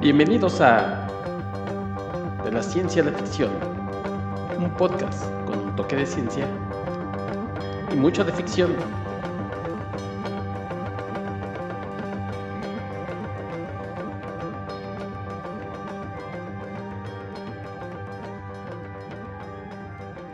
Bienvenidos 0.00 0.62
a 0.62 1.06
De 2.42 2.50
la 2.50 2.62
Ciencia 2.62 3.02
a 3.02 3.04
la 3.04 3.12
Ficción, 3.12 3.50
un 4.56 4.74
podcast 4.78 5.30
con 5.44 5.58
un 5.58 5.76
toque 5.76 5.94
de 5.94 6.06
ciencia 6.06 6.46
y 7.92 7.96
mucho 7.96 8.24
de 8.24 8.32
ficción. 8.32 8.74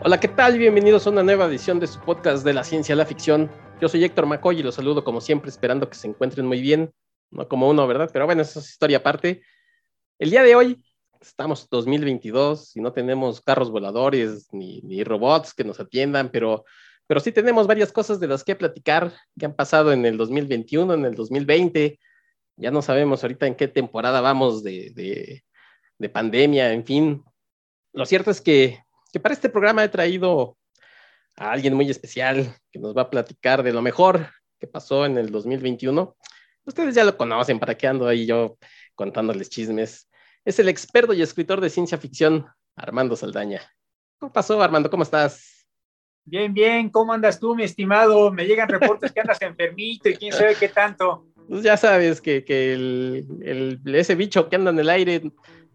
Hola, 0.05 0.21
¿qué 0.21 0.29
tal? 0.29 0.59
Bienvenidos 0.59 1.09
a 1.09 1.11
una 1.11 1.25
nueva 1.25 1.47
edición 1.47 1.81
de 1.81 1.89
su 1.89 1.99
podcast 1.99 2.45
de 2.45 2.55
la 2.55 2.63
ciencia 2.63 2.93
a 2.93 2.99
la 2.99 3.05
ficción. 3.05 3.51
Yo 3.81 3.89
soy 3.89 4.05
Héctor 4.05 4.27
McCoy 4.27 4.61
y 4.61 4.63
los 4.63 4.77
saludo 4.77 5.03
como 5.03 5.21
siempre, 5.21 5.51
esperando 5.51 5.91
que 5.91 5.97
se 5.97 6.07
encuentren 6.07 6.47
muy 6.47 6.61
bien. 6.61 6.95
No 7.33 7.49
como 7.49 7.69
uno, 7.69 7.85
¿verdad? 7.89 8.09
Pero 8.13 8.27
bueno, 8.27 8.43
eso 8.43 8.61
es 8.61 8.71
historia 8.71 8.99
aparte. 8.99 9.43
El 10.19 10.31
día 10.31 10.43
de 10.43 10.57
hoy 10.57 10.83
estamos 11.21 11.69
2022 11.69 12.75
y 12.75 12.81
no 12.81 12.95
tenemos 12.95 13.43
carros 13.43 13.71
voladores 13.71 14.49
ni, 14.51 15.05
robots 15.05 15.53
que 15.53 15.63
nos 15.63 15.79
atiendan, 15.79 16.31
pero, 16.31 16.65
pero 17.07 17.21
sí 17.21 17.33
tenemos 17.33 17.67
varias 17.67 17.93
cosas 17.93 18.19
de 18.19 18.27
las 18.27 18.43
que 18.43 18.57
platicar 18.57 19.13
que 19.39 19.45
han 19.45 19.55
pasado 19.55 19.93
en 19.93 20.07
el 20.07 20.17
2021, 20.17 20.95
en 20.95 21.05
el 21.05 21.15
2020. 21.15 21.99
Ya 22.57 22.71
no 22.71 22.81
sabemos 22.81 23.23
ahorita 23.23 23.47
en 23.47 23.57
qué 23.57 23.69
temporada 23.69 24.23
vamos 24.23 24.63
de, 24.63 24.91
de, 24.95 25.45
de 25.99 26.09
pandemia, 26.09 26.73
en 26.73 26.87
fin. 26.87 27.23
Lo 27.93 28.07
cierto 28.07 28.31
es 28.31 28.41
que, 28.41 28.83
que 29.13 29.21
para 29.21 29.35
este 29.35 29.51
programa 29.51 29.85
he 29.85 29.91
traído 29.91 30.57
a 31.37 31.53
alguien 31.53 31.75
muy 31.75 31.91
especial 31.91 32.57
que 32.73 32.79
nos 32.79 32.97
va 32.97 33.03
a 33.03 33.11
platicar 33.11 33.63
de 33.63 33.75
lo 33.75 33.83
mejor 33.83 34.31
que 34.59 34.67
pasó 34.67 35.05
en 35.05 35.19
el 35.19 35.31
2021. 35.31 36.17
Ustedes 36.65 36.95
ya 36.95 37.05
lo 37.05 37.19
conocen, 37.19 37.61
¿para 37.61 37.77
qué 37.77 37.87
ando 37.87 38.09
ahí 38.09 38.25
yo 38.25 38.57
contándoles 38.97 39.49
chismes? 39.49 40.09
Es 40.45 40.59
el 40.59 40.69
experto 40.69 41.13
y 41.13 41.23
escritor 41.23 41.61
de 41.61 41.71
ciencia 41.71 41.99
ficción, 41.99 42.47
Armando 42.75 43.15
Saldaña. 43.15 43.61
¿Cómo 44.19 44.33
pasó, 44.33 44.61
Armando? 44.61 44.91
¿Cómo 44.91 45.05
estás? 45.05 45.69
Bien, 46.25 46.53
bien. 46.53 46.91
¿Cómo 46.91 47.13
andas 47.13 47.39
tú, 47.39 47.55
mi 47.55 47.63
estimado? 47.63 48.33
Me 48.33 48.47
llegan 48.47 48.69
reportes 48.69 49.13
que 49.13 49.21
andas 49.21 49.41
enfermito 49.43 50.09
y 50.09 50.17
quién 50.17 50.33
sabe 50.33 50.57
qué 50.57 50.69
tanto. 50.69 51.27
Pues 51.49 51.63
ya 51.63 51.77
sabes 51.77 52.21
que, 52.21 52.45
que 52.45 52.73
el, 52.73 53.27
el, 53.43 53.95
ese 53.95 54.17
bicho 54.17 54.49
que 54.49 54.57
anda 54.57 54.73
en 54.73 54.81
el 54.81 54.91
aire 54.91 55.31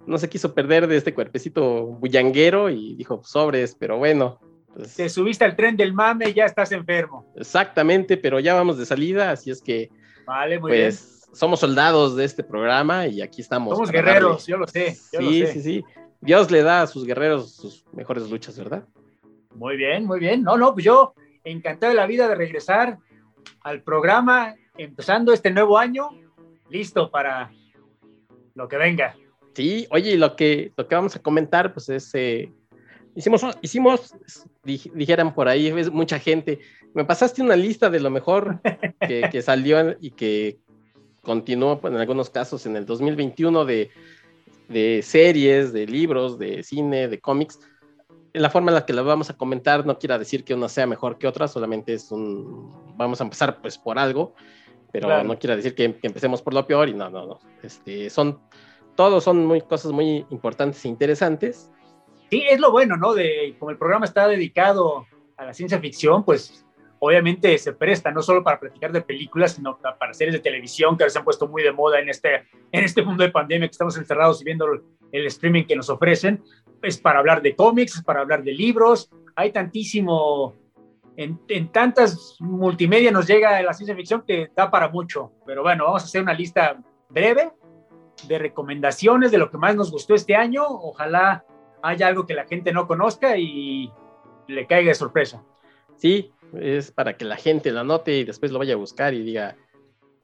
no 0.05 0.17
se 0.17 0.27
quiso 0.27 0.53
perder 0.53 0.87
de 0.87 0.97
este 0.97 1.13
cuerpecito 1.13 1.85
bullanguero 1.85 2.69
y 2.69 2.95
dijo 2.95 3.23
sobres, 3.23 3.75
pero 3.79 3.97
bueno, 3.97 4.39
pues, 4.73 4.95
Te 4.95 5.09
subiste 5.09 5.43
al 5.43 5.55
tren 5.55 5.75
del 5.75 5.93
mame 5.93 6.29
y 6.29 6.33
ya 6.33 6.45
estás 6.45 6.71
enfermo. 6.71 7.31
Exactamente, 7.35 8.17
pero 8.17 8.39
ya 8.39 8.53
vamos 8.53 8.77
de 8.77 8.85
salida, 8.85 9.31
así 9.31 9.51
es 9.51 9.61
que. 9.61 9.89
Vale, 10.25 10.59
muy 10.59 10.71
pues, 10.71 11.01
bien. 11.01 11.20
Somos 11.33 11.59
soldados 11.59 12.15
de 12.15 12.25
este 12.25 12.43
programa 12.43 13.07
y 13.07 13.21
aquí 13.21 13.41
estamos. 13.41 13.75
Somos 13.75 13.91
guerreros, 13.91 14.45
darle. 14.45 14.51
yo 14.51 14.57
lo 14.57 14.67
sé. 14.67 14.97
Yo 15.13 15.19
sí, 15.19 15.41
lo 15.41 15.47
sé. 15.47 15.53
sí, 15.53 15.61
sí. 15.61 15.83
Dios 16.19 16.51
le 16.51 16.61
da 16.61 16.83
a 16.83 16.87
sus 16.87 17.05
guerreros 17.05 17.55
sus 17.55 17.85
mejores 17.93 18.29
luchas, 18.29 18.57
¿verdad? 18.57 18.85
Muy 19.55 19.77
bien, 19.77 20.05
muy 20.05 20.19
bien. 20.19 20.43
No, 20.43 20.57
no, 20.57 20.73
pues 20.73 20.85
yo 20.85 21.13
encantado 21.43 21.91
de 21.91 21.95
la 21.95 22.05
vida 22.05 22.27
de 22.27 22.35
regresar 22.35 22.97
al 23.61 23.81
programa, 23.81 24.55
empezando 24.77 25.33
este 25.33 25.51
nuevo 25.51 25.77
año, 25.77 26.09
listo 26.69 27.09
para 27.09 27.51
lo 28.53 28.67
que 28.67 28.77
venga. 28.77 29.15
Sí, 29.53 29.87
oye, 29.89 30.17
lo 30.17 30.35
que, 30.35 30.71
lo 30.77 30.87
que 30.87 30.95
vamos 30.95 31.15
a 31.15 31.21
comentar, 31.21 31.73
pues 31.73 31.89
es 31.89 32.11
eh, 32.13 32.51
Hicimos, 33.13 33.45
hicimos, 33.61 34.15
dijeran 34.63 35.33
por 35.33 35.49
ahí, 35.49 35.71
ves 35.71 35.91
mucha 35.91 36.17
gente, 36.17 36.59
me 36.93 37.03
pasaste 37.03 37.41
una 37.41 37.57
lista 37.57 37.89
de 37.89 37.99
lo 37.99 38.09
mejor 38.09 38.61
que, 39.01 39.27
que 39.29 39.41
salió 39.41 39.97
y 39.99 40.11
que 40.11 40.59
continuó 41.21 41.79
pues, 41.79 41.93
en 41.93 41.99
algunos 41.99 42.29
casos 42.29 42.65
en 42.65 42.75
el 42.75 42.85
2021 42.85 43.65
de, 43.65 43.89
de, 44.67 45.01
series, 45.03 45.73
de 45.73 45.85
libros, 45.87 46.37
de 46.37 46.63
cine, 46.63 47.07
de 47.07 47.19
cómics. 47.19 47.59
La 48.33 48.49
forma 48.49 48.71
en 48.71 48.75
la 48.75 48.85
que 48.85 48.93
la 48.93 49.01
vamos 49.01 49.29
a 49.29 49.37
comentar 49.37 49.85
no 49.85 49.99
quiere 49.99 50.17
decir 50.17 50.43
que 50.43 50.53
una 50.53 50.69
sea 50.69 50.87
mejor 50.87 51.17
que 51.17 51.27
otra, 51.27 51.47
solamente 51.47 51.93
es 51.93 52.11
un, 52.11 52.95
vamos 52.95 53.19
a 53.19 53.25
empezar 53.25 53.61
pues 53.61 53.77
por 53.77 53.99
algo, 53.99 54.35
pero 54.91 55.07
claro. 55.07 55.27
no 55.27 55.37
quiere 55.37 55.57
decir 55.57 55.75
que, 55.75 55.95
que, 55.95 56.07
empecemos 56.07 56.41
por 56.41 56.53
lo 56.53 56.65
peor 56.65 56.87
y 56.87 56.93
no, 56.93 57.09
no, 57.09 57.25
no. 57.25 57.39
Este, 57.61 58.09
son, 58.09 58.39
todos 58.95 59.23
son 59.23 59.45
muy, 59.45 59.61
cosas 59.61 59.91
muy 59.91 60.25
importantes 60.29 60.83
e 60.85 60.87
interesantes 60.87 61.69
Sí, 62.31 62.45
es 62.49 62.61
lo 62.61 62.71
bueno, 62.71 62.95
¿no? 62.95 63.13
De 63.13 63.57
como 63.59 63.71
el 63.71 63.77
programa 63.77 64.05
está 64.05 64.25
dedicado 64.25 65.05
a 65.35 65.43
la 65.43 65.53
ciencia 65.53 65.79
ficción, 65.79 66.23
pues 66.23 66.65
obviamente 67.03 67.57
se 67.57 67.73
presta 67.73 68.11
no 68.11 68.21
solo 68.21 68.43
para 68.43 68.59
platicar 68.59 68.91
de 68.91 69.01
películas, 69.01 69.53
sino 69.53 69.79
para 69.79 70.13
series 70.13 70.35
de 70.35 70.39
televisión 70.39 70.95
que 70.95 71.09
se 71.09 71.17
han 71.17 71.25
puesto 71.25 71.47
muy 71.47 71.63
de 71.63 71.71
moda 71.71 71.99
en 71.99 72.09
este, 72.09 72.47
en 72.71 72.83
este 72.83 73.01
mundo 73.01 73.23
de 73.23 73.31
pandemia 73.31 73.67
que 73.67 73.71
estamos 73.71 73.97
encerrados 73.97 74.39
y 74.39 74.45
viendo 74.45 74.67
el 75.11 75.25
streaming 75.25 75.63
que 75.63 75.75
nos 75.75 75.89
ofrecen. 75.89 76.43
Es 76.83 76.99
para 76.99 77.17
hablar 77.17 77.41
de 77.41 77.55
cómics, 77.55 77.95
es 77.95 78.03
para 78.03 78.21
hablar 78.21 78.43
de 78.43 78.53
libros. 78.53 79.09
Hay 79.35 79.51
tantísimo, 79.51 80.53
en, 81.17 81.41
en 81.47 81.71
tantas 81.71 82.37
multimedia 82.39 83.09
nos 83.11 83.25
llega 83.25 83.59
la 83.63 83.73
ciencia 83.73 83.95
ficción 83.95 84.21
que 84.21 84.51
da 84.55 84.69
para 84.69 84.87
mucho. 84.87 85.31
Pero 85.47 85.63
bueno, 85.63 85.85
vamos 85.85 86.03
a 86.03 86.05
hacer 86.05 86.21
una 86.21 86.35
lista 86.35 86.77
breve 87.09 87.51
de 88.27 88.37
recomendaciones 88.37 89.31
de 89.31 89.39
lo 89.39 89.49
que 89.49 89.57
más 89.57 89.75
nos 89.75 89.89
gustó 89.89 90.13
este 90.13 90.35
año. 90.35 90.65
Ojalá 90.67 91.45
haya 91.81 92.05
algo 92.05 92.27
que 92.27 92.35
la 92.35 92.45
gente 92.45 92.71
no 92.71 92.85
conozca 92.85 93.37
y 93.37 93.91
le 94.47 94.67
caiga 94.67 94.89
de 94.89 94.95
sorpresa. 94.95 95.43
Sí, 95.95 96.31
es 96.59 96.91
para 96.91 97.17
que 97.17 97.25
la 97.25 97.35
gente 97.35 97.71
lo 97.71 97.83
note 97.83 98.17
y 98.17 98.23
después 98.23 98.51
lo 98.51 98.59
vaya 98.59 98.73
a 98.73 98.77
buscar 98.77 99.13
y 99.13 99.23
diga 99.23 99.55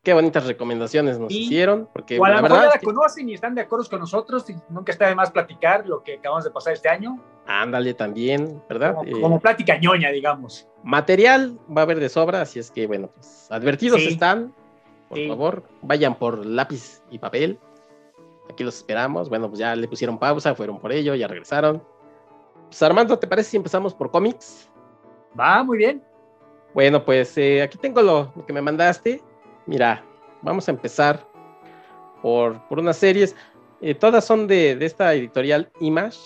qué 0.03 0.13
bonitas 0.13 0.45
recomendaciones 0.45 1.19
nos 1.19 1.31
y, 1.31 1.39
hicieron. 1.43 1.89
Porque 1.93 2.19
o 2.19 2.25
a 2.25 2.29
la 2.29 2.41
verdad 2.41 2.63
ya 2.63 2.69
la 2.75 2.79
conocen 2.79 3.29
y 3.29 3.33
están 3.33 3.55
de 3.55 3.61
acuerdo 3.61 3.85
con 3.89 3.99
nosotros 3.99 4.49
y 4.49 4.55
nunca 4.69 4.91
está 4.91 5.07
de 5.07 5.15
más 5.15 5.31
platicar 5.31 5.87
lo 5.87 6.01
que 6.03 6.15
acabamos 6.15 6.43
de 6.45 6.51
pasar 6.51 6.73
este 6.73 6.89
año. 6.89 7.21
Ándale 7.45 7.93
también, 7.93 8.61
¿verdad? 8.69 8.95
Como, 8.95 9.09
eh, 9.17 9.21
como 9.21 9.39
plática 9.39 9.77
ñoña, 9.77 10.09
digamos. 10.11 10.67
Material 10.83 11.57
va 11.75 11.81
a 11.81 11.83
haber 11.83 11.99
de 11.99 12.09
sobra, 12.09 12.41
así 12.41 12.59
es 12.59 12.71
que 12.71 12.87
bueno, 12.87 13.09
pues 13.13 13.47
advertidos 13.51 14.01
Sí. 14.01 14.09
están. 14.09 14.53
Por 15.09 15.17
Sí. 15.17 15.27
favor, 15.29 15.63
vayan 15.81 16.15
por 16.15 16.45
lápiz 16.45 17.01
y 17.09 17.19
papel. 17.19 17.57
Aquí 18.49 18.63
los 18.63 18.77
esperamos. 18.77 19.29
Bueno, 19.29 19.47
pues 19.49 19.59
ya 19.59 19.75
le 19.75 19.87
pusieron 19.87 20.17
pausa, 20.17 20.55
fueron 20.55 20.79
por 20.79 20.91
ello, 20.91 21.15
ya 21.15 21.27
regresaron. 21.27 21.81
Pues 22.67 22.81
Armando, 22.83 23.17
¿te 23.17 23.27
parece 23.27 23.51
si 23.51 23.57
empezamos 23.57 23.93
por 23.93 24.11
cómics? 24.11 24.69
Va, 25.39 25.63
muy 25.63 25.77
bien. 25.77 26.03
Bueno, 26.73 27.03
pues 27.03 27.37
eh, 27.37 27.61
aquí 27.61 27.77
tengo 27.77 28.01
lo, 28.01 28.31
lo, 28.35 28.45
que 28.45 28.53
me 28.53 28.61
mandaste. 28.61 29.21
Mira, 29.65 30.03
vamos 30.41 30.67
a 30.67 30.71
empezar 30.71 31.27
por, 32.21 32.61
por 32.67 32.79
unas 32.79 32.97
series. 32.97 33.35
Eh, 33.81 33.93
todas 33.95 34.25
son 34.25 34.47
de, 34.47 34.75
de, 34.75 34.85
esta 34.85 35.13
editorial 35.13 35.71
Image. 35.79 36.19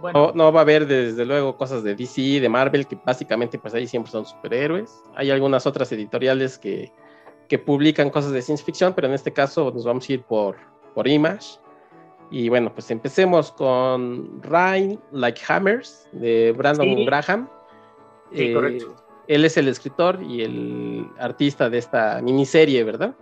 Bueno. 0.00 0.28
No, 0.28 0.32
no, 0.34 0.52
va 0.52 0.60
a 0.60 0.62
haber 0.62 0.86
desde 0.86 1.24
luego 1.24 1.56
cosas 1.56 1.82
de 1.82 1.94
DC, 1.94 2.40
de 2.40 2.48
Marvel, 2.48 2.86
que 2.86 2.98
básicamente 3.04 3.58
pues 3.58 3.74
ahí 3.74 3.86
siempre 3.86 4.12
son 4.12 4.26
superhéroes. 4.26 5.02
Hay 5.14 5.30
algunas 5.30 5.66
otras 5.66 5.90
editoriales 5.92 6.58
que, 6.58 6.92
que 7.48 7.58
publican 7.58 8.10
cosas 8.10 8.32
de 8.32 8.42
ciencia 8.42 8.64
ficción, 8.66 8.92
pero 8.94 9.06
en 9.06 9.14
este 9.14 9.32
caso 9.32 9.70
nos 9.72 9.84
vamos 9.84 10.08
a 10.08 10.12
ir 10.12 10.22
por, 10.22 10.56
por 10.94 11.08
Image. 11.08 11.58
Y 12.30 12.48
bueno, 12.48 12.74
pues 12.74 12.90
empecemos 12.90 13.52
con 13.52 14.42
Rain 14.42 14.98
Like 15.12 15.40
Hammers 15.48 16.08
de 16.12 16.52
Brandon 16.56 16.86
Sí. 16.96 17.04
Graham. 17.04 17.48
Sí, 18.32 18.42
Eh, 18.42 18.54
correcto. 18.54 19.05
Él 19.28 19.44
es 19.44 19.56
el 19.56 19.68
escritor 19.68 20.22
y 20.22 20.42
el 20.42 21.08
artista 21.18 21.68
de 21.70 21.78
esta 21.78 22.20
miniserie, 22.22 22.82
¿verdad? 22.84 23.14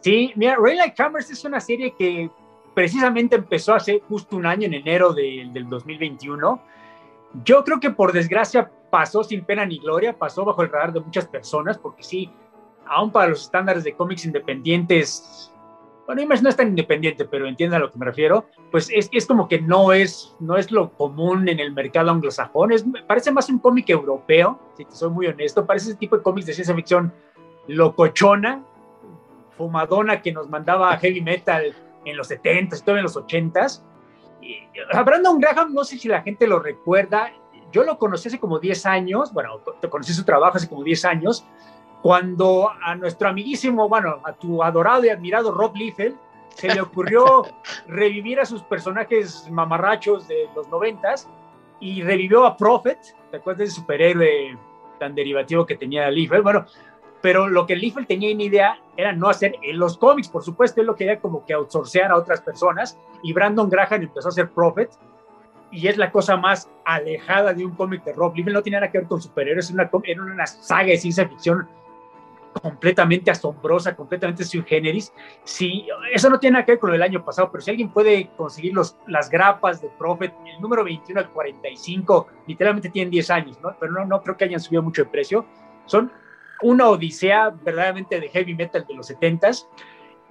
Sí, 0.00 0.32
mira, 0.36 0.56
Rain 0.60 0.76
Like 0.78 1.02
Hammers 1.02 1.30
es 1.30 1.44
una 1.44 1.60
serie 1.60 1.94
que 1.98 2.30
precisamente 2.74 3.36
empezó 3.36 3.74
hace 3.74 4.02
justo 4.08 4.36
un 4.36 4.46
año, 4.46 4.66
en 4.66 4.74
enero 4.74 5.12
de- 5.12 5.48
del 5.52 5.68
2021. 5.68 6.60
Yo 7.44 7.64
creo 7.64 7.80
que 7.80 7.90
por 7.90 8.12
desgracia 8.12 8.70
pasó 8.90 9.24
sin 9.24 9.44
pena 9.44 9.64
ni 9.64 9.78
gloria, 9.78 10.16
pasó 10.16 10.44
bajo 10.44 10.62
el 10.62 10.70
radar 10.70 10.92
de 10.92 11.00
muchas 11.00 11.26
personas, 11.26 11.78
porque 11.78 12.02
sí, 12.02 12.30
aún 12.86 13.10
para 13.10 13.28
los 13.28 13.42
estándares 13.42 13.82
de 13.84 13.94
cómics 13.94 14.24
independientes, 14.24 15.52
bueno, 16.06 16.22
Image 16.22 16.42
no 16.42 16.48
es 16.48 16.56
tan 16.56 16.68
independiente, 16.68 17.24
pero 17.24 17.46
entiendan 17.46 17.80
a 17.80 17.84
lo 17.84 17.90
que 17.90 17.98
me 17.98 18.04
refiero, 18.04 18.46
pues 18.70 18.90
es, 18.92 19.08
es 19.12 19.26
como 19.26 19.48
que 19.48 19.60
no 19.60 19.92
es, 19.92 20.36
no 20.40 20.56
es 20.56 20.70
lo 20.70 20.92
común 20.92 21.48
en 21.48 21.60
el 21.60 21.72
mercado 21.72 22.10
anglosajón, 22.10 22.72
es, 22.72 22.84
parece 23.06 23.32
más 23.32 23.48
un 23.48 23.58
cómic 23.58 23.88
europeo, 23.88 24.58
si 24.76 24.84
te 24.84 24.94
soy 24.94 25.10
muy 25.10 25.26
honesto, 25.26 25.64
parece 25.64 25.90
ese 25.90 25.98
tipo 25.98 26.16
de 26.16 26.22
cómics 26.22 26.46
de 26.46 26.52
ciencia 26.52 26.74
ficción 26.74 27.12
locochona, 27.68 28.62
fumadona 29.56 30.20
que 30.20 30.32
nos 30.32 30.48
mandaba 30.48 30.96
heavy 30.98 31.20
metal 31.20 31.74
en 32.04 32.16
los 32.16 32.30
70s 32.30 32.80
y 32.80 32.84
todo 32.84 32.96
en 32.96 33.02
los 33.02 33.16
80s. 33.16 33.82
Y, 34.42 34.58
a 34.92 35.02
Brandon 35.02 35.38
Graham, 35.38 35.72
no 35.72 35.84
sé 35.84 35.98
si 35.98 36.08
la 36.08 36.22
gente 36.22 36.46
lo 36.46 36.58
recuerda, 36.58 37.32
yo 37.72 37.82
lo 37.82 37.98
conocí 37.98 38.28
hace 38.28 38.38
como 38.38 38.58
10 38.58 38.86
años, 38.86 39.32
bueno, 39.32 39.60
conocí 39.90 40.12
su 40.12 40.24
trabajo 40.24 40.58
hace 40.58 40.68
como 40.68 40.84
10 40.84 41.04
años, 41.06 41.46
cuando 42.04 42.70
a 42.82 42.94
nuestro 42.96 43.30
amiguísimo, 43.30 43.88
bueno, 43.88 44.20
a 44.24 44.34
tu 44.34 44.62
adorado 44.62 45.06
y 45.06 45.08
admirado 45.08 45.50
Rob 45.52 45.74
Liefeld, 45.74 46.14
se 46.50 46.68
le 46.68 46.82
ocurrió 46.82 47.46
revivir 47.88 48.38
a 48.38 48.44
sus 48.44 48.62
personajes 48.62 49.48
mamarrachos 49.50 50.28
de 50.28 50.46
los 50.54 50.68
90s 50.68 51.26
y 51.80 52.02
revivió 52.02 52.44
a 52.44 52.58
Prophet, 52.58 52.98
¿te 53.30 53.38
acuerdas 53.38 53.58
de 53.60 53.64
ese 53.64 53.76
superhéroe 53.76 54.54
tan 55.00 55.14
derivativo 55.14 55.64
que 55.64 55.76
tenía 55.76 56.10
Liefeld? 56.10 56.42
Bueno, 56.42 56.66
pero 57.22 57.48
lo 57.48 57.64
que 57.64 57.74
Liefeld 57.74 58.06
tenía 58.06 58.28
en 58.28 58.42
idea 58.42 58.78
era 58.98 59.14
no 59.14 59.30
hacer 59.30 59.56
en 59.62 59.78
los 59.78 59.96
cómics, 59.96 60.28
por 60.28 60.44
supuesto, 60.44 60.82
él 60.82 60.88
lo 60.88 60.96
quería 60.96 61.18
como 61.18 61.46
que 61.46 61.54
outsourcear 61.54 62.12
a 62.12 62.18
otras 62.18 62.42
personas, 62.42 62.98
y 63.22 63.32
Brandon 63.32 63.70
Graham 63.70 64.02
empezó 64.02 64.28
a 64.28 64.32
hacer 64.32 64.50
Prophet, 64.50 64.90
y 65.70 65.88
es 65.88 65.96
la 65.96 66.12
cosa 66.12 66.36
más 66.36 66.68
alejada 66.84 67.54
de 67.54 67.64
un 67.64 67.74
cómic 67.74 68.04
de 68.04 68.12
Rob 68.12 68.36
Liefeld, 68.36 68.56
no 68.56 68.62
tiene 68.62 68.76
nada 68.76 68.92
que 68.92 68.98
ver 68.98 69.08
con 69.08 69.22
superhéroes, 69.22 69.70
era 69.70 69.88
una, 69.90 70.02
era 70.04 70.22
una 70.22 70.46
saga 70.46 70.88
de 70.88 70.98
ciencia 70.98 71.26
ficción 71.26 71.66
completamente 72.60 73.30
asombrosa, 73.30 73.94
completamente 73.94 74.44
sui 74.44 74.62
generis. 74.62 75.12
Si, 75.44 75.86
eso 76.12 76.30
no 76.30 76.38
tiene 76.38 76.54
nada 76.54 76.64
que 76.64 76.72
ver 76.72 76.78
con 76.78 76.92
del 76.92 77.02
año 77.02 77.24
pasado, 77.24 77.50
pero 77.50 77.62
si 77.62 77.70
alguien 77.70 77.90
puede 77.90 78.30
conseguir 78.36 78.74
los, 78.74 78.96
las 79.06 79.28
grapas 79.28 79.80
de 79.80 79.88
Prophet, 79.98 80.32
el 80.46 80.60
número 80.60 80.84
21 80.84 81.20
al 81.20 81.30
45, 81.30 82.28
literalmente 82.46 82.88
tienen 82.90 83.10
10 83.10 83.30
años, 83.30 83.60
¿no? 83.60 83.76
pero 83.78 83.92
no, 83.92 84.04
no 84.04 84.22
creo 84.22 84.36
que 84.36 84.44
hayan 84.44 84.60
subido 84.60 84.82
mucho 84.82 85.04
de 85.04 85.10
precio. 85.10 85.44
Son 85.86 86.10
una 86.62 86.88
odisea 86.88 87.50
verdaderamente 87.50 88.20
de 88.20 88.28
heavy 88.28 88.54
metal 88.54 88.84
de 88.86 88.94
los 88.94 89.10
70s. 89.10 89.66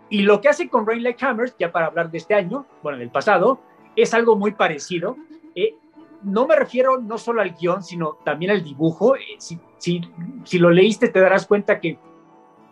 Y 0.10 0.22
lo 0.22 0.42
que 0.42 0.50
hace 0.50 0.70
con 0.70 0.86
Rain 0.86 1.04
Like 1.04 1.24
Hammers, 1.26 1.56
ya 1.58 1.72
para 1.72 1.88
hablar 1.88 2.12
de 2.12 2.18
este 2.18 2.34
año, 2.34 2.66
bueno, 2.82 2.98
del 2.98 3.10
pasado, 3.10 3.60
es 3.96 4.14
algo 4.14 4.36
muy 4.36 4.52
parecido. 4.52 5.18
Eh, 5.56 5.76
no 6.24 6.48
me 6.48 6.56
refiero 6.56 7.00
no 7.00 7.18
solo 7.18 7.42
al 7.42 7.54
guion, 7.56 7.84
sino 7.84 8.18
también 8.24 8.52
al 8.52 8.64
dibujo. 8.64 9.16
Eh, 9.16 9.22
si, 9.38 9.60
si, 9.78 10.02
si, 10.44 10.60
lo 10.60 10.70
leíste, 10.70 11.10
te 11.10 11.20
darás 11.20 11.46
cuenta 11.46 11.80
que 11.80 11.98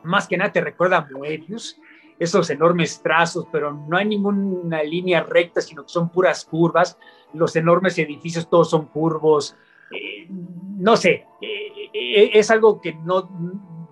más 0.04 0.28
que 0.28 0.38
nada 0.38 0.52
te 0.52 0.62
recuerda 0.62 0.98
a 0.98 1.08
Moebius, 1.12 1.80
esos 2.20 2.50
enormes 2.50 3.02
trazos, 3.02 3.48
pero 3.52 3.72
no 3.74 3.98
hay 3.98 4.06
ninguna 4.06 4.84
línea 4.84 5.24
recta, 5.24 5.62
sino 5.62 5.84
que 5.84 5.90
son 5.90 6.10
puras 6.10 6.46
curvas. 6.46 6.98
Los 7.34 7.56
enormes 7.56 7.98
edificios 7.98 8.50
todos 8.50 8.70
son 8.70 8.86
curvos. 8.86 9.56
Eh, 9.92 10.28
no 10.30 10.96
sé, 10.96 11.26
eh, 11.42 12.32
es 12.34 12.52
algo 12.52 12.80
que 12.80 12.94
no, 12.94 13.30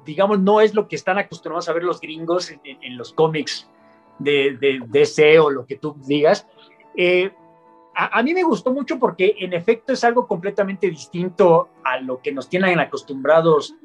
digamos, 0.06 0.40
no 0.40 0.62
es 0.62 0.76
lo 0.76 0.88
que 0.88 0.96
están 0.96 1.18
acostumbrados 1.18 1.70
a 1.70 1.74
ver 1.74 1.84
los 1.84 2.00
gringos 2.00 2.52
en, 2.64 2.98
los 2.98 3.14
cómics 3.14 3.70
de, 4.20 4.58
de, 4.60 4.80
DC 4.88 5.40
o 5.40 5.50
lo 5.50 5.66
que 5.66 5.78
tú 5.78 5.96
digas. 6.06 6.48
Eh, 6.96 7.32
a, 7.96 8.24
mí 8.24 8.34
me 8.34 8.44
gustó 8.44 8.72
mucho 8.72 8.98
porque 8.98 9.36
en 9.40 9.54
efecto 9.54 9.92
es 9.92 10.04
algo 10.04 10.26
completamente 10.26 10.90
distinto 10.90 11.70
a 11.84 12.00
lo 12.00 12.22
que 12.22 12.32
nos 12.32 12.48
tienen 12.48 12.80
acostumbrados 12.80 13.76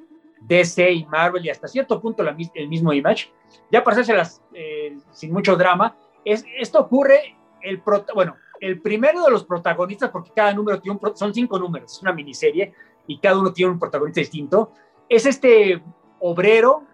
DC 0.46 0.90
y 0.90 1.06
Marvel 1.06 1.44
y 1.44 1.50
hasta 1.50 1.68
cierto 1.68 2.00
punto 2.00 2.22
el 2.22 2.68
mismo 2.68 2.92
Image. 2.92 3.32
Ya 3.70 3.82
para 3.82 3.94
hacérselas 3.94 4.42
eh, 4.52 4.96
sin 5.12 5.32
mucho 5.32 5.56
drama, 5.56 5.96
es, 6.24 6.44
esto 6.58 6.80
ocurre, 6.80 7.36
el 7.62 7.82
bueno, 8.14 8.36
el 8.60 8.80
primero 8.80 9.22
de 9.24 9.30
los 9.30 9.44
protagonistas, 9.44 10.10
porque 10.10 10.32
cada 10.34 10.52
número 10.52 10.80
tiene 10.80 10.98
un, 11.00 11.16
son 11.16 11.34
cinco 11.34 11.58
números, 11.58 11.92
es 11.92 12.02
una 12.02 12.12
miniserie, 12.12 12.72
y 13.06 13.18
cada 13.18 13.38
uno 13.38 13.52
tiene 13.52 13.72
un 13.72 13.78
protagonista 13.78 14.20
distinto, 14.20 14.72
es 15.08 15.26
este 15.26 15.82
obrero 16.20 16.84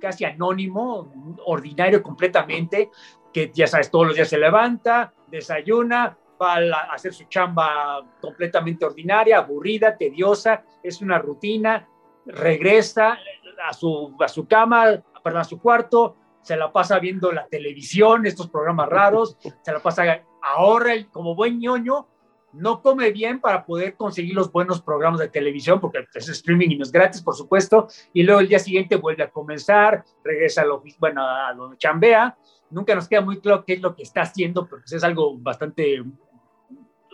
casi 0.00 0.24
anónimo, 0.24 1.38
ordinario 1.46 2.02
completamente, 2.02 2.90
que 3.32 3.50
ya 3.54 3.66
sabes, 3.66 3.90
todos 3.90 4.08
los 4.08 4.16
días 4.16 4.28
se 4.28 4.38
levanta, 4.38 5.12
desayuna, 5.26 6.16
va 6.40 6.56
a 6.56 6.94
hacer 6.94 7.14
su 7.14 7.24
chamba 7.24 8.04
completamente 8.20 8.84
ordinaria, 8.84 9.38
aburrida, 9.38 9.96
tediosa, 9.96 10.64
es 10.82 11.00
una 11.00 11.18
rutina, 11.18 11.88
regresa 12.26 13.18
a 13.66 13.72
su, 13.72 14.14
a 14.20 14.28
su 14.28 14.46
cama, 14.46 15.02
perdón, 15.22 15.40
a 15.40 15.44
su 15.44 15.60
cuarto, 15.60 16.16
se 16.42 16.56
la 16.56 16.70
pasa 16.72 16.98
viendo 16.98 17.32
la 17.32 17.46
televisión, 17.46 18.26
estos 18.26 18.48
programas 18.48 18.88
raros, 18.88 19.36
se 19.62 19.72
la 19.72 19.80
pasa, 19.80 20.22
ahorra 20.42 20.92
como 21.10 21.34
buen 21.34 21.58
ñoño, 21.58 22.06
no 22.52 22.80
come 22.80 23.10
bien 23.10 23.40
para 23.40 23.66
poder 23.66 23.96
conseguir 23.96 24.34
los 24.34 24.50
buenos 24.50 24.80
programas 24.80 25.20
de 25.20 25.28
televisión, 25.28 25.80
porque 25.80 26.06
es 26.14 26.28
streaming 26.28 26.70
y 26.70 26.76
no 26.76 26.84
es 26.84 26.92
gratis, 26.92 27.20
por 27.20 27.34
supuesto, 27.34 27.88
y 28.12 28.22
luego 28.22 28.40
el 28.40 28.48
día 28.48 28.58
siguiente 28.58 28.96
vuelve 28.96 29.24
a 29.24 29.30
comenzar, 29.30 30.04
regresa 30.24 30.62
a 30.62 30.64
lo, 30.64 30.82
bueno, 30.98 31.22
a 31.22 31.52
lo 31.52 31.74
chambea, 31.74 32.36
nunca 32.70 32.94
nos 32.94 33.08
queda 33.08 33.20
muy 33.20 33.40
claro 33.40 33.64
qué 33.64 33.74
es 33.74 33.82
lo 33.82 33.94
que 33.94 34.04
está 34.04 34.22
haciendo, 34.22 34.66
pero 34.66 34.80
pues 34.80 34.92
es 34.92 35.04
algo 35.04 35.36
bastante 35.36 36.02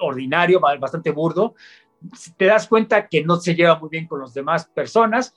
ordinario, 0.00 0.60
bastante 0.60 1.10
burdo, 1.10 1.54
te 2.36 2.46
das 2.46 2.66
cuenta 2.66 3.08
que 3.08 3.24
no 3.24 3.36
se 3.36 3.54
lleva 3.54 3.78
muy 3.78 3.88
bien 3.88 4.06
con 4.06 4.20
las 4.20 4.34
demás 4.34 4.66
personas 4.66 5.34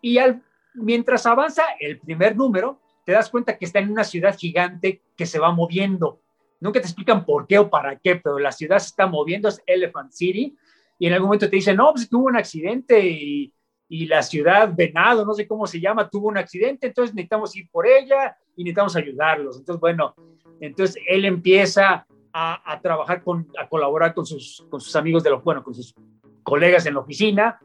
y 0.00 0.18
al, 0.18 0.42
mientras 0.74 1.26
avanza 1.26 1.64
el 1.80 1.98
primer 1.98 2.36
número, 2.36 2.80
te 3.04 3.12
das 3.12 3.30
cuenta 3.30 3.56
que 3.56 3.64
está 3.64 3.78
en 3.78 3.90
una 3.90 4.04
ciudad 4.04 4.36
gigante 4.36 5.02
que 5.16 5.26
se 5.26 5.38
va 5.38 5.52
moviendo. 5.52 6.20
Nunca 6.60 6.80
te 6.80 6.86
explican 6.86 7.24
por 7.24 7.46
qué 7.46 7.58
o 7.58 7.70
para 7.70 7.96
qué, 7.98 8.16
pero 8.16 8.38
la 8.38 8.52
ciudad 8.52 8.78
se 8.78 8.88
está 8.88 9.06
moviendo, 9.06 9.48
es 9.48 9.62
Elephant 9.66 10.12
City, 10.12 10.56
y 10.98 11.06
en 11.06 11.12
algún 11.12 11.28
momento 11.28 11.48
te 11.48 11.56
dicen, 11.56 11.76
no, 11.76 11.92
pues 11.92 12.08
tuvo 12.08 12.26
un 12.26 12.36
accidente 12.36 12.98
y, 13.06 13.52
y 13.88 14.06
la 14.06 14.22
ciudad 14.22 14.72
Venado, 14.74 15.24
no 15.24 15.34
sé 15.34 15.46
cómo 15.46 15.66
se 15.66 15.80
llama, 15.80 16.08
tuvo 16.08 16.28
un 16.28 16.38
accidente, 16.38 16.88
entonces 16.88 17.14
necesitamos 17.14 17.54
ir 17.54 17.68
por 17.70 17.86
ella 17.86 18.36
y 18.56 18.64
necesitamos 18.64 18.96
ayudarlos. 18.96 19.58
Entonces, 19.58 19.80
bueno, 19.80 20.14
entonces 20.60 21.00
él 21.06 21.24
empieza 21.24 22.06
a, 22.38 22.80
trabajar, 22.82 23.22
con, 23.22 23.48
a 23.58 23.66
colaborar 23.66 24.12
con 24.12 24.26
sus, 24.26 24.66
con 24.68 24.78
sus 24.78 24.94
amigos 24.94 25.22
de 25.22 25.30
los, 25.30 25.42
bueno, 25.42 25.64
con 25.64 25.74
sus 25.74 25.94
colegas 26.42 26.84
en 26.84 26.94
la 26.94 27.00
oficina. 27.00 27.58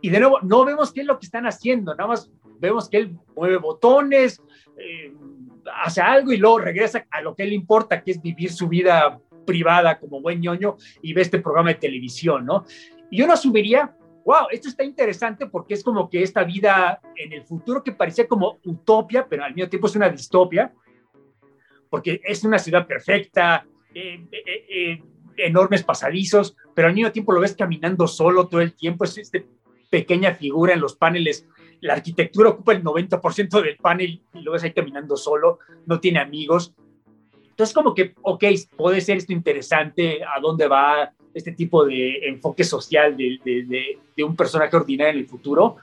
Y 0.00 0.08
de 0.08 0.18
nuevo, 0.18 0.40
no 0.40 0.64
vemos 0.64 0.92
qué 0.92 1.02
es 1.02 1.06
lo 1.06 1.18
que 1.18 1.26
están 1.26 1.46
haciendo, 1.46 1.94
nada 1.94 2.08
más 2.08 2.30
vemos 2.58 2.88
que 2.88 2.96
él 2.96 3.18
mueve 3.36 3.58
botones, 3.58 4.42
eh, 4.78 5.12
hace 5.84 6.00
algo 6.00 6.32
y 6.32 6.38
luego 6.38 6.58
regresa 6.58 7.06
a 7.10 7.20
lo 7.20 7.34
que 7.34 7.44
le 7.44 7.54
importa, 7.54 8.02
que 8.02 8.12
es 8.12 8.22
vivir 8.22 8.50
su 8.50 8.66
vida 8.66 9.20
privada 9.44 9.98
como 9.98 10.22
buen 10.22 10.40
ñoño 10.40 10.76
y 11.02 11.12
ve 11.12 11.22
este 11.22 11.40
programa 11.40 11.70
de 11.70 11.74
televisión, 11.74 12.46
¿no? 12.46 12.64
Y 13.10 13.18
yo 13.18 13.26
no 13.26 13.34
asumiría, 13.34 13.94
wow, 14.24 14.46
esto 14.50 14.68
está 14.68 14.84
interesante 14.84 15.46
porque 15.46 15.74
es 15.74 15.84
como 15.84 16.08
que 16.08 16.22
esta 16.22 16.44
vida 16.44 17.00
en 17.14 17.32
el 17.32 17.42
futuro 17.42 17.82
que 17.82 17.92
parecía 17.92 18.26
como 18.26 18.58
utopia, 18.64 19.26
pero 19.28 19.44
al 19.44 19.54
mismo 19.54 19.68
tiempo 19.68 19.86
es 19.86 19.96
una 19.96 20.08
distopia, 20.08 20.72
porque 21.90 22.22
es 22.24 22.42
una 22.42 22.58
ciudad 22.58 22.86
perfecta, 22.86 23.66
eh, 23.94 24.26
eh, 24.32 24.66
eh, 24.68 25.02
enormes 25.36 25.82
pasadizos, 25.82 26.56
pero 26.74 26.88
al 26.88 26.94
mismo 26.94 27.12
tiempo 27.12 27.32
lo 27.32 27.40
ves 27.40 27.54
caminando 27.54 28.06
solo 28.06 28.48
todo 28.48 28.60
el 28.60 28.74
tiempo, 28.74 29.04
es 29.04 29.18
esta 29.18 29.38
pequeña 29.90 30.34
figura 30.34 30.74
en 30.74 30.80
los 30.80 30.96
paneles. 30.96 31.46
La 31.80 31.94
arquitectura 31.94 32.50
ocupa 32.50 32.72
el 32.72 32.82
90% 32.82 33.62
del 33.62 33.76
panel 33.76 34.20
y 34.34 34.40
lo 34.40 34.52
ves 34.52 34.62
ahí 34.62 34.72
caminando 34.72 35.16
solo, 35.16 35.58
no 35.86 36.00
tiene 36.00 36.20
amigos. 36.20 36.74
Entonces, 37.50 37.74
como 37.74 37.94
que, 37.94 38.14
ok, 38.22 38.44
puede 38.76 39.00
ser 39.00 39.18
esto 39.18 39.32
interesante, 39.32 40.20
a 40.24 40.40
dónde 40.40 40.66
va 40.68 41.12
este 41.34 41.52
tipo 41.52 41.84
de 41.84 42.28
enfoque 42.28 42.64
social 42.64 43.16
de, 43.16 43.98
un 44.24 44.36
personaje 44.36 44.76
ordinario 44.76 45.12
en 45.12 45.18
el 45.18 45.26
futuro, 45.26 45.76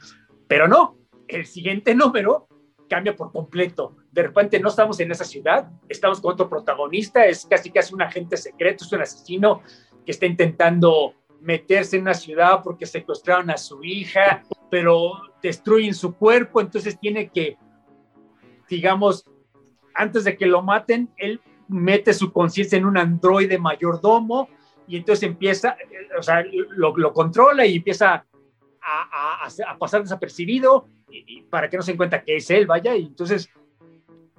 pero 0.48 0.68
no, 0.68 0.98
el 1.28 1.46
siguiente 1.46 1.96
número 1.96 2.49
cambia 2.89 3.15
por 3.15 3.31
completo. 3.31 3.96
De 4.12 4.24
repente 4.24 4.60
no 4.60 4.69
estamos 4.69 5.00
en 5.00 5.12
esa 5.12 5.24
ciudad, 5.24 5.69
estamos 5.88 6.19
con 6.19 6.34
otro 6.34 6.50
protagonista, 6.50 7.25
es 7.25 7.46
casi 7.46 7.72
casi 7.72 7.93
un 7.93 8.01
agente 8.01 8.36
secreto, 8.36 8.84
es 8.84 8.91
un 8.91 9.01
asesino 9.01 9.62
que 10.05 10.12
está 10.12 10.25
intentando 10.25 11.13
meterse 11.39 11.96
en 11.96 12.01
una 12.03 12.13
ciudad 12.13 12.62
porque 12.63 12.86
secuestraron 12.86 13.50
a 13.50 13.58
su 13.58 13.84
hija, 13.84 14.43
pero 14.69 15.13
destruyen 15.41 15.93
su 15.93 16.15
cuerpo, 16.15 16.60
entonces 16.60 17.00
tiene 17.00 17.29
que, 17.29 17.58
digamos, 18.67 19.24
antes 19.93 20.24
de 20.24 20.36
que 20.36 20.46
lo 20.46 20.62
maten, 20.62 21.10
él 21.17 21.39
mete 21.67 22.13
su 22.13 22.34
conciencia 22.34 22.77
en 22.77 22.86
un 22.86 22.98
androide 22.98 23.58
mayordomo 23.58 24.50
y 24.88 24.98
entonces 24.98 25.24
empieza, 25.24 25.77
o 26.17 26.24
sea, 26.24 26.43
lo, 26.51 26.98
lo 26.98 27.13
controla 27.13 27.65
y 27.65 27.77
empieza 27.77 28.25
a, 28.81 29.46
a, 29.46 29.77
pasar 29.77 30.01
desapercibido 30.01 30.88
y, 31.12 31.42
para 31.44 31.70
que 31.70 31.78
no 31.78 31.84
se 31.84 31.94
encuentre 31.94 32.24
que 32.24 32.38
es 32.38 32.50
él, 32.50 32.68
vaya, 32.68 32.96
y 32.96 33.08
entonces 33.08 33.50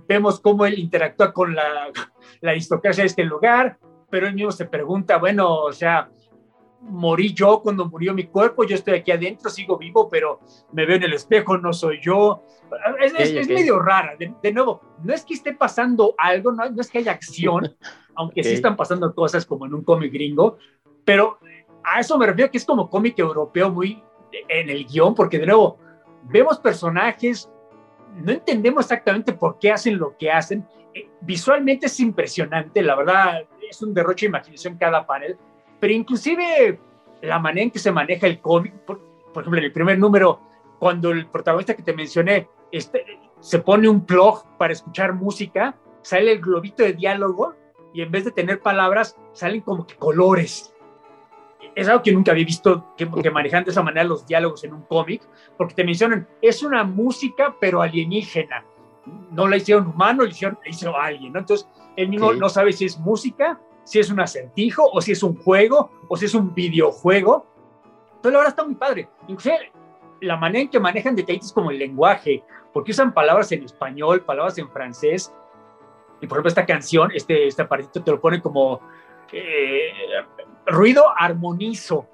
vemos 0.06 0.40
cómo 0.40 0.66
él 0.66 0.78
interactúa 0.78 1.32
con 1.32 1.54
la, 1.54 1.90
la 2.40 2.50
aristocracia 2.50 3.02
de 3.02 3.08
este 3.08 3.24
lugar, 3.24 3.78
pero 4.10 4.26
él 4.26 4.34
mismo 4.34 4.52
se 4.52 4.66
pregunta, 4.66 5.18
bueno, 5.18 5.62
o 5.62 5.72
sea, 5.72 6.10
morí 6.82 7.32
yo 7.34 7.60
cuando 7.62 7.86
murió 7.86 8.14
mi 8.14 8.24
cuerpo, 8.24 8.64
yo 8.64 8.74
estoy 8.74 8.94
aquí 8.94 9.12
adentro, 9.12 9.50
sigo 9.50 9.76
vivo, 9.76 10.08
pero 10.08 10.40
me 10.72 10.86
veo 10.86 10.96
en 10.96 11.04
el 11.04 11.12
espejo, 11.12 11.58
no 11.58 11.72
soy 11.72 12.00
yo. 12.00 12.44
Es, 13.00 13.12
es, 13.14 13.48
medio 13.48 13.78
rara. 13.78 14.16
De, 14.16 14.52
nuevo, 14.52 14.80
no 15.02 15.12
es 15.12 15.24
que 15.24 15.34
esté 15.34 15.52
pasando 15.52 16.14
algo, 16.18 16.52
no, 16.52 16.68
no 16.70 16.80
es 16.80 16.90
que 16.90 16.98
haya 16.98 17.12
acción, 17.12 17.74
aunque 18.14 18.42
sí 18.42 18.54
están 18.54 18.76
pasando 18.76 19.14
cosas 19.14 19.44
como 19.44 19.66
en 19.66 19.74
un 19.74 19.84
cómic 19.84 20.12
gringo, 20.12 20.58
pero 21.04 21.38
a 21.84 22.00
eso 22.00 22.18
me 22.18 22.26
refiero 22.26 22.50
que 22.50 22.58
es 22.58 22.64
como 22.64 22.88
cómic 22.88 23.18
europeo 23.18 23.70
muy 23.70 24.02
en 24.48 24.70
el 24.70 24.86
guion, 24.86 25.14
porque 25.14 25.38
de 25.38 25.46
nuevo, 25.46 25.78
vemos 26.24 26.58
personajes, 26.58 27.50
no 28.16 28.32
entendemos 28.32 28.84
exactamente 28.84 29.32
por 29.32 29.58
qué 29.58 29.72
hacen 29.72 29.98
lo 29.98 30.16
que 30.16 30.30
hacen. 30.30 30.66
Eh, 30.94 31.08
visualmente 31.20 31.86
es 31.86 32.00
impresionante, 32.00 32.82
la 32.82 32.96
verdad, 32.96 33.42
es 33.68 33.80
un 33.82 33.94
derroche 33.94 34.26
de 34.26 34.30
imaginación 34.30 34.76
cada 34.76 35.06
panel, 35.06 35.38
pero 35.78 35.92
inclusive 35.92 36.80
la 37.22 37.38
manera 37.38 37.64
en 37.64 37.70
que 37.70 37.78
se 37.78 37.92
maneja 37.92 38.26
el 38.26 38.40
cómic, 38.40 38.74
por, 38.84 39.00
ejemplo, 39.32 39.58
en 39.58 39.64
el 39.64 39.72
primer 39.72 39.98
número, 39.98 40.40
cuando 40.78 41.10
el 41.10 41.26
protagonista 41.26 41.74
que 41.74 41.82
te 41.82 41.92
mencioné 41.92 42.48
este, 42.72 43.04
se 43.40 43.58
pone 43.58 43.88
un 43.88 44.04
plug 44.04 44.44
para 44.56 44.72
escuchar 44.72 45.14
música, 45.14 45.76
sale 46.02 46.32
el 46.32 46.40
globito 46.40 46.82
de 46.82 46.94
diálogo 46.94 47.54
y 47.92 48.02
en 48.02 48.10
vez 48.10 48.24
de 48.24 48.30
tener 48.30 48.60
palabras, 48.60 49.16
salen 49.32 49.60
como 49.60 49.86
que 49.86 49.96
colores 49.96 50.74
es 51.74 51.88
algo 51.88 52.02
que 52.02 52.12
nunca 52.12 52.32
había 52.32 52.44
visto 52.44 52.94
que, 52.96 53.08
que 53.10 53.30
manejan 53.30 53.64
de 53.64 53.70
esa 53.70 53.82
manera 53.82 54.04
los 54.04 54.26
diálogos 54.26 54.64
en 54.64 54.74
un 54.74 54.82
cómic, 54.82 55.22
porque 55.56 55.74
te 55.74 55.84
mencionan, 55.84 56.28
es 56.42 56.62
una 56.62 56.84
música 56.84 57.54
pero 57.60 57.82
alienígena. 57.82 58.64
No 59.30 59.48
la 59.48 59.56
hicieron 59.56 59.86
humano, 59.86 60.24
la 60.24 60.30
hicieron, 60.30 60.58
la 60.62 60.70
hizo 60.70 60.96
alguien, 60.96 61.32
¿no? 61.32 61.40
Entonces, 61.40 61.68
él 61.96 62.08
mismo 62.08 62.32
no 62.32 62.48
sabe 62.48 62.72
si 62.72 62.84
es 62.84 62.98
música, 62.98 63.60
si 63.84 63.98
es 63.98 64.10
un 64.10 64.20
acertijo, 64.20 64.84
o 64.90 65.00
si 65.00 65.12
es 65.12 65.22
un 65.22 65.36
juego, 65.36 65.90
o 66.08 66.16
si 66.16 66.26
es 66.26 66.34
un 66.34 66.54
videojuego. 66.54 67.46
Entonces, 68.16 68.32
la 68.32 68.38
verdad 68.38 68.48
está 68.50 68.64
muy 68.64 68.74
padre. 68.74 69.08
Inclusive, 69.26 69.72
la 70.20 70.36
manera 70.36 70.62
en 70.62 70.68
que 70.68 70.80
manejan 70.80 71.16
detalles 71.16 71.52
como 71.52 71.70
el 71.70 71.78
lenguaje, 71.78 72.42
porque 72.72 72.92
usan 72.92 73.14
palabras 73.14 73.50
en 73.52 73.64
español, 73.64 74.22
palabras 74.22 74.58
en 74.58 74.70
francés. 74.70 75.32
Y 76.20 76.26
por 76.26 76.36
ejemplo, 76.36 76.48
esta 76.48 76.66
canción, 76.66 77.10
este, 77.14 77.46
este 77.46 77.62
aparatito 77.62 78.04
te 78.04 78.10
lo 78.10 78.20
pone 78.20 78.42
como 78.42 78.80
eh, 79.32 79.92
ruido 80.70 81.04
armonizo, 81.16 82.06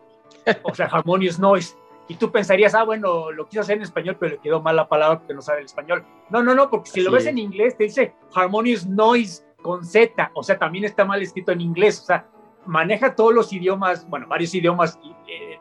o 0.62 0.74
sea, 0.74 0.86
harmonious 0.86 1.38
noise. 1.38 1.76
Y 2.08 2.14
tú 2.14 2.30
pensarías, 2.30 2.74
ah, 2.74 2.84
bueno, 2.84 3.32
lo 3.32 3.48
quiso 3.48 3.62
hacer 3.62 3.76
en 3.76 3.82
español, 3.82 4.16
pero 4.18 4.36
le 4.36 4.38
quedó 4.38 4.62
mal 4.62 4.76
la 4.76 4.88
palabra 4.88 5.18
porque 5.18 5.34
no 5.34 5.42
sabe 5.42 5.60
el 5.60 5.66
español. 5.66 6.04
No, 6.30 6.42
no, 6.42 6.54
no, 6.54 6.70
porque 6.70 6.90
si 6.90 7.00
lo 7.00 7.10
ves 7.10 7.26
en 7.26 7.38
inglés 7.38 7.76
te 7.76 7.84
dice 7.84 8.14
harmonious 8.32 8.86
noise 8.86 9.44
con 9.60 9.84
Z, 9.84 10.30
o 10.34 10.42
sea, 10.42 10.58
también 10.58 10.84
está 10.84 11.04
mal 11.04 11.20
escrito 11.20 11.50
en 11.50 11.60
inglés, 11.60 12.00
o 12.00 12.04
sea, 12.04 12.28
maneja 12.66 13.14
todos 13.14 13.34
los 13.34 13.52
idiomas, 13.52 14.08
bueno, 14.08 14.28
varios 14.28 14.54
idiomas 14.54 14.98
eh, 15.28 15.58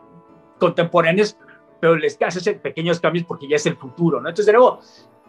contemporáneos, 0.60 1.38
pero 1.80 1.96
les 1.96 2.20
hace 2.22 2.54
pequeños 2.56 3.00
cambios 3.00 3.26
porque 3.26 3.48
ya 3.48 3.56
es 3.56 3.66
el 3.66 3.78
futuro, 3.78 4.22
¿no? 4.22 4.30
Entonces, 4.30 4.46
de 4.46 4.54
nuevo, 4.54 4.80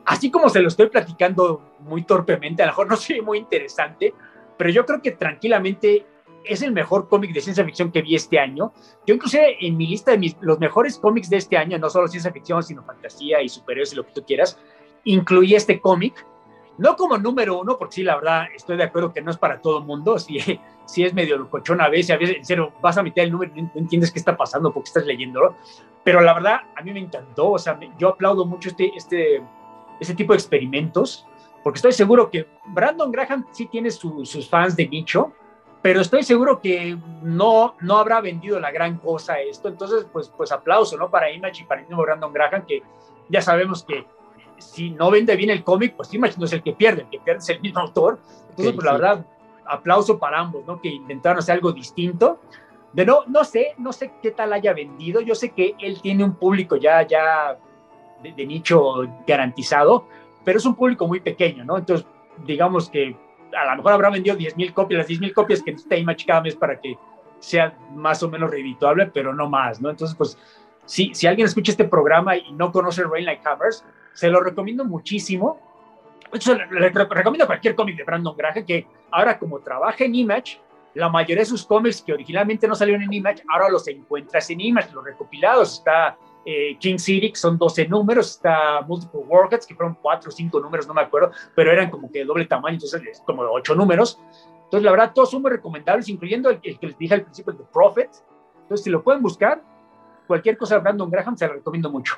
así 0.05 0.31
como 0.31 0.49
se 0.51 0.61
lo 0.61 0.69
estoy 0.69 0.89
platicando 0.89 1.63
muy 1.81 2.03
torpemente, 2.03 2.63
a 2.63 2.67
lo 2.67 2.73
mejor 2.73 2.89
no 2.89 2.97
soy 2.97 3.23
muy 3.23 3.39
interesante, 3.39 4.13
pero 4.57 4.71
yo 4.71 4.85
creo 4.85 5.01
que 5.01 5.13
tranquilamente 5.13 6.07
es 6.49 6.63
el 6.63 6.73
mejor 6.73 7.09
cómic 7.09 7.33
de 7.33 7.41
ciencia 7.41 7.65
ficción 7.65 7.91
que 7.91 8.03
vi 8.03 8.15
este 8.15 8.39
año. 8.39 8.73
Yo 9.07 9.15
inclusive 9.15 9.57
en 9.61 9.77
mi 9.77 9.87
lista 9.87 10.13
de 10.13 10.19
mis, 10.19 10.37
los 10.41 10.59
mejores 10.59 10.99
cómics 10.99 11.31
de 11.31 11.37
este 11.37 11.57
año, 11.57 11.79
no 11.79 11.91
solo 11.91 12.09
ciencia 12.09 12.33
ficción, 12.33 12.63
sino 12.63 12.83
fantasía 12.83 13.43
y 13.43 13.49
superhéroes 13.49 13.93
y 13.93 13.97
lo 13.97 14.07
que 14.07 14.13
tú 14.13 14.25
quieras, 14.25 14.59
incluí 15.05 15.55
este 15.55 15.81
cómic. 15.81 16.27
No 16.79 16.95
como 16.95 17.17
número 17.17 17.59
uno, 17.59 17.79
porque 17.79 17.97
sí, 17.97 18.03
la 18.03 18.17
verdad, 18.17 18.45
estoy 18.55 18.77
de 18.77 18.85
acuerdo 18.85 19.13
que 19.13 19.23
no 19.23 19.31
es 19.31 19.39
para 19.39 19.61
todo 19.61 19.81
mundo. 19.81 20.17
Si, 20.27 20.39
si 20.87 21.05
es 21.05 21.15
medio 21.15 21.49
cochón 21.51 21.81
a 21.81 21.89
veces, 21.89 22.11
a 22.11 22.17
veces, 22.17 22.37
en 22.37 22.45
serio, 22.45 22.73
vas 22.81 22.97
a 22.97 23.03
meter 23.03 23.25
el 23.25 23.33
número 23.33 23.53
y 23.57 23.63
no 23.63 23.71
entiendes 23.75 24.13
qué 24.13 24.19
está 24.19 24.37
pasando 24.37 24.73
porque 24.73 24.89
estás 24.89 25.07
leyéndolo. 25.07 25.57
Pero 26.05 26.21
la 26.21 26.35
verdad, 26.35 26.61
a 26.77 26.83
mí 26.83 26.93
me 26.93 27.01
encantó. 27.01 27.53
O 27.53 27.59
sea, 27.59 27.79
yo 27.99 28.11
aplaudo 28.11 28.45
mucho 28.45 28.69
este, 28.69 28.93
este, 28.95 29.43
este 29.99 30.15
tipo 30.15 30.33
de 30.33 30.39
experimentos, 30.39 31.27
porque 31.65 31.79
estoy 31.79 31.93
seguro 31.93 32.31
que 32.31 32.47
Brandon 32.67 33.11
Graham 33.11 33.47
sí 33.51 33.67
tiene 33.67 33.91
sus 33.91 34.49
fans 34.49 34.77
de 34.77 34.87
nicho, 34.87 35.33
pero 35.87 36.01
estoy 36.01 36.25
seguro 36.25 36.61
que 36.61 36.99
no, 37.23 37.77
no 37.81 37.99
habrá 37.99 38.21
vendido 38.21 38.59
la 38.59 38.73
gran 38.73 38.99
cosa 38.99 39.39
esto. 39.39 39.69
Entonces, 39.69 40.05
pues, 40.13 40.33
pues 40.37 40.51
aplauso, 40.51 40.97
¿no? 40.97 41.09
Para 41.09 41.31
Image 41.31 41.63
y 41.63 41.65
para 41.65 41.81
el 41.81 41.87
mismo 41.87 42.03
Brandon 42.03 42.33
Graham, 42.33 42.67
que 42.67 42.83
ya 43.29 43.41
sabemos 43.41 43.85
que 43.85 44.05
si 44.59 44.91
no 44.91 45.13
vende 45.13 45.37
bien 45.37 45.51
el 45.51 45.63
cómic, 45.63 45.95
pues 45.95 46.13
Image 46.13 46.39
no 46.39 46.47
es 46.47 46.53
el 46.55 46.65
que 46.65 46.73
pierde, 46.73 47.03
el 47.03 47.09
que 47.09 47.21
pierde 47.21 47.39
es 47.39 47.49
el 47.51 47.61
mismo 47.61 47.79
autor. 47.79 48.19
Entonces, 48.49 48.75
pues 48.75 48.85
la 48.85 48.93
verdad, 48.95 49.27
aplauso 49.65 50.19
para 50.19 50.41
ambos, 50.41 50.67
¿no? 50.67 50.81
Que 50.81 50.89
intentaron 50.89 51.39
hacer 51.39 51.55
algo 51.55 51.71
distinto. 51.71 52.41
De 52.93 53.07
no, 53.07 53.21
no 53.29 53.45
sé, 53.45 53.75
no 53.79 53.93
sé 53.93 54.11
qué 54.21 54.33
tal 54.33 54.55
haya 54.55 54.73
vendido. 54.73 55.21
Yo 55.21 55.37
sé 55.37 55.51
que 55.51 55.77
él 55.79 56.03
tiene 56.03 56.25
un 56.25 56.35
público 56.35 56.75
ya, 56.75 57.07
ya 57.07 57.57
de, 58.25 58.33
de 58.33 58.45
nicho 58.45 59.05
garantizado, 59.25 60.09
pero 60.45 60.59
es 60.59 60.67
un 60.67 60.75
público 60.75 61.07
muy 61.07 61.21
pequeño, 61.21 61.65
¿no? 61.65 61.79
Entonces, 61.79 62.09
digamos 62.45 62.91
que 62.91 63.17
a 63.57 63.65
lo 63.71 63.77
mejor 63.77 63.93
habrá 63.93 64.11
vendido 64.11 64.37
10.000 64.37 64.73
copias, 64.73 64.99
las 64.99 65.09
10.000 65.09 65.33
copias 65.33 65.63
que 65.63 65.73
necesita 65.73 65.97
Image 65.97 66.27
cada 66.27 66.43
mes 66.43 66.55
para 66.57 66.81
que 66.81 66.97
sea 67.39 67.77
más 67.95 68.23
o 68.23 68.29
menos 68.29 68.51
redituable, 68.51 69.07
pero 69.07 69.35
no 69.35 69.49
más, 69.49 69.81
¿no? 69.81 69.91
Entonces, 69.91 70.17
pues, 70.17 70.39
si, 70.85 71.15
si 71.15 71.27
alguien 71.27 71.47
escucha 71.47 71.73
este 71.73 71.85
programa 71.85 72.37
y 72.37 72.53
no 72.53 72.71
conoce 72.71 73.03
Rain 73.05 73.25
Like 73.25 73.47
Hammers, 73.47 73.85
se 74.13 74.29
lo 74.29 74.41
recomiendo 74.41 74.85
muchísimo. 74.85 75.61
Hecho, 76.33 76.55
le, 76.55 76.89
recomiendo 76.89 77.47
cualquier 77.47 77.75
cómic 77.75 77.97
de 77.97 78.05
Brandon 78.05 78.37
Graham, 78.37 78.65
que 78.65 78.87
ahora 79.11 79.39
como 79.39 79.61
trabaja 79.61 80.05
en 80.05 80.15
Image, 80.15 80.61
la 80.95 81.09
mayoría 81.09 81.43
de 81.43 81.47
sus 81.47 81.67
cómics 81.67 82.03
que 82.03 82.13
originalmente 82.13 82.67
no 82.67 82.75
salieron 82.75 83.03
en 83.03 83.13
Image, 83.13 83.43
ahora 83.49 83.69
los 83.69 83.87
encuentras 83.89 84.49
en 84.51 84.61
Image, 84.61 84.93
los 84.93 85.05
recopilados. 85.05 85.79
Está 85.79 86.17
eh, 86.49 86.77
King 86.79 86.99
City, 86.99 87.31
que 87.31 87.37
son 87.37 87.59
12 87.59 87.89
números, 87.89 88.31
está 88.31 88.81
Multiple 88.83 89.23
Workouts, 89.27 89.67
que 89.67 89.75
fueron 89.75 89.99
4 90.01 90.29
o 90.29 90.33
5 90.33 90.61
números, 90.61 90.87
no 90.87 90.95
me 90.95 91.01
acuerdo, 91.01 91.33
pero 91.57 91.73
eran 91.73 91.91
como 91.91 92.09
que 92.11 92.21
de 92.21 92.25
doble 92.25 92.47
tamaño, 92.47 92.75
entonces 92.75 93.21
como 93.27 93.43
8 93.43 93.75
números. 93.75 94.21
Entonces, 94.65 94.85
la 94.85 94.93
verdad, 94.93 95.13
todos 95.13 95.31
son 95.31 95.43
muy 95.43 95.51
recomendables, 95.51 96.09
incluyendo 96.09 96.49
el, 96.49 96.61
que 96.61 96.79
les 96.81 96.97
dije 96.97 97.15
al 97.15 97.23
principio, 97.23 97.53
el 97.53 97.59
de 97.59 97.65
Prophet. 97.65 98.11
Entonces, 98.63 98.85
si 98.85 98.91
lo 98.91 99.03
pueden 99.03 99.23
buscar, 99.23 99.61
cualquier 100.29 100.57
cosa 100.57 100.77
de 100.77 100.83
Brandon 100.83 101.11
Graham, 101.11 101.37
se 101.37 101.49
lo 101.49 101.55
recomiendo 101.55 101.91
mucho. 101.91 102.17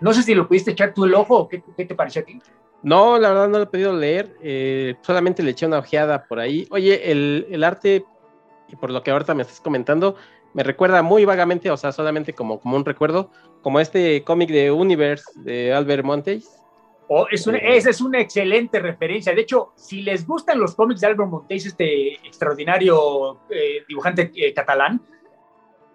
No 0.00 0.12
sé 0.12 0.22
si 0.22 0.34
lo 0.34 0.46
pudiste 0.46 0.72
echar 0.72 0.92
tú 0.92 1.04
el 1.04 1.14
ojo 1.14 1.36
o 1.38 1.48
qué, 1.48 1.62
qué 1.76 1.86
te 1.86 1.94
pareció 1.94 2.22
a 2.22 2.24
ti. 2.26 2.40
No, 2.82 3.18
la 3.18 3.30
verdad 3.30 3.48
no 3.48 3.58
lo 3.58 3.64
he 3.64 3.66
podido 3.66 3.92
leer, 3.92 4.36
eh, 4.40 4.94
solamente 5.02 5.42
le 5.42 5.50
eché 5.50 5.66
una 5.66 5.78
ojeada 5.78 6.24
por 6.26 6.38
ahí. 6.38 6.66
Oye, 6.70 7.10
el, 7.10 7.46
el 7.50 7.64
arte, 7.64 8.04
y 8.68 8.76
por 8.76 8.90
lo 8.90 9.02
que 9.02 9.10
ahorita 9.10 9.34
me 9.34 9.42
estás 9.42 9.60
comentando, 9.60 10.16
me 10.58 10.64
recuerda 10.64 11.04
muy 11.04 11.24
vagamente, 11.24 11.70
o 11.70 11.76
sea, 11.76 11.92
solamente 11.92 12.32
como, 12.32 12.58
como 12.58 12.76
un 12.76 12.84
recuerdo, 12.84 13.30
como 13.62 13.78
este 13.78 14.24
cómic 14.24 14.50
de 14.50 14.72
Universe 14.72 15.22
de 15.36 15.72
Albert 15.72 16.04
Montes. 16.04 16.50
Oh, 17.06 17.28
es 17.30 17.46
una, 17.46 17.58
eh, 17.58 17.76
esa 17.76 17.90
es 17.90 18.00
una 18.00 18.18
excelente 18.18 18.80
referencia. 18.80 19.32
De 19.32 19.42
hecho, 19.42 19.72
si 19.76 20.02
les 20.02 20.26
gustan 20.26 20.58
los 20.58 20.74
cómics 20.74 21.00
de 21.00 21.06
Albert 21.06 21.30
Montes, 21.30 21.64
este 21.64 22.14
extraordinario 22.26 23.38
eh, 23.48 23.84
dibujante 23.88 24.32
eh, 24.34 24.52
catalán, 24.52 25.00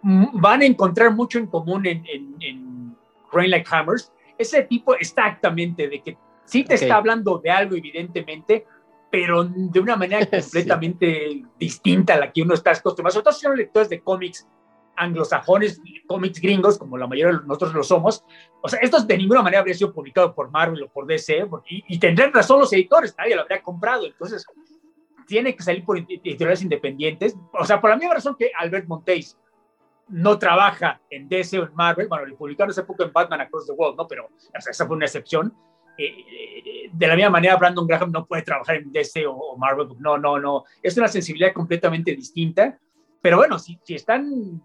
van 0.02 0.62
a 0.62 0.66
encontrar 0.66 1.14
mucho 1.14 1.40
en 1.40 1.48
común 1.48 1.86
en, 1.86 2.06
en, 2.40 2.96
Rain 3.34 3.52
Like 3.52 3.68
Hammers. 3.70 4.14
Ese 4.38 4.64
tipo 4.64 4.96
exactamente 4.96 5.90
de 5.90 6.02
que 6.02 6.18
sí 6.46 6.64
te 6.64 6.76
está 6.76 6.96
hablando 6.96 7.38
de 7.38 7.52
algo, 7.52 7.76
evidentemente, 7.76 8.66
pero 9.14 9.44
de 9.44 9.80
una 9.80 9.96
manera 9.96 10.26
completamente 10.42 11.46
distinta 11.60 12.16
a 12.16 12.18
la 12.18 12.32
que 12.32 12.42
uno 12.42 12.56
está 12.56 12.72
acostumbrado. 12.72 13.14
Sobre 13.14 13.24
todo 13.26 13.34
si 13.36 13.42
son 13.42 13.56
lectores 13.56 13.88
de 13.88 14.02
cómics 14.02 14.48
anglosajones, 14.96 15.80
cómics 16.08 16.42
gringos, 16.42 16.80
como 16.80 16.98
la 16.98 17.06
mayoría 17.06 17.38
de 17.38 17.46
nosotros 17.46 17.76
lo 17.76 17.84
somos. 17.84 18.26
O 18.64 18.68
sea, 18.68 18.80
esto 18.80 19.00
de 19.04 19.16
ninguna 19.20 19.44
manera 19.44 19.60
habría 19.60 19.76
sido 19.76 19.94
publicado 19.94 20.34
por 20.34 20.50
Marvel 20.50 20.82
o 20.82 20.90
por 20.90 21.06
DC, 21.06 21.48
y, 21.70 21.84
y 21.88 22.00
tendrían 22.00 22.34
razón 22.34 22.60
los 22.60 22.74
editores, 22.74 23.14
nadie 23.16 23.36
lo 23.36 23.44
habría 23.44 23.62
comprado. 23.62 24.08
Entonces, 24.08 24.48
tiene 25.28 25.56
que 25.56 25.62
salir 25.62 25.86
por 25.86 25.96
editoriales 26.00 26.64
independientes. 26.64 27.38
O 27.54 27.66
sea, 27.66 27.80
por 27.80 27.92
la 27.92 27.98
misma 27.98 28.16
razón 28.16 28.36
que 28.36 28.52
Albert 28.58 28.88
Montes 28.88 29.38
no 30.08 30.40
trabaja 30.40 31.00
en 31.12 31.30
DC 31.30 31.60
o 31.60 31.66
en 31.66 31.76
Marvel, 31.76 32.08
bueno, 32.08 32.26
le 32.26 32.34
publicaron 32.34 32.72
hace 32.72 32.82
poco 32.82 33.04
en 33.04 33.14
Batman 33.14 33.42
Across 33.42 33.68
the 33.68 33.74
World, 33.74 33.96
¿no? 33.96 34.08
Pero 34.08 34.26
o 34.26 34.62
sea, 34.62 34.72
esa 34.72 34.88
fue 34.88 34.96
una 34.96 35.06
excepción. 35.06 35.54
Eh, 35.98 36.90
de 36.92 37.08
la 37.08 37.16
misma 37.16 37.32
manera, 37.32 37.56
Brandon 37.56 37.88
Graham 37.88 38.12
no 38.12 38.26
puede 38.26 38.42
trabajar 38.42 38.78
en 38.78 38.92
DC 38.92 39.26
o, 39.28 39.56
Marvel. 39.58 39.90
No, 40.00 40.18
no, 40.18 40.40
no. 40.40 40.64
Es 40.82 40.98
una 40.98 41.08
sensibilidad 41.08 41.54
completamente 41.54 42.16
distinta. 42.16 42.78
Pero 43.22 43.38
bueno, 43.38 43.58
si, 43.58 43.80
si 43.84 43.96
están 43.96 44.62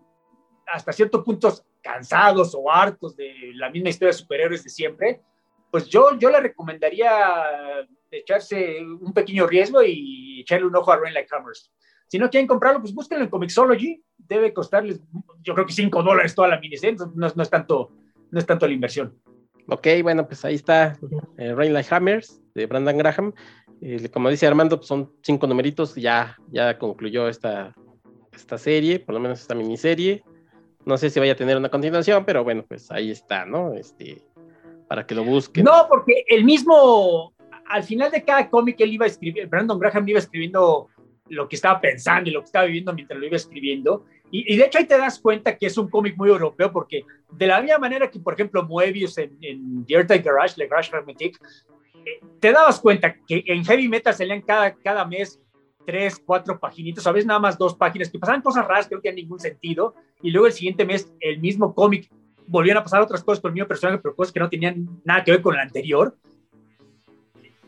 hasta 0.66 0.92
cierto 0.92 1.25
punto 1.25 1.52
cansados 1.80 2.54
o 2.54 2.70
hartos 2.70 3.16
de 3.16 3.52
la 3.54 3.70
misma 3.70 3.90
historia 3.90 4.08
de 4.08 4.18
superhéroes 4.18 4.64
de 4.64 4.70
siempre, 4.70 5.20
pues 5.70 5.87
yo, 5.88 6.18
yo 6.18 6.30
le 6.30 6.40
recomendaría 6.40 7.11
echarse 8.11 8.82
un 8.82 9.12
pequeño 9.12 9.47
riesgo 9.47 9.82
y 9.82 10.40
echarle 10.40 10.66
un 10.66 10.76
ojo 10.76 10.92
a 10.92 10.97
Rain 10.97 11.14
Like 11.14 11.28
Hammers. 11.35 11.73
Si 12.06 12.18
no 12.18 12.30
quieren 12.30 12.47
comprarlo, 12.47 12.80
pues 12.80 12.94
búsquenlo 12.94 13.25
en 13.25 13.30
Comixology. 13.30 14.02
Debe 14.16 14.52
costarles, 14.52 15.00
yo 15.42 15.54
creo 15.54 15.66
que 15.66 15.73
5 15.73 16.02
dólares 16.02 16.35
toda 16.35 16.49
la 16.49 16.58
miniserie, 16.58 16.97
no, 17.14 17.28
no, 17.35 17.42
es 17.42 17.50
tanto, 17.50 17.92
no 18.30 18.38
es 18.38 18.47
tanto 18.47 18.66
la 18.66 18.73
inversión. 18.73 19.20
Ok, 19.69 19.87
bueno, 20.03 20.27
pues 20.27 20.45
ahí 20.45 20.55
está 20.55 20.99
eh, 21.37 21.55
Rain 21.55 21.75
Like 21.75 21.95
Hammers 21.95 22.41
de 22.55 22.67
Brandon 22.67 22.97
Graham. 22.97 23.35
Eh, 23.83 24.09
como 24.09 24.31
dice 24.31 24.47
Armando, 24.47 24.79
pues 24.79 24.89
son 24.89 25.13
cinco 25.23 25.47
numeritos, 25.47 25.95
ya, 25.95 26.37
ya 26.51 26.79
concluyó 26.79 27.29
esta, 27.29 27.75
esta 28.33 28.57
serie, 28.57 28.99
por 28.99 29.15
lo 29.15 29.21
menos 29.21 29.41
esta 29.41 29.55
miniserie. 29.55 30.25
No 30.87 30.97
sé 30.97 31.11
si 31.11 31.21
vaya 31.21 31.33
a 31.33 31.37
tener 31.37 31.57
una 31.57 31.69
continuación, 31.69 32.25
pero 32.25 32.43
bueno, 32.45 32.65
pues 32.67 32.91
ahí 32.91 33.11
está, 33.11 33.45
¿no? 33.45 33.75
Este, 33.75 34.23
para 34.89 35.07
que 35.07 35.15
lo 35.15 35.23
busquen. 35.23 35.65
No, 35.65 35.87
porque 35.89 36.25
el 36.29 36.45
mismo, 36.45 37.35
al 37.67 37.83
final 37.83 38.11
de 38.11 38.25
cada 38.25 38.49
cómic 38.49 38.81
él 38.81 38.95
iba 38.95 39.05
a 39.05 39.09
escribir, 39.09 39.47
Brandon 39.49 39.79
Graham 39.79 40.09
iba 40.09 40.19
escribiendo 40.19 40.89
lo 41.29 41.47
que 41.47 41.57
estaba 41.57 41.79
pensando 41.79 42.31
y 42.31 42.33
lo 42.33 42.41
que 42.41 42.47
estaba 42.47 42.65
viviendo 42.65 42.95
mientras 42.95 43.21
lo 43.21 43.27
iba 43.27 43.37
escribiendo. 43.37 44.07
Y, 44.30 44.56
de 44.56 44.64
hecho 44.64 44.78
ahí 44.78 44.85
te 44.85 44.99
das 44.99 45.18
cuenta 45.18 45.56
que 45.56 45.66
es 45.66 45.78
un 45.78 45.88
cómic 45.88 46.16
muy 46.16 46.28
europeo 46.28 46.70
porque 46.70 47.04
de 47.30 47.47
la 47.47 47.62
misma 47.62 47.78
manera 47.78 48.11
que, 48.11 48.20
por 48.20 48.35
ejemplo, 48.35 48.62
Moebius 48.62 49.16
en, 49.18 49.38
en 49.40 49.87
The 49.87 49.94
Earth 49.94 50.25
Garage, 50.25 50.54
Le 50.56 50.66
Garage 50.66 50.94
Hermetic, 50.94 51.40
eh, 52.04 52.20
te 52.38 52.52
dabas 52.52 52.80
cuenta 52.80 53.14
que 53.26 53.42
en 53.47 53.64
Heavy 53.64 53.88
Metal 53.88 54.14
salían 54.14 54.42
cada, 54.42 54.75
cada 54.75 55.04
mes 55.04 55.40
tres, 55.87 56.20
cuatro 56.23 56.61
paginitos, 56.61 57.06
a 57.06 57.12
veces 57.12 57.26
nada 57.26 57.40
más 57.40 57.56
dos 57.56 57.75
páginas, 57.75 58.11
que 58.11 58.18
pasaban 58.18 58.42
cosas 58.42 58.66
raras 58.66 58.87
que 58.87 58.94
no 58.94 59.00
tenían 59.00 59.25
ningún 59.25 59.40
sentido, 59.40 59.94
y 60.20 60.30
luego 60.30 60.47
el 60.47 60.52
siguiente 60.52 60.85
mes 60.85 61.11
el 61.18 61.40
mismo 61.40 61.75
cómic 61.75 62.11
volvían 62.47 62.76
a 62.76 62.82
pasar 62.82 63.00
otras 63.00 63.25
cosas 63.25 63.40
con 63.40 63.50
el 63.50 63.54
mismo 63.54 63.68
personaje, 63.68 63.99
pero 64.02 64.14
cosas 64.14 64.32
que 64.32 64.40
no 64.40 64.50
tenían 64.50 65.00
nada 65.04 65.25
que 65.25 65.30
ver 65.30 65.40
con 65.40 65.54
el 65.54 65.61
anterior. 65.61 66.14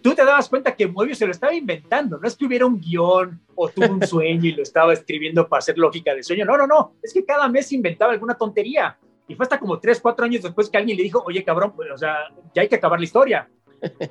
Tú 0.02 0.14
te 0.14 0.25
dabas 0.25 0.49
cuenta 0.49 0.75
que 0.75 0.87
Moebius 0.87 1.19
se 1.19 1.26
lo 1.26 1.33
estaba 1.33 1.54
inventando, 1.54 2.19
no 2.19 2.26
es 2.26 2.37
que 2.37 2.47
hubiera 2.47 2.66
un 2.66 2.80
guion 2.80 3.40
o 3.54 3.69
tuvo 3.69 3.95
un 3.95 4.07
sueño 4.07 4.47
y 4.47 4.52
lo 4.52 4.62
estaba 4.62 4.92
escribiendo 4.92 5.49
para 5.49 5.59
hacer 5.59 5.78
lógica 5.78 6.14
de 6.14 6.23
sueño, 6.23 6.45
no, 6.45 6.57
no, 6.57 6.66
no, 6.66 6.95
es 7.02 7.12
que 7.12 7.25
cada 7.25 7.49
mes 7.49 7.73
inventaba 7.73 8.12
alguna 8.12 8.35
tontería. 8.35 8.97
Y 9.28 9.37
fue 9.37 9.45
hasta 9.45 9.61
como 9.61 9.78
tres, 9.78 10.00
cuatro 10.00 10.25
años 10.25 10.42
después 10.42 10.69
que 10.69 10.76
alguien 10.76 10.97
le 10.97 11.04
dijo, 11.04 11.23
oye, 11.25 11.45
cabrón, 11.45 11.73
pues, 11.76 11.88
o 11.92 11.97
sea, 11.97 12.16
ya 12.52 12.62
hay 12.62 12.69
que 12.69 12.75
acabar 12.76 12.99
la 12.99 13.04
historia. 13.04 13.49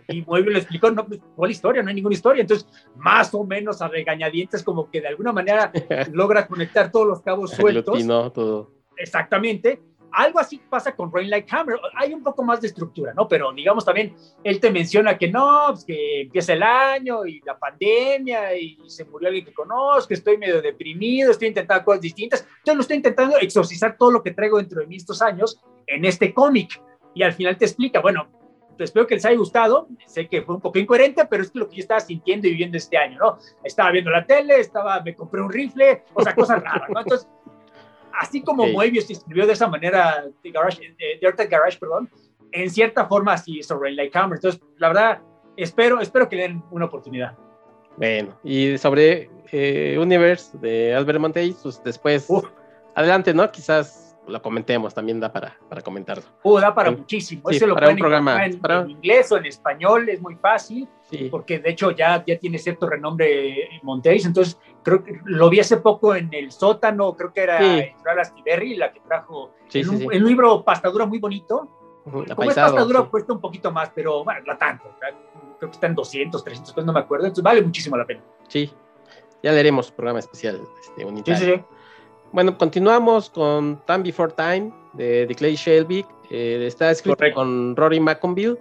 Y 0.07 0.21
Moebius 0.21 0.53
le 0.53 0.59
explicó, 0.59 0.89
no, 0.91 1.05
pues, 1.05 1.19
¿cuál 1.35 1.51
historia? 1.51 1.83
No 1.83 1.89
hay 1.89 1.95
ninguna 1.95 2.15
historia. 2.15 2.41
Entonces, 2.41 2.65
más 2.95 3.33
o 3.33 3.43
menos 3.43 3.81
a 3.81 3.89
regañadientes, 3.89 4.63
como 4.63 4.89
que 4.89 5.01
de 5.01 5.09
alguna 5.09 5.33
manera 5.33 5.73
logra 6.13 6.47
conectar 6.47 6.89
todos 6.89 7.05
los 7.05 7.21
cabos 7.21 7.51
sueltos. 7.55 8.07
todo. 8.33 8.71
Exactamente 8.95 9.81
algo 10.11 10.39
así 10.39 10.59
pasa 10.69 10.95
con 10.95 11.11
Rain 11.11 11.29
Like 11.29 11.47
Hammer. 11.55 11.79
Hay 11.95 12.13
un 12.13 12.23
poco 12.23 12.43
más 12.43 12.61
de 12.61 12.67
estructura, 12.67 13.13
¿no? 13.13 13.27
Pero 13.27 13.51
digamos 13.53 13.85
también, 13.85 14.15
él 14.43 14.59
te 14.59 14.71
menciona 14.71 15.17
que 15.17 15.29
no, 15.29 15.67
pues 15.69 15.85
que 15.85 16.21
empieza 16.21 16.53
el 16.53 16.63
año 16.63 17.25
y 17.25 17.41
la 17.41 17.57
pandemia 17.57 18.55
y 18.55 18.77
se 18.87 19.05
murió 19.05 19.27
alguien 19.27 19.45
que 19.45 19.53
conozco, 19.53 20.13
estoy 20.13 20.37
medio 20.37 20.61
deprimido, 20.61 21.31
estoy 21.31 21.49
intentando 21.49 21.85
cosas 21.85 22.01
distintas. 22.01 22.41
Entonces 22.41 22.75
lo 22.75 22.81
estoy 22.81 22.97
intentando 22.97 23.37
exorcizar 23.37 23.97
todo 23.97 24.11
lo 24.11 24.23
que 24.23 24.31
traigo 24.31 24.57
dentro 24.57 24.81
de 24.81 24.87
mí 24.87 24.95
estos 24.95 25.21
años 25.21 25.61
en 25.87 26.05
este 26.05 26.33
cómic. 26.33 26.81
Y 27.15 27.23
al 27.23 27.33
final 27.33 27.57
te 27.57 27.65
explica, 27.65 27.99
bueno, 27.99 28.27
espero 28.83 29.07
que 29.07 29.15
les 29.15 29.25
haya 29.25 29.37
gustado. 29.37 29.87
Sé 30.05 30.27
que 30.27 30.41
fue 30.41 30.55
un 30.55 30.61
poco 30.61 30.79
incoherente, 30.79 31.25
pero 31.25 31.43
es 31.43 31.51
lo 31.53 31.67
que 31.67 31.77
yo 31.77 31.81
estaba 31.81 31.99
sintiendo 31.99 32.47
y 32.47 32.51
viviendo 32.51 32.77
este 32.77 32.97
año, 32.97 33.19
¿no? 33.19 33.37
Estaba 33.63 33.91
viendo 33.91 34.11
la 34.11 34.25
tele, 34.25 34.59
estaba, 34.59 35.01
me 35.01 35.15
compré 35.15 35.41
un 35.41 35.51
rifle, 35.51 36.03
o 36.13 36.21
sea, 36.21 36.35
cosas 36.35 36.61
raras, 36.63 36.89
¿no? 36.89 36.99
Entonces, 37.01 37.27
así 38.13 38.41
como 38.41 38.63
okay. 38.63 38.73
Moebius 38.73 39.09
escribió 39.09 39.45
de 39.45 39.53
esa 39.53 39.67
manera 39.67 40.25
de, 40.43 40.51
Garage, 40.51 40.81
de, 40.97 41.19
de 41.19 41.47
Garage, 41.47 41.77
perdón, 41.77 42.09
en 42.51 42.69
cierta 42.69 43.05
forma 43.05 43.33
así 43.33 43.59
Rain 43.69 43.95
Like 43.95 44.17
Hammer. 44.17 44.37
Entonces, 44.37 44.61
la 44.77 44.87
verdad, 44.87 45.21
espero, 45.55 45.99
espero 45.99 46.27
que 46.29 46.35
le 46.35 46.41
den 46.43 46.63
una 46.71 46.85
oportunidad. 46.85 47.37
Bueno, 47.97 48.37
y 48.43 48.77
sobre 48.77 49.29
eh, 49.51 49.97
Universe 49.99 50.57
de 50.57 50.95
Albert 50.95 51.19
Montey, 51.19 51.55
pues 51.61 51.81
después, 51.83 52.27
adelante, 52.95 53.33
¿no? 53.33 53.51
Quizás 53.51 54.17
lo 54.29 54.41
comentemos, 54.41 54.93
también 54.93 55.19
da 55.19 55.31
para, 55.31 55.57
para 55.67 55.81
comentarlo. 55.81 56.23
Uh, 56.43 56.59
da 56.59 56.73
para 56.73 56.91
muchísimo. 56.91 57.49
Sí, 57.49 57.57
Ese 57.57 57.67
lo 57.67 57.75
para 57.75 57.89
un 57.89 57.97
programa. 57.97 58.45
En, 58.45 58.59
para... 58.59 58.81
en, 58.81 58.91
inglés 58.91 59.31
o 59.31 59.37
en 59.37 59.47
español, 59.47 60.07
es 60.07 60.21
muy 60.21 60.35
fácil, 60.35 60.87
sí. 61.09 61.27
porque 61.29 61.59
de 61.59 61.71
hecho 61.71 61.91
ya, 61.91 62.23
ya 62.25 62.37
tiene 62.37 62.57
cierto 62.57 62.87
renombre 62.87 63.69
Montéis, 63.83 64.25
entonces 64.25 64.57
creo 64.83 65.03
que 65.03 65.19
lo 65.25 65.49
vi 65.49 65.59
hace 65.59 65.77
poco 65.77 66.15
en 66.15 66.33
el 66.33 66.51
sótano, 66.51 67.15
creo 67.15 67.31
que 67.33 67.41
era 67.41 67.59
Sí. 67.59 67.91
Astiberri, 68.19 68.75
la 68.75 68.91
que 68.91 68.99
trajo 69.01 69.51
Sí, 69.67 69.79
en, 69.79 69.97
sí, 69.99 70.05
un 70.05 70.25
libro 70.25 70.63
pastadura 70.63 71.05
muy 71.05 71.19
bonito. 71.19 71.67
Como 72.03 72.23
es 72.23 72.31
apaisado, 72.31 72.73
pastadura, 72.73 73.03
cuesta 73.03 73.33
un 73.33 73.41
poquito 73.41 73.71
más, 73.71 73.91
pero 73.93 74.23
bueno, 74.23 74.41
no 74.47 74.57
tanto. 74.57 74.85
¿verdad? 74.99 75.19
Creo 75.59 75.69
que 75.69 75.75
está 75.75 75.87
en 75.87 75.95
200, 75.95 76.43
300 76.43 76.73
pesos, 76.73 76.85
no 76.85 76.93
me 76.93 76.99
acuerdo, 76.99 77.25
entonces 77.25 77.43
vale 77.43 77.61
muchísimo 77.61 77.97
la 77.97 78.05
pena. 78.05 78.21
Sí, 78.47 78.71
ya 79.43 79.51
le 79.51 79.59
haremos 79.59 79.91
programa 79.91 80.19
especial 80.19 80.59
este, 80.81 81.05
unitario. 81.05 81.65
Bueno, 82.31 82.57
continuamos 82.57 83.29
con 83.29 83.81
Time 83.85 83.99
Before 83.99 84.33
Time 84.33 84.71
de, 84.93 85.25
de 85.25 85.35
Clay 85.35 85.55
Shelby. 85.55 86.05
Eh, 86.29 86.63
está 86.65 86.91
escrito 86.91 87.17
Correcto. 87.17 87.39
con 87.39 87.75
Rory 87.75 87.99
McConville 87.99 88.59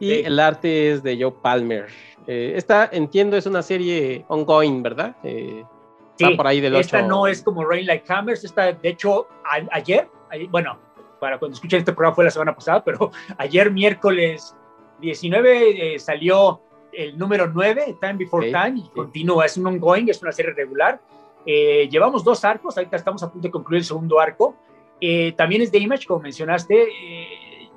y 0.00 0.24
el 0.24 0.40
arte 0.40 0.92
es 0.92 1.02
de 1.02 1.16
Joe 1.20 1.32
Palmer. 1.42 1.86
Eh, 2.26 2.52
esta, 2.56 2.88
entiendo, 2.92 3.36
es 3.36 3.46
una 3.46 3.62
serie 3.62 4.24
ongoing, 4.28 4.82
¿verdad? 4.82 5.16
Eh, 5.22 5.64
está 6.12 6.28
Sí, 6.30 6.36
por 6.36 6.46
ahí 6.46 6.60
del 6.60 6.74
8. 6.74 6.80
Esta 6.80 7.02
no 7.02 7.26
es 7.26 7.42
como 7.42 7.64
Rain 7.64 7.86
Like 7.86 8.10
Hammers, 8.12 8.44
esta 8.44 8.72
de 8.72 8.88
hecho 8.88 9.26
a- 9.44 9.76
ayer, 9.76 10.08
ayer- 10.30 10.48
bueno, 10.48 10.78
para 11.20 11.38
cuando 11.38 11.54
escuchen 11.54 11.80
este 11.80 11.92
programa 11.92 12.14
fue 12.14 12.24
la 12.24 12.30
semana 12.30 12.54
pasada, 12.54 12.82
pero 12.84 13.10
ayer 13.38 13.70
miércoles 13.70 14.54
19 15.00 15.94
eh, 15.94 15.98
salió 15.98 16.60
el 16.92 17.18
número 17.18 17.48
9, 17.52 17.96
Time 18.00 18.14
Before 18.14 18.46
Time, 18.50 18.78
y 18.78 18.82
sí. 18.82 18.90
continúa, 18.94 19.44
es 19.46 19.56
un 19.56 19.66
ongoing, 19.66 20.08
es 20.08 20.22
una 20.22 20.32
serie 20.32 20.52
regular. 20.52 21.00
Eh, 21.44 21.88
llevamos 21.90 22.22
dos 22.24 22.44
arcos, 22.44 22.76
ahorita 22.78 22.96
estamos 22.96 23.22
a 23.22 23.30
punto 23.30 23.48
de 23.48 23.50
concluir 23.52 23.80
el 23.80 23.84
segundo 23.84 24.18
arco. 24.20 24.54
Eh, 25.00 25.32
también 25.36 25.60
es 25.60 25.72
de 25.72 25.78
Image, 25.78 26.06
como 26.06 26.20
mencionaste. 26.20 26.74
Eh, 26.84 27.68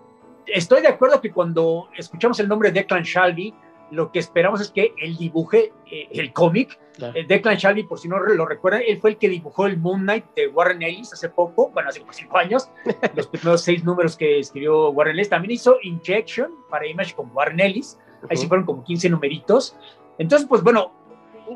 estoy 0.46 0.82
de 0.82 0.88
acuerdo 0.88 1.20
que 1.20 1.32
cuando 1.32 1.90
escuchamos 1.98 2.40
el 2.40 2.48
nombre 2.48 2.72
de 2.72 2.80
Declan 2.82 3.04
Shalvey, 3.04 3.54
lo 3.92 4.12
que 4.12 4.20
esperamos 4.20 4.60
es 4.62 4.72
que 4.72 4.94
él 4.98 5.16
dibuje 5.18 5.72
eh, 5.90 6.08
el 6.12 6.34
cómic 6.34 6.78
Claro. 6.98 7.14
eh, 7.16 7.26
Declan 7.28 7.58
Shalvey, 7.58 7.84
por 7.84 8.00
si 8.00 8.08
no 8.10 8.18
lo 8.20 8.46
recuerdan, 8.46 8.82
él 8.86 8.98
fue 9.00 9.12
el 9.12 9.18
que 9.18 9.30
dibujó 9.30 9.68
el 9.68 9.78
Moon 9.78 10.02
Knight 10.02 10.26
de 10.36 10.48
Warren 10.48 10.82
Ellis 10.82 11.14
hace 11.14 11.30
poco, 11.30 11.70
bueno, 11.70 11.90
hace 11.90 12.00
como 12.00 12.12
cinco 12.12 12.38
años, 12.40 12.70
los 13.16 13.28
primeros 13.28 13.62
seis 13.62 13.84
números 13.84 14.18
que 14.18 14.40
escribió 14.40 14.90
Warren 14.90 15.16
Ellis. 15.16 15.30
También 15.30 15.52
hizo 15.52 15.78
Injection 15.84 16.52
para 16.70 16.88
Image 16.88 17.14
con 17.16 17.30
Warren 17.34 17.60
Ellis, 17.60 18.00
ahí 18.30 18.36
sí 18.36 18.42
Ujú. 18.44 18.48
fueron 18.48 18.66
como 18.66 18.84
15 18.84 19.10
numeritos. 19.12 19.78
Entonces, 20.18 20.48
pues 20.50 20.64
bueno, 20.64 20.92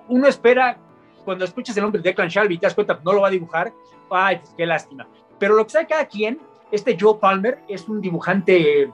uno 0.10 0.28
espera, 0.28 0.78
cuando 1.26 1.44
escuchas 1.44 1.76
el 1.76 1.84
nombre 1.84 2.02
de 2.02 2.10
Declan 2.10 2.30
Shalvey 2.30 2.60
te 2.60 2.68
das 2.68 2.76
cuenta, 2.76 2.94
pues, 2.94 3.04
no 3.06 3.14
lo 3.14 3.22
va 3.22 3.28
a 3.30 3.32
dibujar, 3.32 3.74
ay, 4.12 4.38
pues 4.38 4.54
qué 4.56 4.66
lástima. 4.68 5.08
Pero 5.40 5.56
lo 5.56 5.64
que 5.66 5.72
sabe 5.72 5.88
cada 5.88 6.06
quien, 6.06 6.40
este 6.72 6.96
Joe 7.00 7.18
Palmer 7.20 7.60
es 7.68 7.90
un 7.90 8.00
dibujante 8.00 8.92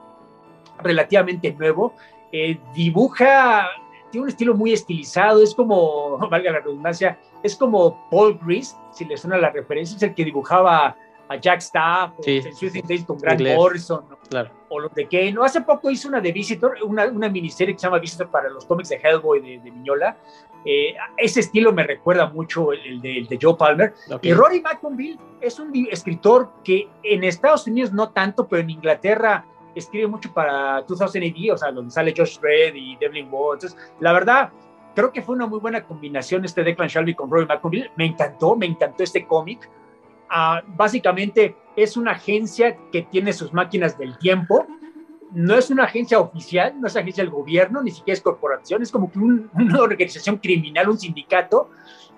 relativamente 0.82 1.52
nuevo, 1.54 1.93
eh, 2.32 2.60
dibuja, 2.74 3.68
tiene 4.12 4.24
un 4.24 4.30
estilo 4.30 4.54
muy 4.56 4.74
estilizado, 4.74 5.42
es 5.42 5.54
como, 5.54 6.18
valga 6.30 6.52
la 6.52 6.60
redundancia, 6.60 7.20
es 7.44 7.56
como 7.56 8.08
Paul 8.10 8.40
Grease, 8.42 8.76
si 8.92 9.06
le 9.06 9.18
suena 9.18 9.38
la 9.38 9.50
referencia, 9.50 9.96
es 9.96 10.04
el 10.04 10.13
que 10.13 10.26
dibujaba 10.26 10.96
a 11.30 11.36
Jack 11.36 11.60
Staff, 11.60 12.13
o 12.18 12.24
Sí, 12.24 12.38
en 12.38 12.56
Suicide 12.56 12.86
Days 12.88 13.06
con 13.06 13.18
Grant. 13.18 13.42
Morrison, 13.56 14.06
¿no? 14.10 14.18
Claro. 14.30 14.50
o 14.70 14.80
los 14.80 14.94
de 14.94 15.08
Kane. 15.08 15.34
No, 15.34 15.44
hace 15.44 15.62
poco 15.62 15.90
hizo 15.90 16.08
una 16.08 16.22
de 16.22 16.32
Visitor, 16.32 16.78
una, 16.84 17.06
una 17.06 17.30
miniserie 17.30 17.74
que 17.74 17.80
se 17.80 17.88
llama 17.88 18.00
Visitor 18.00 18.30
para 18.30 18.50
los 18.50 18.66
cómics 18.66 18.90
de 18.90 18.96
Hellboy 18.96 19.42
de, 19.42 19.60
de 19.60 19.72
Miñola. 19.72 20.18
Eh, 20.66 20.96
ese 21.16 21.42
estilo 21.42 21.72
me 21.72 21.84
recuerda 21.84 22.28
mucho 22.28 22.74
el, 22.74 22.80
el 22.86 23.02
de, 23.02 23.18
el 23.20 23.28
de 23.28 23.40
Joe 23.42 23.56
Palmer. 23.56 23.94
Y 24.22 24.34
Rory 24.34 24.62
McConville 24.62 25.20
es 25.40 25.60
un 25.60 25.72
escritor 25.90 26.52
que 26.63 26.90
en 27.04 27.24
Estados 27.24 27.68
Unidos 27.68 27.94
no 27.94 28.10
tanto, 28.10 28.48
pero 28.48 28.62
en 28.62 28.70
Inglaterra 28.70 29.46
escribe 29.80 30.08
mucho 30.08 30.34
para 30.34 30.82
2000 30.82 31.24
AD, 31.50 31.54
o 31.54 31.58
sea, 31.58 31.72
donde 31.72 31.92
sale 31.92 32.13
Josh 32.16 32.38
Red 32.42 32.76
y 32.76 32.96
Devlin 32.98 33.28
Waugh. 33.32 33.54
Entonces, 33.54 33.78
la 34.00 34.13
verdad, 34.13 34.50
creo 34.96 35.12
que 35.12 35.22
fue 35.22 35.36
una 35.36 35.48
muy 35.48 35.60
buena 35.60 35.84
combinación 35.84 36.44
este 36.46 36.63
Declan 36.63 36.88
Shalvey 36.90 37.13
con 37.16 37.30
Rory 37.30 37.46
McConville. 37.46 37.92
Me 37.96 38.06
encantó, 38.06 38.56
me 38.56 38.66
encantó 38.66 39.04
este 39.04 39.26
cómic. 39.26 39.70
Ah, 40.30 40.62
básicamente 40.68 41.56
es 41.76 41.96
una 41.96 42.12
agencia 42.12 42.76
que 42.92 43.04
tiene 43.04 43.32
sus 43.34 43.54
máquinas 43.54 43.98
del 43.98 44.18
tiempo. 44.18 44.66
No 45.32 45.56
es 45.56 45.70
una 45.70 45.84
agencia 45.84 46.20
oficial, 46.20 46.80
no 46.80 46.88
es 46.88 46.96
agencia 46.96 47.24
del 47.24 47.32
gobierno, 47.32 47.82
ni 47.84 47.92
siquiera 47.92 48.16
es 48.18 48.22
corporación, 48.22 48.82
es 48.82 48.92
como 48.92 49.12
que 49.12 49.20
un- 49.20 49.50
una 49.54 49.82
organización 49.82 50.38
criminal, 50.38 50.90
un 50.90 50.98
sindicato, 50.98 51.70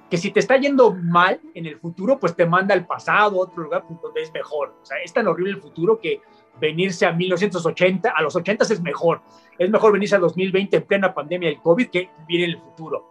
que 0.10 0.18
si 0.18 0.32
te 0.32 0.40
está 0.40 0.58
yendo 0.58 0.92
mal 0.94 1.40
en 1.54 1.66
el 1.68 1.78
futuro, 1.78 2.20
pues 2.20 2.36
te 2.36 2.46
manda 2.46 2.74
al 2.74 2.86
pasado, 2.88 3.38
a 3.40 3.44
otro 3.46 3.64
lugar 3.64 3.84
pues, 3.88 4.00
donde 4.02 4.22
es 4.24 4.34
mejor. 4.34 4.76
O 4.82 4.86
sea, 4.86 4.98
es 5.04 5.14
tan 5.14 5.28
horrible 5.28 5.52
el 5.54 5.62
futuro 5.62 6.00
que 6.00 6.22
venirse 6.60 7.06
a 7.06 7.12
1980, 7.12 8.10
a 8.10 8.22
los 8.22 8.36
80 8.36 8.66
es 8.66 8.82
mejor. 8.82 9.22
Es 9.58 9.70
mejor 9.70 9.94
venirse 9.94 10.16
a 10.16 10.20
2020 10.20 10.78
en 10.78 10.84
plena 10.84 11.14
pandemia 11.14 11.50
del 11.50 11.62
COVID 11.62 11.90
que 11.90 12.10
vivir 12.28 12.46
en 12.46 12.52
el 12.52 12.58
futuro. 12.58 13.10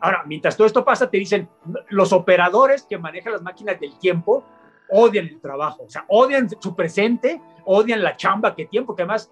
Ahora, 0.00 0.22
mientras 0.26 0.56
todo 0.56 0.66
esto 0.66 0.84
pasa, 0.84 1.10
te 1.10 1.18
dicen, 1.18 1.48
los 1.88 2.12
operadores 2.12 2.84
que 2.84 2.98
manejan 2.98 3.32
las 3.32 3.42
máquinas 3.42 3.80
del 3.80 3.98
tiempo 3.98 4.44
odian 4.90 5.26
el 5.26 5.40
trabajo, 5.40 5.84
o 5.84 5.90
sea, 5.90 6.04
odian 6.08 6.48
su 6.48 6.74
presente, 6.74 7.40
odian 7.64 8.02
la 8.02 8.16
chamba 8.16 8.54
que 8.54 8.66
tienen, 8.66 8.86
porque 8.86 9.02
además, 9.02 9.30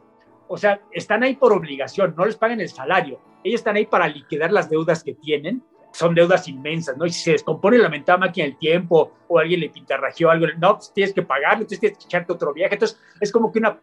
o 0.49 0.59
sea, 0.59 0.81
están 0.90 1.23
ahí 1.23 1.37
por 1.37 1.53
obligación, 1.53 2.14
no 2.16 2.27
les 2.27 2.37
pagan 2.37 2.61
el 2.61 2.69
salario, 2.69 3.21
ellos 3.42 3.61
están 3.61 3.77
ahí 3.77 3.87
para 3.87 4.09
liquidar 4.09 4.53
las 4.53 4.69
deudas 4.69 5.03
que 5.03 5.14
tienen, 5.14 5.62
son 5.97 6.15
deudas 6.15 6.47
inmensas, 6.47 6.95
¿no? 6.99 7.07
Y 7.07 7.11
si 7.11 7.23
se 7.23 7.33
descompone 7.33 7.79
la 7.79 7.89
mentada 7.89 8.19
máquina 8.19 8.47
del 8.47 8.59
tiempo 8.59 9.13
o 9.29 9.39
alguien 9.39 9.61
le 9.61 9.71
pintarrajeó 9.71 10.29
algo, 10.29 10.47
no, 10.59 10.75
pues 10.75 10.93
tienes 10.93 11.15
que 11.15 11.23
pagarlo, 11.23 11.63
entonces 11.63 11.81
tienes 11.81 11.97
que 11.97 12.05
echarte 12.05 12.35
otro 12.35 12.53
viaje, 12.53 12.75
entonces 12.75 13.01
es 13.19 13.33
como 13.33 13.51
que 13.51 13.61
una 13.61 13.81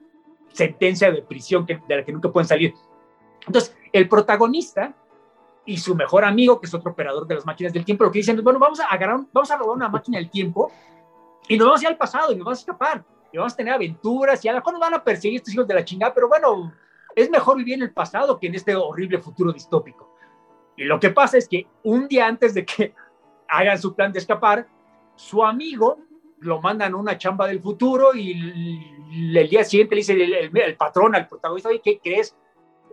sentencia 0.52 1.12
de 1.12 1.24
prisión 1.24 1.66
que, 1.66 1.80
de 1.88 1.98
la 1.98 2.06
que 2.06 2.12
nunca 2.12 2.32
pueden 2.32 2.48
salir. 2.48 2.76
Entonces, 3.48 3.76
el 3.92 4.08
protagonista 4.08 4.94
y 5.66 5.78
su 5.78 5.96
mejor 5.96 6.24
amigo, 6.24 6.62
que 6.62 6.68
es 6.68 6.74
otro 6.76 6.92
operador 6.92 7.26
de 7.26 7.34
las 7.34 7.48
máquinas 7.48 7.74
del 7.74 7.84
tiempo, 7.84 8.04
lo 8.04 8.12
que 8.12 8.20
dicen 8.20 8.38
es, 8.38 8.44
bueno, 8.44 8.60
vamos 8.60 8.80
a 8.80 8.86
agarrar, 8.86 9.22
vamos 9.34 9.50
a 9.50 9.58
robar 9.58 9.76
una 9.76 9.90
máquina 9.90 10.20
del 10.20 10.30
tiempo 10.30 10.72
y 11.48 11.58
nos 11.58 11.66
vamos 11.66 11.82
a 11.82 11.84
ir 11.86 11.88
al 11.88 11.98
pasado 11.98 12.32
y 12.32 12.36
nos 12.36 12.46
vamos 12.46 12.60
a 12.60 12.62
escapar 12.62 13.04
y 13.32 13.38
vamos 13.38 13.54
a 13.54 13.56
tener 13.56 13.74
aventuras 13.74 14.46
y 14.46 14.50
a 14.50 14.52
lo 14.52 14.60
mejor 14.60 14.74
nos 14.74 14.82
van 14.82 14.94
a 14.94 15.04
perseguir 15.04 15.38
estos 15.38 15.56
hijos 15.56 15.68
de 15.68 15.74
la 15.74 15.84
chingada, 15.84 16.14
pero 16.14 16.28
bueno, 16.28 16.72
es 17.16 17.28
mejor 17.32 17.58
vivir 17.58 17.74
en 17.74 17.82
el 17.82 17.92
pasado 17.92 18.40
que 18.40 18.46
en 18.46 18.54
este 18.54 18.76
horrible 18.76 19.18
futuro 19.18 19.52
distópico. 19.52 20.13
Y 20.76 20.84
lo 20.86 21.00
que 21.00 21.10
pasa 21.12 21.38
es 21.38 21.48
que 21.48 21.68
un 21.84 22.08
día 22.08 22.28
antes 22.28 22.54
de 22.54 22.66
que 22.66 22.94
hagan 23.50 23.80
su 23.80 23.94
plan 23.96 24.12
de 24.12 24.20
escapar, 24.20 24.68
su 25.16 25.44
amigo 25.44 26.00
lo 26.40 26.60
mandan 26.62 26.94
a 26.94 26.98
una 26.98 27.18
chamba 27.18 27.48
del 27.48 27.62
futuro 27.62 28.14
y 28.14 28.32
el, 29.38 29.50
día 29.50 29.64
siguiente 29.64 29.96
le 29.96 30.00
dice 30.00 30.14
el, 30.14 30.34
el- 30.34 30.58
el 30.58 30.76
patrón 30.76 31.16
al 31.16 31.28
protagonista, 31.28 31.70
oye, 31.70 31.82
¿qué 31.84 32.00
crees? 32.04 32.36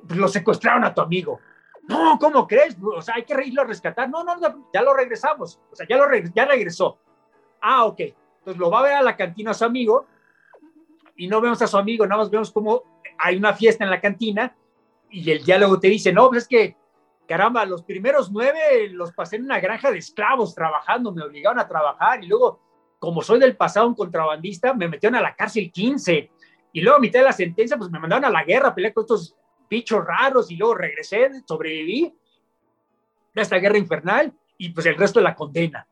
Pues 0.07 0.19
lo 0.19 0.29
secuestraron 0.29 0.85
a 0.85 0.95
tu 0.95 1.01
amigo. 1.01 1.41
No, 1.89 2.19
¿cómo 2.21 2.47
crees? 2.47 2.77
O 2.81 3.03
sea, 3.03 3.17
hay 3.17 3.25
que 3.25 3.35
irlo 3.45 3.63
a 3.63 3.65
rescatar. 3.65 4.09
No, 4.09 4.23
no, 4.23 4.37
no, 4.37 4.69
ya 4.73 4.83
lo 4.83 4.95
regresamos. 4.95 5.59
O 5.73 5.75
sea, 5.75 5.87
ya, 5.89 5.97
lo 5.97 6.05
reg- 6.05 6.31
ya 6.35 6.45
regresó. 6.45 6.99
Ah, 7.61 7.85
ok. 7.87 8.01
Entonces 8.39 8.59
lo 8.61 8.71
va 8.71 8.81
a 8.81 8.83
ver 8.83 8.93
a 8.93 9.03
la 9.03 9.17
cantina 9.17 9.51
a 9.51 9.55
su 9.55 9.65
amigo 9.65 10.07
y 11.17 11.27
no 11.27 11.41
vemos 11.41 11.61
a 11.63 11.67
su 11.67 11.77
amigo, 11.77 12.07
nada 12.07 12.23
más 12.23 12.31
vemos 12.31 12.51
como 12.51 12.83
hay 13.19 13.37
una 13.37 13.53
fiesta 13.53 13.85
en 13.85 13.91
la 13.91 14.01
cantina 14.01 14.55
y 15.11 15.31
el 15.31 15.43
diálogo 15.45 15.79
te 15.81 15.89
dice, 15.89 16.13
no, 16.13 16.29
pues 16.29 16.43
es 16.45 16.49
que, 16.49 16.77
caramba, 17.31 17.65
los 17.65 17.85
primeros 17.85 18.33
nueve 18.33 18.89
los 18.91 19.13
pasé 19.13 19.37
en 19.37 19.45
una 19.45 19.61
granja 19.61 19.93
de 19.93 19.99
esclavos 19.99 20.53
trabajando, 20.53 21.13
me 21.13 21.23
obligaron 21.23 21.61
a 21.61 21.69
trabajar 21.69 22.25
y 22.25 22.27
luego, 22.27 22.61
como 22.99 23.23
soy 23.23 23.39
del 23.39 23.57
pasado 23.57 23.87
un 23.87 23.95
contrabandista, 23.95 24.75
me 24.75 24.89
metieron 24.89 25.15
a 25.15 25.23
la 25.23 25.37
cárcel 25.37 25.71
15 25.71 26.29
y 26.73 26.81
luego 26.81 26.97
a 26.97 27.01
mitad 27.01 27.21
de 27.21 27.27
la 27.27 27.33
sentencia, 27.33 27.77
pues 27.77 27.89
me 27.89 28.01
mandaron 28.01 28.25
a 28.25 28.31
la 28.31 28.43
guerra, 28.43 28.75
peleé 28.75 28.93
con 28.93 29.05
estos 29.05 29.37
bichos 29.69 30.05
raros 30.05 30.51
y 30.51 30.57
luego 30.57 30.75
regresé, 30.75 31.31
sobreviví 31.47 32.13
a 33.37 33.41
esta 33.41 33.59
guerra 33.59 33.79
infernal 33.79 34.33
y 34.59 34.71
pues 34.71 34.87
el 34.87 34.97
resto 34.97 35.21
de 35.21 35.25
la 35.25 35.37
condena. 35.37 35.87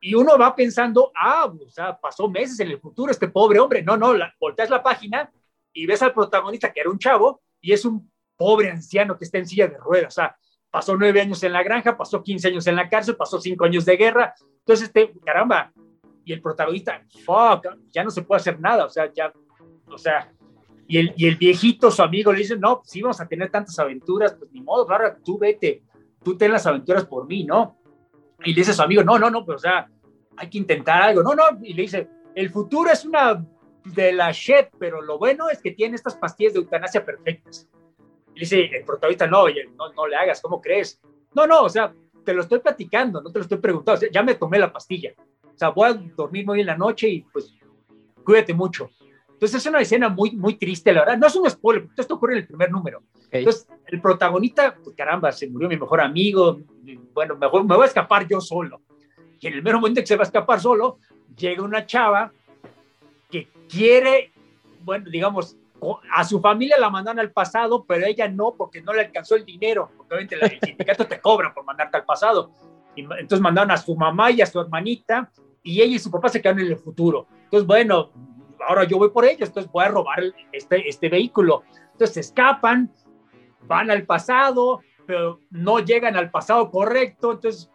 Y 0.00 0.14
uno 0.14 0.38
va 0.38 0.54
pensando, 0.54 1.10
ah, 1.16 1.46
o 1.46 1.70
sea, 1.70 1.98
pasó 1.98 2.28
meses 2.30 2.60
en 2.60 2.68
el 2.68 2.78
futuro 2.78 3.10
este 3.10 3.26
pobre 3.26 3.58
hombre. 3.58 3.82
No, 3.82 3.96
no, 3.96 4.14
la, 4.14 4.32
volteas 4.38 4.70
la 4.70 4.80
página 4.80 5.28
y 5.72 5.86
ves 5.86 6.02
al 6.02 6.14
protagonista 6.14 6.72
que 6.72 6.82
era 6.82 6.90
un 6.90 7.00
chavo 7.00 7.40
y 7.60 7.72
es 7.72 7.84
un 7.84 8.08
pobre 8.36 8.70
anciano 8.70 9.18
que 9.18 9.24
está 9.24 9.38
en 9.38 9.46
silla 9.48 9.66
de 9.66 9.76
ruedas. 9.76 10.12
O 10.12 10.14
sea, 10.14 10.36
pasó 10.72 10.96
nueve 10.96 11.20
años 11.20 11.42
en 11.42 11.52
la 11.52 11.62
granja, 11.62 11.96
pasó 11.96 12.22
15 12.22 12.48
años 12.48 12.66
en 12.66 12.76
la 12.76 12.88
cárcel, 12.88 13.14
pasó 13.14 13.38
cinco 13.38 13.66
años 13.66 13.84
de 13.84 13.96
guerra. 13.96 14.34
Entonces, 14.60 14.86
este, 14.86 15.12
caramba, 15.24 15.70
y 16.24 16.32
el 16.32 16.40
protagonista, 16.40 17.00
fuck, 17.24 17.66
ya 17.90 18.02
no 18.02 18.10
se 18.10 18.22
puede 18.22 18.40
hacer 18.40 18.58
nada. 18.58 18.86
O 18.86 18.88
sea, 18.88 19.12
ya, 19.12 19.30
o 19.86 19.98
sea, 19.98 20.32
y 20.88 20.96
el, 20.96 21.12
y 21.14 21.26
el 21.26 21.36
viejito, 21.36 21.90
su 21.90 22.02
amigo, 22.02 22.32
le 22.32 22.38
dice, 22.38 22.56
no, 22.56 22.78
pues 22.78 22.90
sí, 22.90 23.02
vamos 23.02 23.20
a 23.20 23.28
tener 23.28 23.50
tantas 23.50 23.78
aventuras, 23.78 24.34
pues 24.34 24.50
ni 24.50 24.62
modo, 24.62 24.90
ahora 24.90 25.16
tú 25.22 25.38
vete, 25.38 25.82
tú 26.24 26.38
ten 26.38 26.50
las 26.50 26.66
aventuras 26.66 27.04
por 27.04 27.26
mí, 27.26 27.44
¿no? 27.44 27.76
Y 28.42 28.54
le 28.54 28.60
dice 28.60 28.70
a 28.70 28.74
su 28.74 28.82
amigo, 28.82 29.04
no, 29.04 29.18
no, 29.18 29.30
no, 29.30 29.44
pero 29.44 29.56
o 29.56 29.60
sea, 29.60 29.88
hay 30.38 30.48
que 30.48 30.58
intentar 30.58 31.02
algo. 31.02 31.22
No, 31.22 31.34
no, 31.34 31.44
y 31.62 31.74
le 31.74 31.82
dice, 31.82 32.08
el 32.34 32.48
futuro 32.48 32.90
es 32.90 33.04
una 33.04 33.44
de 33.84 34.12
la 34.12 34.32
shit, 34.32 34.68
pero 34.78 35.02
lo 35.02 35.18
bueno 35.18 35.50
es 35.50 35.60
que 35.60 35.72
tiene 35.72 35.96
estas 35.96 36.16
pastillas 36.16 36.54
de 36.54 36.60
eutanasia 36.60 37.04
perfectas. 37.04 37.68
Y 38.34 38.40
dice 38.40 38.64
el 38.64 38.84
protagonista, 38.84 39.26
no, 39.26 39.42
oye, 39.42 39.68
no, 39.76 39.92
no 39.92 40.06
le 40.06 40.16
hagas, 40.16 40.40
¿cómo 40.40 40.60
crees? 40.60 41.00
No, 41.34 41.46
no, 41.46 41.62
o 41.62 41.68
sea, 41.68 41.92
te 42.24 42.34
lo 42.34 42.42
estoy 42.42 42.60
platicando, 42.60 43.20
no 43.20 43.30
te 43.30 43.38
lo 43.38 43.42
estoy 43.42 43.58
preguntando, 43.58 44.06
ya 44.10 44.22
me 44.22 44.34
tomé 44.34 44.58
la 44.58 44.72
pastilla. 44.72 45.12
O 45.44 45.58
sea, 45.58 45.70
voy 45.70 45.90
a 45.90 45.94
dormir 46.16 46.46
muy 46.46 46.56
bien 46.56 46.66
la 46.66 46.76
noche 46.76 47.08
y 47.08 47.20
pues 47.22 47.54
cuídate 48.24 48.54
mucho. 48.54 48.90
Entonces 49.28 49.60
es 49.60 49.66
una 49.66 49.80
escena 49.80 50.08
muy, 50.08 50.30
muy 50.36 50.54
triste, 50.54 50.92
la 50.92 51.00
verdad. 51.00 51.18
No 51.18 51.26
es 51.26 51.34
un 51.34 51.50
spoiler, 51.50 51.88
esto 51.96 52.14
ocurre 52.14 52.34
en 52.34 52.38
el 52.38 52.46
primer 52.46 52.70
número. 52.70 53.02
Entonces 53.30 53.66
el 53.86 54.00
protagonista, 54.00 54.76
pues, 54.82 54.94
caramba, 54.94 55.32
se 55.32 55.48
murió 55.48 55.68
mi 55.68 55.76
mejor 55.76 56.00
amigo, 56.00 56.60
bueno, 57.12 57.36
mejor 57.36 57.64
me 57.64 57.74
voy 57.74 57.84
a 57.84 57.88
escapar 57.88 58.26
yo 58.28 58.40
solo. 58.40 58.80
Y 59.40 59.48
en 59.48 59.54
el 59.54 59.62
mero 59.62 59.80
momento 59.80 60.00
que 60.00 60.06
se 60.06 60.16
va 60.16 60.22
a 60.22 60.26
escapar 60.26 60.60
solo, 60.60 60.98
llega 61.36 61.62
una 61.62 61.84
chava 61.84 62.32
que 63.30 63.48
quiere, 63.68 64.32
bueno, 64.84 65.10
digamos, 65.10 65.56
a 66.14 66.24
su 66.24 66.40
familia 66.40 66.78
la 66.78 66.90
mandan 66.90 67.18
al 67.18 67.32
pasado, 67.32 67.84
pero 67.84 68.06
ella 68.06 68.28
no, 68.28 68.54
porque 68.56 68.82
no 68.82 68.92
le 68.92 69.02
alcanzó 69.02 69.34
el 69.34 69.44
dinero, 69.44 69.90
porque 69.96 70.14
obviamente 70.14 70.36
el 70.40 70.60
sindicato 70.64 71.06
te 71.06 71.20
cobra 71.20 71.52
por 71.52 71.64
mandarte 71.64 71.96
al 71.96 72.04
pasado. 72.04 72.52
Y 72.94 73.02
entonces 73.02 73.40
mandaron 73.40 73.70
a 73.70 73.76
su 73.76 73.96
mamá 73.96 74.30
y 74.30 74.42
a 74.42 74.46
su 74.46 74.60
hermanita, 74.60 75.30
y 75.62 75.80
ella 75.80 75.96
y 75.96 75.98
su 75.98 76.10
papá 76.10 76.28
se 76.28 76.40
quedan 76.40 76.60
en 76.60 76.68
el 76.68 76.76
futuro. 76.76 77.26
Entonces, 77.44 77.66
bueno, 77.66 78.10
ahora 78.68 78.84
yo 78.84 78.98
voy 78.98 79.10
por 79.10 79.24
ellos, 79.24 79.48
entonces 79.48 79.70
voy 79.72 79.84
a 79.84 79.88
robar 79.88 80.22
este, 80.52 80.88
este 80.88 81.08
vehículo. 81.08 81.62
Entonces 81.92 82.14
se 82.14 82.20
escapan, 82.20 82.92
van 83.66 83.90
al 83.90 84.04
pasado, 84.04 84.80
pero 85.06 85.40
no 85.50 85.80
llegan 85.80 86.16
al 86.16 86.30
pasado 86.30 86.70
correcto, 86.70 87.32
entonces 87.32 87.71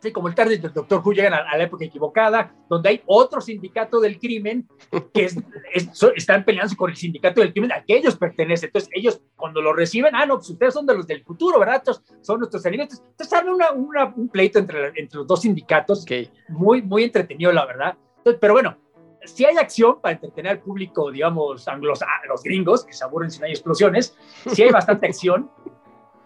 sí, 0.00 0.12
como 0.12 0.28
el 0.28 0.34
tarde 0.34 0.58
del 0.58 0.72
Doctor 0.72 1.02
Who 1.04 1.12
llegan 1.12 1.34
a, 1.34 1.56
la 1.56 1.62
época 1.62 1.84
equivocada, 1.84 2.54
donde 2.68 2.88
hay 2.88 3.02
otro 3.06 3.40
sindicato 3.40 4.00
del 4.00 4.18
crimen 4.18 4.68
que 5.12 5.28
están 6.16 6.44
peleando 6.44 6.76
con 6.76 6.90
el 6.90 6.96
sindicato 6.96 7.40
del 7.40 7.52
crimen 7.52 7.72
al 7.72 7.84
que 7.84 7.96
ellos 7.96 8.16
pertenecen. 8.16 8.68
Entonces, 8.68 8.90
ellos 8.94 9.20
cuando 9.36 9.60
lo 9.60 9.72
reciben, 9.72 10.14
ah, 10.14 10.26
no, 10.26 10.36
pues 10.36 10.50
ustedes 10.50 10.74
son 10.74 10.86
de 10.86 10.94
los 10.94 11.06
del 11.06 11.22
futuro, 11.24 11.58
¿verdad? 11.58 11.82
son 12.20 12.38
nuestros 12.38 12.64
enemigos. 12.66 13.00
Entonces, 13.00 13.28
sale 13.28 13.50
un 13.50 14.28
pleito 14.28 14.58
entre, 14.58 14.92
entre 14.96 15.18
los 15.18 15.26
dos 15.26 15.42
sindicatos, 15.42 16.04
muy, 16.48 16.82
muy 16.82 17.04
entretenido, 17.04 17.52
la 17.52 17.66
verdad. 17.66 17.96
pero 18.40 18.54
bueno, 18.54 18.76
si 19.24 19.44
hay 19.44 19.56
acción 19.56 20.00
para 20.00 20.14
entretener 20.14 20.52
al 20.52 20.60
público, 20.60 21.10
digamos, 21.10 21.66
anglos, 21.68 22.00
los 22.28 22.42
gringos, 22.42 22.84
que 22.84 22.92
se 22.92 23.04
aburren 23.04 23.30
si 23.30 23.40
no 23.40 23.46
hay 23.46 23.52
explosiones, 23.52 24.16
si 24.46 24.62
hay 24.62 24.70
bastante 24.70 25.06
acción, 25.06 25.50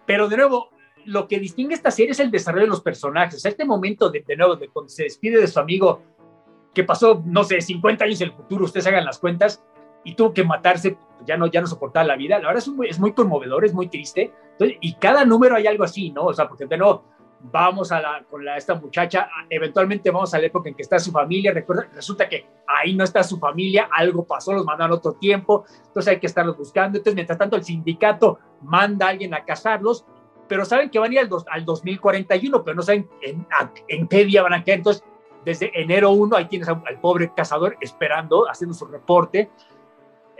pero 0.05 0.27
de 0.27 0.37
nuevo, 0.37 0.69
lo 1.05 1.27
que 1.27 1.39
distingue 1.39 1.75
esta 1.75 1.91
serie 1.91 2.11
es 2.11 2.19
el 2.19 2.31
desarrollo 2.31 2.65
de 2.65 2.69
los 2.69 2.81
personajes. 2.81 3.45
Este 3.45 3.65
momento, 3.65 4.09
de, 4.09 4.23
de 4.25 4.35
nuevo, 4.35 4.55
de 4.55 4.69
cuando 4.69 4.89
se 4.89 5.03
despide 5.03 5.39
de 5.39 5.47
su 5.47 5.59
amigo, 5.59 6.01
que 6.73 6.83
pasó, 6.83 7.21
no 7.25 7.43
sé, 7.43 7.61
50 7.61 8.05
años 8.05 8.21
en 8.21 8.29
el 8.29 8.35
futuro, 8.35 8.65
ustedes 8.65 8.87
hagan 8.87 9.05
las 9.05 9.19
cuentas, 9.19 9.63
y 10.03 10.15
tuvo 10.15 10.33
que 10.33 10.43
matarse, 10.43 10.97
ya 11.25 11.37
no, 11.37 11.47
ya 11.47 11.61
no 11.61 11.67
soportaba 11.67 12.05
la 12.05 12.15
vida. 12.15 12.37
La 12.39 12.47
verdad 12.47 12.63
es 12.63 12.67
muy, 12.67 12.89
es 12.89 12.99
muy 12.99 13.13
conmovedor, 13.13 13.63
es 13.63 13.73
muy 13.73 13.87
triste. 13.87 14.33
y 14.59 14.95
cada 14.95 15.23
número 15.23 15.55
hay 15.55 15.67
algo 15.67 15.83
así, 15.83 16.11
¿no? 16.11 16.25
O 16.25 16.33
sea, 16.33 16.47
porque 16.47 16.65
de 16.65 16.77
nuevo, 16.77 17.05
vamos 17.51 17.91
a 17.91 18.01
la, 18.01 18.23
con 18.29 18.43
la, 18.45 18.57
esta 18.57 18.75
muchacha, 18.75 19.27
eventualmente 19.49 20.11
vamos 20.11 20.33
a 20.33 20.39
la 20.39 20.45
época 20.45 20.69
en 20.69 20.75
que 20.75 20.81
está 20.81 20.97
su 20.99 21.11
familia, 21.11 21.51
recuerda, 21.51 21.89
resulta 21.93 22.29
que 22.29 22.45
ahí 22.67 22.95
no 22.95 23.03
está 23.03 23.23
su 23.23 23.37
familia, 23.37 23.89
algo 23.91 24.25
pasó, 24.25 24.53
los 24.53 24.65
mandaron 24.65 24.97
otro 24.97 25.13
tiempo, 25.13 25.65
entonces 25.85 26.13
hay 26.13 26.19
que 26.19 26.27
estarlos 26.27 26.57
buscando, 26.57 26.97
entonces 26.97 27.15
mientras 27.15 27.37
tanto 27.37 27.57
el 27.57 27.63
sindicato 27.63 28.39
manda 28.61 29.07
a 29.07 29.09
alguien 29.09 29.33
a 29.33 29.43
casarlos, 29.43 30.05
pero 30.47 30.65
saben 30.65 30.89
que 30.89 30.99
van 30.99 31.11
a 31.11 31.13
ir 31.13 31.19
al, 31.19 31.29
al 31.49 31.65
2041, 31.65 32.63
pero 32.63 32.75
no 32.75 32.81
saben 32.81 33.09
en, 33.21 33.45
en, 33.87 34.07
qué 34.07 34.25
día 34.25 34.43
van 34.43 34.53
a 34.53 34.63
quedar, 34.63 34.79
entonces 34.79 35.03
desde 35.45 35.71
enero 35.79 36.11
1 36.11 36.35
ahí 36.35 36.45
tienes 36.45 36.67
al, 36.69 36.81
pobre 37.01 37.31
cazador 37.35 37.77
esperando, 37.81 38.49
haciendo 38.49 38.73
su 38.73 38.85
reporte, 38.85 39.49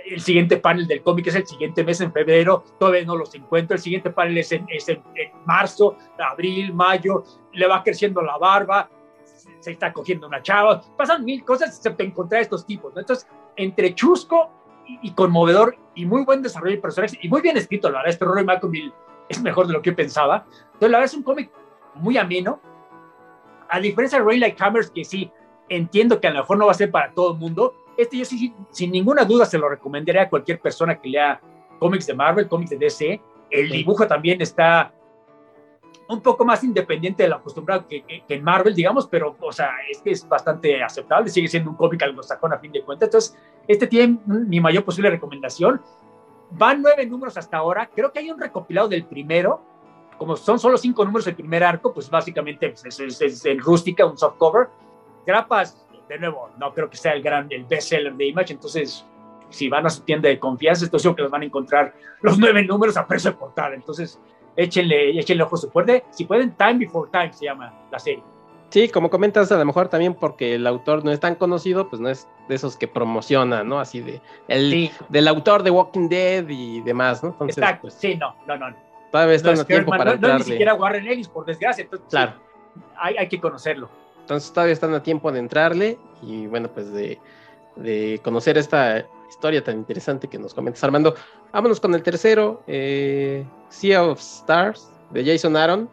el 0.06 0.22
siguiente 0.22 0.58
panel 0.58 0.88
del 0.88 1.02
cómic 1.02 1.28
es 1.28 1.36
el 1.36 1.48
siguiente 1.48 1.84
mes, 1.84 2.02
en 2.02 2.12
febrero, 2.12 2.64
todavía 2.78 3.06
no 3.06 3.16
los 3.16 3.34
encuentro, 3.36 3.76
el 3.76 3.82
siguiente 3.82 4.10
panel 4.10 4.38
es 4.38 4.52
en, 4.52 4.66
es 4.70 4.90
en, 4.90 5.02
marzo, 5.46 5.98
abril, 6.20 6.74
mayo, 6.74 7.24
le 7.54 7.68
va 7.68 7.84
creciendo 7.84 8.22
la 8.22 8.38
barba, 8.38 8.90
se 9.60 9.72
está 9.72 9.94
cogiendo 9.94 10.28
una 10.28 10.42
chava, 10.42 10.82
pasan 10.98 11.24
mil 11.24 11.46
cosas 11.46 11.82
te 11.82 12.04
encontrar 12.04 12.42
estos 12.42 12.66
tipos, 12.66 12.94
¿no? 12.94 13.00
Entonces, 13.00 13.28
entre 13.56 13.96
chusco 13.96 14.50
y, 15.02 15.12
conmovedor 15.14 15.78
y 15.96 16.06
muy 16.06 16.24
buen 16.24 16.42
desarrollo 16.42 16.76
de 16.76 16.82
personajes 16.82 17.18
y 17.22 17.30
muy 17.30 17.42
bien 17.42 17.56
escrito, 17.56 17.90
la 17.90 18.00
verdad, 18.00 18.10
este 18.10 18.26
Rory 18.26 18.44
McConville 18.44 18.94
es 19.34 19.42
mejor 19.42 19.68
de 19.68 19.74
lo 19.74 19.82
que 19.82 19.92
yo 19.92 19.96
pensaba. 19.96 20.46
Entonces, 20.48 20.92
la 20.92 20.98
verdad 20.98 21.06
es 21.06 21.14
un 21.14 21.24
cómic 21.24 21.52
muy 21.96 22.18
ameno, 22.18 22.60
a 23.70 23.80
diferencia 23.80 24.20
de 24.20 24.26
Ray 24.26 24.40
Like 24.40 24.64
Hammers, 24.64 24.90
que 24.92 25.04
sí, 25.04 25.32
entiendo 25.70 26.20
que 26.20 26.28
a 26.28 26.32
lo 26.32 26.40
mejor 26.40 26.58
no 26.58 26.66
va 26.66 26.72
a 26.72 26.76
ser 26.76 26.92
para 26.92 27.12
todo 27.12 27.34
el 27.34 27.40
mundo, 27.40 27.74
este 27.98 28.18
yo 28.18 28.26
sí, 28.26 28.54
sin 28.72 28.92
ninguna 28.92 29.26
duda 29.26 29.46
se 29.46 29.58
lo 29.58 29.70
recomendaría 29.70 30.24
a 30.24 30.30
cualquier 30.30 30.60
persona 30.60 31.00
que 31.00 31.10
lea 31.10 31.40
cómics 31.80 32.08
de 32.08 32.14
Marvel, 32.14 32.48
cómics 32.48 32.72
de 32.72 32.78
DC. 32.78 33.22
El 33.50 33.70
dibujo 33.70 34.08
también 34.08 34.42
está 34.42 34.94
un 36.10 36.22
poco 36.22 36.44
más 36.44 36.64
independiente 36.64 37.24
de 37.24 37.30
lo 37.30 37.36
acostumbrado 37.36 37.88
que, 37.88 38.04
en 38.28 38.44
Marvel, 38.44 38.74
digamos, 38.74 39.08
pero, 39.08 39.36
o 39.40 39.52
sea, 39.52 39.72
este 39.90 40.12
es 40.12 40.28
bastante 40.28 40.82
aceptable, 40.82 41.30
sigue 41.30 41.48
siendo 41.48 41.70
un 41.70 41.76
cómic 41.76 42.02
anglosajón 42.04 42.54
a 42.54 42.58
fin 42.58 42.72
de 42.72 42.84
cuentas. 42.84 43.08
Entonces, 43.08 43.38
este 43.68 43.88
tiene 43.88 44.20
mi 44.26 44.60
mayor 44.60 44.84
posible 44.84 45.10
recomendación. 45.10 45.82
Van 46.56 46.82
nueve 46.82 47.06
números 47.06 47.38
hasta 47.38 47.58
ahora. 47.58 47.90
Creo 47.94 48.12
que 48.12 48.20
hay 48.20 48.32
un 48.32 48.40
recopilado 48.40 48.88
del 48.88 49.06
primero. 49.06 49.62
Como 50.18 50.36
son 50.36 50.60
solo 50.60 50.78
cinco 50.78 51.04
números 51.04 51.28
el 51.28 51.36
primer 51.36 51.64
arco, 51.64 51.94
pues 51.94 52.10
básicamente 52.10 52.70
pues, 52.70 53.00
es, 53.00 53.22
es, 53.22 53.46
en 53.46 53.60
rústica, 53.60 54.06
un 54.06 54.18
soft 54.18 54.38
cover. 54.38 54.68
Grapas 55.26 55.84
de 56.08 56.20
nuevo, 56.20 56.50
no 56.58 56.74
creo 56.74 56.90
que 56.90 56.98
sea 56.98 57.14
el 57.14 57.24
gran, 57.24 57.48
el 57.50 57.66
bestseller 57.66 58.14
de 58.14 58.26
Image, 58.28 58.54
entonces 58.54 59.06
si 59.50 59.70
van 59.70 59.86
a 59.86 59.90
su 59.90 60.02
tienda 60.02 60.30
de 60.30 60.40
confianza, 60.40 60.86
estoy 60.86 61.00
seguro 61.00 61.16
que 61.16 61.22
los 61.24 61.32
van 61.32 61.44
a 61.44 61.46
encontrar 61.46 61.94
los 62.22 62.38
nueve 62.38 62.64
números 62.64 62.98
a 62.98 63.08
precio 63.08 63.32
de 63.32 63.38
portal, 63.38 63.74
entonces 63.74 64.20
échenle, 64.56 65.18
échenle 65.18 65.44
ojo 65.44 65.58
su 65.58 65.70
fuerte, 65.70 66.04
si 66.12 66.26
pueden, 66.26 66.56
Time 66.56 66.76
Before 66.76 67.10
Time 67.12 67.32
se 67.34 67.46
llama 67.46 67.74
la 67.92 68.00
serie. 68.00 68.24
Sí, 68.74 68.90
como 68.90 69.12
comentas, 69.12 69.52
a 69.52 69.58
lo 69.60 69.66
mejor 69.66 69.88
también 69.88 70.16
porque 70.16 70.56
el 70.56 70.66
autor 70.66 71.06
no 71.06 71.12
es 71.12 71.20
tan 71.20 71.36
conocido, 71.36 71.90
pues 71.90 72.02
no 72.02 72.10
es 72.10 72.28
de 72.50 72.56
esos 72.56 72.76
que 72.76 72.88
promociona, 72.88 73.64
¿no? 73.64 73.80
Así 73.80 74.02
de, 74.02 74.20
el, 74.48 74.90
del 75.10 75.28
autor 75.28 75.62
de 75.62 75.70
Walking 75.70 76.10
Dead 76.10 76.50
y 76.50 76.82
demás, 76.82 77.22
¿no? 77.22 77.30
Entonces, 77.30 77.60
Exacto, 77.60 77.82
pues, 77.84 77.94
sí, 77.94 78.16
no, 78.16 78.36
no, 78.48 78.58
no. 78.58 78.76
Todavía 79.12 79.36
está 79.36 79.54
no 79.54 79.64
tiempo 79.64 79.92
para 79.92 80.16
no, 80.16 80.28
no, 80.28 80.40
ni 80.40 80.44
siquiera 80.44 80.74
Warren 80.74 81.06
Ellis, 81.06 81.28
por 81.28 81.46
desgracia, 81.46 81.84
entonces, 81.84 82.08
claro. 82.10 82.34
hay, 82.98 83.16
hay 83.16 83.30
que 83.30 83.40
conocerlo. 83.40 83.92
Entonces 84.22 84.52
todavía 84.52 84.74
están 84.74 84.96
a 84.96 85.04
tiempo 85.04 85.32
de 85.32 85.38
entrarle 85.38 86.00
y 86.24 86.48
bueno, 86.48 86.68
pues 86.68 86.92
de, 86.92 87.20
conocer 88.24 88.58
esta 88.58 89.06
historia 89.30 89.64
tan 89.64 89.78
interesante 89.78 90.28
que 90.28 90.40
nos 90.40 90.56
comentas 90.56 90.84
Armando. 90.84 91.14
Vámonos 91.52 91.80
con 91.80 91.94
el 91.94 92.02
tercero, 92.02 92.64
eh, 92.66 93.46
Sea 93.70 94.04
of 94.04 94.20
Stars, 94.20 94.92
de 95.12 95.24
Jason 95.24 95.56
Aaron, 95.56 95.88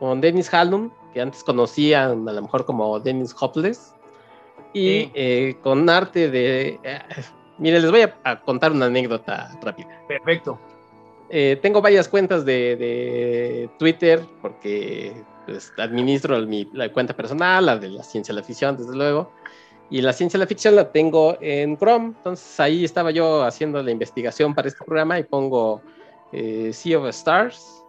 con 0.00 0.20
Dennis 0.20 0.52
Hallum, 0.52 0.90
que 1.12 1.20
antes 1.20 1.42
conocían 1.44 2.28
a 2.28 2.32
lo 2.32 2.42
mejor 2.42 2.64
como 2.64 2.98
Dennis 3.00 3.34
Hopeless, 3.38 3.94
y 4.72 5.10
eh, 5.14 5.56
con 5.62 5.88
arte 5.90 6.30
de... 6.30 6.78
Eh, 6.82 7.00
mire, 7.58 7.80
les 7.80 7.90
voy 7.90 8.02
a, 8.02 8.40
contar 8.40 8.72
una 8.72 8.86
anécdota 8.86 9.58
rápida. 9.62 9.88
Perfecto. 10.06 10.58
tengo 11.28 11.82
varias 11.82 12.08
cuentas 12.08 12.44
de, 12.44 12.76
de 12.76 13.70
Twitter 13.78 14.20
porque 14.40 15.12
pues, 15.50 15.72
administro 15.78 16.38
mi, 16.46 16.68
la 16.72 16.92
cuenta 16.92 17.14
personal, 17.14 17.66
la 17.66 17.76
de 17.76 17.88
la 17.88 18.04
ciencia 18.04 18.32
de 18.32 18.40
la 18.40 18.46
ficción, 18.46 18.76
desde 18.76 18.94
luego. 18.94 19.32
Y 19.90 20.00
la 20.00 20.12
ciencia 20.12 20.38
de 20.38 20.44
la 20.44 20.48
ficción 20.48 20.76
la 20.76 20.92
tengo 20.92 21.36
en 21.40 21.76
Chrome. 21.76 22.14
Entonces 22.16 22.60
ahí 22.60 22.84
estaba 22.84 23.10
yo 23.10 23.42
haciendo 23.42 23.82
la 23.82 23.90
investigación 23.90 24.54
para 24.54 24.68
este 24.68 24.84
programa 24.84 25.18
y 25.18 25.24
pongo 25.24 25.82
eh, 26.32 26.70
Sea 26.72 27.00
of 27.00 27.08
Stars, 27.08 27.82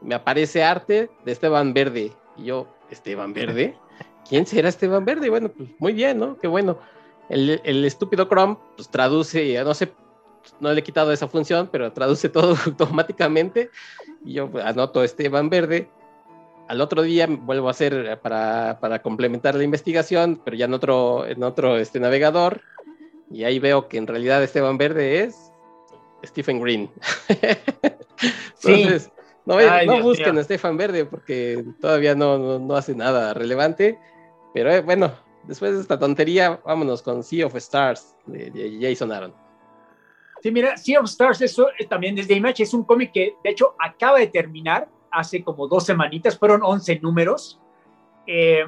me 0.00 0.14
aparece 0.14 0.62
arte 0.62 1.10
de 1.24 1.32
Esteban 1.32 1.74
Verde. 1.74 2.12
Y 2.40 2.46
yo, 2.46 2.66
¿Esteban 2.90 3.32
Verde? 3.32 3.76
¿Quién 4.28 4.46
será 4.46 4.68
Esteban 4.68 5.04
Verde? 5.04 5.28
bueno, 5.28 5.48
pues 5.48 5.68
muy 5.78 5.92
bien, 5.92 6.18
¿no? 6.18 6.38
Qué 6.38 6.48
bueno. 6.48 6.78
El, 7.28 7.60
el 7.64 7.84
estúpido 7.84 8.26
Chrome, 8.26 8.56
pues 8.76 8.88
traduce, 8.88 9.62
no 9.62 9.74
sé, 9.74 9.92
no 10.58 10.72
le 10.72 10.80
he 10.80 10.82
quitado 10.82 11.12
esa 11.12 11.28
función, 11.28 11.68
pero 11.70 11.92
traduce 11.92 12.28
todo 12.30 12.56
automáticamente. 12.66 13.70
Y 14.24 14.34
yo 14.34 14.50
pues, 14.50 14.64
anoto 14.64 15.02
Esteban 15.02 15.50
Verde. 15.50 15.88
Al 16.68 16.80
otro 16.80 17.02
día 17.02 17.26
vuelvo 17.28 17.66
a 17.66 17.72
hacer 17.72 18.20
para, 18.22 18.78
para, 18.80 19.02
complementar 19.02 19.56
la 19.56 19.64
investigación, 19.64 20.40
pero 20.44 20.56
ya 20.56 20.66
en 20.66 20.74
otro, 20.74 21.26
en 21.26 21.42
otro 21.42 21.76
este, 21.76 21.98
navegador. 21.98 22.60
Y 23.28 23.42
ahí 23.42 23.58
veo 23.58 23.88
que 23.88 23.98
en 23.98 24.06
realidad 24.06 24.42
Esteban 24.42 24.78
Verde 24.78 25.24
es 25.24 25.52
Stephen 26.24 26.60
Green. 26.60 26.88
Entonces, 28.62 29.10
no, 29.58 29.96
no 29.96 30.02
busquen 30.02 30.38
a 30.38 30.44
Stefan 30.44 30.76
Verde 30.76 31.04
porque 31.04 31.64
todavía 31.80 32.14
no, 32.14 32.58
no, 32.58 32.74
hace 32.76 32.94
nada 32.94 33.34
relevante. 33.34 33.98
Pero 34.54 34.70
eh, 34.72 34.80
bueno, 34.80 35.12
después 35.44 35.74
de 35.74 35.80
esta 35.80 35.98
tontería, 35.98 36.60
vámonos 36.64 37.02
con 37.02 37.22
Sea 37.22 37.46
of 37.46 37.56
Stars 37.56 38.16
de, 38.26 38.78
Jason 38.80 39.12
Aaron. 39.12 39.34
Sí, 40.42 40.50
mira, 40.50 40.76
Sea 40.76 41.00
of 41.00 41.06
Stars, 41.06 41.40
eso 41.42 41.68
eh, 41.78 41.86
también 41.86 42.14
desde 42.14 42.34
Image 42.34 42.62
es 42.62 42.74
un 42.74 42.84
cómic 42.84 43.12
que 43.12 43.34
de 43.42 43.50
hecho 43.50 43.74
acaba 43.78 44.18
de 44.18 44.26
terminar 44.26 44.88
hace 45.10 45.42
como 45.42 45.66
dos 45.68 45.84
semanitas, 45.84 46.38
fueron 46.38 46.62
11 46.62 47.00
números. 47.00 47.60
Eh, 48.26 48.64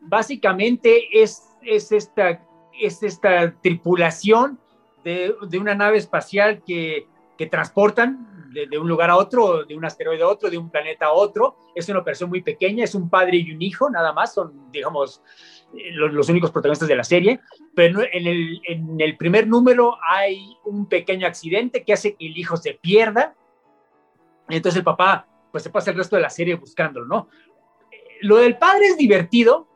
básicamente 0.00 1.08
es, 1.12 1.42
es, 1.62 1.92
esta, 1.92 2.42
es 2.78 3.02
esta 3.02 3.54
tripulación 3.60 4.58
de, 5.02 5.34
de 5.48 5.58
una 5.58 5.74
nave 5.74 5.98
espacial 5.98 6.62
que, 6.64 7.06
que 7.36 7.46
transportan 7.46 8.37
de, 8.52 8.78
un 8.78 8.88
lugar 8.88 9.10
a 9.10 9.16
otro, 9.16 9.64
de 9.64 9.76
un 9.76 9.84
asteroide 9.84 10.22
a 10.22 10.28
otro, 10.28 10.50
de 10.50 10.58
un 10.58 10.70
planeta 10.70 11.06
a 11.06 11.12
otro. 11.12 11.56
Es 11.74 11.88
una 11.88 12.00
operación 12.00 12.30
muy 12.30 12.42
pequeña, 12.42 12.84
es 12.84 12.94
un 12.94 13.08
padre 13.08 13.38
y 13.38 13.52
un 13.52 13.62
hijo, 13.62 13.90
nada 13.90 14.12
más, 14.12 14.34
son, 14.34 14.70
digamos, 14.72 15.22
eh, 15.74 15.92
los, 15.92 16.28
únicos 16.28 16.50
protagonistas 16.50 16.88
de 16.88 16.96
la 16.96 17.04
serie. 17.04 17.40
Pero 17.74 18.02
en 18.02 18.26
el, 18.26 18.60
en 18.64 19.00
el 19.00 19.16
primer 19.16 19.46
número 19.46 19.98
hay 20.08 20.56
un 20.64 20.88
pequeño 20.88 21.26
accidente 21.26 21.84
que 21.84 21.92
hace 21.92 22.14
que 22.14 22.26
el 22.26 22.36
hijo 22.36 22.56
se 22.56 22.74
pierda. 22.74 23.34
Entonces 24.48 24.78
el 24.78 24.84
papá, 24.84 25.26
pues 25.52 25.62
se 25.62 25.70
pasa 25.70 25.90
el 25.90 25.96
resto 25.96 26.16
de 26.16 26.22
la 26.22 26.30
serie 26.30 26.54
buscándolo, 26.54 27.06
¿no? 27.06 27.28
Lo 28.22 28.38
del 28.38 28.58
padre 28.58 28.86
es 28.86 28.96
divertido, 28.96 29.67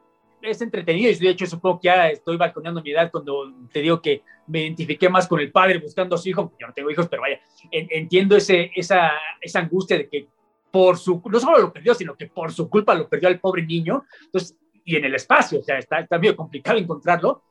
es 0.42 0.60
entretenido 0.60 1.10
y 1.10 1.14
de 1.14 1.30
hecho 1.30 1.46
supongo 1.46 1.80
que 1.80 1.86
ya 1.86 2.08
estoy 2.10 2.36
balconeando 2.36 2.82
mi 2.82 2.90
edad 2.90 3.10
cuando 3.10 3.52
te 3.72 3.80
digo 3.80 4.02
que 4.02 4.22
me 4.46 4.62
identifiqué 4.62 5.08
más 5.08 5.26
con 5.26 5.40
el 5.40 5.52
padre 5.52 5.78
buscando 5.78 6.16
a 6.16 6.18
su 6.18 6.28
hijo, 6.28 6.52
yo 6.58 6.66
no 6.66 6.72
tengo 6.72 6.90
hijos, 6.90 7.08
pero 7.08 7.22
vaya, 7.22 7.40
entiendo 7.70 8.36
ese, 8.36 8.70
esa, 8.74 9.12
esa 9.40 9.60
angustia 9.60 9.98
de 9.98 10.08
que 10.08 10.26
por 10.70 10.98
su, 10.98 11.22
no 11.24 11.38
solo 11.38 11.58
lo 11.58 11.72
perdió, 11.72 11.94
sino 11.94 12.16
que 12.16 12.26
por 12.26 12.52
su 12.52 12.68
culpa 12.68 12.94
lo 12.94 13.08
perdió 13.08 13.28
al 13.28 13.38
pobre 13.38 13.64
niño, 13.64 14.04
entonces, 14.24 14.56
y 14.84 14.96
en 14.96 15.04
el 15.04 15.14
espacio, 15.14 15.60
o 15.60 15.62
sea, 15.62 15.78
está, 15.78 16.00
está 16.00 16.18
medio 16.18 16.34
complicado 16.34 16.78
encontrarlo, 16.78 17.42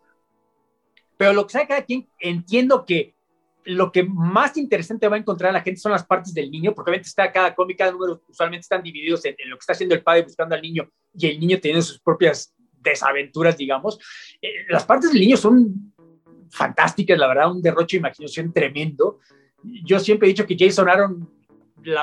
pero 1.17 1.33
lo 1.33 1.45
que 1.45 1.53
sabe 1.53 1.67
cada 1.67 1.85
quien, 1.85 2.09
entiendo 2.19 2.85
que 2.85 3.15
lo 3.63 3.91
que 3.91 4.03
más 4.03 4.57
interesante 4.57 5.07
va 5.07 5.17
a 5.17 5.19
encontrar 5.19 5.53
la 5.53 5.61
gente 5.61 5.79
son 5.79 5.91
las 5.91 6.05
partes 6.05 6.33
del 6.33 6.49
niño, 6.49 6.73
porque 6.73 6.89
obviamente 6.89 7.09
está 7.09 7.31
cada 7.31 7.53
cómic, 7.53 7.77
cada 7.77 7.91
número 7.91 8.21
usualmente 8.27 8.61
están 8.61 8.81
divididos 8.81 9.23
en, 9.25 9.35
lo 9.45 9.55
que 9.55 9.59
está 9.59 9.73
haciendo 9.73 9.95
el 9.95 10.03
padre 10.03 10.23
buscando 10.23 10.55
al 10.55 10.61
niño 10.61 10.89
y 11.13 11.27
el 11.27 11.39
niño 11.39 11.59
teniendo 11.61 11.83
sus 11.83 11.99
propias 11.99 12.53
desaventuras, 12.81 13.57
digamos. 13.57 13.99
Eh, 14.41 14.49
las 14.69 14.85
partes 14.85 15.11
del 15.11 15.21
niño 15.21 15.37
son 15.37 15.93
fantásticas, 16.49 17.17
la 17.17 17.27
verdad, 17.27 17.51
un 17.51 17.61
derroche 17.61 17.97
de 17.97 17.99
imaginación 17.99 18.51
tremendo. 18.53 19.19
Yo 19.63 19.99
siempre 19.99 20.27
he 20.27 20.31
dicho 20.31 20.45
que 20.45 20.57
Jason 20.57 20.89
Aaron, 20.89 21.29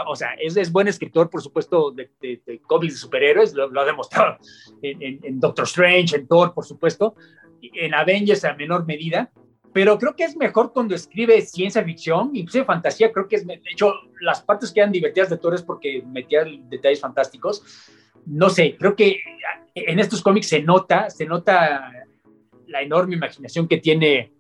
o 0.07 0.17
sea, 0.17 0.31
es, 0.41 0.73
buen 0.73 0.88
escritor, 0.88 1.29
por 1.29 1.43
supuesto, 1.43 1.91
de, 1.91 2.11
de, 2.21 2.61
cómics 2.67 2.95
de 2.95 2.99
superhéroes, 2.99 3.55
lo, 3.55 3.81
ha 3.81 3.85
demostrado 3.85 4.38
en, 4.83 5.41
Doctor 5.41 5.67
Strange, 5.67 6.17
en 6.17 6.27
Thor, 6.27 6.55
por 6.55 6.64
supuesto, 6.64 7.14
en 7.61 7.95
Avengers 7.95 8.45
a 8.45 8.55
menor 8.55 8.87
medida, 8.87 9.31
pero 9.73 9.99
creo 9.99 10.17
que 10.17 10.25
es 10.25 10.37
mejor 10.37 10.73
cuando 10.73 10.95
escribe 10.95 11.41
ciencia 11.43 11.85
ficción, 11.85 12.31
incluso 12.35 12.64
fantasía, 12.64 13.12
creo 13.12 13.29
que 13.29 13.37
es, 13.37 13.47
de 13.47 13.61
hecho, 13.71 13.93
las 14.21 14.43
partes 14.43 14.73
que 14.73 14.81
eran 14.81 14.93
divertidas 14.93 15.31
de 15.31 15.37
Thor 15.37 15.55
es 15.55 15.62
porque 15.62 16.03
metía 16.07 16.45
detalles 16.69 17.01
fantásticos. 17.01 17.62
No 18.26 18.50
sé, 18.50 18.76
creo 18.78 18.94
que 18.94 19.20
en 19.74 19.98
estos 19.98 20.22
cómics 20.22 20.48
se 20.48 20.62
nota, 20.62 21.11
se 21.11 21.26
nota 21.26 21.92
la 22.66 22.83
enorme 22.83 23.16
imaginación 23.16 23.66
que 23.66 23.78
tiene 23.78 24.33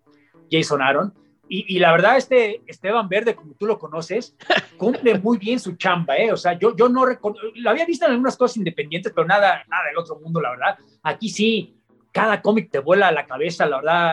Jason 0.50 0.82
Aaron. 0.82 1.14
Y, 1.50 1.78
la 1.78 1.92
verdad, 1.92 2.18
este 2.18 2.60
Esteban 2.66 3.08
Verde, 3.08 3.34
como 3.34 3.54
tú 3.54 3.64
lo 3.64 3.78
conoces, 3.78 4.36
cumple 4.76 5.18
muy 5.18 5.38
bien 5.38 5.58
su 5.58 5.76
chamba, 5.76 6.14
¿eh? 6.18 6.30
O 6.30 6.36
sea, 6.36 6.58
yo, 6.58 6.76
yo 6.76 6.90
no 6.90 7.06
lo 7.06 7.70
había 7.70 7.86
visto 7.86 8.04
en 8.04 8.12
algunas 8.12 8.36
cosas 8.36 8.58
independientes, 8.58 9.12
pero 9.14 9.26
nada, 9.26 9.64
nada 9.66 9.84
del 9.86 9.96
otro 9.96 10.20
mundo, 10.20 10.42
la 10.42 10.50
verdad. 10.50 10.78
Aquí 11.02 11.30
sí, 11.30 11.74
cada 12.12 12.42
cómic 12.42 12.70
te 12.70 12.80
vuela 12.80 13.08
a 13.08 13.12
la 13.12 13.24
cabeza, 13.24 13.64
la 13.64 13.76
verdad. 13.76 14.12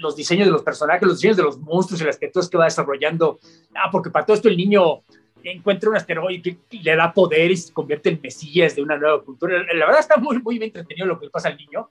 Los 0.00 0.16
diseños 0.16 0.46
de 0.46 0.52
los 0.52 0.62
personajes, 0.62 1.06
los 1.06 1.18
diseños 1.18 1.36
de 1.36 1.42
los 1.42 1.58
monstruos 1.60 2.00
y 2.00 2.04
las 2.04 2.16
criaturas 2.16 2.48
que 2.48 2.56
va 2.56 2.64
desarrollando. 2.64 3.38
Ah, 3.74 3.90
porque 3.92 4.08
para 4.08 4.24
todo 4.24 4.36
esto 4.36 4.48
el 4.48 4.56
niño 4.56 5.02
encuentra 5.50 5.90
un 5.90 5.96
asteroide 5.96 6.58
que 6.68 6.78
le 6.78 6.96
da 6.96 7.12
poder 7.12 7.50
y 7.50 7.56
se 7.56 7.72
convierte 7.72 8.10
en 8.10 8.20
mesías 8.22 8.76
de 8.76 8.82
una 8.82 8.96
nueva 8.96 9.22
cultura. 9.22 9.62
La 9.74 9.86
verdad 9.86 10.00
está 10.00 10.16
muy, 10.16 10.40
muy 10.40 10.58
bien 10.58 10.68
entretenido 10.68 11.06
lo 11.06 11.18
que 11.18 11.26
le 11.26 11.30
pasa 11.30 11.48
al 11.48 11.56
niño. 11.56 11.90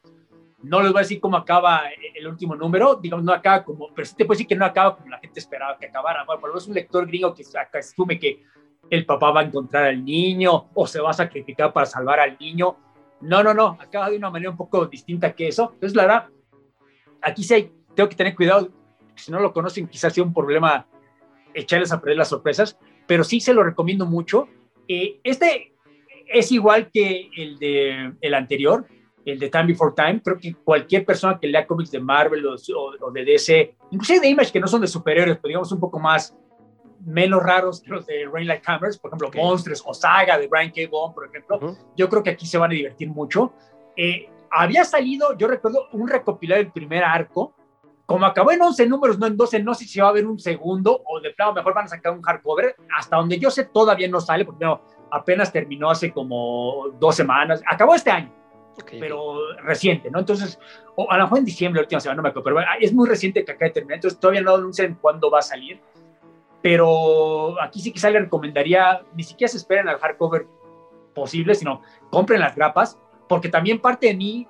No 0.63 0.81
les 0.81 0.91
voy 0.91 0.99
a 0.99 1.01
decir 1.01 1.19
cómo 1.19 1.37
acaba 1.37 1.83
el 2.15 2.27
último 2.27 2.55
número, 2.55 2.95
digamos, 2.95 3.25
no 3.25 3.33
acaba 3.33 3.63
como, 3.63 3.89
pero 3.95 4.05
sí 4.05 4.15
te 4.15 4.25
puedo 4.25 4.37
decir 4.37 4.47
que 4.47 4.55
no 4.55 4.63
acaba 4.65 4.95
como 4.95 5.09
la 5.09 5.17
gente 5.17 5.39
esperaba 5.39 5.77
que 5.77 5.87
acabara. 5.87 6.23
Bueno, 6.23 6.39
por 6.39 6.49
lo 6.49 6.53
menos 6.53 6.67
un 6.67 6.75
lector 6.75 7.07
gringo 7.07 7.33
que 7.33 7.43
asume 7.73 8.19
que 8.19 8.43
el 8.89 9.05
papá 9.05 9.31
va 9.31 9.41
a 9.41 9.43
encontrar 9.43 9.85
al 9.85 10.03
niño 10.05 10.69
o 10.73 10.85
se 10.85 10.99
va 10.99 11.09
a 11.09 11.13
sacrificar 11.13 11.73
para 11.73 11.85
salvar 11.85 12.19
al 12.19 12.37
niño. 12.39 12.77
No, 13.21 13.41
no, 13.41 13.53
no, 13.53 13.77
acaba 13.79 14.09
de 14.09 14.17
una 14.17 14.29
manera 14.29 14.51
un 14.51 14.57
poco 14.57 14.85
distinta 14.85 15.33
que 15.33 15.47
eso. 15.47 15.71
Entonces, 15.73 15.95
la 15.95 16.03
verdad, 16.03 16.27
aquí 17.21 17.43
sí 17.43 17.53
hay, 17.53 17.71
tengo 17.95 18.09
que 18.09 18.15
tener 18.15 18.35
cuidado. 18.35 18.69
Si 19.15 19.31
no 19.31 19.39
lo 19.39 19.53
conocen, 19.53 19.87
quizás 19.87 20.13
sea 20.13 20.23
un 20.23 20.33
problema 20.33 20.85
echarles 21.53 21.91
a 21.91 21.99
perder 21.99 22.17
las 22.17 22.29
sorpresas 22.29 22.77
pero 23.11 23.25
sí 23.25 23.41
se 23.41 23.53
lo 23.53 23.61
recomiendo 23.61 24.05
mucho. 24.05 24.47
Eh, 24.87 25.19
este 25.21 25.73
es 26.33 26.49
igual 26.53 26.89
que 26.89 27.29
el 27.35 27.59
de 27.59 28.13
el 28.21 28.33
anterior, 28.33 28.85
el 29.25 29.37
de 29.37 29.49
Time 29.49 29.65
Before 29.65 29.91
Time. 29.93 30.21
Creo 30.23 30.37
que 30.37 30.53
cualquier 30.53 31.05
persona 31.05 31.37
que 31.37 31.49
lea 31.49 31.67
cómics 31.67 31.91
de 31.91 31.99
Marvel 31.99 32.47
o, 32.47 33.11
de 33.11 33.25
DC, 33.25 33.75
inclusive 33.91 34.21
de 34.21 34.29
Image 34.29 34.53
que 34.53 34.61
no 34.61 34.67
son 34.67 34.79
de 34.79 34.87
superhéroes, 34.87 35.39
pero 35.39 35.49
digamos 35.49 35.73
un 35.73 35.81
poco 35.81 35.99
más 35.99 36.33
menos 37.05 37.43
raros 37.43 37.81
que 37.81 37.89
los 37.89 38.05
de 38.05 38.29
Rain 38.31 38.47
Like 38.47 38.63
Hammers, 38.65 38.97
por 38.97 39.09
ejemplo, 39.09 39.29
Monsters 39.35 39.83
o 39.85 39.93
Saga 39.93 40.37
de 40.37 40.47
Brian 40.47 40.71
K. 40.71 40.83
Vaughan, 40.89 41.13
por 41.13 41.25
ejemplo, 41.25 41.75
yo 41.97 42.07
creo 42.07 42.23
que 42.23 42.29
aquí 42.29 42.45
se 42.45 42.57
van 42.57 42.71
a 42.71 42.75
divertir 42.75 43.09
mucho. 43.09 43.51
Eh, 43.97 44.29
había 44.49 44.85
salido, 44.85 45.37
yo 45.37 45.49
recuerdo, 45.49 45.89
un 45.91 46.07
recopilario 46.07 46.63
del 46.63 46.71
primer 46.71 47.03
arco 47.03 47.55
como 48.05 48.25
acabó 48.25 48.51
en 48.51 48.61
11 48.61 48.87
números, 48.87 49.19
no 49.19 49.27
en 49.27 49.37
12, 49.37 49.63
no 49.63 49.73
sé 49.73 49.85
si 49.85 49.99
va 49.99 50.07
a 50.07 50.09
haber 50.09 50.25
un 50.27 50.39
segundo 50.39 51.01
o 51.05 51.19
de 51.19 51.31
plano 51.31 51.53
mejor 51.53 51.73
van 51.73 51.85
a 51.85 51.89
sacar 51.89 52.13
un 52.13 52.21
hardcover. 52.21 52.75
Hasta 52.97 53.17
donde 53.17 53.39
yo 53.39 53.49
sé 53.49 53.65
todavía 53.65 54.07
no 54.09 54.19
sale, 54.19 54.45
porque 54.45 54.65
no, 54.65 54.81
apenas 55.11 55.51
terminó 55.51 55.89
hace 55.89 56.11
como 56.11 56.89
dos 56.99 57.15
semanas. 57.15 57.61
Acabó 57.67 57.95
este 57.95 58.11
año, 58.11 58.31
pero 58.99 59.55
reciente, 59.63 60.09
¿no? 60.09 60.19
Entonces, 60.19 60.59
o 60.95 61.09
a 61.09 61.17
lo 61.17 61.23
mejor 61.23 61.39
en 61.39 61.45
diciembre, 61.45 61.81
la 61.81 61.85
última 61.85 62.01
semana, 62.01 62.17
no 62.17 62.23
me 62.23 62.29
acuerdo, 62.29 62.45
pero 62.45 62.59
es 62.79 62.93
muy 62.93 63.07
reciente 63.07 63.45
que 63.45 63.51
acaba 63.51 63.67
de 63.67 63.73
terminar, 63.73 63.95
entonces 63.95 64.19
todavía 64.19 64.41
no 64.41 64.55
anuncian 64.55 64.97
cuándo 64.99 65.29
va 65.29 65.39
a 65.39 65.43
salir. 65.43 65.79
Pero 66.61 67.59
aquí 67.61 67.79
sí 67.79 67.91
quizá 67.91 68.09
le 68.09 68.19
recomendaría, 68.19 69.01
ni 69.15 69.23
siquiera 69.23 69.49
se 69.49 69.57
esperen 69.57 69.89
al 69.89 69.97
hardcover 69.97 70.45
posible, 71.15 71.55
sino 71.55 71.81
compren 72.09 72.39
las 72.39 72.55
grapas, 72.55 72.99
porque 73.27 73.49
también 73.49 73.79
parte 73.79 74.07
de 74.07 74.15
mí 74.15 74.47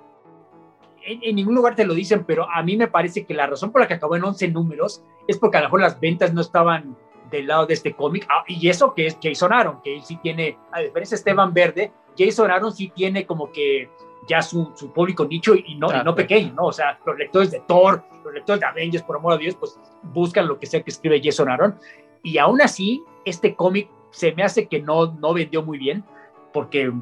en, 1.04 1.36
ningún 1.36 1.54
lugar 1.54 1.74
te 1.74 1.84
lo 1.84 1.94
dicen, 1.94 2.24
pero 2.24 2.48
a 2.50 2.62
mí 2.62 2.76
me 2.76 2.88
parece 2.88 3.24
que 3.24 3.34
la 3.34 3.46
razón 3.46 3.72
por 3.72 3.80
la 3.80 3.88
que 3.88 3.94
acabó 3.94 4.16
en 4.16 4.24
11 4.24 4.48
números 4.48 5.02
es 5.26 5.38
porque 5.38 5.58
a 5.58 5.60
lo 5.60 5.66
mejor 5.66 5.80
las 5.80 6.00
ventas 6.00 6.32
no 6.32 6.40
estaban 6.40 6.96
del 7.30 7.46
lado 7.46 7.66
de 7.66 7.74
este 7.74 7.94
cómic. 7.94 8.26
Ah, 8.30 8.44
y 8.46 8.68
eso 8.68 8.94
que 8.94 9.06
es 9.06 9.18
Jason 9.22 9.52
Aaron, 9.52 9.80
que 9.82 9.96
él 9.96 10.02
sí 10.02 10.16
tiene, 10.22 10.58
a 10.70 10.80
diferencia 10.80 11.16
de 11.16 11.20
Esteban 11.20 11.52
Verde, 11.52 11.92
Jason 12.16 12.50
Aaron 12.50 12.72
sí 12.72 12.92
tiene 12.94 13.26
como 13.26 13.50
que 13.50 13.90
ya 14.28 14.42
su, 14.42 14.72
su 14.74 14.92
público 14.92 15.24
nicho 15.24 15.54
y 15.54 15.74
no, 15.76 15.88
no 16.04 16.14
pequeño, 16.14 16.54
¿no? 16.54 16.66
O 16.66 16.72
sea, 16.72 16.98
los 17.04 17.18
lectores 17.18 17.50
de 17.50 17.60
Thor, 17.66 18.04
los 18.24 18.32
lectores 18.32 18.60
de 18.60 18.66
Avengers, 18.66 19.02
por 19.02 19.16
amor 19.16 19.32
a 19.32 19.36
Dios, 19.36 19.56
pues 19.56 19.78
buscan 20.02 20.46
lo 20.46 20.58
que 20.58 20.66
sea 20.66 20.82
que 20.82 20.90
escribe 20.90 21.20
Jason 21.22 21.48
Aaron. 21.48 21.76
Y 22.22 22.38
aún 22.38 22.62
así, 22.62 23.02
este 23.24 23.56
cómic 23.56 23.88
se 24.10 24.32
me 24.32 24.44
hace 24.44 24.68
que 24.68 24.80
no, 24.80 25.12
no 25.12 25.34
vendió 25.34 25.62
muy 25.62 25.78
bien, 25.78 26.04
porque 26.52 26.92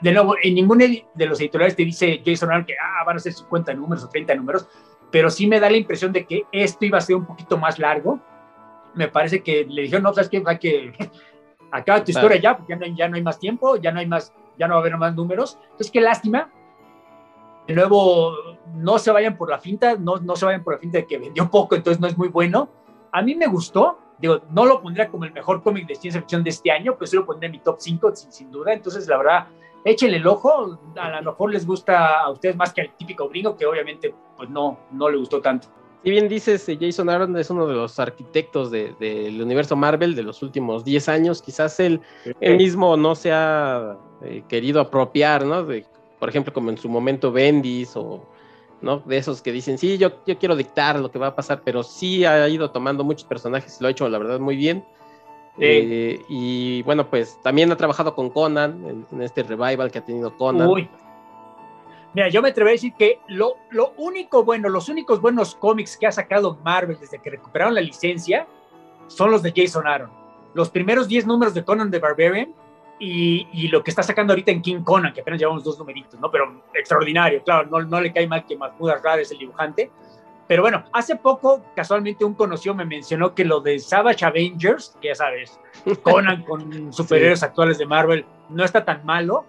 de 0.00 0.12
nuevo, 0.12 0.34
en 0.42 0.54
ninguno 0.54 0.84
de 1.14 1.26
los 1.26 1.40
editoriales 1.40 1.76
te 1.76 1.84
dice 1.84 2.22
Jason 2.24 2.50
Aaron 2.50 2.64
que 2.64 2.74
ah, 2.74 3.04
van 3.04 3.16
a 3.16 3.20
ser 3.20 3.32
50 3.32 3.74
números 3.74 4.04
o 4.04 4.08
30 4.08 4.34
números, 4.34 4.68
pero 5.10 5.30
sí 5.30 5.46
me 5.46 5.60
da 5.60 5.70
la 5.70 5.76
impresión 5.76 6.12
de 6.12 6.24
que 6.24 6.44
esto 6.52 6.84
iba 6.84 6.98
a 6.98 7.00
ser 7.00 7.16
un 7.16 7.26
poquito 7.26 7.58
más 7.58 7.78
largo. 7.78 8.20
Me 8.94 9.08
parece 9.08 9.42
que 9.42 9.64
le 9.64 9.82
dijeron, 9.82 10.02
no, 10.02 10.12
sabes 10.12 10.28
que 10.28 10.42
hay 10.44 10.58
que 10.58 10.92
acaba 11.70 12.04
tu 12.04 12.10
historia 12.10 12.40
ya, 12.40 12.56
porque 12.56 12.72
ya 12.72 12.78
no, 12.78 12.86
ya 12.96 13.08
no 13.08 13.16
hay 13.16 13.22
más 13.22 13.38
tiempo, 13.38 13.76
ya 13.76 13.92
no 13.92 14.00
hay 14.00 14.06
más, 14.06 14.32
ya 14.58 14.66
no 14.66 14.74
va 14.74 14.80
a 14.80 14.82
haber 14.82 14.96
más 14.96 15.14
números. 15.14 15.58
Entonces, 15.62 15.90
qué 15.90 16.00
lástima. 16.00 16.50
De 17.66 17.74
nuevo, 17.74 18.34
no 18.74 18.98
se 18.98 19.10
vayan 19.10 19.36
por 19.36 19.50
la 19.50 19.58
finta, 19.58 19.94
no, 19.96 20.16
no 20.16 20.34
se 20.34 20.44
vayan 20.44 20.64
por 20.64 20.74
la 20.74 20.80
finta 20.80 20.98
de 20.98 21.06
que 21.06 21.18
vendió 21.18 21.50
poco, 21.50 21.76
entonces 21.76 22.00
no 22.00 22.08
es 22.08 22.16
muy 22.18 22.28
bueno. 22.28 22.68
A 23.12 23.22
mí 23.22 23.34
me 23.34 23.46
gustó, 23.46 23.98
Digo, 24.20 24.40
no 24.50 24.66
lo 24.66 24.82
pondría 24.82 25.08
como 25.08 25.24
el 25.24 25.32
mejor 25.32 25.62
cómic 25.62 25.86
de 25.86 25.94
ciencia 25.94 26.20
ficción 26.20 26.44
de 26.44 26.50
este 26.50 26.70
año, 26.70 26.94
pero 26.98 27.06
sí 27.06 27.16
lo 27.16 27.24
pondría 27.24 27.46
en 27.46 27.52
mi 27.52 27.58
top 27.60 27.76
5 27.78 28.16
sin, 28.16 28.32
sin 28.32 28.50
duda. 28.50 28.72
Entonces, 28.72 29.08
la 29.08 29.16
verdad, 29.16 29.46
échenle 29.84 30.18
el 30.18 30.26
ojo. 30.26 30.78
A 30.96 31.20
lo 31.20 31.30
mejor 31.30 31.52
les 31.52 31.66
gusta 31.66 32.20
a 32.20 32.30
ustedes 32.30 32.56
más 32.56 32.72
que 32.72 32.82
al 32.82 32.96
típico 32.96 33.28
gringo, 33.28 33.56
que 33.56 33.66
obviamente 33.66 34.14
pues 34.36 34.50
no, 34.50 34.78
no 34.92 35.08
le 35.08 35.16
gustó 35.16 35.40
tanto. 35.40 35.68
Si 36.02 36.10
bien 36.10 36.28
dices, 36.28 36.66
eh, 36.68 36.78
Jason 36.80 37.10
Aaron 37.10 37.36
es 37.36 37.50
uno 37.50 37.66
de 37.66 37.74
los 37.74 37.98
arquitectos 37.98 38.70
del 38.70 38.96
de, 38.98 39.38
universo 39.42 39.76
Marvel 39.76 40.14
de 40.14 40.22
los 40.22 40.42
últimos 40.42 40.82
10 40.82 41.08
años, 41.10 41.42
quizás 41.42 41.78
él, 41.78 42.00
mismo 42.40 42.96
no 42.96 43.14
se 43.14 43.32
ha 43.32 43.98
eh, 44.22 44.42
querido 44.48 44.80
apropiar, 44.80 45.44
¿no? 45.44 45.62
De, 45.64 45.84
por 46.18 46.30
ejemplo, 46.30 46.54
como 46.54 46.70
en 46.70 46.78
su 46.78 46.88
momento 46.88 47.32
Bendis 47.32 47.96
o, 47.96 48.26
¿no? 48.82 48.98
De 49.00 49.16
esos 49.16 49.42
que 49.42 49.52
dicen, 49.52 49.78
sí, 49.78 49.98
yo, 49.98 50.24
yo 50.26 50.38
quiero 50.38 50.56
dictar 50.56 50.98
lo 50.98 51.10
que 51.10 51.18
va 51.18 51.28
a 51.28 51.36
pasar, 51.36 51.62
pero 51.64 51.82
sí 51.82 52.24
ha 52.24 52.48
ido 52.48 52.70
tomando 52.70 53.04
muchos 53.04 53.24
personajes 53.24 53.76
y 53.78 53.82
lo 53.82 53.88
ha 53.88 53.90
hecho, 53.90 54.08
la 54.08 54.18
verdad, 54.18 54.40
muy 54.40 54.56
bien. 54.56 54.84
Eh, 55.58 56.22
y 56.28 56.82
bueno, 56.82 57.10
pues 57.10 57.38
también 57.42 57.70
ha 57.70 57.76
trabajado 57.76 58.14
con 58.14 58.30
Conan 58.30 59.06
en, 59.10 59.22
este 59.22 59.42
revival 59.42 59.90
que 59.90 59.98
ha 59.98 60.04
tenido 60.04 60.34
Conan. 60.36 60.68
Uy, 60.68 60.88
Mira, 62.12 62.28
yo 62.28 62.42
me 62.42 62.48
atrevo 62.48 62.68
a 62.68 62.72
decir 62.72 62.92
que 62.94 63.20
lo, 63.28 63.56
lo 63.70 63.92
único 63.96 64.42
bueno, 64.42 64.68
los 64.68 64.88
únicos 64.88 65.20
buenos 65.20 65.54
cómics 65.54 65.96
que 65.96 66.08
ha 66.08 66.12
sacado 66.12 66.58
Marvel 66.64 66.98
desde 66.98 67.20
que 67.20 67.30
recuperaron 67.30 67.74
la 67.74 67.80
licencia 67.80 68.48
son 69.06 69.30
los 69.30 69.42
de 69.42 69.52
Jason 69.54 69.86
Aaron. 69.86 70.10
Los 70.54 70.70
primeros 70.70 71.06
10 71.06 71.26
números 71.26 71.54
de 71.54 71.64
Conan 71.64 71.90
the 71.90 72.00
Barbarian 72.00 72.52
y, 73.00 73.48
y, 73.52 73.68
lo 73.68 73.82
que 73.82 73.90
está 73.90 74.02
sacando 74.02 74.32
ahorita 74.32 74.52
en 74.52 74.62
King 74.62 74.82
Conan, 74.82 75.12
que 75.12 75.22
apenas 75.22 75.40
llevamos 75.40 75.64
dos 75.64 75.78
numeritos, 75.78 76.20
¿no? 76.20 76.30
Pero 76.30 76.62
extraordinario, 76.74 77.42
claro, 77.42 77.68
no, 77.68 77.80
no 77.80 78.00
le 78.00 78.12
cae 78.12 78.28
mal 78.28 78.46
que 78.46 78.56
Mahmoud 78.56 78.90
Arrad 78.90 79.20
es 79.20 79.32
el 79.32 79.38
dibujante. 79.38 79.90
Pero 80.46 80.62
bueno, 80.62 80.84
hace 80.92 81.16
poco, 81.16 81.64
casualmente, 81.74 82.24
un 82.24 82.34
conocido 82.34 82.74
me 82.74 82.84
mencionó 82.84 83.34
que 83.34 83.44
lo 83.44 83.60
de 83.60 83.78
Savage 83.78 84.24
Avengers, 84.24 84.96
que 85.00 85.08
ya 85.08 85.14
sabes, 85.14 85.58
Conan 86.02 86.44
con 86.44 86.92
superhéroes 86.92 87.42
actuales 87.42 87.78
de 87.78 87.86
Marvel, 87.86 88.24
no 88.50 88.64
está 88.64 88.84
tan 88.84 89.04
malo 89.04 89.44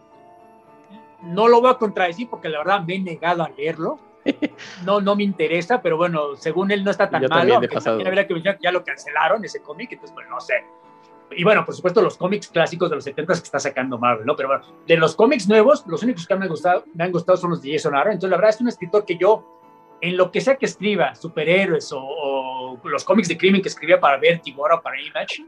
no 1.21 1.47
lo 1.47 1.61
voy 1.61 1.71
a 1.71 1.75
contradecir 1.75 2.29
porque 2.29 2.49
la 2.49 2.59
verdad 2.59 2.81
me 2.81 2.95
he 2.95 2.99
negado 2.99 3.43
a 3.43 3.49
leerlo. 3.49 3.99
No, 4.85 5.01
no 5.01 5.15
me 5.15 5.23
interesa, 5.23 5.81
pero 5.81 5.97
bueno, 5.97 6.35
según 6.35 6.71
él 6.71 6.83
no 6.83 6.91
está 6.91 7.09
tan 7.09 7.25
malo. 7.27 7.55
Aunque 7.55 7.67
también 7.69 8.07
habría 8.07 8.27
que 8.27 8.41
ya 8.59 8.71
lo 8.71 8.83
cancelaron 8.83 9.43
ese 9.43 9.61
cómic, 9.61 9.91
entonces, 9.91 10.13
bueno, 10.13 10.29
no 10.29 10.39
sé. 10.39 10.63
Y 11.35 11.43
bueno, 11.43 11.65
por 11.65 11.75
supuesto, 11.75 12.01
los 12.01 12.17
cómics 12.17 12.47
clásicos 12.47 12.89
de 12.89 12.95
los 12.95 13.03
70 13.03 13.33
que 13.33 13.39
está 13.39 13.59
sacando 13.59 13.97
Marvel, 13.97 14.25
¿no? 14.25 14.35
Pero 14.35 14.49
bueno, 14.49 14.63
de 14.85 14.97
los 14.97 15.15
cómics 15.15 15.47
nuevos, 15.47 15.85
los 15.87 16.03
únicos 16.03 16.27
que 16.27 16.35
me 16.35 16.43
han 16.43 16.49
gustado, 16.49 16.85
me 16.93 17.03
han 17.03 17.11
gustado 17.11 17.37
son 17.37 17.51
los 17.51 17.61
de 17.61 17.73
Jason 17.73 17.95
Aaron. 17.95 18.13
Entonces, 18.13 18.31
la 18.31 18.37
verdad 18.37 18.49
es 18.49 18.61
un 18.61 18.67
escritor 18.67 19.05
que 19.05 19.17
yo, 19.17 19.45
en 20.01 20.17
lo 20.17 20.31
que 20.31 20.41
sea 20.41 20.55
que 20.55 20.65
escriba, 20.65 21.15
superhéroes 21.15 21.91
o, 21.91 21.99
o 22.01 22.79
los 22.83 23.03
cómics 23.03 23.27
de 23.27 23.37
crimen 23.37 23.61
que 23.61 23.69
escribía 23.69 23.99
para 23.99 24.17
Vertigo 24.17 24.63
o 24.63 24.81
para 24.81 25.01
Image, 25.01 25.43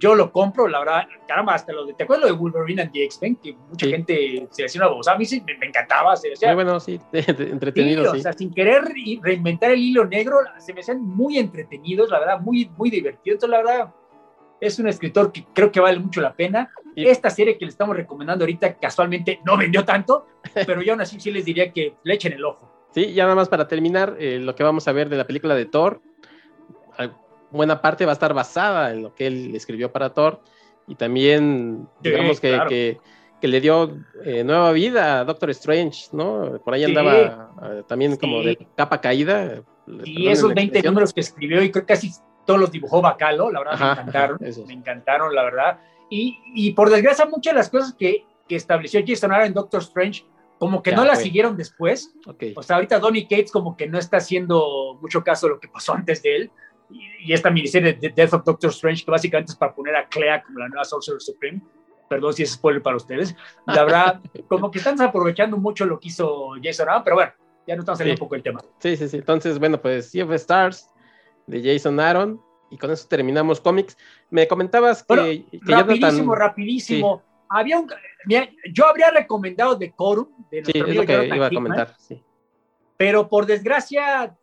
yo 0.00 0.14
lo 0.14 0.32
compro, 0.32 0.66
la 0.66 0.78
verdad, 0.78 1.06
caramba, 1.28 1.54
hasta 1.54 1.72
lo 1.72 1.84
de, 1.84 1.92
¿te 1.92 2.04
acuerdas 2.04 2.30
lo 2.30 2.34
de 2.34 2.40
Wolverine 2.40 2.82
and 2.82 2.92
the 2.92 3.04
X-Men? 3.04 3.36
Que 3.36 3.52
mucha 3.52 3.86
gente 3.86 4.48
se 4.50 4.62
decía 4.62 4.80
una 4.80 4.88
voz, 4.88 5.06
a 5.06 5.16
mí 5.16 5.26
sí 5.26 5.42
me, 5.42 5.66
encantaba, 5.66 6.16
se 6.16 6.30
decía. 6.30 6.48
Muy 6.48 6.64
bueno, 6.64 6.80
sí, 6.80 6.98
entretenido, 7.12 8.10
sí, 8.10 8.18
O 8.18 8.22
sea, 8.22 8.32
sin 8.32 8.52
querer 8.52 8.84
reinventar 9.20 9.72
el 9.72 9.78
hilo 9.78 10.06
negro, 10.06 10.38
se 10.58 10.72
me 10.72 10.80
hacían 10.80 11.02
muy 11.02 11.38
entretenidos, 11.38 12.08
la 12.08 12.18
verdad, 12.18 12.40
muy, 12.40 12.70
muy 12.78 12.88
divertidos, 12.88 13.34
entonces 13.34 13.50
la 13.50 13.56
verdad, 13.58 13.94
es 14.60 14.78
un 14.78 14.88
escritor 14.88 15.32
que 15.32 15.46
creo 15.54 15.72
que 15.72 15.80
vale 15.80 15.98
mucho 15.98 16.20
la 16.20 16.34
pena. 16.34 16.70
Esta 16.96 17.30
serie 17.30 17.56
que 17.56 17.64
le 17.64 17.70
estamos 17.70 17.96
recomendando 17.96 18.44
ahorita 18.44 18.74
casualmente 18.78 19.40
no 19.44 19.56
vendió 19.56 19.84
tanto, 19.84 20.26
pero 20.66 20.82
yo 20.82 20.92
aún 20.92 21.00
así 21.00 21.18
sí 21.18 21.30
les 21.30 21.44
diría 21.44 21.72
que 21.72 21.94
le 22.02 22.14
echen 22.14 22.32
el 22.32 22.44
ojo. 22.44 22.70
Sí, 22.92 23.12
ya 23.12 23.24
nada 23.24 23.36
más 23.36 23.48
para 23.48 23.68
terminar, 23.68 24.16
eh, 24.18 24.38
lo 24.40 24.54
que 24.54 24.64
vamos 24.64 24.88
a 24.88 24.92
ver 24.92 25.08
de 25.08 25.16
la 25.16 25.26
película 25.26 25.54
de 25.54 25.64
Thor, 25.64 26.02
buena 27.50 27.80
parte 27.80 28.04
va 28.04 28.12
a 28.12 28.14
estar 28.14 28.34
basada 28.34 28.92
en 28.92 29.02
lo 29.02 29.14
que 29.14 29.26
él 29.26 29.54
escribió 29.54 29.92
para 29.92 30.10
Thor 30.10 30.40
y 30.86 30.94
también, 30.94 31.88
digamos 32.00 32.40
que, 32.40 32.98
que, 33.40 33.48
le 33.48 33.60
dio 33.60 33.96
eh, 34.24 34.42
nueva 34.44 34.72
vida 34.72 35.20
a 35.20 35.24
Doctor 35.24 35.50
Strange, 35.50 36.08
¿no? 36.12 36.60
Por 36.64 36.74
ahí 36.74 36.84
andaba 36.84 37.52
eh, 37.62 37.82
también 37.86 38.16
como 38.16 38.42
de 38.42 38.58
capa 38.76 39.00
caída. 39.00 39.62
Y 40.04 40.28
esos 40.28 40.52
20 40.52 40.82
números 40.82 41.12
que 41.12 41.20
escribió 41.20 41.62
y 41.62 41.70
creo 41.70 41.84
que 41.84 41.94
casi 41.94 42.10
todos 42.50 42.62
los 42.62 42.72
dibujó 42.72 43.00
Bacalo, 43.00 43.48
la 43.48 43.60
verdad 43.60 43.78
me 43.78 43.92
encantaron, 43.92 44.38
me 44.66 44.72
encantaron, 44.72 45.32
la 45.32 45.44
verdad. 45.44 45.78
Y, 46.10 46.36
y, 46.52 46.72
por 46.72 46.90
desgracia 46.90 47.24
muchas 47.26 47.54
de 47.54 47.58
las 47.58 47.68
cosas 47.68 47.94
que, 47.94 48.24
que 48.48 48.56
estableció 48.56 49.00
Jason 49.06 49.30
Aaron 49.30 49.46
en 49.46 49.54
Doctor 49.54 49.80
Strange 49.82 50.24
como 50.58 50.82
que 50.82 50.90
no 50.90 51.04
la 51.04 51.14
siguieron 51.14 51.56
después. 51.56 52.12
O 52.56 52.62
sea, 52.64 52.76
ahorita 52.76 52.98
Donny 52.98 53.22
Cates 53.22 53.52
como 53.52 53.76
que 53.76 53.86
no 53.86 54.00
está 54.00 54.16
haciendo 54.16 54.98
mucho 55.00 55.22
caso 55.22 55.46
de 55.46 55.52
lo 55.54 55.60
que 55.60 55.68
pasó 55.68 55.94
antes 55.94 56.24
de 56.24 56.34
él 56.36 56.50
y, 56.90 57.32
esta 57.32 57.50
miniserie 57.50 57.92
de 57.92 58.08
Death 58.08 58.34
of 58.34 58.44
Doctor 58.44 58.70
Strange, 58.70 59.04
que 59.04 59.12
básicamente 59.12 59.52
es 59.52 59.56
para 59.56 59.72
poner 59.72 59.94
a 59.94 60.08
Clea 60.08 60.42
como 60.42 60.58
la 60.58 60.68
nueva 60.68 60.84
Sorcerer 60.84 61.20
Supreme. 61.20 61.62
Perdón 62.08 62.34
si 62.34 62.42
es 62.42 62.50
spoiler 62.50 62.82
para 62.82 62.96
ustedes. 62.96 63.36
La 63.64 63.84
verdad, 63.84 64.20
como 64.48 64.72
que 64.72 64.78
están 64.78 65.00
aprovechando 65.00 65.56
mucho 65.56 65.86
lo 65.86 66.00
que 66.00 66.08
hizo 66.08 66.48
Jason 66.60 66.88
Aaron, 66.88 67.04
pero 67.04 67.14
bueno, 67.14 67.32
ya 67.68 67.76
no 67.76 67.82
estamos 67.82 67.98
saliendo 67.98 68.20
un 68.20 68.26
poco 68.26 68.34
del 68.34 68.42
tema. 68.42 68.60
Sí, 68.80 68.96
sí, 68.96 69.08
sí. 69.08 69.18
Entonces, 69.18 69.60
bueno, 69.60 69.80
pues 69.80 70.12
of 70.16 70.32
Stars 70.32 70.90
de 71.46 71.62
Jason 71.62 71.98
Aaron, 72.00 72.40
y 72.70 72.78
con 72.78 72.90
eso 72.90 73.06
terminamos 73.08 73.60
cómics. 73.60 73.96
Me 74.30 74.46
comentabas 74.46 75.02
que. 75.02 75.44
rapidísimo, 75.62 76.34
rapidísimo. 76.34 77.22
Había 77.48 77.80
un, 77.80 77.90
yo 78.72 78.86
habría 78.86 79.10
recomendado 79.10 79.76
The 79.76 79.92
Corum 79.92 80.28
de 80.52 80.64
sí, 80.64 80.72
es 80.74 80.94
lo 80.94 81.04
que 81.04 81.26
iba 81.26 81.46
a 81.46 81.50
comentar, 81.50 81.96
sí. 81.98 82.22
Pero 82.96 83.28
por 83.28 83.46
desgracia, 83.46 84.36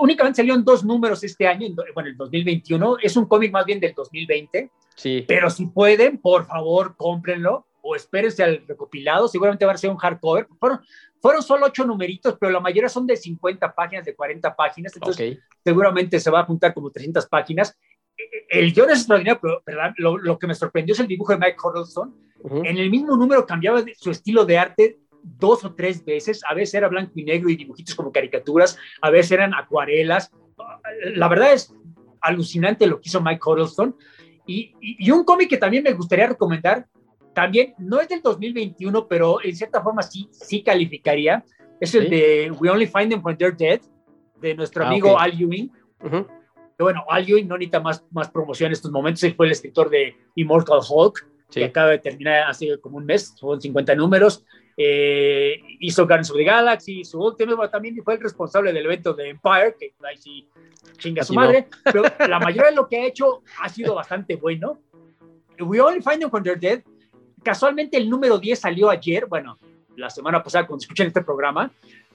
únicamente 0.00 0.38
salieron 0.38 0.64
dos 0.64 0.84
números 0.84 1.22
este 1.22 1.46
año, 1.46 1.68
bueno, 1.94 2.08
el 2.08 2.16
2021. 2.16 2.96
Es 3.00 3.16
un 3.16 3.26
cómic 3.26 3.52
más 3.52 3.64
bien 3.64 3.78
del 3.78 3.94
2020. 3.94 4.70
Sí. 4.96 5.24
Pero 5.28 5.48
si 5.48 5.66
pueden, 5.66 6.18
por 6.18 6.46
favor, 6.46 6.96
cómprenlo 6.96 7.66
o 7.82 7.94
espérense 7.94 8.42
al 8.42 8.64
recopilado. 8.66 9.28
Seguramente 9.28 9.64
va 9.64 9.72
a 9.72 9.76
ser 9.76 9.90
un 9.90 9.96
hardcover. 9.96 10.48
Fueron, 10.58 10.80
fueron 11.22 11.40
solo 11.40 11.66
ocho 11.66 11.86
numeritos, 11.86 12.36
pero 12.38 12.50
la 12.50 12.58
mayoría 12.58 12.88
son 12.88 13.06
de 13.06 13.16
50 13.16 13.72
páginas, 13.72 14.04
de 14.04 14.14
40 14.14 14.56
páginas. 14.56 14.92
Entonces, 14.96 15.38
seguramente 15.64 16.18
se 16.18 16.30
va 16.30 16.40
a 16.40 16.44
juntar 16.44 16.74
como 16.74 16.90
300 16.90 17.26
páginas. 17.26 17.78
E, 18.18 18.22
e, 18.22 18.60
el 18.60 18.72
guion 18.72 18.90
es 18.90 18.98
extraordinario, 18.98 19.40
pero 19.64 19.80
lo, 19.98 20.18
lo, 20.18 20.38
que 20.38 20.48
me 20.48 20.54
sorprendió 20.54 20.94
es 20.94 21.00
el 21.00 21.06
dibujo 21.06 21.32
de 21.32 21.38
Mike 21.38 21.56
Huddleston. 21.62 22.14
En 22.64 22.76
el 22.76 22.90
mismo 22.90 23.16
número 23.16 23.46
cambiaba 23.46 23.84
su 23.96 24.10
estilo 24.10 24.44
de 24.44 24.58
arte 24.58 24.98
dos 25.22 25.64
o 25.64 25.72
tres 25.74 26.04
veces, 26.04 26.42
a 26.48 26.54
veces 26.54 26.74
era 26.74 26.88
blanco 26.88 27.12
y 27.14 27.22
negro 27.22 27.48
y 27.48 27.54
dibujitos 27.54 27.94
como 27.94 28.10
caricaturas, 28.10 28.76
a 29.00 29.10
veces 29.10 29.30
eran 29.30 29.54
acuarelas. 29.54 30.32
La 31.14 31.28
verdad 31.28 31.52
es 31.52 31.72
alucinante 32.20 32.88
lo 32.88 33.00
que 33.00 33.08
hizo 33.08 33.20
Mike 33.20 33.40
Huddleston. 33.44 33.96
Y, 34.44 34.74
y, 34.80 35.08
un 35.12 35.22
cómic 35.22 35.48
que 35.48 35.56
también 35.56 35.84
me 35.84 35.92
gustaría 35.92 36.26
recomendar, 36.26 36.88
también 37.34 37.74
no 37.78 38.00
es 38.00 38.08
del 38.08 38.22
2021, 38.22 39.08
pero 39.08 39.42
en 39.42 39.56
cierta 39.56 39.82
forma 39.82 40.02
sí, 40.02 40.28
sí 40.30 40.62
calificaría, 40.62 41.44
es 41.80 41.94
el 41.94 42.10
de 42.10 42.50
We 42.58 42.70
Only 42.70 42.86
Find 42.86 43.10
Them 43.10 43.24
When 43.24 43.36
They're 43.36 43.56
Dead, 43.56 43.80
de 44.40 44.54
nuestro 44.54 44.84
ah, 44.84 44.88
amigo 44.88 45.18
Al 45.18 45.32
Ewing. 45.32 45.70
bueno, 46.78 47.04
Al 47.08 47.28
Ewing 47.28 47.48
no 47.48 47.56
necesita 47.56 47.80
más, 47.80 48.04
más 48.10 48.30
promoción 48.30 48.68
en 48.68 48.72
estos 48.72 48.90
momentos, 48.90 49.22
él 49.24 49.34
fue 49.34 49.46
el 49.46 49.52
escritor 49.52 49.90
de 49.90 50.14
Immortal 50.34 50.80
Hulk, 50.88 51.26
que 51.50 51.64
acaba 51.64 51.90
de 51.90 51.98
terminar 51.98 52.48
hace 52.48 52.78
como 52.80 52.96
un 52.96 53.04
mes, 53.04 53.34
son 53.36 53.60
50 53.60 53.94
números. 53.94 54.44
Eh, 54.76 55.60
hizo 55.80 56.06
Guardians 56.06 56.30
of 56.30 56.36
the 56.38 56.44
Galaxy, 56.44 57.04
su 57.04 57.20
último 57.20 57.68
también 57.68 57.94
fue 58.02 58.14
el 58.14 58.20
responsable 58.20 58.72
del 58.72 58.86
evento 58.86 59.12
de 59.12 59.28
Empire, 59.28 59.76
que 59.78 59.92
ahí 60.02 60.16
sí 60.16 60.48
chinga 60.96 61.22
su 61.22 61.34
madre, 61.34 61.68
pero 61.84 62.04
la 62.26 62.38
mayoría 62.38 62.70
de 62.70 62.76
lo 62.76 62.88
que 62.88 62.96
ha 62.96 63.06
hecho 63.06 63.42
ha 63.60 63.68
sido 63.68 63.94
bastante 63.94 64.36
bueno. 64.36 64.80
We 65.60 65.80
Only 65.80 66.00
Find 66.00 66.20
Them 66.20 66.30
When 66.32 66.42
They're 66.42 66.58
Dead, 66.58 66.82
casualmente 67.42 67.96
el 67.96 68.08
número 68.08 68.38
10 68.38 68.58
salió 68.58 68.90
ayer, 68.90 69.26
bueno, 69.26 69.58
la 69.96 70.10
semana 70.10 70.42
pasada 70.42 70.66
cuando 70.66 70.82
escuchan 70.82 71.06
este 71.06 71.22
programa, 71.22 71.70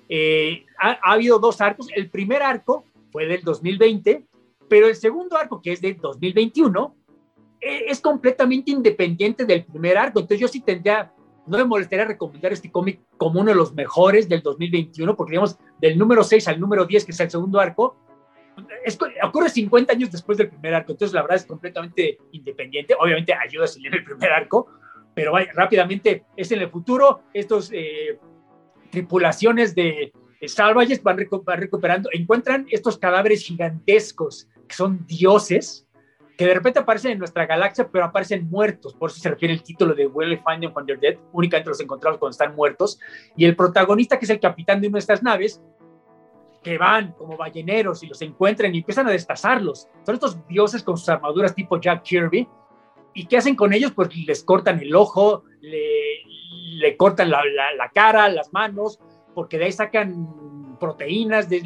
eh, 0.09 0.65
ha, 0.79 0.91
ha, 0.91 1.13
habido 1.13 1.39
dos 1.39 1.59
arcos, 1.61 1.87
el 1.95 2.09
primer 2.09 2.41
arco 2.41 2.85
fue 3.11 3.25
del 3.25 3.41
2020, 3.41 4.25
pero 4.69 4.87
el 4.87 4.95
segundo 4.95 5.37
arco, 5.37 5.61
que 5.61 5.73
es 5.73 5.81
del 5.81 5.97
2021, 5.97 6.95
eh, 7.59 7.85
es 7.87 7.99
completamente 7.99 8.71
independiente 8.71 9.45
del 9.45 9.65
primer 9.65 9.97
arco, 9.97 10.19
entonces 10.19 10.39
yo 10.39 10.47
sí 10.47 10.61
tendría 10.61 11.11
no 11.47 11.57
me 11.57 11.63
molestaría 11.63 12.05
recomendar 12.05 12.51
este 12.51 12.69
cómic 12.69 12.99
como 13.17 13.39
uno 13.39 13.49
de 13.49 13.55
los 13.55 13.73
mejores 13.73 14.27
del 14.29 14.41
2021, 14.41 15.15
porque 15.15 15.31
digamos, 15.31 15.57
del 15.79 15.97
número 15.97 16.23
6 16.23 16.47
al 16.49 16.59
número 16.59 16.85
10, 16.85 17.05
que 17.05 17.11
es 17.11 17.19
el 17.19 17.31
segundo 17.31 17.59
arco, 17.59 17.95
ocurre 19.23 19.49
50 19.49 19.93
años 19.93 20.11
después 20.11 20.37
del 20.37 20.49
primer 20.49 20.75
arco, 20.75 20.91
entonces 20.91 21.13
la 21.13 21.21
verdad 21.21 21.37
es 21.37 21.45
completamente 21.45 22.17
independiente, 22.31 22.95
obviamente 22.99 23.33
ayuda 23.33 23.65
a 23.65 23.67
salir 23.67 23.95
el 23.95 24.03
primer 24.03 24.31
arco, 24.31 24.67
pero 25.17 25.31
vaya, 25.31 25.51
rápidamente 25.55 26.25
es 26.35 26.51
en 26.51 26.61
el 26.61 26.69
futuro, 26.69 27.23
estos 27.33 27.71
eh, 27.73 28.19
tripulaciones 28.91 29.73
de, 29.73 30.13
salvajes 30.45 31.01
van, 31.01 31.17
van 31.43 31.59
recuperando, 31.59 32.09
encuentran 32.13 32.67
estos 32.69 32.99
cadáveres 32.99 33.43
gigantescos 33.43 34.47
que 34.67 34.75
son 34.75 35.07
dioses, 35.07 35.87
que 36.37 36.45
de 36.45 36.53
repente 36.53 36.77
aparecen 36.77 37.13
en 37.13 37.17
nuestra 37.17 37.47
galaxia, 37.47 37.89
pero 37.91 38.05
aparecen 38.05 38.47
muertos. 38.47 38.93
Por 38.93 39.09
eso 39.09 39.19
se 39.19 39.31
refiere 39.31 39.55
el 39.55 39.63
título 39.63 39.95
de 39.95 40.05
Will 40.05 40.39
Find 40.45 40.61
Them 40.61 40.71
When 40.75 40.85
They're 40.85 41.01
Dead. 41.01 41.19
Únicamente 41.33 41.71
los 41.71 41.81
encontramos 41.81 42.19
cuando 42.19 42.33
están 42.33 42.55
muertos. 42.55 42.99
Y 43.35 43.45
el 43.45 43.55
protagonista, 43.55 44.19
que 44.19 44.25
es 44.25 44.29
el 44.29 44.39
capitán 44.39 44.79
de 44.79 44.91
estas 44.99 45.23
naves, 45.23 45.63
que 46.61 46.77
van 46.77 47.13
como 47.13 47.37
balleneros 47.37 48.03
y 48.03 48.07
los 48.07 48.21
encuentran 48.21 48.75
y 48.75 48.79
empiezan 48.79 49.07
a 49.07 49.11
destazarlos. 49.11 49.87
Son 50.05 50.13
estos 50.13 50.47
dioses 50.47 50.83
con 50.83 50.95
sus 50.95 51.09
armaduras 51.09 51.55
tipo 51.55 51.81
Jack 51.81 52.03
Kirby. 52.03 52.47
¿Y 53.17 53.25
qué 53.25 53.37
hacen 53.37 53.55
con 53.55 53.73
ellos? 53.73 53.93
Pues 53.93 54.15
les 54.15 54.43
cortan 54.43 54.79
el 54.79 54.95
ojo, 54.95 55.43
le, 55.59 56.21
le 56.77 56.95
cortan 56.97 57.31
la, 57.31 57.41
la, 57.75 57.89
cara, 57.89 58.29
las 58.29 58.53
manos, 58.53 58.99
porque 59.33 59.57
de 59.57 59.65
ahí 59.65 59.71
sacan 59.71 60.77
proteínas, 60.79 61.49
de, 61.49 61.63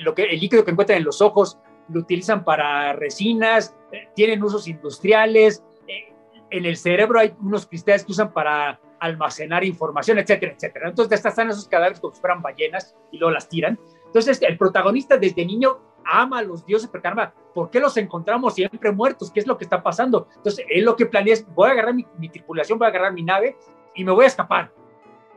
lo 0.00 0.14
que, 0.14 0.22
el 0.22 0.40
líquido 0.40 0.64
que 0.64 0.70
encuentran 0.70 0.96
en 0.96 1.04
los 1.04 1.20
ojos 1.20 1.58
lo 1.90 2.00
utilizan 2.00 2.44
para 2.44 2.94
resinas, 2.94 3.76
eh, 3.92 4.08
tienen 4.16 4.42
usos 4.42 4.66
industriales, 4.66 5.62
eh, 5.86 6.14
en 6.48 6.64
el 6.64 6.78
cerebro 6.78 7.20
hay 7.20 7.34
unos 7.42 7.66
cristales 7.66 8.02
que 8.02 8.12
usan 8.12 8.32
para 8.32 8.80
almacenar 9.00 9.64
información, 9.64 10.18
etcétera, 10.18 10.54
etcétera. 10.54 10.88
Entonces 10.88 11.10
destazan 11.10 11.50
esos 11.50 11.68
cadáveres 11.68 12.00
como 12.00 12.14
si 12.14 12.22
fueran 12.22 12.40
ballenas 12.40 12.96
y 13.12 13.18
luego 13.18 13.32
las 13.32 13.50
tiran. 13.50 13.78
Entonces 14.06 14.40
el 14.40 14.56
protagonista 14.56 15.18
desde 15.18 15.44
niño 15.44 15.78
ama 16.04 16.38
a 16.38 16.42
los 16.42 16.64
dioses, 16.64 16.88
pero 16.90 17.02
caramba, 17.02 17.32
¿por 17.54 17.70
qué 17.70 17.80
los 17.80 17.96
encontramos 17.96 18.54
siempre 18.54 18.92
muertos? 18.92 19.30
¿Qué 19.30 19.40
es 19.40 19.46
lo 19.46 19.56
que 19.56 19.64
está 19.64 19.82
pasando? 19.82 20.28
Entonces 20.36 20.64
él 20.68 20.84
lo 20.84 20.96
que 20.96 21.06
planea 21.06 21.34
es, 21.34 21.46
voy 21.54 21.68
a 21.68 21.72
agarrar 21.72 21.94
mi, 21.94 22.28
tripulación, 22.28 22.78
voy 22.78 22.86
a 22.86 22.88
agarrar 22.88 23.12
mi 23.12 23.22
nave 23.22 23.56
y 23.94 24.04
me 24.04 24.12
voy 24.12 24.24
a 24.24 24.28
escapar. 24.28 24.72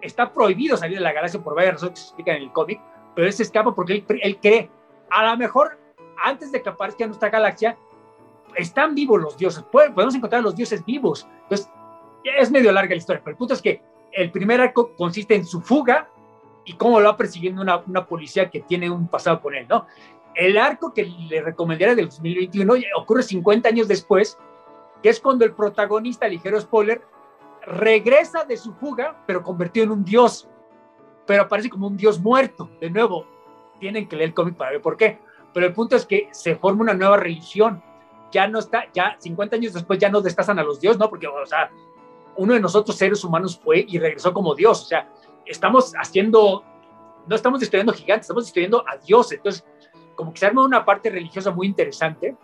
Está 0.01 0.31
prohibido 0.31 0.77
salir 0.77 0.97
de 0.97 1.03
la 1.03 1.13
galaxia 1.13 1.41
por 1.41 1.55
varias 1.55 1.75
razones 1.75 1.93
que 1.93 1.99
se 2.01 2.07
explican 2.07 2.35
en 2.37 2.43
el 2.43 2.51
cómic, 2.51 2.81
pero 3.15 3.27
él 3.27 3.33
se 3.33 3.43
escapa 3.43 3.73
porque 3.73 3.93
él, 3.93 4.05
él 4.21 4.37
cree, 4.39 4.69
a 5.09 5.31
lo 5.31 5.37
mejor 5.37 5.77
antes 6.23 6.51
de 6.51 6.61
que 6.61 6.69
aparezca 6.69 7.05
nuestra 7.05 7.29
galaxia, 7.29 7.77
están 8.55 8.95
vivos 8.95 9.21
los 9.21 9.37
dioses, 9.37 9.63
podemos 9.71 10.15
encontrar 10.15 10.39
a 10.39 10.43
los 10.43 10.55
dioses 10.55 10.83
vivos. 10.83 11.27
Entonces, 11.43 11.69
es 12.23 12.51
medio 12.51 12.71
larga 12.71 12.89
la 12.89 12.97
historia, 12.97 13.21
pero 13.23 13.33
el 13.33 13.37
punto 13.37 13.53
es 13.53 13.61
que 13.61 13.81
el 14.11 14.31
primer 14.31 14.59
arco 14.61 14.95
consiste 14.95 15.35
en 15.35 15.45
su 15.45 15.61
fuga 15.61 16.09
y 16.65 16.73
cómo 16.73 16.99
lo 16.99 17.07
va 17.07 17.17
persiguiendo 17.17 17.61
una, 17.61 17.77
una 17.77 18.05
policía 18.05 18.49
que 18.49 18.61
tiene 18.61 18.89
un 18.89 19.07
pasado 19.07 19.41
con 19.41 19.55
él, 19.55 19.67
¿no? 19.69 19.85
El 20.37 20.55
arco 20.59 20.93
que 20.93 21.03
le 21.03 21.41
recomendaría 21.41 21.95
del 21.95 22.09
2021 22.09 22.75
ocurre 22.95 23.23
50 23.23 23.69
años 23.69 23.87
después, 23.87 24.37
que 25.01 25.09
es 25.09 25.19
cuando 25.19 25.43
el 25.43 25.53
protagonista, 25.53 26.27
ligero 26.27 26.61
spoiler, 26.61 27.01
regresa 27.65 28.45
de 28.45 28.55
su 28.55 28.71
fuga, 28.75 29.23
pero 29.25 29.41
convertido 29.41 29.85
en 29.85 29.91
un 29.91 30.05
dios, 30.05 30.47
pero 31.25 31.41
aparece 31.41 31.71
como 31.71 31.87
un 31.87 31.97
dios 31.97 32.19
muerto. 32.19 32.69
De 32.79 32.91
nuevo, 32.91 33.25
tienen 33.79 34.07
que 34.07 34.15
leer 34.15 34.29
el 34.29 34.35
cómic 34.35 34.55
para 34.55 34.71
ver 34.71 34.81
por 34.81 34.95
qué. 34.95 35.19
Pero 35.55 35.65
el 35.65 35.73
punto 35.73 35.95
es 35.95 36.05
que 36.05 36.29
se 36.31 36.55
forma 36.55 36.83
una 36.83 36.93
nueva 36.93 37.17
religión. 37.17 37.83
Ya 38.31 38.47
no 38.47 38.59
está, 38.59 38.83
ya 38.93 39.15
50 39.17 39.55
años 39.55 39.73
después 39.73 39.97
ya 39.97 40.09
no 40.09 40.21
destazan 40.21 40.59
a 40.59 40.63
los 40.63 40.79
dioses, 40.79 40.99
¿no? 40.99 41.09
Porque, 41.09 41.25
o 41.25 41.45
sea, 41.47 41.71
uno 42.35 42.53
de 42.53 42.59
nosotros 42.59 42.95
seres 42.95 43.23
humanos 43.23 43.59
fue 43.63 43.83
y 43.87 43.97
regresó 43.97 44.31
como 44.33 44.53
Dios. 44.53 44.83
O 44.83 44.85
sea, 44.85 45.09
estamos 45.47 45.93
haciendo, 45.99 46.63
no 47.25 47.35
estamos 47.35 47.59
destruyendo 47.59 47.91
gigantes, 47.91 48.25
estamos 48.25 48.45
destruyendo 48.45 48.83
a 48.87 48.97
Dios. 48.97 49.31
Entonces, 49.31 49.65
como 50.17 50.33
que 50.33 50.39
se 50.39 50.47
arma 50.47 50.65
una 50.65 50.83
parte 50.83 51.09
religiosa 51.09 51.51
muy 51.51 51.67
interesante. 51.67 52.35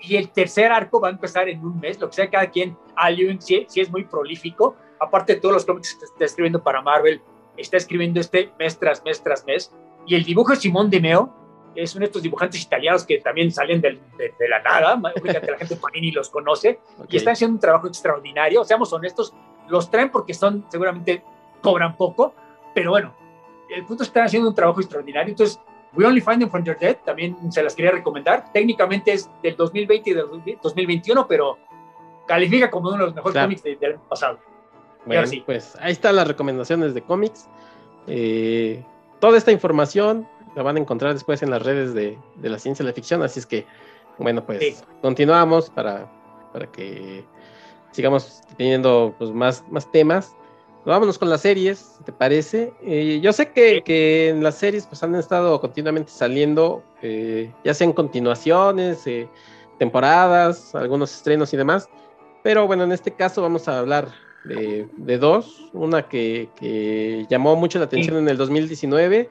Y 0.00 0.16
el 0.16 0.30
tercer 0.30 0.70
arco 0.70 1.00
va 1.00 1.08
a 1.08 1.10
empezar 1.10 1.48
en 1.48 1.62
un 1.64 1.78
mes, 1.80 2.00
lo 2.00 2.08
que 2.08 2.14
sea 2.14 2.30
cada 2.30 2.46
quien. 2.46 2.78
Al 2.94 3.16
sí, 3.40 3.66
sí 3.68 3.80
es 3.80 3.90
muy 3.90 4.04
prolífico. 4.04 4.76
Aparte 5.00 5.34
de 5.34 5.40
todos 5.40 5.54
los 5.54 5.66
cómics 5.66 5.94
que 5.94 6.04
está 6.04 6.24
escribiendo 6.24 6.62
para 6.62 6.80
Marvel, 6.80 7.20
está 7.56 7.76
escribiendo 7.76 8.20
este 8.20 8.52
mes 8.58 8.78
tras 8.78 9.04
mes 9.04 9.20
tras 9.22 9.44
mes. 9.44 9.74
Y 10.06 10.14
el 10.14 10.24
dibujo 10.24 10.52
de 10.52 10.56
Simón 10.56 10.88
de 10.88 11.00
Meo 11.00 11.34
es 11.74 11.94
uno 11.94 12.00
de 12.00 12.06
estos 12.06 12.22
dibujantes 12.22 12.62
italianos 12.62 13.04
que 13.04 13.18
también 13.18 13.50
salen 13.50 13.80
de, 13.80 14.00
la 14.48 14.62
nada, 14.62 15.00
fíjate, 15.22 15.50
la 15.50 15.58
gente 15.58 15.76
Panini 15.76 16.10
los 16.10 16.28
conoce, 16.28 16.80
y 17.08 17.16
están 17.16 17.34
haciendo 17.34 17.54
un 17.54 17.60
trabajo 17.60 17.86
extraordinario, 17.86 18.64
seamos 18.64 18.92
honestos, 18.92 19.32
los 19.68 19.90
traen 19.90 20.10
porque 20.10 20.34
son, 20.34 20.64
seguramente 20.68 21.22
cobran 21.62 21.96
poco, 21.96 22.34
pero 22.74 22.90
bueno, 22.90 23.14
el 23.68 23.84
punto 23.84 24.02
es 24.02 24.08
que 24.08 24.10
están 24.10 24.24
haciendo 24.24 24.48
un 24.48 24.54
trabajo 24.54 24.80
extraordinario, 24.80 25.30
entonces, 25.30 25.60
We 25.94 26.04
Only 26.04 26.20
Find 26.20 26.40
Them 26.40 26.50
From 26.50 26.64
Your 26.64 26.78
Dead, 26.78 26.96
también 27.04 27.36
se 27.50 27.62
las 27.62 27.74
quería 27.74 27.92
recomendar, 27.92 28.52
técnicamente 28.52 29.12
es 29.12 29.30
del 29.42 29.56
2020 29.56 30.10
y 30.10 30.14
del 30.14 30.26
2021, 30.62 31.26
pero 31.26 31.58
califica 32.26 32.70
como 32.70 32.88
uno 32.88 32.98
de 32.98 33.04
los 33.04 33.14
mejores 33.14 33.42
cómics 33.42 33.62
del 33.62 33.92
año 33.92 34.08
pasado. 34.08 34.38
Bueno, 35.06 35.26
sí. 35.26 35.42
pues 35.44 35.76
ahí 35.80 35.92
están 35.92 36.16
las 36.16 36.28
recomendaciones 36.28 36.92
de 36.92 37.02
cómics. 37.02 37.48
Eh, 38.06 38.84
toda 39.20 39.38
esta 39.38 39.50
información 39.50 40.28
la 40.54 40.62
van 40.62 40.76
a 40.76 40.80
encontrar 40.80 41.14
después 41.14 41.42
en 41.42 41.50
las 41.50 41.62
redes 41.62 41.94
de, 41.94 42.18
la 42.42 42.58
ciencia 42.58 42.84
de 42.84 42.90
la 42.90 42.94
ficción, 42.94 43.22
así 43.22 43.40
es 43.40 43.46
que, 43.46 43.66
bueno, 44.18 44.44
pues 44.44 44.84
continuamos 45.00 45.70
para, 45.70 46.10
para 46.52 46.66
que 46.66 47.24
sigamos 47.92 48.42
teniendo 48.56 49.14
pues, 49.18 49.30
más, 49.30 49.64
más 49.70 49.90
temas. 49.90 50.36
Vámonos 50.84 51.18
con 51.18 51.28
las 51.28 51.42
series, 51.42 51.98
¿te 52.04 52.12
parece? 52.12 52.72
Eh, 52.82 53.20
yo 53.22 53.32
sé 53.32 53.50
que, 53.50 53.82
que, 53.84 54.30
en 54.30 54.42
las 54.42 54.56
series 54.56 54.86
pues 54.86 55.02
han 55.02 55.14
estado 55.14 55.60
continuamente 55.60 56.10
saliendo, 56.10 56.82
eh, 57.02 57.52
ya 57.64 57.74
sean 57.74 57.92
continuaciones, 57.92 59.06
eh, 59.06 59.28
temporadas, 59.78 60.74
algunos 60.74 61.14
estrenos 61.14 61.52
y 61.52 61.56
demás, 61.56 61.88
pero 62.42 62.66
bueno, 62.66 62.84
en 62.84 62.92
este 62.92 63.12
caso 63.12 63.42
vamos 63.42 63.68
a 63.68 63.78
hablar 63.78 64.08
de, 64.44 64.88
de 64.96 65.18
dos, 65.18 65.68
una 65.74 66.08
que, 66.08 66.48
que, 66.56 67.26
llamó 67.28 67.54
mucho 67.56 67.78
la 67.78 67.84
atención 67.84 68.16
en 68.16 68.28
el 68.28 68.36
2019 68.38 69.30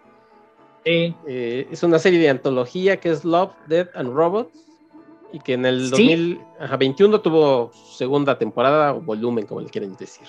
eh, 0.89 1.67
es 1.69 1.83
una 1.83 1.99
serie 1.99 2.19
de 2.19 2.29
antología 2.29 2.97
que 2.97 3.09
es 3.09 3.25
Love, 3.25 3.51
Death 3.67 3.89
and 3.95 4.13
Robots. 4.13 4.63
Y 5.33 5.39
que 5.39 5.53
en 5.53 5.65
el 5.65 5.89
2021 5.89 7.19
tuvo 7.19 7.71
segunda 7.73 8.37
temporada 8.37 8.93
o 8.93 9.01
volumen, 9.01 9.45
como 9.45 9.59
le 9.59 9.67
quieren 9.67 9.93
decir. 9.97 10.25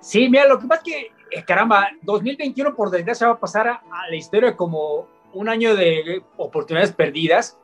Sí, 0.00 0.28
mira, 0.28 0.46
lo 0.46 0.58
que 0.58 0.66
pasa 0.66 0.82
es 0.86 0.92
que, 0.92 1.12
eh, 1.38 1.44
caramba, 1.44 1.88
2021 2.02 2.74
por 2.74 2.90
desgracia 2.90 3.26
va 3.26 3.34
a 3.34 3.40
pasar 3.40 3.68
a, 3.68 3.82
la 4.08 4.16
historia 4.16 4.56
como 4.56 5.08
un 5.32 5.48
año 5.48 5.74
de 5.74 6.22
oportunidades 6.36 6.92
perdidas. 6.92 7.58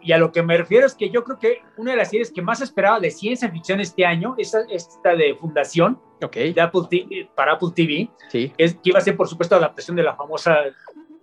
Y 0.00 0.10
a 0.12 0.18
lo 0.18 0.32
que 0.32 0.42
me 0.42 0.56
refiero 0.56 0.86
es 0.86 0.94
que 0.94 1.10
yo 1.10 1.22
creo 1.22 1.38
que 1.38 1.62
una 1.76 1.92
de 1.92 1.96
las 1.96 2.10
series 2.10 2.32
que 2.32 2.42
más 2.42 2.60
esperaba 2.60 2.98
de 2.98 3.10
ciencia 3.10 3.48
ficción 3.48 3.80
este 3.80 4.04
año 4.04 4.34
es 4.36 4.52
esta 4.68 5.14
de 5.14 5.36
Fundación 5.36 6.00
okay. 6.20 6.52
de 6.52 6.60
Apple 6.60 6.82
TV, 6.90 7.30
para 7.36 7.52
Apple 7.52 7.68
TV, 7.74 8.10
sí. 8.28 8.52
es, 8.58 8.74
que 8.74 8.90
iba 8.90 8.98
a 8.98 9.02
ser, 9.02 9.16
por 9.16 9.28
supuesto, 9.28 9.54
adaptación 9.54 9.96
de 9.96 10.02
la 10.02 10.16
famosa 10.16 10.56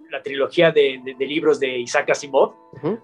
la 0.10 0.22
trilogía 0.24 0.72
de, 0.72 1.02
de, 1.18 1.26
libros 1.26 1.60
de 1.60 1.80
Isaac 1.80 2.10
Asimov, 2.10 2.56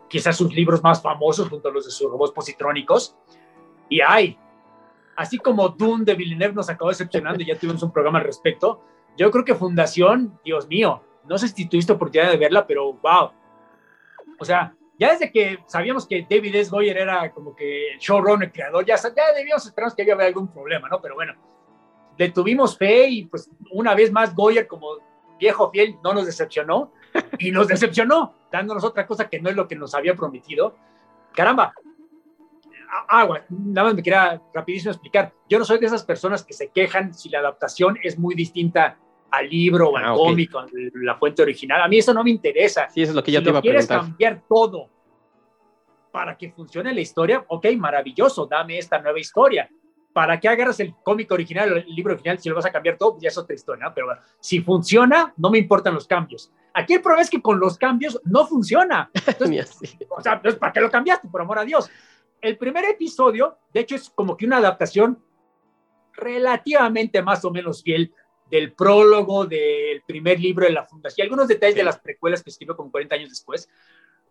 quizás 0.09 0.35
sus 0.35 0.53
libros 0.53 0.81
más 0.81 1.01
famosos 1.01 1.49
junto 1.49 1.69
a 1.69 1.71
los 1.71 1.85
de 1.85 1.91
sus 1.91 2.09
robots 2.09 2.31
positrónicos. 2.33 3.15
Y 3.89 4.01
hay, 4.01 4.37
así 5.15 5.37
como 5.37 5.69
Dune 5.69 6.05
de 6.05 6.15
Villeneuve 6.15 6.55
nos 6.55 6.69
acabó 6.69 6.89
decepcionando 6.89 7.41
y 7.41 7.47
ya 7.47 7.57
tuvimos 7.57 7.83
un 7.83 7.91
programa 7.91 8.19
al 8.19 8.25
respecto, 8.25 8.81
yo 9.17 9.31
creo 9.31 9.45
que 9.45 9.55
Fundación, 9.55 10.39
Dios 10.43 10.67
mío, 10.67 11.01
no 11.27 11.37
sé 11.37 11.47
si 11.47 11.67
tuviste 11.67 11.93
oportunidad 11.93 12.31
de 12.31 12.37
verla, 12.37 12.67
pero 12.67 12.93
wow. 12.93 13.31
O 14.39 14.45
sea, 14.45 14.75
ya 14.99 15.11
desde 15.11 15.31
que 15.31 15.59
sabíamos 15.67 16.07
que 16.07 16.25
David 16.29 16.55
S. 16.55 16.69
Goyer 16.69 16.97
era 16.97 17.31
como 17.31 17.55
que 17.55 17.93
el 17.93 17.99
showrunner, 17.99 18.51
creador, 18.51 18.85
ya, 18.85 18.95
ya 18.95 19.33
debíamos 19.33 19.65
esperar 19.65 19.93
que 19.95 20.09
había 20.11 20.25
algún 20.25 20.47
problema, 20.47 20.87
¿no? 20.89 21.01
Pero 21.01 21.15
bueno, 21.15 21.33
le 22.17 22.29
tuvimos 22.29 22.77
fe 22.77 23.09
y 23.09 23.25
pues 23.25 23.49
una 23.71 23.93
vez 23.93 24.11
más 24.11 24.35
Goyer 24.35 24.67
como 24.67 24.97
viejo 25.39 25.69
fiel 25.71 25.97
no 26.03 26.13
nos 26.13 26.25
decepcionó 26.25 26.93
y 27.39 27.51
nos 27.51 27.67
decepcionó, 27.67 28.33
dándonos 28.51 28.83
otra 28.83 29.05
cosa 29.05 29.29
que 29.29 29.39
no 29.39 29.49
es 29.49 29.55
lo 29.55 29.67
que 29.67 29.75
nos 29.75 29.93
había 29.93 30.15
prometido. 30.15 30.75
Caramba, 31.33 31.73
agua, 33.07 33.41
nada 33.49 33.87
más 33.87 33.95
me 33.95 34.03
quería 34.03 34.41
rapidísimo 34.53 34.91
explicar. 34.91 35.33
Yo 35.49 35.59
no 35.59 35.65
soy 35.65 35.79
de 35.79 35.87
esas 35.87 36.03
personas 36.03 36.43
que 36.43 36.53
se 36.53 36.69
quejan 36.69 37.13
si 37.13 37.29
la 37.29 37.39
adaptación 37.39 37.97
es 38.01 38.17
muy 38.17 38.35
distinta 38.35 38.97
al 39.31 39.49
libro 39.49 39.89
o 39.89 39.97
al 39.97 40.05
ah, 40.05 40.13
cómic, 40.13 40.51
la 40.95 41.15
fuente 41.15 41.41
original. 41.41 41.81
A 41.81 41.87
mí 41.87 41.97
eso 41.97 42.13
no 42.13 42.23
me 42.23 42.29
interesa. 42.29 42.89
Sí, 42.89 43.01
eso 43.01 43.11
es 43.11 43.15
lo 43.15 43.23
que 43.23 43.31
yo 43.31 43.39
si 43.39 43.45
te 43.45 43.49
iba 43.49 43.59
a 43.59 43.61
quieres 43.61 43.87
cambiar 43.87 44.43
todo 44.47 44.89
para 46.11 46.37
que 46.37 46.49
funcione 46.51 46.93
la 46.93 47.01
historia, 47.01 47.43
ok, 47.47 47.67
maravilloso, 47.77 48.45
dame 48.45 48.77
esta 48.77 48.99
nueva 48.99 49.19
historia. 49.19 49.69
¿para 50.15 50.39
qué 50.39 50.47
agarras 50.47 50.79
el 50.79 50.95
cómic 51.03 51.29
original, 51.33 51.75
el 51.75 51.93
libro 51.93 52.13
original, 52.13 52.39
si 52.39 52.47
lo 52.47 52.55
vas 52.55 52.65
a 52.65 52.71
cambiar 52.71 52.97
todo? 52.97 53.17
Ya 53.19 53.27
es 53.27 53.37
otra 53.37 53.53
historia, 53.53 53.91
pero 53.93 54.07
bueno, 54.07 54.21
si 54.39 54.61
funciona, 54.61 55.33
no 55.35 55.49
me 55.49 55.57
importan 55.57 55.93
los 55.93 56.07
cambios. 56.07 56.53
Aquí 56.73 56.93
el 56.93 57.01
problema 57.01 57.21
es 57.21 57.29
que 57.29 57.41
con 57.41 57.59
los 57.59 57.77
cambios 57.77 58.21
no 58.23 58.47
funciona. 58.47 59.11
o 60.09 60.21
sea, 60.21 60.41
¿para 60.41 60.71
qué 60.71 60.79
lo 60.79 60.89
cambiaste? 60.89 61.27
Por 61.27 61.41
amor 61.41 61.59
a 61.59 61.65
Dios. 61.65 61.91
El 62.45 62.59
primer 62.59 62.85
episodio, 62.85 63.57
de 63.73 63.79
hecho, 63.79 63.95
es 63.95 64.07
como 64.07 64.37
que 64.37 64.45
una 64.45 64.57
adaptación 64.57 65.17
relativamente 66.13 67.23
más 67.23 67.43
o 67.43 67.49
menos 67.49 67.81
fiel 67.81 68.13
del 68.51 68.71
prólogo 68.73 69.45
del 69.47 70.03
primer 70.05 70.39
libro 70.39 70.67
de 70.67 70.71
la 70.71 70.85
fundación, 70.85 71.23
y 71.23 71.27
algunos 71.27 71.47
detalles 71.47 71.75
de 71.75 71.83
las 71.83 71.97
precuelas 71.99 72.43
que 72.43 72.51
escribió 72.51 72.77
como 72.77 72.91
40 72.91 73.15
años 73.15 73.29
después, 73.31 73.67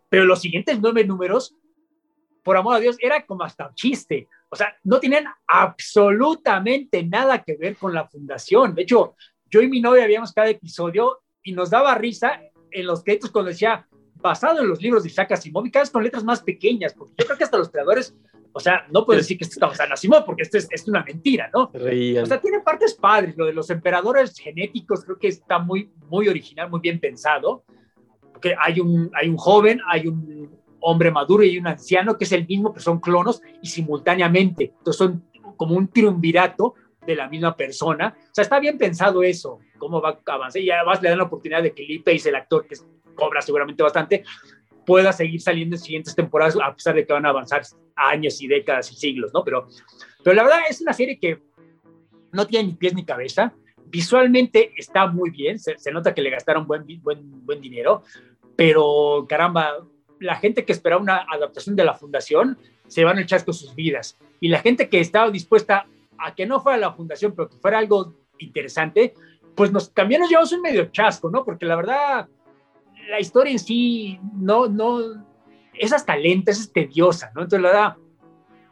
pero 0.07 0.23
los 0.23 0.39
siguientes 0.39 0.79
nueve 0.79 1.03
números, 1.03 1.57
por 2.41 2.55
amor 2.55 2.77
a 2.77 2.79
Dios, 2.79 2.95
era 3.01 3.25
como 3.25 3.43
hasta 3.43 3.67
un 3.67 3.75
chiste. 3.75 4.29
O 4.47 4.55
sea, 4.55 4.77
no 4.85 5.01
tienen 5.01 5.25
absolutamente 5.45 7.03
nada 7.03 7.43
que 7.43 7.57
ver 7.57 7.75
con 7.75 7.93
la 7.93 8.07
fundación. 8.07 8.75
De 8.75 8.83
hecho, 8.83 9.15
yo 9.49 9.61
y 9.61 9.67
mi 9.67 9.81
novia 9.81 10.05
habíamos 10.05 10.31
cada 10.31 10.47
episodio 10.47 11.21
y 11.43 11.51
nos 11.51 11.69
daba 11.69 11.93
risa 11.95 12.39
en 12.71 12.87
los 12.87 13.03
créditos 13.03 13.29
cuando 13.29 13.49
decía 13.49 13.85
basado 14.29 14.61
en 14.61 14.67
los 14.67 14.81
libros 14.81 15.03
de 15.03 15.09
Isaac 15.09 15.31
Asimov 15.31 15.65
y 15.65 15.71
cada 15.71 15.83
vez 15.83 15.91
con 15.91 16.03
letras 16.03 16.23
más 16.23 16.41
pequeñas, 16.41 16.93
porque 16.93 17.13
yo 17.17 17.25
creo 17.25 17.37
que 17.37 17.43
hasta 17.43 17.57
los 17.57 17.69
creadores 17.69 18.15
O 18.57 18.59
sea, 18.61 18.87
no 18.89 19.05
puedo 19.05 19.17
decir 19.17 19.37
que 19.37 19.43
esto 19.43 19.55
está 19.55 19.67
basado 19.67 19.87
en 19.87 19.93
Asimov 19.93 20.23
porque 20.23 20.43
esto 20.43 20.57
es, 20.57 20.69
es 20.71 20.87
una 20.87 21.03
mentira, 21.03 21.49
¿no? 21.53 21.71
O 21.73 22.25
sea, 22.25 22.39
tiene 22.39 22.61
partes 22.61 22.93
padres. 22.93 23.35
Lo 23.35 23.45
de 23.45 23.51
los 23.51 23.69
emperadores 23.69 24.37
genéticos 24.39 25.03
creo 25.03 25.19
que 25.19 25.27
está 25.27 25.59
muy, 25.59 25.91
muy 26.07 26.29
original, 26.29 26.69
muy 26.69 26.79
bien 26.79 27.01
pensado. 27.01 27.65
Porque 28.31 28.55
hay 28.57 28.79
un, 28.79 29.11
hay 29.13 29.27
un 29.27 29.35
joven, 29.35 29.81
hay 29.85 30.07
un 30.07 30.57
hombre 30.79 31.11
maduro 31.11 31.43
y 31.43 31.57
un 31.57 31.67
anciano 31.67 32.17
que 32.17 32.23
es 32.23 32.31
el 32.31 32.47
mismo, 32.47 32.71
pero 32.71 32.81
son 32.81 33.01
clonos 33.01 33.41
y 33.61 33.67
simultáneamente. 33.67 34.73
Entonces 34.77 34.99
son 34.99 35.25
como 35.57 35.75
un 35.75 35.89
triunvirato 35.89 36.75
de 37.05 37.15
la 37.15 37.27
misma 37.27 37.57
persona. 37.57 38.15
O 38.17 38.33
sea, 38.33 38.43
está 38.43 38.61
bien 38.61 38.77
pensado 38.77 39.21
eso, 39.21 39.59
cómo 39.77 39.99
va 39.99 40.21
a 40.25 40.33
avanzar. 40.33 40.61
Y 40.61 40.71
además 40.71 41.01
le 41.01 41.09
dan 41.09 41.17
la 41.17 41.25
oportunidad 41.25 41.61
de 41.61 41.73
que 41.73 41.83
Lee 41.83 41.99
Pace, 41.99 42.29
el 42.29 42.35
actor 42.35 42.65
que 42.65 42.75
cobra 43.15 43.41
seguramente 43.41 43.81
bastante, 43.81 44.23
pueda 44.85 45.11
seguir 45.11 45.41
saliendo 45.41 45.75
en 45.75 45.81
siguientes 45.81 46.15
temporadas, 46.15 46.55
a 46.63 46.73
pesar 46.73 46.95
de 46.95 47.05
que 47.05 47.13
van 47.13 47.25
a 47.25 47.29
avanzar 47.29 47.63
años 47.95 48.41
y 48.41 48.47
décadas 48.47 48.91
y 48.91 48.95
siglos, 48.95 49.33
¿no? 49.33 49.43
Pero, 49.43 49.67
pero 50.23 50.35
la 50.35 50.43
verdad 50.43 50.59
es 50.69 50.81
una 50.81 50.93
serie 50.93 51.17
que 51.17 51.41
no 52.31 52.45
tiene 52.45 52.67
ni 52.67 52.73
pies 52.73 52.93
ni 52.93 53.03
cabeza. 53.03 53.53
Visualmente 53.85 54.73
está 54.77 55.07
muy 55.07 55.29
bien, 55.29 55.57
se, 55.57 55.77
se 55.77 55.91
nota 55.91 56.13
que 56.13 56.21
le 56.21 56.29
gastaron 56.29 56.67
buen, 56.67 56.85
buen, 57.01 57.45
buen 57.45 57.61
dinero, 57.61 58.03
pero 58.55 59.25
caramba, 59.27 59.85
la 60.19 60.35
gente 60.35 60.65
que 60.65 60.73
esperaba 60.73 61.01
una 61.01 61.25
adaptación 61.29 61.75
de 61.75 61.85
la 61.85 61.93
fundación 61.93 62.57
se 62.87 63.03
van 63.03 63.17
a 63.17 63.21
echar 63.21 63.43
con 63.43 63.53
sus 63.53 63.73
vidas. 63.75 64.17
Y 64.39 64.49
la 64.49 64.59
gente 64.59 64.89
que 64.89 64.99
estaba 64.99 65.31
dispuesta 65.31 65.87
a 66.17 66.35
que 66.35 66.45
no 66.45 66.59
fuera 66.59 66.77
la 66.77 66.93
fundación, 66.93 67.33
pero 67.35 67.49
que 67.49 67.57
fuera 67.57 67.79
algo 67.79 68.13
interesante, 68.37 69.13
pues 69.55 69.71
nos, 69.71 69.93
también 69.93 70.21
nos 70.21 70.29
llevamos 70.29 70.51
un 70.51 70.61
medio 70.61 70.85
chasco, 70.85 71.29
¿no? 71.29 71.43
Porque 71.43 71.65
la 71.65 71.75
verdad, 71.75 72.27
la 73.09 73.19
historia 73.19 73.51
en 73.51 73.59
sí 73.59 74.19
no, 74.33 74.67
no, 74.67 74.99
es 75.73 75.93
hasta 75.93 76.15
lenta, 76.15 76.51
es 76.51 76.71
tediosa, 76.71 77.31
¿no? 77.35 77.41
Entonces 77.41 77.61
la 77.61 77.69
verdad, 77.69 77.95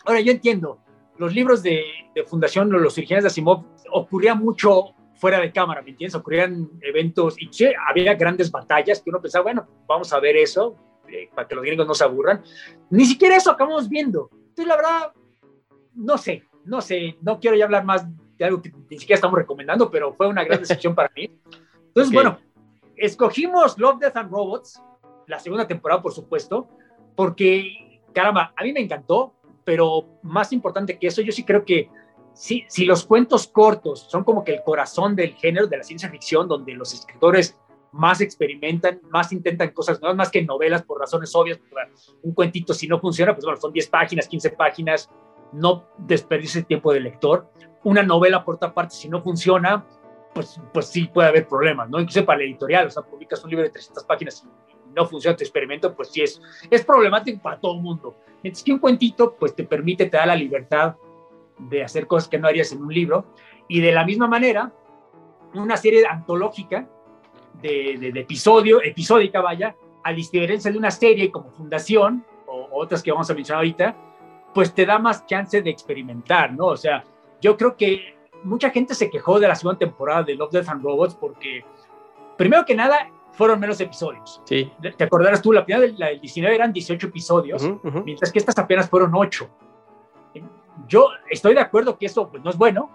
ahora 0.06 0.22
yo 0.22 0.32
entiendo, 0.32 0.80
los 1.18 1.34
libros 1.34 1.62
de, 1.64 1.84
de 2.16 2.24
fundación, 2.24 2.70
los 2.72 2.98
originales 2.98 3.24
de 3.24 3.28
Asimov, 3.28 3.66
ocurría 3.92 4.36
mucho 4.36 4.96
fuera 5.16 5.40
de 5.40 5.52
cámara, 5.52 5.82
¿me 5.82 5.92
entiendes? 5.92 6.16
Ocurrían 6.16 6.70
eventos 6.82 7.36
y 7.40 7.48
sí, 7.52 7.68
había 7.88 8.16
grandes 8.16 8.52
batallas 8.52 9.02
que 9.02 9.10
uno 9.10 9.22
pensaba, 9.22 9.44
bueno, 9.44 9.68
vamos 9.88 10.12
a 10.12 10.20
ver 10.20 10.36
eso, 10.36 10.76
eh, 11.08 11.30
para 11.34 11.48
que 11.48 11.56
los 11.56 11.64
gringos 11.64 11.88
no 11.88 11.94
se 11.94 12.04
aburran. 12.04 12.42
Ni 12.90 13.06
siquiera 13.06 13.36
eso 13.36 13.52
acabamos 13.52 13.88
viendo. 13.88 14.30
Entonces, 14.34 14.68
la 14.68 14.76
verdad, 14.76 15.14
no 15.96 16.18
sé, 16.18 16.44
no 16.66 16.82
sé, 16.82 17.18
no 17.22 17.40
quiero 17.40 17.56
ya 17.56 17.66
hablar 17.66 17.86
más 17.86 18.06
de 18.38 18.46
algo 18.46 18.62
que 18.62 18.72
ni 18.90 19.00
siquiera 19.00 19.16
estamos 19.16 19.38
recomendando, 19.38 19.90
pero 19.92 20.14
fue 20.14 20.28
una 20.28 20.44
gran 20.44 20.60
decepción 20.62 20.96
para 20.96 21.12
mí. 21.16 21.30
Entonces, 21.88 22.12
bueno, 22.14 22.40
escogimos 22.96 23.78
Love, 23.78 24.00
Death 24.00 24.18
and 24.18 24.32
Robots, 24.32 24.82
la 25.28 25.40
segunda 25.40 25.68
temporada, 25.68 26.02
por 26.02 26.14
supuesto, 26.14 26.68
porque, 27.16 28.02
caramba, 28.14 28.54
a 28.56 28.64
mí 28.64 28.74
me 28.74 28.82
encantó, 28.82 29.34
pero 29.64 30.20
más 30.24 30.52
importante 30.52 30.98
que 30.98 31.08
eso, 31.08 31.22
yo 31.22 31.32
sí 31.32 31.44
creo 31.44 31.64
que 31.64 31.90
si, 32.34 32.66
si 32.68 32.86
los 32.86 33.06
cuentos 33.06 33.48
cortos 33.48 34.08
son 34.10 34.24
como 34.24 34.44
que 34.44 34.54
el 34.54 34.64
corazón 34.64 35.16
del 35.16 35.36
género 35.36 35.68
de 35.68 35.78
la 35.78 35.84
ciencia 35.84 36.10
ficción, 36.10 36.48
donde 36.48 36.74
los 36.74 36.94
escritores 36.94 37.58
más 37.94 38.22
experimentan, 38.22 39.00
más 39.10 39.32
intentan 39.32 39.70
cosas 39.70 40.02
nuevas, 40.02 40.18
más 40.18 40.32
que 40.32 40.42
novelas 40.44 40.82
por 40.82 41.00
razones 41.00 41.34
obvias. 41.36 41.60
un 42.24 42.34
cuentito, 42.34 42.74
si 42.74 42.88
no 42.88 43.00
funciona, 43.00 43.34
pues 43.34 43.46
bueno, 43.46 43.60
son 43.62 43.72
10 43.72 43.88
páginas, 43.88 44.28
15 44.28 44.50
páginas, 44.52 45.10
no 45.54 45.86
desperdice 46.00 46.60
el 46.60 46.66
tiempo 46.66 46.92
del 46.92 47.04
lector. 47.04 47.48
Una 47.84 48.02
novela, 48.02 48.44
por 48.44 48.56
otra 48.56 48.74
parte, 48.74 48.96
si 48.96 49.10
no 49.10 49.22
funciona, 49.22 49.86
pues, 50.34 50.60
pues 50.74 50.88
sí 50.88 51.06
puede 51.06 51.30
haber 51.30 51.48
problemas, 51.48 51.90
¿no? 51.90 52.00
Incluso 52.00 52.26
para 52.26 52.40
la 52.40 52.46
editorial, 52.46 52.88
o 52.88 52.90
sea, 52.90 53.04
publicas 53.04 53.44
un 53.44 53.50
libro 53.50 53.64
de 53.64 53.70
300 53.70 54.04
páginas 54.04 54.44
y 54.44 54.94
no 54.94 55.06
funciona 55.06 55.36
tu 55.36 55.44
experimento, 55.44 55.94
pues 55.96 56.10
sí 56.10 56.22
es, 56.22 56.42
es 56.70 56.84
problemático 56.84 57.42
para 57.42 57.60
todo 57.60 57.76
el 57.76 57.82
mundo. 57.82 58.16
Mientras 58.42 58.64
que 58.64 58.74
un 58.74 58.80
cuentito, 58.80 59.36
pues 59.36 59.56
te 59.56 59.64
permite, 59.64 60.06
te 60.08 60.18
da 60.18 60.26
la 60.26 60.36
libertad 60.36 60.96
de 61.58 61.84
hacer 61.84 62.08
cosas 62.08 62.30
que 62.30 62.38
no 62.38 62.48
harías 62.48 62.72
en 62.72 62.82
un 62.82 62.94
libro. 62.94 63.26
Y 63.68 63.80
de 63.80 63.92
la 63.92 64.06
misma 64.06 64.28
manera, 64.28 64.72
una 65.54 65.78
serie 65.78 66.06
antológica 66.06 66.88
de, 67.62 68.12
episodio, 68.16 68.82
episódica, 68.82 69.42
vaya, 69.42 69.76
a 70.04 70.12
diferencia 70.12 70.72
de 70.72 70.78
una 70.78 70.92
serie 70.92 71.32
como 71.32 71.52
Fundación 71.52 72.26
o, 72.48 72.70
otras 72.74 73.02
que 73.02 73.12
vamos 73.12 73.30
a 73.30 73.34
mencionar 73.34 73.60
ahorita, 73.60 73.96
pues 74.54 74.74
te 74.74 74.86
da 74.86 75.00
más 75.00 75.26
chance 75.26 75.62
de 75.62 75.70
experimentar, 75.70 76.54
¿no? 76.54 76.68
O 76.68 76.78
sea, 76.78 77.04
yo 77.42 77.58
creo 77.58 77.76
que 77.76 78.13
mucha 78.44 78.70
gente 78.70 78.96
se 78.96 79.10
quejó 79.10 79.40
de 79.40 79.48
la 79.48 79.56
segunda 79.56 79.80
temporada 79.80 80.24
de 80.24 80.36
Love, 80.36 80.52
Death 80.52 80.70
and 80.70 80.84
Robots 80.84 81.16
porque, 81.16 81.64
primero 82.38 82.66
que 82.66 82.76
nada, 82.76 83.10
fueron 83.34 83.60
menos 83.60 83.80
episodios. 83.82 84.42
Sí. 84.46 84.72
¿Te 84.98 85.04
acordarás 85.04 85.42
tú? 85.42 85.52
La 85.52 85.66
primera 85.66 85.92
la 85.98 86.08
del 86.08 86.22
19 86.22 86.56
eran 86.56 86.74
18 86.74 87.08
episodios, 87.08 87.64
mientras 88.06 88.32
que 88.32 88.40
estas 88.40 88.58
apenas 88.58 88.90
fueron 88.90 89.12
8. 89.14 89.50
Yo 90.88 91.10
estoy 91.30 91.54
de 91.54 91.62
acuerdo 91.62 91.98
que 91.98 92.08
eso 92.08 92.30
pues, 92.30 92.44
no 92.44 92.50
es 92.50 92.58
bueno, 92.58 92.90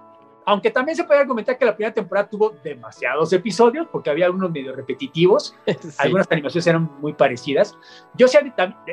aunque 0.45 0.71
también 0.71 0.97
se 0.97 1.05
puede 1.05 1.21
argumentar 1.21 1.59
que 1.59 1.65
la 1.65 1.77
primera 1.77 1.93
temporada 1.93 2.29
tuvo 2.29 2.51
demasiados 2.65 3.33
episodios, 3.33 3.87
porque 3.93 4.11
había 4.11 4.27
algunos 4.27 4.51
medio 4.51 4.75
repetitivos, 4.75 5.55
algunas 5.99 6.27
animaciones 6.31 6.67
eran 6.67 6.91
muy 7.01 7.13
parecidas. 7.13 7.77
Yo 8.15 8.29
sí 8.29 8.39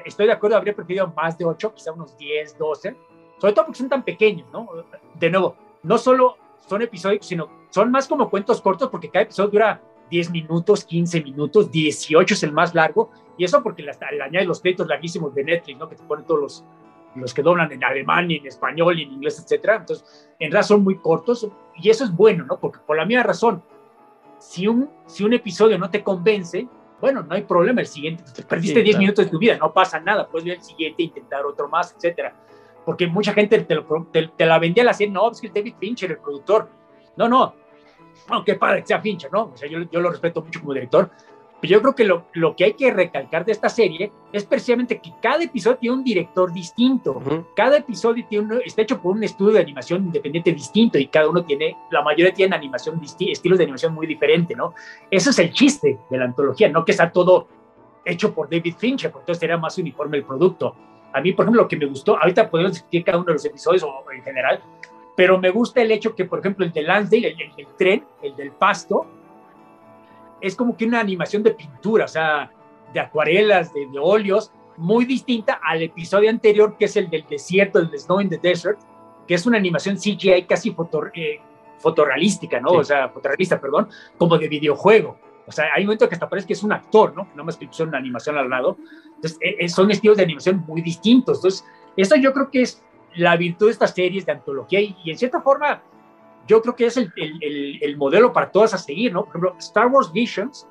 estoy 0.04 0.26
de 0.26 0.34
acuerdo, 0.34 0.58
habría 0.58 0.76
preferido 0.76 1.08
más 1.16 1.38
de 1.38 1.46
8, 1.46 1.74
quizá 1.74 1.92
unos 1.94 2.18
10, 2.18 2.58
12, 2.58 2.98
sobre 3.38 3.54
todo 3.54 3.66
porque 3.66 3.80
son 3.80 3.90
tan 3.90 4.04
pequeños, 4.04 4.48
¿no? 4.52 4.68
De 5.14 5.30
nuevo, 5.30 5.56
no 5.84 5.98
solo 5.98 6.38
son 6.68 6.82
episodios, 6.82 7.26
sino 7.26 7.50
son 7.70 7.92
más 7.92 8.08
como 8.08 8.30
cuentos 8.30 8.62
cortos, 8.62 8.90
porque 8.90 9.10
cada 9.10 9.24
episodio 9.24 9.50
dura 9.50 9.82
10 10.10 10.32
minutos, 10.32 10.86
15 10.86 11.24
minutos, 11.24 11.72
18 11.72 12.34
es 12.34 12.44
el 12.44 12.52
más 12.52 12.74
largo, 12.74 13.12
y 13.38 13.44
eso 13.44 13.62
porque 13.62 13.84
le 13.84 13.92
añade 14.22 14.46
los 14.46 14.62
créditos 14.62 14.88
larguísimos 14.88 15.34
de 15.34 15.44
Netflix, 15.44 15.78
¿no? 15.78 15.90
Que 15.90 15.96
te 15.96 16.04
ponen 16.04 16.26
todos 16.26 16.42
los, 16.42 16.66
los 17.16 17.34
que 17.34 17.42
doblan 17.42 17.72
en 17.72 17.84
alemán 17.84 18.30
y 18.32 18.38
en 18.38 18.48
español 18.48 19.00
y 19.00 19.04
en 19.04 19.14
inglés, 19.14 19.40
etcétera. 19.40 19.78
Entonces, 19.78 20.30
en 20.40 20.52
realidad 20.52 20.68
son 20.68 20.84
muy 20.84 20.98
cortos 21.00 21.48
y 21.76 21.90
eso 21.90 22.04
es 22.04 22.12
bueno, 22.12 22.46
¿no? 22.46 22.60
Porque 22.60 22.80
por 22.86 22.98
la 22.98 23.06
misma 23.06 23.24
razón, 23.24 23.64
si 24.40 24.68
un, 24.68 24.90
si 25.06 25.24
un 25.24 25.34
episodio 25.34 25.78
no 25.78 25.90
te 25.90 26.04
convence, 26.04 26.68
bueno, 27.02 27.24
no 27.24 27.36
hay 27.36 27.44
problema, 27.44 27.82
el 27.82 27.88
siguiente, 27.88 28.24
te 28.34 28.44
perdiste 28.44 28.82
10 28.82 28.98
minutos 28.98 29.26
de 29.26 29.32
tu 29.32 29.38
vida, 29.38 29.58
no 29.58 29.74
pasa 29.74 30.00
nada, 30.00 30.28
puedes 30.28 30.46
ver 30.46 30.58
el 30.58 30.64
siguiente, 30.64 31.04
intentar 31.04 31.46
otro 31.46 31.68
más, 31.68 31.94
etcétera. 31.94 32.34
Porque 32.86 33.08
mucha 33.08 33.34
gente 33.34 33.60
te, 33.60 33.76
lo, 33.76 34.08
te, 34.12 34.46
la 34.46 34.60
vendía 34.60 34.84
a 34.84 34.88
la 34.88 34.94
serie, 34.94 35.14
no, 35.14 35.32
es 35.32 35.42
que 35.42 35.50
David 35.50 35.76
Fincher, 35.80 36.12
el 36.12 36.20
productor. 36.20 36.70
No, 37.18 37.28
no, 37.28 37.56
aunque 38.28 38.56
padre 38.56 38.82
que 38.82 38.88
sea 38.88 39.02
Fincher, 39.02 39.32
¿no? 39.32 39.52
O 39.54 39.58
sea, 39.58 39.70
yo, 39.70 39.80
yo 39.92 40.00
lo 40.00 40.12
respeto 40.12 40.42
mucho 40.42 40.60
como 40.60 40.74
director, 40.74 41.10
yo 41.68 41.82
creo 41.82 41.96
que 41.96 42.04
lo, 42.04 42.26
lo, 42.34 42.56
que 42.56 42.66
hay 42.66 42.74
que 42.74 42.92
recalcar 42.92 43.46
de 43.46 43.52
esta 43.52 43.70
serie 43.70 44.12
es 44.32 44.46
precisamente 44.46 45.00
que 45.00 45.12
cada 45.22 45.44
episodio 45.44 45.78
tiene 45.78 45.96
un 45.98 46.04
director 46.04 46.52
distinto. 46.54 47.22
Cada 47.56 47.78
episodio 47.78 48.26
tiene 48.28 48.60
está 48.66 48.82
hecho 48.82 49.02
por 49.02 49.16
un 49.16 49.24
estudio 49.24 49.54
de 49.54 49.62
animación 49.62 50.06
independiente 50.06 50.52
distinto 50.52 50.98
y 50.98 51.08
cada 51.08 51.30
uno 51.30 51.44
tiene, 51.44 51.76
la 51.92 52.02
mayoría 52.02 52.34
tiene 52.34 52.56
animación, 52.56 53.02
estilos 53.04 53.58
de 53.58 53.64
animación 53.64 53.94
muy 53.94 54.08
diferentes, 54.08 54.56
¿no? 54.56 54.74
Ese 55.10 55.30
es 55.30 55.40
el 55.40 55.52
chiste 55.52 56.00
de 56.10 56.18
la 56.18 56.26
antología, 56.26 56.70
no 56.70 56.86
que 56.86 56.92
está 56.92 57.12
todo 57.12 57.48
hecho 58.04 58.34
por 58.34 58.50
David 58.50 58.76
Fincher, 58.78 59.12
porque 59.12 59.24
entonces 59.24 59.40
sería 59.40 59.58
más 59.58 59.78
uniforme 59.78 60.18
el 60.18 60.24
producto. 60.24 60.76
A 61.16 61.22
mí, 61.22 61.32
por 61.32 61.46
ejemplo, 61.46 61.62
lo 61.62 61.68
que 61.68 61.78
me 61.78 61.86
gustó, 61.86 62.18
ahorita 62.18 62.50
podemos 62.50 62.74
discutir 62.74 63.06
cada 63.06 63.18
uno 63.18 63.28
de 63.28 63.34
los 63.34 63.46
episodios 63.46 63.84
o 63.84 64.04
en 64.12 64.22
general, 64.22 64.62
pero 65.16 65.40
me 65.40 65.50
gusta 65.50 65.82
el 65.82 65.90
hecho 65.92 66.14
que, 66.14 66.26
por 66.26 66.40
ejemplo, 66.40 66.66
el 66.66 66.74
de 66.74 66.82
Lansdale, 66.82 67.30
el, 67.30 67.42
el, 67.42 67.52
el 67.58 67.68
tren, 67.78 68.06
el 68.22 68.36
del 68.36 68.52
pasto, 68.52 69.06
es 70.42 70.58
como 70.58 70.76
que 70.76 70.86
una 70.86 71.00
animación 71.00 71.42
de 71.42 71.52
pintura, 71.52 72.04
o 72.04 72.10
sea, 72.10 72.52
de 72.94 73.00
acuarelas, 73.00 73.74
de, 73.74 73.88
óleos, 73.98 74.52
muy 74.76 75.06
distinta 75.06 75.62
al 75.64 75.84
episodio 75.84 76.30
anterior, 76.30 76.76
que 76.78 76.84
es 76.84 76.98
el 76.98 77.10
del 77.10 77.26
desierto, 77.26 77.80
el 77.80 77.90
de 77.90 77.98
Snow 77.98 78.20
in 78.20 78.30
the 78.30 78.38
Desert, 78.38 78.80
que 79.26 79.36
es 79.36 79.46
una 79.46 79.58
animación 79.58 79.96
CGI 79.96 80.44
casi 80.44 80.72
foto, 80.72 81.02
eh, 81.14 81.40
fotorrealística, 81.78 82.60
¿no? 82.60 82.72
O 82.72 82.84
sea, 82.84 83.08
fotorrealista, 83.08 83.62
perdón, 83.62 83.88
como 84.18 84.38
de 84.38 84.50
videojuego. 84.50 85.18
O 85.48 85.52
sea, 85.52 85.66
hay 85.76 85.84
un 85.84 85.88
momento 85.88 86.10
que 86.10 86.16
hasta 86.16 86.30
parece 86.30 86.48
que 86.48 86.54
es 86.54 86.64
un 86.64 86.72
actor, 86.72 87.16
¿no? 87.16 87.28
No 87.36 87.44
más 87.44 87.58
que 87.58 87.68
una 87.84 87.98
animación 87.98 88.38
al 88.38 88.50
lado. 88.50 88.78
Entonces, 89.16 89.38
eh, 89.42 89.58
eh, 89.60 89.70
son 89.70 89.92
estilos 89.92 90.18
de 90.18 90.24
animación 90.24 90.64
muy 90.68 90.82
distintos. 90.82 91.38
Entonces, 91.38 91.66
eso 91.96 92.16
yo 92.16 92.34
creo 92.34 92.50
que 92.50 92.62
es 92.64 92.84
la 93.16 93.38
virtud 93.38 93.68
de 93.68 93.72
estas 93.74 93.94
series 93.94 94.26
de 94.26 94.34
antología 94.34 94.82
y 94.82 94.96
en 95.06 95.18
cierta 95.18 95.42
forma 95.42 95.82
yo 96.48 96.62
creo 96.62 96.76
que 96.76 96.86
es 96.86 96.98
el, 96.98 97.12
el, 97.16 97.80
el, 97.82 97.98
modelo 97.98 98.32
para 98.32 98.52
todas 98.52 98.74
a 98.74 98.78
seguir, 98.78 99.12
¿no? 99.14 99.22
Por 99.22 99.30
ejemplo, 99.30 99.56
Star 99.58 99.88
Wars 99.88 100.12
Visions, 100.12 100.68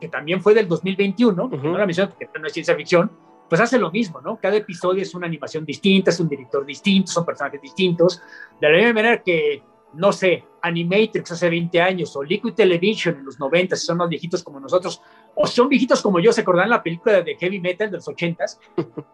que 0.00 0.08
también 0.08 0.40
fue 0.40 0.54
del 0.54 0.68
2021, 0.68 1.48
no 1.48 1.78
la 1.78 1.86
menciono 1.86 2.10
porque 2.10 2.28
no 2.38 2.46
es 2.46 2.52
ciencia 2.52 2.76
ficción, 2.76 3.10
pues 3.48 3.60
hace 3.60 3.78
lo 3.78 3.90
mismo, 3.90 4.20
¿no? 4.20 4.38
Cada 4.40 4.56
episodio 4.56 5.02
es 5.02 5.14
una 5.14 5.26
animación 5.26 5.64
distinta, 5.64 6.10
es 6.10 6.20
un 6.20 6.28
director 6.28 6.64
distinto, 6.64 7.10
son 7.10 7.24
personajes 7.24 7.60
distintos. 7.60 8.22
De 8.60 8.68
la 8.68 8.76
misma 8.76 8.92
manera 8.92 9.22
que, 9.22 9.62
no 9.96 10.12
sé, 10.12 10.44
Animatrix 10.62 11.32
hace 11.32 11.48
20 11.48 11.80
años 11.80 12.14
o 12.16 12.22
Liquid 12.22 12.54
Television 12.54 13.16
en 13.16 13.24
los 13.24 13.38
90, 13.38 13.76
si 13.76 13.86
son 13.86 13.98
más 13.98 14.08
viejitos 14.08 14.42
como 14.42 14.60
nosotros, 14.60 15.02
o 15.34 15.46
son 15.46 15.68
viejitos 15.68 16.02
como 16.02 16.20
yo, 16.20 16.32
se 16.32 16.42
acordan 16.42 16.70
la 16.70 16.82
película 16.82 17.22
de 17.22 17.36
Heavy 17.36 17.60
Metal 17.60 17.90
de 17.90 17.96
los 17.96 18.06
80s, 18.06 18.58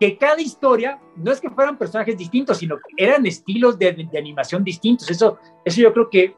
que 0.00 0.16
cada 0.16 0.40
historia 0.40 0.98
no 1.16 1.30
es 1.30 1.40
que 1.40 1.50
fueran 1.50 1.76
personajes 1.76 2.16
distintos, 2.16 2.58
sino 2.58 2.76
que 2.76 3.04
eran 3.04 3.26
estilos 3.26 3.78
de, 3.78 4.08
animación 4.16 4.64
distintos. 4.64 5.10
Eso, 5.10 5.38
eso 5.64 5.80
yo 5.82 5.92
creo 5.92 6.08
que 6.08 6.36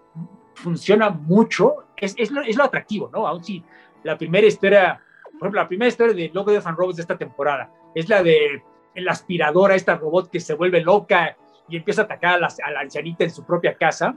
funciona 0.54 1.10
mucho, 1.10 1.84
es, 1.96 2.14
es, 2.18 2.30
lo, 2.30 2.42
es, 2.42 2.56
lo, 2.56 2.64
atractivo, 2.64 3.08
¿no? 3.12 3.26
Aún 3.26 3.44
si 3.44 3.62
la 4.02 4.18
primera 4.18 4.46
historia, 4.46 5.00
por 5.24 5.42
ejemplo, 5.42 5.60
la 5.60 5.68
primera 5.68 5.88
historia 5.88 6.14
de 6.14 6.30
Logo 6.34 6.50
de 6.50 6.60
Fan 6.60 6.76
Robots 6.76 6.96
de 6.96 7.02
esta 7.02 7.16
temporada 7.16 7.72
es 7.94 8.08
la 8.08 8.22
de 8.22 8.62
la 8.96 9.12
aspiradora, 9.12 9.74
esta 9.74 9.96
robot 9.96 10.30
que 10.30 10.40
se 10.40 10.54
vuelve 10.54 10.80
loca 10.80 11.36
y 11.68 11.76
empieza 11.76 12.02
a 12.02 12.04
atacar 12.04 12.34
a 12.34 12.38
la, 12.38 12.48
a 12.64 12.70
la 12.70 12.80
ancianita 12.80 13.24
en 13.24 13.30
su 13.30 13.44
propia 13.44 13.76
casa. 13.76 14.16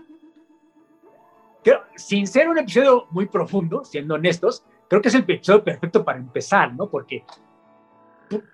Creo, 1.63 1.83
sin 1.95 2.27
ser 2.27 2.49
un 2.49 2.57
episodio 2.57 3.07
muy 3.11 3.25
profundo, 3.27 3.83
siendo 3.83 4.15
honestos, 4.15 4.65
creo 4.87 5.01
que 5.01 5.07
es 5.07 5.15
el 5.15 5.21
episodio 5.21 5.63
perfecto 5.63 6.03
para 6.03 6.19
empezar, 6.19 6.73
¿no? 6.73 6.89
Porque 6.89 7.23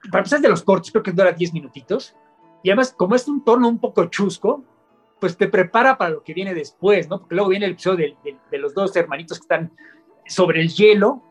para 0.09 0.19
empezar 0.19 0.41
de 0.41 0.49
los 0.49 0.63
cortos, 0.63 0.91
creo 0.91 1.03
que 1.03 1.11
dura 1.11 1.31
10 1.31 1.53
minutitos. 1.53 2.15
Y 2.63 2.69
además, 2.69 2.93
como 2.95 3.15
es 3.15 3.27
un 3.27 3.43
tono 3.43 3.67
un 3.67 3.79
poco 3.79 4.05
chusco, 4.05 4.63
pues 5.19 5.37
te 5.37 5.47
prepara 5.47 5.97
para 5.97 6.11
lo 6.11 6.23
que 6.23 6.33
viene 6.33 6.53
después, 6.53 7.09
¿no? 7.09 7.19
Porque 7.19 7.35
luego 7.35 7.49
viene 7.49 7.65
el 7.65 7.73
episodio 7.73 7.97
de, 8.23 8.31
de, 8.31 8.37
de 8.49 8.57
los 8.57 8.73
dos 8.73 8.95
hermanitos 8.95 9.39
que 9.39 9.43
están 9.43 9.71
sobre 10.25 10.61
el 10.61 10.69
hielo, 10.69 11.21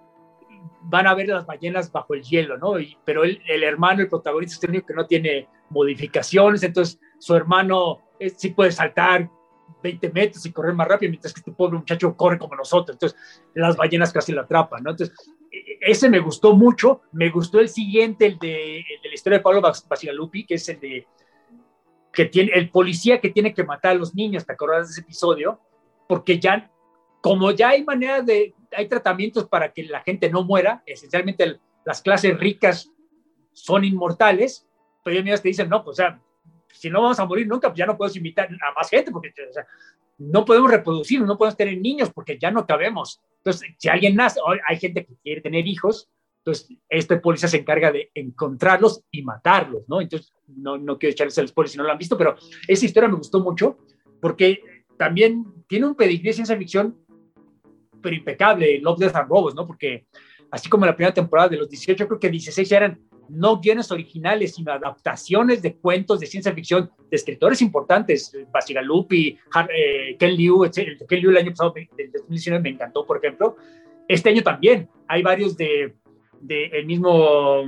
van 0.83 1.07
a 1.07 1.15
ver 1.15 1.29
las 1.29 1.47
ballenas 1.47 1.91
bajo 1.91 2.15
el 2.15 2.23
hielo, 2.23 2.59
¿no? 2.59 2.79
Y, 2.79 2.97
pero 3.05 3.25
el, 3.25 3.41
el, 3.47 3.63
hermano, 3.63 4.03
el 4.03 4.09
protagonista, 4.09 4.57
es 4.57 4.65
el 4.65 4.71
único 4.71 4.87
que 4.87 4.95
no 4.95 5.07
tiene 5.07 5.49
modificaciones, 5.71 6.63
entonces 6.63 7.01
su 7.21 7.37
hermano 7.37 8.01
es, 8.19 8.35
sí 8.37 8.51
puede 8.51 8.73
saltar 8.73 9.31
20 9.83 10.11
metros 10.11 10.45
y 10.45 10.53
correr 10.53 10.75
más 10.75 10.89
rápido, 10.89 11.11
mientras 11.11 11.33
que 11.33 11.41
este 11.41 11.53
pobre 11.53 11.79
muchacho 11.79 12.17
corre 12.17 12.39
como 12.39 12.57
nosotros, 12.57 12.97
entonces 12.97 13.19
las 13.55 13.77
ballenas 13.77 14.13
casi 14.13 14.33
lo 14.33 14.41
atrapan, 14.41 14.83
¿no? 14.83 14.91
Entonces, 14.91 15.17
ese 15.81 16.09
me 16.09 16.19
gustó 16.19 16.55
mucho, 16.55 17.03
me 17.13 17.31
gustó 17.31 17.61
el 17.61 17.69
siguiente, 17.69 18.27
el 18.27 18.39
de, 18.39 18.79
el 18.79 18.85
la 19.05 19.15
historia 19.15 19.39
de 19.39 19.43
Pablo 19.43 19.61
Basigalupi, 19.61 20.47
que 20.47 20.55
es 20.55 20.69
el 20.69 20.81
de 20.81 21.07
que 22.13 22.25
tiene 22.25 22.51
el 22.55 22.71
policía 22.71 23.21
que 23.21 23.31
tiene 23.31 23.55
que 23.55 23.65
matar 23.65 23.93
a 23.93 23.95
los 23.95 24.15
niños, 24.15 24.45
¿te 24.45 24.53
acuerdas 24.53 24.89
de 24.89 24.93
ese 24.93 25.01
episodio? 25.03 25.61
Porque 26.09 26.41
ya, 26.41 26.71
como 27.21 27.53
ya 27.53 27.71
hay 27.71 27.85
manera 27.85 28.21
de, 28.21 28.55
hay 28.77 28.89
tratamientos 28.89 29.47
para 29.47 29.73
que 29.73 29.85
la 29.85 30.01
gente 30.01 30.29
no 30.29 30.43
muera, 30.43 30.83
esencialmente 30.87 31.61
las 31.85 32.03
clases 32.03 32.39
ricas 32.39 32.91
son 33.53 33.85
inmortales, 33.85 34.67
pero 35.05 35.21
ellos 35.21 35.43
te 35.43 35.49
dicen, 35.49 35.69
no, 35.69 35.85
pues 35.85 35.95
o 35.95 36.03
sea, 36.03 36.21
si 36.73 36.91
no 36.91 37.03
vamos 37.03 37.19
a 37.19 37.25
morir 37.25 37.47
nunca, 37.47 37.69
pues 37.69 37.79
ya 37.79 37.87
no 37.87 37.97
podemos 37.97 38.17
invitar 38.17 38.49
a 38.49 38.73
más 38.75 38.89
gente, 38.89 39.11
porque 39.11 39.33
o 39.49 39.53
sea, 39.53 39.67
no 40.19 40.45
podemos 40.45 40.71
reproducir, 40.71 41.21
no 41.23 41.39
podemos 41.39 41.57
tener 41.57 41.79
niños, 41.79 42.11
porque 42.11 42.39
ya 42.39 42.51
no 42.51 42.67
cabemos. 42.67 43.21
Entonces, 43.39 43.71
si 43.79 43.89
alguien 43.89 44.15
nace, 44.17 44.41
hay 44.67 44.79
gente 44.79 45.07
que 45.07 45.17
quiere 45.23 45.41
tener 45.41 45.67
hijos, 45.67 46.09
entonces, 46.39 46.75
este 46.89 47.19
policía 47.19 47.49
se 47.49 47.59
encarga 47.59 47.93
de 47.93 48.11
encontrarlos 48.15 49.05
y 49.11 49.23
matarlos, 49.23 49.83
¿no? 49.89 50.01
Entonces, 50.01 50.33
no, 50.47 50.79
no 50.79 50.99
quiero 50.99 51.13
echarles 51.13 51.37
el 51.37 51.49
spoiler 51.49 51.71
si 51.71 51.77
no 51.77 51.85
lo 51.85 51.93
han 51.93 51.99
visto, 51.99 52.17
pero 52.17 52.37
esa 52.67 52.85
historia 52.85 53.09
me 53.09 53.17
gustó 53.17 53.41
mucho 53.41 53.79
porque 54.21 54.63
también 54.97 55.45
tiene 55.67 55.87
un 55.87 55.95
pedigrí 55.95 56.29
de 56.29 56.33
ciencia 56.33 56.57
ficción, 56.57 56.99
pero 58.03 58.17
impecable, 58.17 58.81
Love, 58.81 58.99
Death 58.99 59.17
and 59.17 59.29
Robots, 59.29 59.55
¿no? 59.55 59.67
Porque 59.67 60.07
así 60.51 60.69
como 60.69 60.87
la 60.87 60.97
primera 60.97 61.13
temporada 61.13 61.51
de 61.51 61.59
los 61.59 61.69
18, 61.69 62.07
creo 62.07 62.21
que 62.21 62.31
16 62.31 62.73
eran 62.73 63.01
no 63.31 63.61
guiones 63.61 63.91
originales, 63.91 64.55
sino 64.55 64.73
adaptaciones 64.73 65.63
de 65.63 65.77
cuentos 65.77 66.21
de 66.21 66.27
ciencia 66.27 66.53
ficción 66.53 66.91
de 67.11 67.17
escritores 67.17 67.63
importantes, 67.63 68.37
Basigalupi, 68.51 69.39
eh, 69.75 70.17
Ken 70.19 70.35
Liu, 70.35 70.65
etc. 70.65 71.03
Ken 71.09 71.21
Liu 71.21 71.31
el 71.31 71.37
año 71.37 71.51
pasado, 71.51 71.75
del 71.97 72.13
2019, 72.13 72.63
me 72.63 72.71
encantó, 72.71 73.07
por 73.07 73.19
ejemplo. 73.19 73.57
Este 74.09 74.31
año 74.31 74.43
también 74.43 74.89
hay 75.07 75.23
varios 75.23 75.57
de 75.57 75.95
de 76.41 76.83
mismo, 76.85 77.63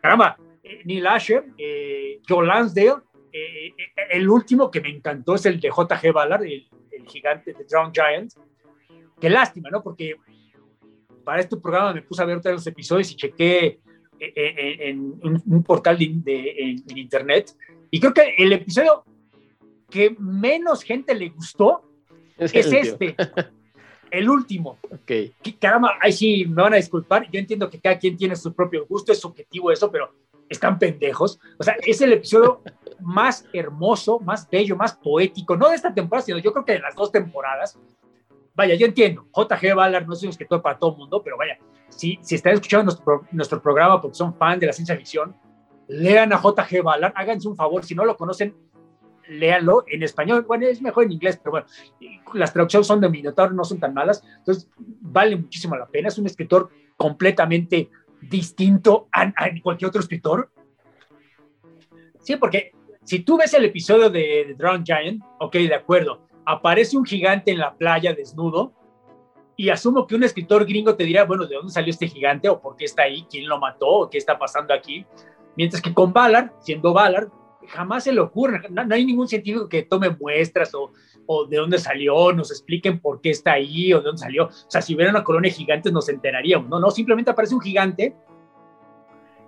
caramba, 0.00 0.36
Neil 0.84 1.06
Asher, 1.06 1.44
eh, 1.58 2.20
Joe 2.28 2.46
Lansdale, 2.46 3.02
eh, 3.32 3.72
el 4.10 4.28
último 4.28 4.70
que 4.70 4.80
me 4.80 4.88
encantó 4.88 5.34
es 5.34 5.46
el 5.46 5.60
de 5.60 5.70
J.G. 5.70 6.12
Ballard, 6.12 6.44
el, 6.44 6.68
el, 6.90 7.06
gigante 7.06 7.52
de 7.52 7.64
Drown 7.64 7.92
Giant. 7.92 8.32
Qué 9.20 9.30
lástima, 9.30 9.68
¿no? 9.70 9.82
Porque 9.82 10.16
para 11.24 11.40
este 11.40 11.56
programa 11.56 11.92
me 11.92 12.02
puse 12.02 12.22
a 12.22 12.26
ver 12.26 12.38
otros 12.38 12.54
los 12.54 12.66
episodios 12.66 13.12
y 13.12 13.16
chequé 13.16 13.80
en, 14.20 15.18
en, 15.22 15.42
un 15.46 15.62
portal 15.62 15.98
de, 15.98 16.10
de 16.14 16.50
en, 16.58 16.84
en, 16.88 16.98
internet. 16.98 17.56
Y 17.90 17.98
creo 17.98 18.12
que 18.12 18.34
el 18.38 18.52
episodio 18.52 19.04
que 19.88 20.14
menos 20.18 20.82
gente 20.82 21.14
le 21.14 21.30
gustó 21.30 21.82
es, 22.38 22.54
es 22.54 22.72
este 22.72 23.16
el 24.10 24.28
último. 24.28 24.78
Ok. 24.90 25.32
Caramba, 25.58 25.98
ahí 26.00 26.12
sí 26.12 26.44
me 26.46 26.62
van 26.62 26.74
a 26.74 26.76
disculpar. 26.76 27.30
Yo 27.30 27.38
entiendo 27.38 27.68
que 27.70 27.80
cada 27.80 27.98
quien 27.98 28.16
tiene 28.16 28.36
su 28.36 28.52
propio 28.52 28.86
gusto, 28.86 29.12
es 29.12 29.20
subjetivo 29.20 29.70
eso, 29.70 29.90
pero 29.90 30.12
están 30.48 30.78
pendejos. 30.78 31.40
O 31.58 31.62
sea, 31.62 31.76
es 31.86 32.00
el 32.00 32.12
episodio 32.12 32.62
más 33.00 33.46
hermoso, 33.52 34.18
más 34.20 34.48
bello, 34.50 34.76
más 34.76 34.94
poético, 34.94 35.56
no 35.56 35.68
de 35.68 35.76
esta 35.76 35.94
temporada, 35.94 36.26
sino 36.26 36.38
yo 36.38 36.52
creo 36.52 36.64
que 36.64 36.72
de 36.72 36.80
las 36.80 36.94
dos 36.94 37.10
temporadas. 37.10 37.78
Vaya, 38.60 38.74
yo 38.74 38.84
entiendo, 38.84 39.26
JG 39.34 39.74
Ballard 39.74 40.06
no 40.06 40.12
es 40.12 40.22
un 40.22 40.28
escritor 40.28 40.60
para 40.60 40.78
todo 40.78 40.90
el 40.92 40.98
mundo, 40.98 41.22
pero 41.24 41.38
vaya, 41.38 41.58
si, 41.88 42.18
si 42.20 42.34
están 42.34 42.52
escuchando 42.52 42.84
nuestro, 42.84 43.26
nuestro 43.32 43.62
programa 43.62 44.02
porque 44.02 44.16
son 44.16 44.34
fan 44.34 44.60
de 44.60 44.66
la 44.66 44.74
ciencia 44.74 44.94
ficción, 44.94 45.34
lean 45.88 46.30
a 46.34 46.42
JG 46.42 46.82
Ballard, 46.82 47.14
háganse 47.16 47.48
un 47.48 47.56
favor, 47.56 47.82
si 47.86 47.94
no 47.94 48.04
lo 48.04 48.18
conocen, 48.18 48.54
léanlo 49.28 49.84
en 49.86 50.02
español. 50.02 50.44
Bueno, 50.46 50.66
es 50.66 50.82
mejor 50.82 51.04
en 51.04 51.12
inglés, 51.12 51.40
pero 51.42 51.52
bueno, 51.52 51.66
las 52.34 52.52
traducciones 52.52 52.86
son 52.86 53.00
de 53.00 53.08
Minotauro, 53.08 53.54
no 53.54 53.64
son 53.64 53.80
tan 53.80 53.94
malas. 53.94 54.22
Entonces, 54.36 54.68
vale 54.76 55.36
muchísimo 55.36 55.74
la 55.74 55.86
pena. 55.86 56.08
Es 56.08 56.18
un 56.18 56.26
escritor 56.26 56.68
completamente 56.98 57.88
distinto 58.20 59.08
a, 59.10 59.22
a 59.22 59.50
cualquier 59.62 59.88
otro 59.88 60.02
escritor. 60.02 60.50
Sí, 62.18 62.36
porque 62.36 62.72
si 63.04 63.20
tú 63.20 63.38
ves 63.38 63.54
el 63.54 63.64
episodio 63.64 64.10
de, 64.10 64.44
de 64.48 64.54
Drown 64.54 64.84
Giant, 64.84 65.24
ok, 65.38 65.54
de 65.54 65.74
acuerdo, 65.74 66.28
aparece 66.44 66.96
un 66.96 67.04
gigante 67.04 67.50
en 67.50 67.58
la 67.58 67.74
playa 67.74 68.12
desnudo 68.14 68.72
y 69.56 69.68
asumo 69.68 70.06
que 70.06 70.14
un 70.14 70.24
escritor 70.24 70.64
gringo 70.64 70.96
te 70.96 71.04
dirá, 71.04 71.24
bueno, 71.24 71.46
¿de 71.46 71.56
dónde 71.56 71.72
salió 71.72 71.90
este 71.90 72.08
gigante? 72.08 72.48
¿O 72.48 72.60
por 72.60 72.76
qué 72.76 72.86
está 72.86 73.02
ahí? 73.02 73.26
¿Quién 73.28 73.46
lo 73.46 73.58
mató? 73.58 73.88
¿O 73.88 74.10
qué 74.10 74.16
está 74.16 74.38
pasando 74.38 74.72
aquí? 74.72 75.04
Mientras 75.56 75.82
que 75.82 75.92
con 75.92 76.12
Ballard, 76.12 76.50
siendo 76.60 76.94
Ballard, 76.94 77.28
jamás 77.68 78.04
se 78.04 78.12
le 78.12 78.20
ocurre, 78.20 78.62
no, 78.70 78.84
no, 78.84 78.94
hay 78.94 79.04
ningún 79.04 79.28
científico 79.28 79.68
que 79.68 79.82
tome 79.82 80.10
muestras 80.18 80.74
o, 80.74 80.92
o, 81.26 81.44
de 81.44 81.58
dónde 81.58 81.78
salió, 81.78 82.32
nos 82.32 82.50
expliquen 82.50 83.00
por 83.00 83.20
qué 83.20 83.30
está 83.30 83.52
ahí 83.52 83.92
o 83.92 83.98
de 83.98 84.04
dónde 84.04 84.22
salió. 84.22 84.46
O 84.46 84.50
sea, 84.70 84.80
si 84.80 84.94
hubiera 84.94 85.10
una 85.10 85.24
colonia 85.24 85.50
de 85.50 85.56
gigantes 85.56 85.92
nos 85.92 86.08
enteraríamos, 86.08 86.68
¿no? 86.68 86.80
No, 86.80 86.90
simplemente 86.90 87.30
aparece 87.30 87.54
un 87.54 87.60
gigante 87.60 88.16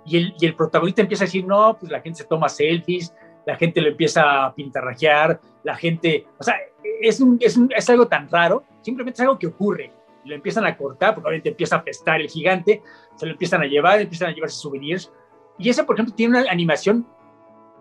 y 0.05 0.16
el, 0.16 0.34
y 0.38 0.47
el 0.47 0.55
protagonista 0.55 1.03
empieza 1.03 1.24
a 1.24 1.26
decir, 1.26 1.47
no, 1.47 1.76
pues 1.78 1.90
la 1.90 2.01
gente 2.01 2.18
se 2.18 2.24
toma 2.24 2.49
selfies, 2.49 3.14
la 3.47 3.57
gente 3.57 3.80
lo 3.80 3.88
empieza 3.88 4.47
a 4.47 4.55
pintarrajear, 4.55 5.40
la 5.64 5.76
gente, 5.76 6.26
o 6.38 6.43
sea, 6.43 6.57
es, 7.01 7.20
un, 7.20 7.38
es, 7.40 7.57
un, 7.57 7.70
es 7.74 7.88
algo 7.90 8.07
tan 8.07 8.28
raro, 8.28 8.64
simplemente 8.82 9.16
es 9.16 9.20
algo 9.20 9.38
que 9.38 9.49
ocurre. 9.49 9.93
Lo 10.24 10.34
empiezan 10.34 10.64
a 10.64 10.76
cortar, 10.76 11.14
porque 11.14 11.28
obviamente 11.28 11.49
empieza 11.49 11.76
a 11.76 11.84
pestar 11.84 12.20
el 12.20 12.28
gigante, 12.28 12.82
se 13.16 13.26
lo 13.26 13.32
empiezan 13.32 13.62
a 13.62 13.66
llevar, 13.66 14.01
empiezan 14.01 14.30
a 14.30 14.32
llevarse 14.32 14.57
souvenirs. 14.57 15.12
Y 15.59 15.68
ese, 15.68 15.84
por 15.84 15.97
ejemplo, 15.97 16.14
tiene 16.14 16.38
una 16.38 16.51
animación 16.51 17.07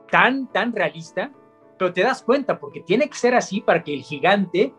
tan, 0.10 0.48
tan 0.48 0.74
realista, 0.74 1.32
pero 1.78 1.94
te 1.94 2.02
das 2.02 2.24
cuenta, 2.24 2.60
porque 2.60 2.82
tiene 2.82 3.08
que 3.08 3.16
ser 3.16 3.36
así 3.36 3.62
para 3.62 3.84
que 3.84 3.94
el 3.94 4.02
gigante 4.02 4.74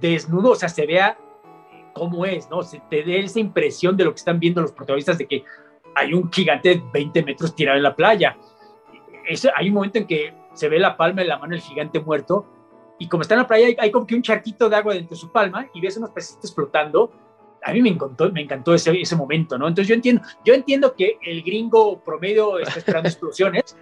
desnudo, 0.00 0.50
o 0.50 0.54
sea, 0.54 0.68
se 0.68 0.86
vea 0.86 1.18
cómo 1.94 2.26
es, 2.26 2.48
¿no? 2.50 2.62
Se 2.62 2.80
te 2.90 3.02
dé 3.02 3.20
esa 3.20 3.40
impresión 3.40 3.96
de 3.96 4.04
lo 4.04 4.12
que 4.12 4.18
están 4.18 4.38
viendo 4.38 4.60
los 4.60 4.72
protagonistas 4.72 5.16
de 5.16 5.26
que 5.26 5.44
hay 5.94 6.12
un 6.12 6.30
gigante 6.30 6.68
de 6.68 6.82
20 6.92 7.22
metros 7.22 7.54
tirado 7.54 7.78
en 7.78 7.82
la 7.82 7.96
playa. 7.96 8.36
Eso, 9.26 9.50
hay 9.54 9.68
un 9.68 9.74
momento 9.74 9.98
en 9.98 10.06
que 10.06 10.34
se 10.54 10.68
ve 10.68 10.78
la 10.78 10.96
palma 10.96 11.22
de 11.22 11.28
la 11.28 11.38
mano 11.38 11.52
del 11.52 11.60
gigante 11.60 12.00
muerto 12.00 12.46
y 12.98 13.08
como 13.08 13.22
está 13.22 13.34
en 13.34 13.40
la 13.40 13.46
playa 13.46 13.66
hay, 13.66 13.76
hay 13.78 13.90
como 13.90 14.06
que 14.06 14.14
un 14.14 14.22
charquito 14.22 14.68
de 14.68 14.76
agua 14.76 14.94
dentro 14.94 15.10
de 15.10 15.20
su 15.20 15.30
palma 15.30 15.68
y 15.74 15.80
ves 15.80 15.96
unos 15.96 16.10
pececitos 16.10 16.54
flotando. 16.54 17.12
A 17.62 17.72
mí 17.72 17.82
me 17.82 17.90
encantó, 17.90 18.30
me 18.32 18.42
encantó 18.42 18.74
ese, 18.74 18.98
ese 18.98 19.16
momento, 19.16 19.58
¿no? 19.58 19.68
Entonces 19.68 19.88
yo 19.88 19.94
entiendo, 19.94 20.22
yo 20.44 20.54
entiendo 20.54 20.94
que 20.94 21.18
el 21.22 21.42
gringo 21.42 22.00
promedio 22.00 22.58
está 22.58 22.78
esperando 22.78 23.08
explosiones, 23.08 23.76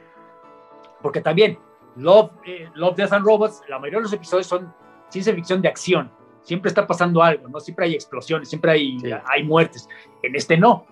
porque 1.03 1.21
también 1.21 1.59
Love, 1.97 2.31
eh, 2.45 2.69
Love, 2.75 2.97
Death 2.97 3.13
and 3.13 3.25
Robots, 3.25 3.63
la 3.69 3.79
mayoría 3.79 3.99
de 3.99 4.05
los 4.05 4.13
episodios 4.13 4.47
son 4.47 4.75
ciencia 5.09 5.35
ficción 5.35 5.63
de 5.63 5.69
acción. 5.69 6.11
Siempre 6.43 6.69
está 6.69 6.87
pasando 6.87 7.23
algo, 7.23 7.49
¿no? 7.49 7.61
Siempre 7.61 7.87
hay 7.87 7.95
explosiones, 7.95 8.49
siempre 8.49 8.73
hay, 8.73 8.99
sí. 8.99 9.11
hay 9.27 9.45
muertes. 9.45 9.89
En 10.23 10.35
este 10.35 10.57
no. 10.57 10.87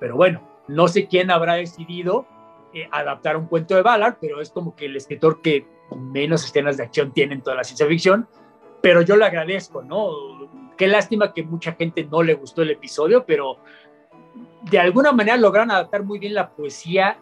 Pero 0.00 0.16
bueno, 0.16 0.40
no 0.66 0.88
sé 0.88 1.06
quién 1.06 1.30
habrá 1.30 1.54
decidido 1.54 2.26
eh, 2.74 2.88
adaptar 2.90 3.36
un 3.36 3.46
cuento 3.46 3.74
de 3.74 3.82
Ballard, 3.82 4.16
pero 4.20 4.40
es 4.40 4.50
como 4.50 4.74
que 4.74 4.86
el 4.86 4.96
escritor 4.96 5.40
que 5.40 5.66
menos 5.96 6.44
escenas 6.44 6.76
de 6.76 6.84
acción 6.84 7.12
tiene 7.12 7.34
en 7.34 7.42
toda 7.42 7.56
la 7.56 7.64
ciencia 7.64 7.86
ficción. 7.86 8.28
Pero 8.80 9.02
yo 9.02 9.16
le 9.16 9.24
agradezco, 9.24 9.82
¿no? 9.82 10.10
Qué 10.76 10.86
lástima 10.86 11.32
que 11.32 11.42
mucha 11.42 11.72
gente 11.72 12.04
no 12.04 12.22
le 12.22 12.34
gustó 12.34 12.62
el 12.62 12.70
episodio, 12.70 13.24
pero 13.26 13.58
de 14.70 14.78
alguna 14.78 15.12
manera 15.12 15.36
lograron 15.36 15.70
adaptar 15.70 16.04
muy 16.04 16.18
bien 16.18 16.34
la 16.34 16.50
poesía 16.50 17.18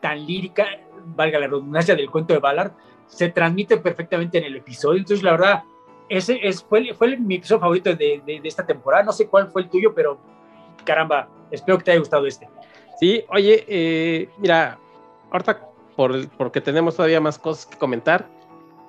tan 0.00 0.26
lírica 0.26 0.66
valga 1.04 1.38
la 1.38 1.46
redundancia 1.46 1.94
del 1.94 2.10
cuento 2.10 2.34
de 2.34 2.40
Ballard, 2.40 2.72
se 3.06 3.28
transmite 3.28 3.76
perfectamente 3.78 4.38
en 4.38 4.44
el 4.44 4.56
episodio. 4.56 4.98
Entonces, 4.98 5.22
la 5.22 5.32
verdad, 5.32 5.62
ese 6.08 6.38
es, 6.42 6.62
fue, 6.62 6.94
fue 6.94 7.16
mi 7.16 7.36
episodio 7.36 7.60
favorito 7.60 7.90
de, 7.94 8.22
de, 8.24 8.40
de, 8.40 8.48
esta 8.48 8.66
temporada. 8.66 9.04
No 9.04 9.12
sé 9.12 9.28
cuál 9.28 9.50
fue 9.50 9.62
el 9.62 9.68
tuyo, 9.68 9.94
pero 9.94 10.18
caramba, 10.84 11.28
espero 11.50 11.78
que 11.78 11.84
te 11.84 11.90
haya 11.92 12.00
gustado 12.00 12.26
este. 12.26 12.48
Sí, 13.02 13.24
oye, 13.30 13.64
eh, 13.66 14.28
mira, 14.38 14.78
ahorita 15.32 15.68
por, 15.96 16.28
porque 16.36 16.60
tenemos 16.60 16.94
todavía 16.94 17.20
más 17.20 17.36
cosas 17.36 17.66
que 17.66 17.76
comentar, 17.76 18.28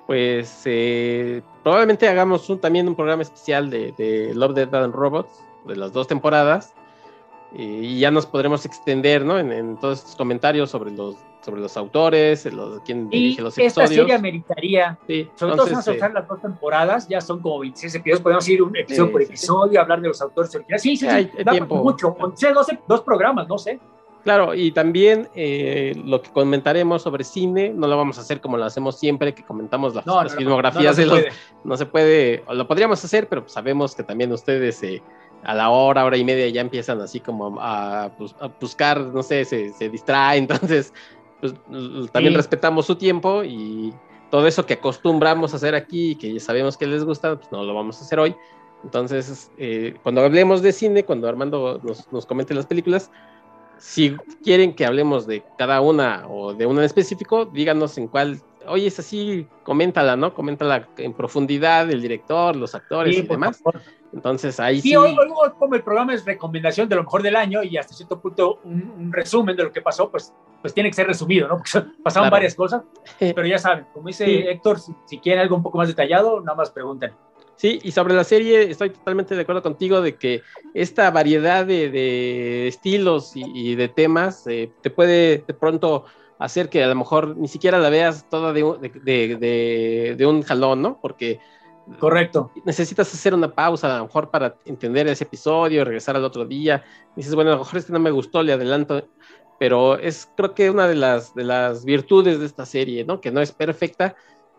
pues 0.06 0.62
eh, 0.66 1.42
probablemente 1.64 2.08
hagamos 2.08 2.48
un, 2.48 2.60
también 2.60 2.88
un 2.88 2.96
programa 2.96 3.24
especial 3.24 3.72
de, 3.72 3.92
de 3.98 4.36
Love, 4.36 4.54
Death 4.54 4.74
and 4.76 4.94
Robots, 4.94 5.44
de 5.66 5.78
las 5.78 5.94
dos 5.94 6.06
temporadas, 6.06 6.76
y 7.56 7.98
ya 7.98 8.12
nos 8.12 8.28
podremos 8.28 8.68
extender, 8.68 9.26
¿no? 9.26 9.40
En, 9.40 9.78
todos 9.78 9.98
estos 9.98 10.16
comentarios 10.16 10.70
sobre 10.70 10.92
los, 10.92 11.16
sobre 11.42 11.62
los 11.62 11.76
autores, 11.76 12.46
los, 12.54 12.82
quién 12.82 13.10
dirige 13.10 13.42
los 13.42 13.58
episodios. 13.58 13.90
Esta 13.90 14.02
serie 14.04 14.14
ameritaría, 14.14 15.00
sí, 15.08 15.28
sobre 15.34 15.56
todo 15.56 15.66
si 15.66 15.72
vamos 15.72 15.88
a 15.88 15.92
usar 15.92 16.14
las 16.14 16.28
dos 16.28 16.40
temporadas, 16.40 17.08
ya 17.08 17.20
son 17.20 17.42
como 17.42 17.62
26 17.62 17.96
episodios, 17.96 18.22
podemos 18.22 18.48
ir 18.48 18.62
un 18.62 18.78
episodio 18.78 19.12
por 19.12 19.24
episodio, 19.24 19.82
hablar 19.82 20.02
de 20.02 20.10
los 20.10 20.22
autores 20.22 20.54
originales. 20.54 20.84
Sí, 20.84 20.98
sí, 20.98 21.08
sí, 21.08 21.12
hay, 21.12 21.26
tiempo. 21.26 21.84
mucho, 21.84 22.16
12, 22.20 22.80
dos 22.88 23.02
programas, 23.02 23.48
no 23.48 23.58
sé. 23.58 23.80
Claro, 24.24 24.54
y 24.54 24.72
también 24.72 25.28
eh, 25.36 26.02
lo 26.06 26.22
que 26.22 26.32
comentaremos 26.32 27.02
sobre 27.02 27.26
cine, 27.26 27.74
no 27.76 27.88
lo 27.88 27.98
vamos 27.98 28.18
a 28.18 28.22
hacer 28.22 28.40
como 28.40 28.56
lo 28.56 28.64
hacemos 28.64 28.98
siempre, 28.98 29.34
que 29.34 29.44
comentamos 29.44 29.94
las, 29.94 30.36
filmografías 30.36 30.96
de 30.96 31.06
los... 31.06 31.22
No 31.66 31.76
se 31.76 31.86
puede, 31.86 32.44
lo 32.50 32.66
podríamos 32.66 33.04
hacer, 33.04 33.28
pero 33.28 33.48
sabemos 33.48 33.96
que 33.96 34.04
también 34.04 34.32
ustedes 34.32 34.82
eh, 34.82 35.04
a 35.44 35.54
la 35.54 35.70
hora, 35.70 36.06
hora 36.06 36.16
y 36.16 36.24
media 36.24 36.48
ya 36.48 36.62
empiezan 36.62 37.02
así 37.02 37.20
como 37.20 37.58
a, 37.60 38.12
pues, 38.18 38.34
buscar, 38.62 39.02
no 39.02 39.24
sé, 39.24 39.44
se, 39.44 39.74
se 39.74 39.90
distraen, 39.90 40.44
entonces 40.50 40.94
pues, 41.42 41.54
también 42.14 42.34
respetamos 42.34 42.86
su 42.86 42.96
tiempo 42.96 43.44
y 43.44 43.94
todo 44.32 44.48
eso 44.48 44.66
que 44.66 44.76
acostumbramos 44.76 45.54
a 45.54 45.58
hacer 45.58 45.76
aquí, 45.76 46.16
que 46.16 46.34
ya 46.34 46.40
sabemos 46.40 46.78
que 46.78 46.88
les 46.88 47.04
gusta, 47.04 47.36
pues 47.36 47.52
no 47.52 47.64
lo 47.64 47.74
vamos 47.74 48.00
a 48.00 48.06
hacer 48.06 48.20
hoy. 48.20 48.36
Entonces, 48.86 49.52
eh, 49.58 49.96
cuando 50.02 50.22
hablemos 50.22 50.62
de 50.62 50.72
cine, 50.72 51.04
cuando 51.04 51.28
Armando 51.28 51.80
nos, 51.84 52.12
nos 52.12 52.26
comente 52.26 52.54
las 52.54 52.66
películas, 52.66 53.12
si 53.78 54.16
quieren 54.44 54.74
que 54.74 54.86
hablemos 54.86 55.28
de 55.28 55.44
cada 55.58 55.82
una 55.82 56.28
o 56.28 56.54
de 56.54 56.66
una 56.66 56.80
en 56.80 56.86
específico, 56.86 57.46
díganos 57.46 57.98
en 57.98 58.08
cuál. 58.08 58.40
Oye, 58.66 58.88
es 58.88 58.98
así, 58.98 59.46
coméntala, 59.64 60.16
¿no? 60.16 60.34
Coméntala 60.34 60.88
en 60.98 61.14
profundidad, 61.14 61.90
el 61.92 62.02
director, 62.02 62.56
los 62.56 62.74
actores 62.76 63.18
y 63.18 63.22
demás. 63.24 63.62
Entonces 64.14 64.60
ahí 64.60 64.80
sí. 64.80 64.90
Sí, 64.90 64.96
hoy, 64.96 65.16
como 65.60 65.76
el 65.76 65.84
programa 65.84 66.14
es 66.14 66.24
recomendación 66.24 66.88
de 66.88 66.96
lo 66.96 67.04
mejor 67.04 67.24
del 67.24 67.36
año 67.36 67.64
y 67.64 67.78
hasta 67.78 67.94
cierto 67.94 68.22
punto 68.22 68.60
un, 68.64 69.12
resumen 69.12 69.58
de 69.58 69.64
lo 69.64 69.72
que 69.72 69.82
pasó, 69.82 70.10
pues, 70.10 70.34
pues 70.62 70.74
tiene 70.74 70.90
que 70.90 70.96
ser 70.96 71.08
resumido, 71.08 71.48
¿no? 71.48 71.58
Porque 71.58 71.72
pasaron 72.04 72.30
varias 72.30 72.56
cosas, 72.56 72.84
pero 73.20 73.46
ya 73.46 73.58
saben, 73.58 73.86
como 73.94 74.08
dice 74.08 74.50
Héctor, 74.52 74.80
si, 74.80 74.96
si, 75.06 75.20
quieren 75.20 75.42
algo 75.42 75.56
un 75.56 75.64
poco 75.64 75.80
más 75.80 75.88
detallado, 75.88 76.40
nada 76.40 76.56
más 76.56 76.72
pregunten. 76.72 77.12
Sí, 77.56 77.80
y 77.84 77.92
sobre 77.92 78.14
la 78.14 78.24
serie 78.24 78.70
estoy 78.70 78.90
totalmente 78.90 79.36
de 79.36 79.42
acuerdo 79.42 79.62
contigo 79.62 80.02
de 80.02 80.16
que 80.16 80.42
esta 80.74 81.12
variedad 81.12 81.66
de, 81.66 82.68
estilos 82.68 83.34
y, 83.36 83.76
de 83.76 83.88
temas 83.88 84.46
eh, 84.48 84.72
te 84.82 84.90
puede 84.90 85.44
de 85.46 85.54
pronto 85.54 86.06
hacer 86.40 86.70
que 86.70 86.84
a 86.84 86.88
lo 86.88 86.96
mejor 86.96 87.38
ni 87.38 87.48
siquiera 87.48 87.80
la 87.80 87.90
veas 87.90 88.28
toda 88.30 88.52
de, 88.52 90.16
de, 90.18 90.26
un 90.26 90.42
jalón, 90.44 90.82
¿no? 90.82 91.00
Porque... 91.02 91.40
Correcto. 92.00 92.50
Necesitas 92.64 93.14
hacer 93.14 93.34
una 93.34 93.54
pausa 93.54 93.94
a 93.94 93.98
lo 93.98 94.06
mejor 94.06 94.32
para 94.32 94.56
entender 94.64 95.06
ese 95.08 95.26
episodio, 95.26 95.84
regresar 95.84 96.16
al 96.16 96.24
otro 96.24 96.46
día. 96.46 96.82
dices, 97.14 97.36
bueno, 97.36 97.52
a 97.52 97.54
lo 97.56 97.60
mejor 97.60 97.78
este 97.78 97.92
no 97.92 98.00
me 98.00 98.10
gustó, 98.10 98.42
le 98.42 98.54
adelanto. 98.54 99.06
Pero 99.60 99.98
es 99.98 100.30
creo 100.38 100.54
que 100.54 100.70
una 100.70 100.88
de 100.88 100.96
las, 100.96 101.36
de 101.36 101.44
las 101.44 101.84
virtudes 101.84 102.40
de 102.40 102.46
esta 102.46 102.66
serie, 102.66 103.04
¿no? 103.04 103.20
Que 103.20 103.32
no 103.32 103.42
es 103.42 103.52
perfecta, 103.52 104.16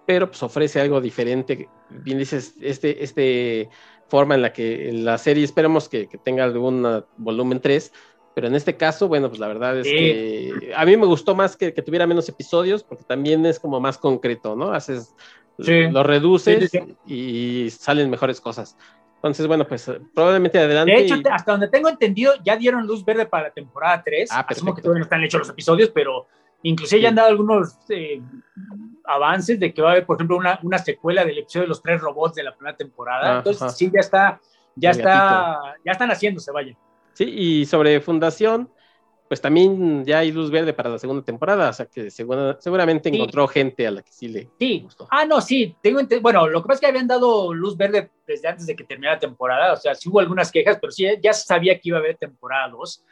pero 0.07 0.28
pues 0.28 0.42
ofrece 0.42 0.80
algo 0.80 1.00
diferente. 1.00 1.68
Bien 1.90 2.18
dices, 2.18 2.55
este, 2.61 3.02
este 3.02 3.68
forma 4.09 4.34
en 4.34 4.42
la 4.42 4.52
que 4.52 4.90
la 4.92 5.18
serie 5.18 5.44
esperemos 5.44 5.88
que, 5.88 6.09
tenga 6.22 6.44
algún 6.44 7.05
volumen 7.16 7.61
3, 7.61 7.92
pero 8.34 8.46
en 8.48 8.55
este 8.55 8.76
caso, 8.76 9.09
bueno, 9.09 9.28
pues 9.28 9.40
la 9.40 9.48
verdad 9.48 9.78
es 9.78 9.86
que 9.86 10.72
a 10.76 10.84
mí 10.84 10.96
me 10.96 11.07
gustó 11.07 11.34
más 11.34 11.57
que, 11.57 11.72
tuviera 11.72 12.07
menos 12.07 12.28
episodios, 12.28 12.82
porque 12.82 13.05
también 13.05 13.46
es 13.46 13.59
como 13.59 13.80
más 13.80 13.98
concreto, 13.98 14.57
¿no? 14.57 14.72
Haces, 14.72 15.14
lo 15.57 16.02
reduces 16.02 16.70
y 17.07 17.68
salen 17.70 18.11
mejores 18.11 18.40
cosas. 18.40 18.76
Entonces, 19.24 19.46
bueno, 19.46 19.66
pues 19.66 19.90
probablemente 20.14 20.59
adelante. 20.59 20.92
De 20.92 21.00
hecho, 21.00 21.14
hasta 21.30 21.52
donde 21.52 21.68
tengo 21.68 21.88
entendido, 21.88 22.34
ya 22.44 22.57
dieron 22.57 22.86
luz 22.86 23.02
verde 23.07 23.24
para 23.24 23.44
la 23.44 23.55
temporada 23.55 24.02
3. 24.05 24.30
Ah, 24.30 24.44
Asumo 24.46 24.74
que 24.74 24.82
todavía 24.82 24.98
no 24.98 25.05
están 25.05 25.24
hechos 25.24 25.38
los 25.38 25.48
episodios, 25.48 25.90
pero 25.94 26.26
inclusive 26.62 27.00
ya 27.00 27.09
han 27.09 27.14
dado 27.14 27.30
algunos 27.30 27.78
eh, 27.88 28.20
avances 29.05 29.61
de 29.61 29.72
que 29.72 29.82
va 29.82 29.90
a 29.90 29.92
haber, 29.92 30.07
por 30.07 30.16
ejemplo, 30.16 30.36
una, 30.36 30.59
una, 30.62 30.78
secuela 30.78 31.24
del 31.24 31.38
episodio 31.38 31.62
de 31.64 31.68
los 31.68 31.82
tres 31.82 32.00
robots 32.00 32.34
de 32.34 32.42
la 32.42 32.55
primera 32.55 32.76
temporada. 32.76 33.38
Entonces, 33.38 33.76
sí, 33.76 33.90
ya 33.92 34.00
está, 34.00 34.40
ya 34.74 34.90
está, 34.90 35.76
ya 35.84 35.92
están 35.92 36.11
haciéndose, 36.11 36.50
vaya. 36.50 36.76
Sí, 37.12 37.24
y 37.24 37.66
sobre 37.66 38.00
Fundación, 38.00 38.70
pues 39.28 39.40
también 39.40 40.05
ya 40.05 40.18
hay 40.18 40.32
luz 40.32 40.50
verde 40.50 40.72
para 40.72 40.90
la 40.90 40.98
segunda 40.98 41.24
temporada, 41.24 41.70
o 41.70 41.72
sea 41.72 41.86
que 41.86 42.11
seguramente 42.11 43.09
encontró 43.09 43.48
gente 43.48 43.86
a 43.86 43.90
la 43.90 44.02
que 44.02 44.12
sí 44.12 44.28
le 44.28 44.50
sí. 44.59 44.80
gustó. 44.80 45.09
Ah, 45.11 45.24
no, 45.24 45.40
sí, 45.40 45.74
tengo 45.82 46.00
bueno, 46.20 46.46
lo 46.46 46.62
que 46.62 46.68
pasa 46.68 46.74
es 46.74 46.80
que 46.80 46.86
habían 46.86 47.07
dado 47.07 47.55
luz 47.55 47.76
verde 47.76 48.11
desde 48.26 48.48
antes 48.48 48.66
de 48.66 48.76
que 48.76 48.84
terminara 48.84 49.16
la 49.16 49.20
temporada, 49.20 49.72
o 49.72 49.76
sea, 49.76 49.94
sí 49.94 50.09
hubo 50.09 50.20
algunas 50.20 50.50
quejas, 50.52 50.78
pero 50.80 50.90
sí, 50.90 51.07
ya 51.22 51.32
sabía 51.32 51.74
que 51.78 51.88
iba 51.88 51.98
a 51.98 52.00
haber 52.00 52.16
temporada 52.16 52.68
2. 52.68 53.05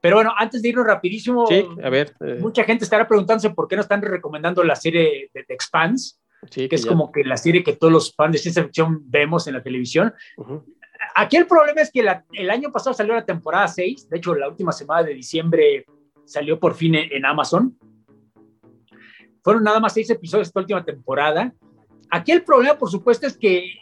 Pero 0.00 0.16
bueno, 0.16 0.32
antes 0.36 0.62
de 0.62 0.70
irnos 0.70 0.86
rapidísimo, 0.86 1.46
a 1.82 1.90
ver, 1.90 2.14
eh. 2.20 2.38
mucha 2.40 2.64
gente 2.64 2.84
estará 2.84 3.06
preguntándose 3.06 3.50
por 3.50 3.68
qué 3.68 3.76
no 3.76 3.82
están 3.82 4.00
recomendando 4.00 4.64
la 4.64 4.74
serie 4.74 5.30
de 5.34 5.44
The 5.44 5.52
Expanse, 5.52 6.16
que, 6.50 6.68
es 6.70 6.86
como 6.86 7.12
que 7.12 7.22
la 7.22 7.36
serie 7.36 7.62
que 7.62 7.76
todos 7.76 7.92
los 7.92 8.14
fans 8.14 8.32
de 8.32 8.38
ciencia 8.38 8.64
ficción 8.64 9.02
vemos 9.04 9.46
en 9.46 9.54
la 9.54 9.62
televisión. 9.62 10.14
Aquí 11.14 11.36
el 11.36 11.46
problema 11.46 11.82
es 11.82 11.90
que 11.90 12.00
el 12.32 12.50
año 12.50 12.72
pasado 12.72 12.94
salió 12.94 13.14
la 13.14 13.24
temporada 13.26 13.68
6, 13.68 14.08
de 14.08 14.16
hecho 14.16 14.34
la 14.34 14.48
última 14.48 14.72
semana 14.72 15.02
de 15.02 15.14
diciembre 15.14 15.84
salió 16.24 16.58
por 16.58 16.74
fin 16.74 16.94
en, 16.94 17.26
Amazon. 17.26 17.76
Fueron 19.42 19.64
nada 19.64 19.80
más 19.80 19.94
seis 19.94 20.08
episodios 20.10 20.48
esta 20.48 20.60
última 20.60 20.84
temporada. 20.84 21.52
Aquí 22.10 22.32
el 22.32 22.42
problema, 22.42 22.78
por 22.78 22.90
supuesto, 22.90 23.26
es 23.26 23.36
que, 23.36 23.74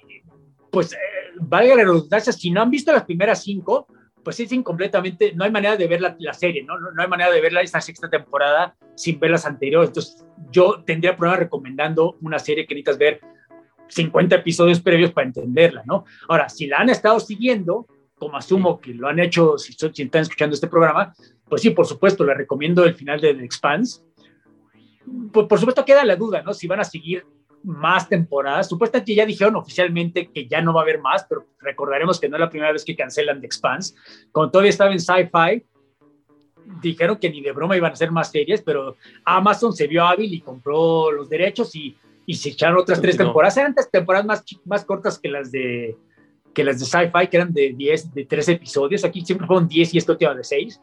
pues, 0.70 0.92
eh, 0.92 0.96
valga 1.40 1.74
la 1.74 1.82
redundancia, 1.82 2.32
si 2.32 2.50
no 2.50 2.62
han 2.62 2.70
visto 2.70 2.92
las 2.92 3.04
primeras 3.04 3.42
cinco, 3.42 3.86
pues 4.28 4.40
es 4.40 4.52
incompletamente, 4.52 5.32
no 5.34 5.44
hay 5.44 5.50
manera 5.50 5.74
de 5.74 5.86
ver 5.86 6.02
la, 6.02 6.34
serie, 6.34 6.62
¿no? 6.62 6.78
¿no? 6.78 6.90
hay 7.00 7.08
manera 7.08 7.30
de 7.30 7.40
ver 7.40 7.56
esta 7.62 7.80
sexta 7.80 8.10
temporada 8.10 8.76
sin 8.94 9.18
ver 9.18 9.30
las 9.30 9.46
anteriores. 9.46 9.88
Entonces, 9.88 10.26
yo 10.50 10.82
tendría 10.84 11.16
problema 11.16 11.38
recomendando 11.38 12.18
una 12.20 12.38
serie 12.38 12.66
que 12.66 12.74
necesitas 12.74 12.98
ver 12.98 13.20
50 13.88 14.36
episodios 14.36 14.82
previos 14.82 15.12
para 15.12 15.28
entenderla, 15.28 15.82
¿no? 15.86 16.04
Ahora, 16.28 16.50
si 16.50 16.66
la 16.66 16.76
han 16.76 16.90
estado 16.90 17.18
siguiendo, 17.20 17.86
como 18.18 18.36
asumo 18.36 18.78
que 18.82 18.92
lo 18.92 19.08
han 19.08 19.18
hecho, 19.18 19.56
si, 19.56 19.72
si 19.72 20.02
están 20.02 20.20
escuchando 20.20 20.52
este 20.52 20.68
programa, 20.68 21.14
pues 21.48 21.62
sí, 21.62 21.70
por 21.70 21.86
supuesto, 21.86 22.22
le 22.22 22.34
recomiendo 22.34 22.84
el 22.84 22.92
final 22.92 23.22
de 23.22 23.32
The 23.32 23.44
Expanse. 23.46 24.02
Por, 25.32 25.48
por 25.48 25.58
supuesto, 25.58 25.86
queda 25.86 26.04
la 26.04 26.16
duda, 26.16 26.42
¿no? 26.42 26.52
Si 26.52 26.66
van 26.66 26.80
a 26.80 26.84
seguir 26.84 27.24
más 27.64 28.08
temporadas. 28.08 28.68
Supuestamente 28.68 29.14
ya 29.14 29.26
dijeron 29.26 29.56
oficialmente 29.56 30.30
que 30.30 30.46
ya 30.46 30.60
no 30.60 30.72
va 30.72 30.80
a 30.80 30.84
haber 30.84 31.00
más, 31.00 31.26
pero 31.28 31.46
recordaremos 31.60 32.20
que 32.20 32.28
no 32.28 32.36
es 32.36 32.40
la 32.40 32.50
primera 32.50 32.72
vez 32.72 32.84
que 32.84 32.96
cancelan 32.96 33.40
The 33.40 33.46
Expanse. 33.46 33.94
Cuando 34.32 34.50
todavía 34.52 34.70
estaba 34.70 34.92
en 34.92 35.00
Sci-Fi, 35.00 35.64
dijeron 36.82 37.16
que 37.16 37.30
ni 37.30 37.40
de 37.40 37.52
broma 37.52 37.76
iban 37.76 37.90
a 37.90 37.94
hacer 37.94 38.10
más 38.10 38.30
series, 38.30 38.62
pero 38.62 38.96
Amazon 39.24 39.72
se 39.72 39.86
vio 39.86 40.04
hábil 40.04 40.32
y 40.32 40.40
compró 40.40 41.10
los 41.10 41.28
derechos 41.28 41.74
y, 41.74 41.96
y 42.26 42.34
se 42.34 42.50
echaron 42.50 42.78
otras 42.78 43.00
tres 43.00 43.16
temporadas. 43.16 43.56
Eran 43.56 43.74
tres 43.74 43.90
temporadas 43.90 44.26
más, 44.26 44.44
más 44.64 44.84
cortas 44.84 45.18
que 45.18 45.28
las 45.28 45.50
de 45.50 45.96
que 46.54 46.64
las 46.64 46.80
de 46.80 46.86
Sci-Fi, 46.86 47.28
que 47.28 47.36
eran 47.36 47.52
de 47.52 47.72
10, 47.72 48.14
de 48.14 48.24
3 48.24 48.48
episodios. 48.48 49.04
Aquí 49.04 49.20
siempre 49.24 49.46
fueron 49.46 49.68
10 49.68 49.94
y 49.94 49.98
esto 49.98 50.12
última 50.12 50.34
de 50.34 50.42
6. 50.42 50.80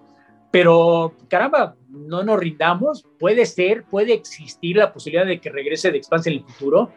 Pero 0.56 1.14
caramba, 1.28 1.76
no 1.90 2.24
nos 2.24 2.40
rindamos. 2.40 3.06
Puede 3.20 3.46
ser, 3.46 3.84
puede 3.84 4.14
existir 4.14 4.78
la 4.78 4.94
posibilidad 4.94 5.26
de 5.26 5.42
que 5.42 5.50
regrese 5.50 5.92
de 5.92 5.98
Expanse 5.98 6.30
en 6.30 6.38
el 6.38 6.46
futuro. 6.46 6.94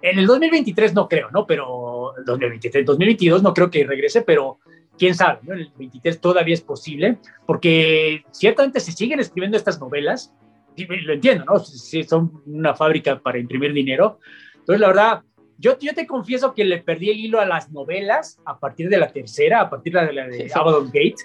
En 0.00 0.16
el 0.16 0.28
2023 0.28 0.94
no 0.94 1.08
creo, 1.08 1.28
¿no? 1.32 1.44
Pero 1.44 2.12
2023, 2.24 2.86
2022 2.86 3.42
no 3.42 3.52
creo 3.52 3.68
que 3.68 3.82
regrese, 3.82 4.22
pero 4.22 4.60
quién 4.96 5.16
sabe, 5.16 5.40
¿no? 5.42 5.54
En 5.54 5.58
el 5.58 5.72
23 5.76 6.20
todavía 6.20 6.54
es 6.54 6.60
posible, 6.60 7.18
porque 7.46 8.22
ciertamente 8.30 8.78
se 8.78 8.92
siguen 8.92 9.18
escribiendo 9.18 9.56
estas 9.56 9.80
novelas. 9.80 10.32
Lo 10.76 11.12
entiendo, 11.12 11.46
¿no? 11.46 11.58
Si 11.58 12.04
son 12.04 12.44
una 12.46 12.76
fábrica 12.76 13.18
para 13.18 13.40
imprimir 13.40 13.72
dinero. 13.72 14.20
Entonces, 14.54 14.78
la 14.78 14.86
verdad, 14.86 15.22
yo, 15.58 15.76
yo 15.80 15.94
te 15.94 16.06
confieso 16.06 16.54
que 16.54 16.64
le 16.64 16.78
perdí 16.78 17.10
el 17.10 17.18
hilo 17.18 17.40
a 17.40 17.44
las 17.44 17.72
novelas 17.72 18.40
a 18.44 18.60
partir 18.60 18.88
de 18.88 18.98
la 18.98 19.08
tercera, 19.08 19.62
a 19.62 19.68
partir 19.68 19.94
de 19.94 20.12
la 20.12 20.28
de 20.28 20.48
Abaddon 20.54 20.92
Gate 20.92 21.16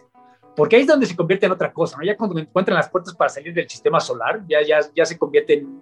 porque 0.55 0.75
ahí 0.77 0.83
es 0.83 0.87
donde 0.87 1.05
se 1.05 1.15
convierte 1.15 1.45
en 1.45 1.51
otra 1.51 1.71
cosa, 1.73 1.97
¿no? 1.97 2.03
Ya 2.03 2.15
cuando 2.15 2.39
encuentran 2.39 2.75
las 2.75 2.89
puertas 2.89 3.13
para 3.13 3.29
salir 3.29 3.53
del 3.53 3.69
sistema 3.69 3.99
solar, 3.99 4.41
ya, 4.47 4.61
ya, 4.61 4.79
ya 4.95 5.05
se 5.05 5.17
convierte 5.17 5.59
en 5.59 5.81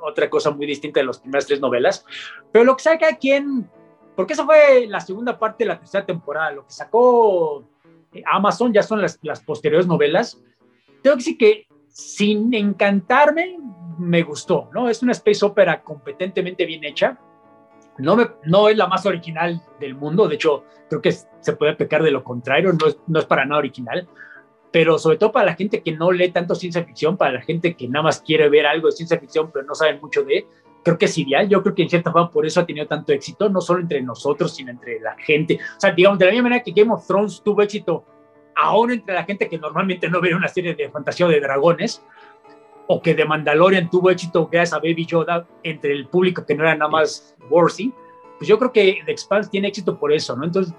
otra 0.00 0.28
cosa 0.30 0.50
muy 0.50 0.66
distinta 0.66 1.00
de 1.00 1.06
las 1.06 1.18
primeras 1.18 1.46
tres 1.46 1.60
novelas. 1.60 2.04
Pero 2.50 2.64
lo 2.64 2.76
que 2.76 2.82
saca 2.82 3.16
quien, 3.16 3.68
porque 4.16 4.32
esa 4.32 4.44
fue 4.44 4.86
la 4.88 5.00
segunda 5.00 5.38
parte 5.38 5.64
de 5.64 5.68
la 5.68 5.78
tercera 5.78 6.06
temporada, 6.06 6.52
lo 6.52 6.66
que 6.66 6.72
sacó 6.72 7.64
eh, 8.12 8.22
Amazon 8.26 8.72
ya 8.72 8.82
son 8.82 9.00
las, 9.00 9.18
las 9.22 9.42
posteriores 9.42 9.86
novelas. 9.86 10.40
Tengo 11.02 11.16
que 11.16 11.20
decir 11.20 11.38
que 11.38 11.66
sin 11.88 12.52
encantarme, 12.54 13.58
me 13.98 14.22
gustó, 14.22 14.68
¿no? 14.72 14.88
Es 14.88 15.02
una 15.02 15.12
space 15.12 15.44
opera 15.44 15.82
competentemente 15.82 16.66
bien 16.66 16.82
hecha 16.82 17.18
no, 17.98 18.16
me, 18.16 18.26
no 18.44 18.68
es 18.68 18.76
la 18.76 18.86
más 18.86 19.06
original 19.06 19.62
del 19.80 19.94
mundo, 19.94 20.28
de 20.28 20.36
hecho, 20.36 20.64
creo 20.88 21.00
que 21.00 21.12
se 21.12 21.56
puede 21.56 21.74
pecar 21.74 22.02
de 22.02 22.10
lo 22.10 22.24
contrario, 22.24 22.72
no 22.72 22.86
es, 22.86 22.98
no 23.06 23.18
es 23.18 23.24
para 23.26 23.44
nada 23.44 23.58
original, 23.58 24.08
pero 24.72 24.98
sobre 24.98 25.18
todo 25.18 25.30
para 25.30 25.46
la 25.46 25.54
gente 25.54 25.82
que 25.82 25.92
no 25.92 26.10
lee 26.10 26.30
tanto 26.30 26.54
ciencia 26.54 26.84
ficción, 26.84 27.16
para 27.16 27.34
la 27.34 27.42
gente 27.42 27.76
que 27.76 27.88
nada 27.88 28.02
más 28.02 28.20
quiere 28.20 28.48
ver 28.48 28.66
algo 28.66 28.88
de 28.88 28.92
ciencia 28.92 29.18
ficción, 29.18 29.50
pero 29.52 29.64
no 29.64 29.74
sabe 29.74 30.00
mucho 30.00 30.24
de, 30.24 30.46
creo 30.82 30.98
que 30.98 31.04
es 31.06 31.18
ideal. 31.18 31.48
Yo 31.48 31.62
creo 31.62 31.74
que 31.74 31.82
en 31.82 31.88
cierta 31.88 32.12
forma 32.12 32.30
por 32.30 32.46
eso 32.46 32.60
ha 32.60 32.66
tenido 32.66 32.86
tanto 32.86 33.12
éxito, 33.12 33.48
no 33.48 33.60
solo 33.60 33.80
entre 33.80 34.02
nosotros, 34.02 34.54
sino 34.54 34.70
entre 34.70 35.00
la 35.00 35.16
gente. 35.16 35.58
O 35.76 35.80
sea, 35.80 35.92
digamos, 35.92 36.18
de 36.18 36.26
la 36.26 36.32
misma 36.32 36.48
manera 36.48 36.62
que 36.64 36.72
Game 36.72 36.92
of 36.92 37.06
Thrones 37.06 37.40
tuvo 37.44 37.62
éxito 37.62 38.04
aún 38.56 38.92
entre 38.92 39.14
la 39.14 39.24
gente 39.24 39.48
que 39.48 39.58
normalmente 39.58 40.08
no 40.08 40.20
ve 40.20 40.34
una 40.34 40.48
serie 40.48 40.74
de 40.74 40.88
fantasía 40.88 41.26
de 41.26 41.40
dragones, 41.40 42.04
o 42.86 43.00
que 43.00 43.14
de 43.14 43.24
Mandalorian 43.24 43.90
tuvo 43.90 44.10
éxito 44.10 44.48
gracias 44.50 44.74
a 44.74 44.78
Baby 44.78 45.06
Yoda 45.06 45.46
entre 45.62 45.92
el 45.92 46.06
público 46.06 46.44
que 46.44 46.54
no 46.54 46.64
era 46.64 46.74
nada 46.74 46.90
más 46.90 47.34
Warsy, 47.48 47.92
pues 48.38 48.48
yo 48.48 48.58
creo 48.58 48.72
que 48.72 49.00
The 49.04 49.12
Expanse 49.12 49.50
tiene 49.50 49.68
éxito 49.68 49.98
por 49.98 50.12
eso, 50.12 50.36
¿no? 50.36 50.44
Entonces, 50.44 50.74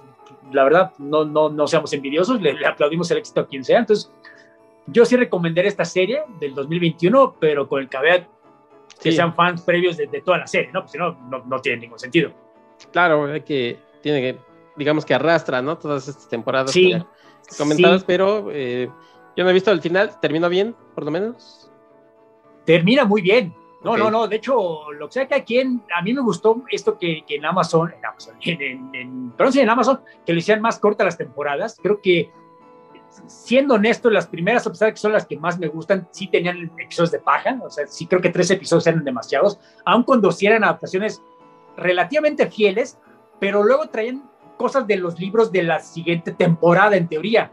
la 0.52 0.64
verdad, 0.64 0.94
no, 1.00 1.26
no, 1.26 1.50
no 1.50 1.68
seamos 1.68 1.92
envidiosos, 1.94 2.42
le, 2.42 2.66
aplaudimos 2.66 3.10
el 3.12 3.18
éxito 3.18 3.42
a 3.42 3.48
quien 3.48 3.64
sea. 3.64 3.80
Entonces, 3.80 4.12
yo 4.88 5.06
sí 5.06 5.16
recomendaré 5.16 5.68
esta 5.68 5.86
serie 5.86 6.22
del 6.40 6.54
2021, 6.54 7.38
pero 7.40 7.68
con 7.68 7.82
el 7.82 7.90
caveat 7.90 8.28
que 9.02 9.12
sean 9.12 9.34
fans 9.36 9.62
previos 9.62 9.98
de, 9.98 10.08
toda 10.24 10.38
la 10.40 10.48
serie, 10.48 10.72
¿no? 10.72 10.82
Porque 10.82 10.94
si 10.94 10.98
no, 10.98 11.18
no, 11.46 11.60
tiene 11.60 11.82
ningún 11.82 12.00
sentido. 12.00 12.32
Claro, 12.92 13.26
hay 13.26 13.42
que, 13.42 13.78
tiene 14.02 14.22
que, 14.22 14.40
digamos 14.76 15.06
que 15.06 15.14
arrastra, 15.14 15.62
¿no? 15.62 15.78
Todas 15.78 16.08
estas 16.08 16.30
temporadas 16.30 16.72
sí, 16.72 16.94
comentadas, 17.58 18.04
pero 18.04 18.50
eh, 18.52 18.90
yo 19.36 19.44
no 19.44 19.50
he 19.50 19.54
visto 19.54 19.72
el 19.72 19.82
final, 19.82 20.20
¿terminó 20.20 20.50
bien, 20.50 20.76
por 20.94 21.04
lo 21.04 21.12
menos? 21.12 21.65
Termina 22.66 23.06
muy 23.06 23.22
bien, 23.22 23.56
no, 23.86 23.96
no, 23.96 24.10
no. 24.10 24.28
De 24.28 24.38
hecho, 24.38 24.92
lo 24.94 25.08
que 25.08 25.14
sea 25.14 25.28
que 25.28 25.36
aquí 25.36 25.60
a 25.60 26.02
mí 26.02 26.12
me 26.12 26.22
gustó 26.22 26.64
esto 26.72 26.98
que, 26.98 27.24
en 27.28 27.46
Amazon, 27.46 27.94
en 27.96 28.04
Amazon, 28.04 28.36
en, 28.42 28.96
en, 28.96 29.32
perdón, 29.32 29.54
sí, 29.54 29.60
en 29.60 29.70
Amazon, 29.70 30.02
que 30.26 30.34
lo 30.34 30.40
hicieran 30.40 30.62
más 30.62 30.80
cortas 30.80 31.06
las 31.06 31.18
temporadas. 31.18 31.78
Creo 31.82 32.02
que, 32.02 32.32
siendo 33.28 33.76
honesto, 33.76 34.10
las 34.10 34.26
primeras, 34.26 34.66
a 34.66 34.72
pesar 34.72 34.88
de 34.88 34.94
que 34.94 35.00
son 35.00 35.14
las 35.14 35.28
que 35.28 35.38
más 35.38 35.60
me 35.60 35.68
gustan, 35.68 36.08
sí 36.10 36.28
tenían 36.28 36.72
episodios 36.80 37.12
de 37.12 37.20
paja. 37.20 37.60
O 37.64 37.70
sea, 37.70 37.86
sí 37.86 38.08
creo 38.08 38.22
que 38.22 38.32
tres 38.32 38.50
episodios 38.50 38.88
eran 38.88 39.04
demasiados, 39.04 39.60
aun 39.86 40.02
cuando 40.02 40.32
sí 40.32 40.48
eran 40.48 40.64
adaptaciones 40.64 41.22
relativamente 41.78 42.48
fieles, 42.48 42.98
pero 43.40 43.64
luego 43.64 43.90
traían 43.90 44.28
cosas 44.58 44.88
de 44.88 44.98
los 44.98 45.20
libros 45.20 45.52
de 45.52 45.62
la 45.62 45.80
siguiente 45.80 46.32
temporada, 46.32 46.98
en 46.98 47.08
teoría. 47.08 47.52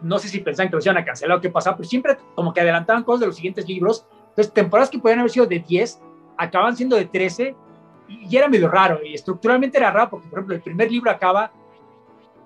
No 0.00 0.18
sé 0.18 0.28
si 0.28 0.40
pensaban 0.40 0.70
que 0.70 0.76
los 0.76 0.86
iban 0.86 0.96
a 0.96 1.04
cancelar 1.04 1.38
o 1.38 1.40
qué 1.42 1.50
pasaba, 1.50 1.76
pero 1.76 1.88
siempre 1.88 2.16
como 2.34 2.54
que 2.54 2.62
adelantaban 2.62 3.04
cosas 3.04 3.20
de 3.20 3.26
los 3.26 3.36
siguientes 3.36 3.68
libros 3.68 4.06
entonces, 4.34 4.52
temporadas 4.52 4.90
que 4.90 4.98
podían 4.98 5.20
haber 5.20 5.30
sido 5.30 5.46
de 5.46 5.60
10, 5.60 6.02
acaban 6.36 6.76
siendo 6.76 6.96
de 6.96 7.04
13 7.04 7.54
y, 8.08 8.36
era 8.36 8.48
medio 8.48 8.68
raro. 8.68 8.98
Y 9.04 9.14
estructuralmente 9.14 9.78
era 9.78 9.92
raro 9.92 10.10
porque, 10.10 10.26
por 10.26 10.40
ejemplo, 10.40 10.56
el 10.56 10.60
primer 10.60 10.90
libro 10.90 11.08
acaba 11.08 11.52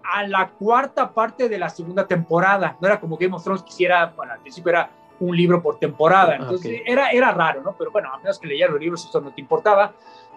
a 0.05 0.27
la 0.27 0.51
cuarta 0.51 1.15
parte 1.15 1.49
de 1.49 1.57
la 1.59 1.71
segunda 1.71 2.07
temporada. 2.07 2.77
No 2.79 2.87
era 2.87 3.01
como 3.01 3.17
Game 3.17 3.35
of 3.35 3.43
Thrones 3.43 3.63
quisiera, 3.63 4.13
bueno, 4.15 4.35
al 4.35 4.41
principio 4.41 4.69
era 4.69 4.91
un 5.19 5.35
libro 5.35 5.63
por 5.63 5.79
temporada. 5.79 6.35
Ah, 6.35 6.43
Entonces 6.43 6.83
era, 6.85 7.09
era 7.11 7.33
raro, 7.33 7.63
¿no? 7.63 7.75
Pero 7.79 7.91
bueno, 7.91 8.13
a 8.13 8.19
menos 8.19 8.39
que 8.39 8.49
leyeran 8.49 8.75
los 8.75 8.83
libros, 8.83 9.07
eso 9.07 9.23
no 9.23 9.33
te 9.33 9.41
importaba. 9.41 9.95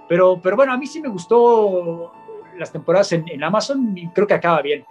Pero, 0.08 0.40
pero 0.42 0.56
bueno, 0.56 0.72
a 0.72 0.78
mí 0.78 0.88
sí 0.88 1.02
me 1.02 1.10
gustó 1.10 2.14
las 2.58 2.72
temporadas 2.72 3.12
en, 3.12 3.28
en 3.28 3.44
Amazon 3.44 3.92
y 3.98 4.08
creo 4.08 4.26
que 4.26 4.36
acaba 4.36 4.62
bien. 4.62 4.86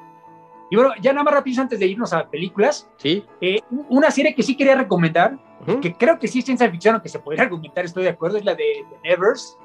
Y 0.70 0.76
bueno, 0.76 0.92
ya 1.00 1.12
nada 1.12 1.24
más 1.24 1.34
rápido 1.34 1.60
antes 1.60 1.80
de 1.80 1.86
irnos 1.86 2.12
a 2.12 2.28
películas. 2.30 2.88
Sí. 2.96 3.24
Eh, 3.40 3.60
una 3.88 4.10
serie 4.12 4.34
que 4.34 4.42
sí 4.42 4.56
quería 4.56 4.76
recomendar, 4.76 5.36
que 5.82 5.92
creo 5.94 6.18
que 6.18 6.28
sí 6.28 6.38
es 6.38 6.44
ciencia 6.44 6.70
ficción, 6.70 6.94
aunque 6.94 7.08
se 7.08 7.18
podría 7.18 7.42
argumentar, 7.42 7.84
estoy 7.84 8.04
de 8.04 8.10
acuerdo, 8.10 8.38
es 8.38 8.44
la 8.44 8.54
de, 8.54 8.84
Nevers, 9.02 9.58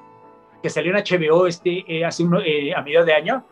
que 0.62 0.70
salió 0.70 0.92
en 0.96 1.04
HBO 1.04 1.46
este, 1.46 1.86
eh, 1.88 2.04
hace 2.04 2.24
uno, 2.24 2.42
eh, 2.42 2.74
a 2.76 2.82
mediados 2.82 3.06
de 3.06 3.14
año. 3.14 3.46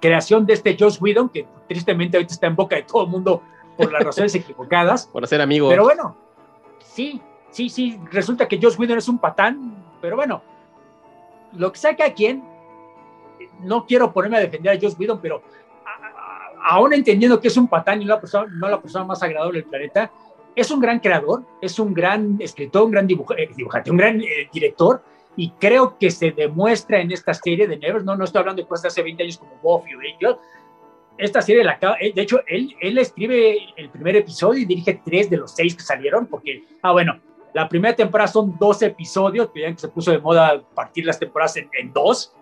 Creación 0.00 0.46
de 0.46 0.54
este 0.54 0.76
Josh 0.78 0.96
Whedon, 1.00 1.28
que 1.28 1.46
tristemente 1.68 2.16
ahorita 2.16 2.32
está 2.32 2.46
en 2.46 2.56
boca 2.56 2.76
de 2.76 2.82
todo 2.82 3.04
el 3.04 3.10
mundo 3.10 3.42
por 3.76 3.92
las 3.92 4.02
razones 4.02 4.34
equivocadas. 4.34 5.06
Por 5.06 5.26
ser 5.26 5.42
amigo. 5.42 5.68
Pero 5.68 5.84
bueno, 5.84 6.16
sí, 6.78 7.20
sí, 7.50 7.68
sí, 7.68 8.00
resulta 8.10 8.48
que 8.48 8.58
Josh 8.60 8.78
Whedon 8.78 8.98
es 8.98 9.08
un 9.08 9.18
patán, 9.18 9.76
pero 10.00 10.16
bueno, 10.16 10.42
lo 11.52 11.70
que 11.72 11.78
saca 11.78 12.06
a 12.06 12.12
quien, 12.14 12.42
no 13.60 13.84
quiero 13.84 14.12
ponerme 14.12 14.38
a 14.38 14.40
defender 14.40 14.76
a 14.76 14.80
Josh 14.80 14.94
Whedon, 14.98 15.20
pero 15.20 15.42
aún 16.68 16.92
entendiendo 16.92 17.40
que 17.40 17.48
es 17.48 17.56
un 17.56 17.66
patán 17.66 18.02
y 18.02 18.04
no 18.04 18.14
la 18.14 18.20
persona, 18.20 18.46
no 18.52 18.68
la 18.68 18.80
persona 18.80 19.04
más 19.06 19.22
agradable 19.22 19.60
del 19.60 19.70
planeta, 19.70 20.10
es 20.54 20.70
un 20.70 20.80
gran 20.80 21.00
creador, 21.00 21.42
es 21.62 21.78
un 21.78 21.94
gran 21.94 22.36
escritor, 22.40 22.82
un 22.82 22.90
gran 22.90 23.06
eh, 23.06 23.48
dibujante, 23.56 23.90
un 23.90 23.96
gran 23.96 24.20
eh, 24.20 24.48
director, 24.52 25.02
y 25.34 25.50
creo 25.52 25.96
que 25.98 26.10
se 26.10 26.30
demuestra 26.32 27.00
en 27.00 27.10
esta 27.10 27.32
serie 27.32 27.66
de 27.66 27.78
Nevers, 27.78 28.04
no, 28.04 28.16
no 28.16 28.24
estoy 28.24 28.40
hablando 28.40 28.60
de 28.60 28.68
cosas 28.68 28.82
de 28.82 28.88
hace 28.88 29.02
20 29.02 29.22
años 29.22 29.38
como 29.38 29.56
Buffy 29.62 29.94
o 29.94 29.98
Angel, 29.98 30.36
esta 31.16 31.40
serie, 31.40 31.64
la, 31.64 31.78
eh, 32.00 32.12
de 32.14 32.22
hecho, 32.22 32.40
él, 32.46 32.76
él 32.80 32.98
escribe 32.98 33.56
el 33.76 33.88
primer 33.88 34.16
episodio 34.16 34.60
y 34.60 34.66
dirige 34.66 35.00
tres 35.02 35.30
de 35.30 35.38
los 35.38 35.52
seis 35.52 35.74
que 35.74 35.82
salieron, 35.82 36.26
porque, 36.26 36.64
ah, 36.82 36.92
bueno, 36.92 37.18
la 37.54 37.66
primera 37.66 37.96
temporada 37.96 38.28
son 38.28 38.58
dos 38.58 38.82
episodios, 38.82 39.48
que 39.54 39.62
ya 39.62 39.74
se 39.74 39.88
puso 39.88 40.10
de 40.10 40.18
moda 40.18 40.62
partir 40.74 41.06
las 41.06 41.18
temporadas 41.18 41.56
en, 41.56 41.70
en 41.80 41.94
dos, 41.94 42.34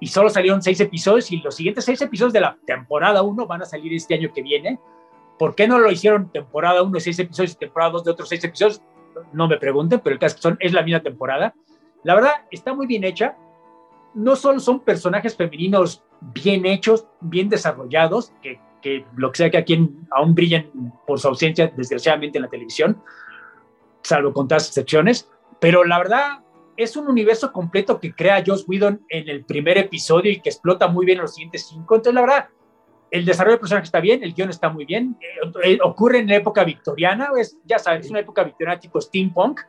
y 0.00 0.06
solo 0.06 0.28
salieron 0.28 0.62
seis 0.62 0.80
episodios 0.80 1.30
y 1.32 1.38
los 1.38 1.54
siguientes 1.54 1.84
seis 1.84 2.00
episodios 2.00 2.32
de 2.32 2.40
la 2.40 2.56
temporada 2.66 3.22
1 3.22 3.46
van 3.46 3.62
a 3.62 3.64
salir 3.64 3.92
este 3.92 4.14
año 4.14 4.32
que 4.32 4.42
viene. 4.42 4.78
¿Por 5.38 5.54
qué 5.54 5.66
no 5.66 5.78
lo 5.78 5.90
hicieron 5.90 6.30
temporada 6.30 6.82
1 6.82 6.92
de 6.92 7.00
seis 7.00 7.18
episodios 7.18 7.52
y 7.52 7.56
temporada 7.56 7.92
2 7.92 8.04
de 8.04 8.10
otros 8.10 8.28
seis 8.28 8.44
episodios? 8.44 8.82
No 9.32 9.48
me 9.48 9.56
pregunten, 9.56 10.00
pero 10.00 10.14
el 10.14 10.20
caso 10.20 10.36
es 10.36 10.42
son, 10.42 10.56
es 10.60 10.72
la 10.72 10.82
misma 10.82 11.00
temporada. 11.00 11.54
La 12.04 12.14
verdad, 12.14 12.32
está 12.50 12.74
muy 12.74 12.86
bien 12.86 13.04
hecha. 13.04 13.36
No 14.14 14.36
solo 14.36 14.60
son 14.60 14.80
personajes 14.80 15.36
femeninos 15.36 16.02
bien 16.20 16.66
hechos, 16.66 17.06
bien 17.20 17.48
desarrollados, 17.48 18.32
que, 18.42 18.60
que 18.80 19.04
lo 19.16 19.32
que 19.32 19.38
sea 19.38 19.50
que 19.50 19.58
aquí 19.58 19.90
aún 20.10 20.34
brillan 20.34 20.92
por 21.06 21.18
su 21.18 21.28
ausencia, 21.28 21.72
desgraciadamente, 21.76 22.38
en 22.38 22.42
la 22.42 22.48
televisión, 22.48 23.02
salvo 24.02 24.32
con 24.32 24.48
todas 24.48 24.68
excepciones, 24.68 25.30
pero 25.60 25.84
la 25.84 25.98
verdad, 25.98 26.38
es 26.78 26.96
un 26.96 27.08
universo 27.08 27.52
completo 27.52 27.98
que 27.98 28.14
crea 28.14 28.42
Joss 28.46 28.64
Whedon 28.68 29.04
en 29.08 29.28
el 29.28 29.44
primer 29.44 29.76
episodio 29.78 30.30
y 30.30 30.40
que 30.40 30.48
explota 30.48 30.86
muy 30.86 31.04
bien 31.04 31.18
en 31.18 31.22
los 31.22 31.34
siguientes 31.34 31.66
cinco. 31.68 31.96
Entonces, 31.96 32.14
la 32.14 32.20
verdad, 32.20 32.48
el 33.10 33.24
desarrollo 33.24 33.54
del 33.54 33.60
personaje 33.60 33.86
está 33.86 33.98
bien, 33.98 34.22
el 34.22 34.32
guion 34.32 34.48
está 34.48 34.68
muy 34.68 34.84
bien. 34.84 35.18
Eh, 35.64 35.78
ocurre 35.82 36.20
en 36.20 36.28
la 36.28 36.36
época 36.36 36.62
victoriana, 36.62 37.30
es, 37.36 37.58
ya 37.64 37.80
sabes, 37.80 38.06
es 38.06 38.10
una 38.10 38.20
época 38.20 38.44
victoriana 38.44 38.78
tipo 38.78 39.00
steampunk, 39.00 39.60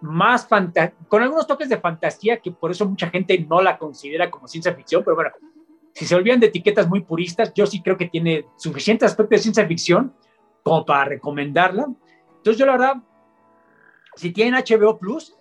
más 0.00 0.48
con 1.08 1.22
algunos 1.22 1.46
toques 1.46 1.68
de 1.68 1.76
fantasía 1.76 2.38
que 2.38 2.50
por 2.50 2.70
eso 2.70 2.86
mucha 2.86 3.10
gente 3.10 3.38
no 3.46 3.60
la 3.60 3.76
considera 3.76 4.30
como 4.30 4.48
ciencia 4.48 4.74
ficción, 4.74 5.04
pero 5.04 5.16
bueno, 5.16 5.30
si 5.92 6.06
se 6.06 6.14
olvidan 6.14 6.40
de 6.40 6.46
etiquetas 6.46 6.88
muy 6.88 7.02
puristas, 7.02 7.52
yo 7.54 7.66
sí 7.66 7.82
creo 7.82 7.98
que 7.98 8.08
tiene 8.08 8.46
suficiente 8.56 9.04
aspecto 9.04 9.34
de 9.34 9.42
ciencia 9.42 9.66
ficción 9.66 10.14
como 10.62 10.86
para 10.86 11.04
recomendarla. 11.04 11.88
Entonces, 12.38 12.58
yo 12.58 12.64
la 12.64 12.72
verdad, 12.72 12.94
si 14.14 14.32
tienen 14.32 14.54
HBO 14.54 14.98
Plus, 14.98 15.36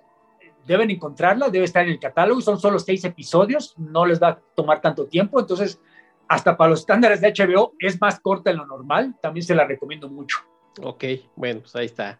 deben 0.66 0.90
encontrarla, 0.92 1.50
debe 1.50 1.66
estar 1.66 1.84
en 1.84 1.92
el 1.92 2.00
catálogo, 2.00 2.42
son 2.42 2.60
solo 2.60 2.80
seis 2.80 3.04
episodios, 3.06 3.76
no 3.78 4.06
les 4.06 4.22
va 4.22 4.30
a 4.30 4.40
tomar 4.56 4.82
tanto 4.82 5.06
tiempo, 5.06 5.40
entonces 5.40 5.80
hasta 6.28 6.58
para 6.58 6.72
los 6.72 6.80
estándares 6.82 7.22
de 7.22 7.32
HBO 7.32 7.74
es 7.80 8.00
más 8.02 8.20
corta 8.20 8.50
de 8.50 8.58
lo 8.58 8.66
normal, 8.66 9.16
también 9.22 9.46
se 9.46 9.56
la 9.56 9.66
recomiendo 9.66 10.10
mucho. 10.10 10.40
Ok, 10.82 11.04
bueno, 11.36 11.62
pues 11.62 11.76
ahí 11.76 11.86
está. 11.86 12.20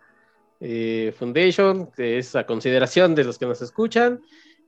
Eh, 0.60 1.14
Foundation, 1.18 1.88
que 1.92 2.18
es 2.18 2.36
a 2.36 2.46
consideración 2.46 3.16
de 3.16 3.24
los 3.24 3.38
que 3.38 3.46
nos 3.46 3.62
escuchan. 3.62 4.22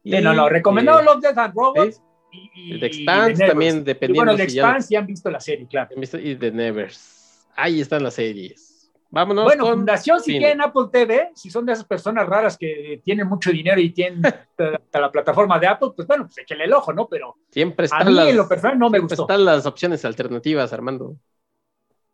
Y, 0.03 0.11
no, 0.19 0.33
no, 0.33 0.49
recomendado 0.49 0.99
eh, 0.99 1.05
Love, 1.05 1.21
Death 1.21 1.37
and 1.37 1.53
Robots. 1.55 2.01
Y, 2.31 2.73
el 2.73 2.79
The 2.79 2.85
Expanse 2.87 3.47
también, 3.47 3.83
dependiendo. 3.83 4.25
bueno, 4.25 4.37
The 4.37 4.43
Expanse 4.43 4.93
ya, 4.93 4.99
han 4.99 5.07
visto 5.07 5.29
la 5.29 5.39
serie, 5.39 5.67
claro. 5.67 5.95
Y 5.95 6.35
The 6.35 6.51
Nevers. 6.51 7.47
Ahí 7.55 7.81
están 7.81 8.03
las 8.03 8.15
series. 8.15 8.66
Vámonos. 9.09 9.45
Bueno, 9.45 9.67
Fundación, 9.67 10.19
si 10.19 10.37
tienen 10.37 10.61
Apple 10.61 10.87
TV, 10.91 11.31
si 11.33 11.49
son 11.49 11.65
de 11.65 11.73
esas 11.73 11.85
personas 11.85 12.27
raras 12.27 12.57
que 12.57 13.01
tienen 13.03 13.27
mucho 13.27 13.51
dinero 13.51 13.79
y 13.79 13.91
tienen 13.91 14.21
la 14.93 15.11
plataforma 15.11 15.57
de 15.59 15.67
Apple, 15.67 15.89
pues 15.95 16.07
bueno, 16.07 16.25
pues 16.25 16.37
échenle 16.39 16.65
el 16.65 16.73
ojo, 16.73 16.91
¿no? 16.91 17.07
Pero 17.07 17.37
siempre 17.49 17.85
están 17.85 18.01
a 18.01 18.05
mí 18.05 18.13
las, 18.13 18.27
en 18.27 18.37
lo 18.37 18.47
personal 18.47 18.79
no 18.79 18.89
me 18.89 18.99
gustó. 18.99 19.23
están 19.23 19.45
las 19.45 19.65
opciones 19.65 20.03
alternativas, 20.03 20.73
Armando. 20.73 21.15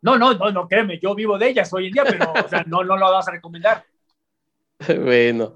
No, 0.02 0.16
no, 0.18 0.34
no, 0.34 0.52
no, 0.52 0.68
créeme, 0.68 1.00
yo 1.00 1.14
vivo 1.14 1.38
de 1.38 1.48
ellas 1.48 1.72
hoy 1.72 1.86
en 1.86 1.92
día, 1.92 2.04
pero 2.04 2.32
o 2.32 2.48
sea, 2.48 2.62
no, 2.66 2.84
no 2.84 2.96
lo 2.96 3.10
vas 3.10 3.26
a 3.26 3.32
recomendar. 3.32 3.84
bueno, 4.86 5.54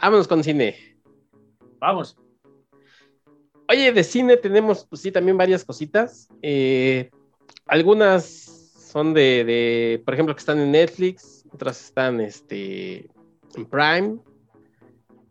vámonos 0.00 0.26
con 0.26 0.42
cine. 0.42 0.98
Vamos. 1.78 2.16
Oye, 3.68 3.92
de 3.92 4.02
cine 4.02 4.36
tenemos, 4.36 4.84
pues 4.86 5.02
sí, 5.02 5.12
también 5.12 5.38
varias 5.38 5.64
cositas. 5.64 6.28
Eh, 6.42 7.10
algunas 7.66 8.59
son 8.90 9.14
de, 9.14 10.02
por 10.04 10.14
ejemplo, 10.14 10.34
que 10.34 10.40
están 10.40 10.58
en 10.58 10.72
Netflix, 10.72 11.44
otras 11.52 11.84
están 11.84 12.20
este, 12.20 13.08
en 13.54 13.66
Prime, 13.66 14.18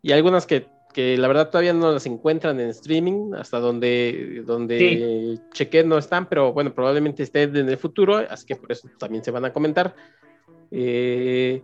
y 0.02 0.12
algunas 0.12 0.46
que, 0.46 0.66
la 0.96 1.28
verdad 1.28 1.50
todavía 1.50 1.72
no 1.72 1.92
las 1.92 2.06
encuentran 2.06 2.58
en 2.60 2.70
streaming, 2.70 3.34
hasta 3.34 3.60
donde, 3.60 4.42
donde 4.44 5.38
chequé 5.52 5.84
no 5.84 5.98
están, 5.98 6.28
pero 6.28 6.52
bueno, 6.52 6.74
probablemente 6.74 7.22
estén 7.22 7.54
en 7.56 7.68
el 7.68 7.76
futuro, 7.76 8.16
así 8.16 8.46
que 8.46 8.56
por 8.56 8.72
eso 8.72 8.88
también 8.98 9.22
se 9.22 9.30
van 9.30 9.44
a 9.44 9.52
comentar. 9.52 9.94
Eh, 10.70 11.62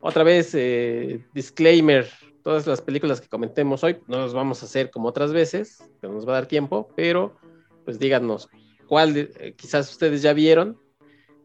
otra 0.00 0.22
vez, 0.22 0.54
eh, 0.54 1.24
disclaimer, 1.34 2.08
todas 2.42 2.66
las 2.66 2.80
películas 2.80 3.20
que 3.20 3.28
comentemos 3.28 3.82
hoy 3.82 3.98
no 4.06 4.18
las 4.18 4.32
vamos 4.32 4.62
a 4.62 4.66
hacer 4.66 4.90
como 4.90 5.08
otras 5.08 5.32
veces, 5.32 5.82
que 6.00 6.08
nos 6.08 6.26
va 6.26 6.32
a 6.32 6.34
dar 6.36 6.46
tiempo, 6.46 6.88
pero 6.94 7.36
pues 7.84 7.98
díganos 7.98 8.48
cuál 8.86 9.16
eh, 9.16 9.54
quizás 9.56 9.90
ustedes 9.90 10.22
ya 10.22 10.32
vieron 10.32 10.78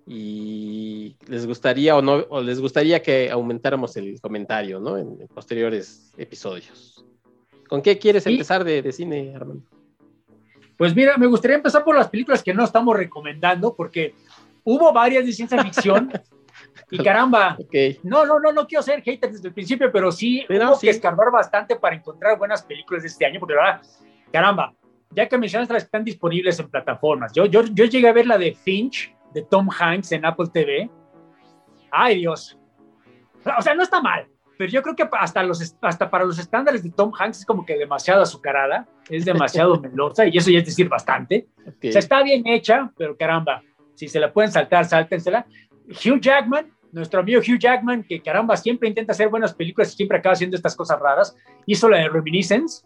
y 0.06 1.16
les 1.28 1.45
gustaría 1.45 1.95
o 1.95 2.01
no 2.01 2.26
o 2.30 2.41
les 2.41 2.60
gustaría 2.60 3.01
que 3.01 3.32
aumentáramos 3.32 3.95
el 3.95 4.20
comentario, 4.20 4.80
¿no? 4.80 4.97
En, 4.97 5.18
posteriores 5.28 6.14
episodios. 6.18 7.06
¿Con 7.68 7.82
qué 7.82 7.97
quieres 7.97 8.28
empezar 8.28 8.64
de, 8.64 8.91
cine, 8.91 9.34
Armando? 9.36 9.64
Pues 10.78 10.95
mira, 10.95 11.18
me 11.18 11.28
gustaría 11.28 11.58
empezar 11.58 11.84
por 11.84 11.95
las 11.95 12.10
películas 12.10 12.43
que 12.43 12.54
no 12.54 12.64
estamos 12.64 12.95
recomendando, 12.95 13.76
porque 13.76 14.14
hubo 14.64 14.91
varias 14.91 15.26
de 15.26 15.32
ciencia 15.32 15.62
ficción. 15.64 16.12
Y 16.91 16.99
caramba, 16.99 17.58
no, 18.04 18.24
no, 18.26 18.39
no, 18.39 18.51
no 18.51 18.68
quiero 18.68 18.84
ser 18.84 19.01
hater 19.01 19.32
desde 19.32 19.47
el 19.47 19.54
principio, 19.54 19.91
pero 19.91 20.12
sí 20.12 20.45
hubo 20.47 20.80
que 20.80 20.91
escarbar 20.91 21.32
bastante 21.32 21.76
para 21.76 21.95
encontrar 21.95 22.38
buenas 22.38 22.62
películas 22.62 23.01
de 23.01 23.08
este 23.08 23.26
año, 23.26 23.39
porque 23.39 23.56
la 23.56 23.64
verdad, 23.64 23.82
caramba, 24.32 24.74
ya 25.10 25.28
que 25.28 25.38
mencionaste 25.38 25.74
las 25.74 25.84
que 25.84 25.88
están 25.88 26.04
disponibles 26.04 26.60
en 26.60 26.70
plataformas, 26.70 27.34
yo, 27.34 27.47
yo, 27.47 27.64
yo 27.64 27.86
llegué 27.86 28.08
a 28.08 28.14
ver 28.14 28.28
la 28.28 28.38
de 28.38 28.54
Finch, 28.54 29.16
de 29.34 29.42
Tom 29.44 29.70
Hanks 29.70 30.12
en 30.12 30.26
Apple 30.26 30.48
TV. 30.52 30.90
Ay, 31.92 32.20
Dios. 32.20 32.58
O 33.58 33.62
sea, 33.62 33.74
no 33.76 33.84
está 33.84 34.02
mal, 34.02 34.28
pero 34.58 34.72
yo 34.72 34.82
creo 34.82 34.96
que 34.96 35.08
hasta, 35.12 35.44
los, 35.44 35.76
hasta 35.82 36.10
para 36.10 36.24
los 36.24 36.40
estándares 36.40 36.84
de 36.84 36.92
Tom 36.92 37.12
Hanks 37.18 37.40
es 37.40 37.46
como 37.46 37.66
que 37.66 37.78
demasiado 37.78 38.22
azucarada, 38.22 38.88
es 39.10 39.26
demasiado 39.26 39.80
melosa, 39.82 40.26
y 40.26 40.38
eso 40.38 40.50
ya 40.50 40.60
es 40.60 40.66
decir 40.66 40.88
bastante. 40.88 41.48
O 41.68 41.92
sea, 41.92 42.00
está 42.00 42.24
bien 42.24 42.48
hecha, 42.48 42.92
pero 42.98 43.18
caramba, 43.18 43.62
si 43.96 44.08
se 44.08 44.20
la 44.20 44.32
pueden 44.32 44.52
saltar, 44.52 44.86
sáltensela. 44.86 45.46
Hugh 45.88 46.22
Jackman, 46.22 46.72
nuestro 46.92 47.20
amigo 47.20 47.42
Hugh 47.42 47.60
Jackman, 47.60 48.04
que 48.04 48.22
caramba, 48.22 48.56
siempre 48.56 48.88
intenta 48.88 49.12
hacer 49.12 49.28
buenas 49.28 49.54
películas 49.54 49.92
y 49.94 49.98
siempre 49.98 50.20
acaba 50.20 50.34
haciendo 50.34 50.56
estas 50.56 50.76
cosas 50.76 51.00
raras, 51.00 51.36
hizo 51.66 51.90
la 51.90 51.98
de 51.98 52.10
Reminiscence. 52.10 52.86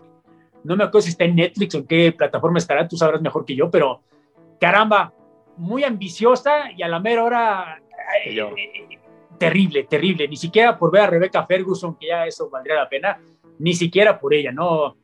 No 0.64 0.76
me 0.76 0.86
acuerdo 0.86 1.02
si 1.02 1.10
está 1.12 1.26
en 1.26 1.36
Netflix 1.36 1.76
o 1.76 1.80
en 1.80 1.88
qué 1.88 2.12
plataforma 2.12 2.58
estará, 2.58 2.88
tú 2.88 2.98
sabrás 2.98 3.22
mejor 3.22 3.46
que 3.46 3.56
yo, 3.56 3.70
pero 3.70 4.02
caramba, 4.60 5.14
muy 5.58 5.84
ambiciosa 5.84 6.72
y 6.76 6.84
a 6.84 6.88
la 6.88 7.00
mera 7.00 7.24
hora 7.24 7.82
eh, 8.26 8.40
eh, 8.40 9.00
terrible, 9.38 9.84
terrible. 9.84 10.28
Ni 10.28 10.38
siquiera 10.38 10.78
por 10.78 10.92
ver 10.92 11.04
a 11.04 11.08
Rebecca 11.08 11.46
Ferguson, 11.46 11.96
que 11.96 12.08
ya 12.08 12.26
eso 12.26 12.50
valdría 12.50 12.76
la 12.76 12.90
pena, 12.90 13.20
ni 13.60 13.74
siquiera 13.74 14.20
por 14.20 14.34
ella, 14.34 14.52
no. 14.52 14.96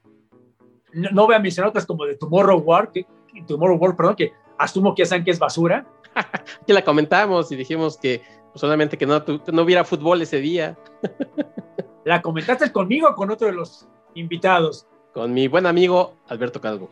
No, 0.94 1.26
voy 1.26 1.36
a 1.36 1.40
mencionar 1.40 1.70
otras 1.70 1.86
como 1.86 2.06
de 2.06 2.16
Tomorrow 2.16 2.60
War, 2.60 2.92
que, 2.92 3.06
Tomorrow 3.48 3.78
War, 3.78 3.96
perdón, 3.96 4.16
que 4.16 4.32
asumo 4.60 4.94
que 4.94 5.02
ya 5.02 5.08
saben 5.08 5.24
que 5.24 5.32
es 5.32 5.40
basura. 5.40 5.86
que 6.68 6.74
la 6.74 6.84
comentamos 6.84 7.52
y 7.52 7.56
dijimos 7.56 7.98
que 7.98 8.22
solamente 8.54 8.96
que 8.98 9.08
no, 9.08 9.24
no 9.52 9.62
hubiera 9.64 9.84
fútbol 9.84 10.22
ese 10.22 10.40
día. 10.40 10.78
¿La 12.06 12.22
comentaste 12.22 12.72
conmigo 12.72 13.08
o 13.10 13.16
con 13.16 13.32
otro 13.32 13.48
de 13.48 13.54
los 13.54 13.88
invitados? 14.14 14.86
Con 15.14 15.34
mi 15.34 15.48
buen 15.48 15.66
amigo 15.66 16.14
Alberto 16.28 16.62
Calvo. 16.62 16.90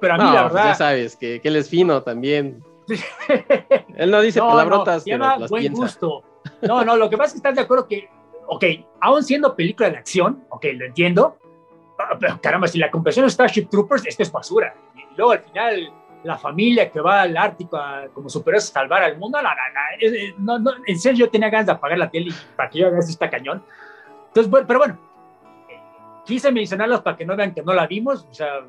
Pero 0.00 0.14
a 0.14 0.16
mí 0.16 0.24
la 0.24 0.42
pues 0.42 0.54
verdad... 0.54 0.68
ya 0.70 0.74
sabes, 0.74 1.16
que, 1.16 1.40
que, 1.40 1.48
él 1.48 1.56
es 1.56 1.68
fino 1.68 2.02
también. 2.02 2.64
él 3.96 4.10
no 4.10 4.20
dice 4.20 4.40
palabrotas, 4.40 5.06
no, 5.06 5.12
pero 5.12 5.38
las 5.38 5.50
buen 5.50 5.72
gusto. 5.72 6.22
No, 6.62 6.84
no, 6.84 6.96
lo 6.96 7.10
que 7.10 7.16
pasa 7.16 7.28
es 7.28 7.32
que 7.32 7.38
estás 7.38 7.54
de 7.54 7.62
acuerdo 7.62 7.86
que, 7.88 8.08
ok, 8.46 8.64
aún 9.00 9.22
siendo 9.22 9.54
película 9.54 9.90
de 9.90 9.96
acción, 9.96 10.44
ok, 10.48 10.64
lo 10.74 10.86
entiendo, 10.86 11.36
ah, 11.98 12.16
pero 12.18 12.40
caramba, 12.40 12.68
si 12.68 12.78
la 12.78 12.90
comprensión 12.90 13.26
de 13.26 13.30
Starship 13.30 13.68
Troopers, 13.68 14.06
esto 14.06 14.22
es 14.22 14.30
basura. 14.30 14.74
Y 14.94 15.16
luego 15.16 15.32
al 15.32 15.40
final 15.40 15.92
la 16.26 16.38
familia 16.38 16.90
que 16.90 17.00
va 17.00 17.22
al 17.22 17.36
Ártico 17.36 17.78
como 18.12 18.28
superhéroes 18.28 18.68
a 18.70 18.72
salvar 18.72 19.02
al 19.02 19.18
mundo, 19.18 19.38
no, 20.38 20.58
no, 20.58 20.72
en 20.86 20.98
serio 20.98 21.26
yo 21.26 21.30
tenía 21.30 21.50
ganas 21.50 21.66
de 21.66 21.72
apagar 21.72 21.98
la 21.98 22.10
tele 22.10 22.32
para 22.56 22.68
que 22.68 22.80
yo 22.80 22.88
haga 22.88 22.98
esta 22.98 23.30
cañón. 23.30 23.62
Entonces, 24.28 24.50
bueno, 24.50 24.66
pero 24.66 24.80
bueno, 24.80 24.98
quise 26.24 26.50
mencionarlos 26.50 27.00
para 27.00 27.16
que 27.16 27.24
no 27.24 27.36
vean 27.36 27.54
que 27.54 27.62
no 27.62 27.72
la 27.72 27.86
vimos, 27.86 28.26
o 28.28 28.34
sea, 28.34 28.66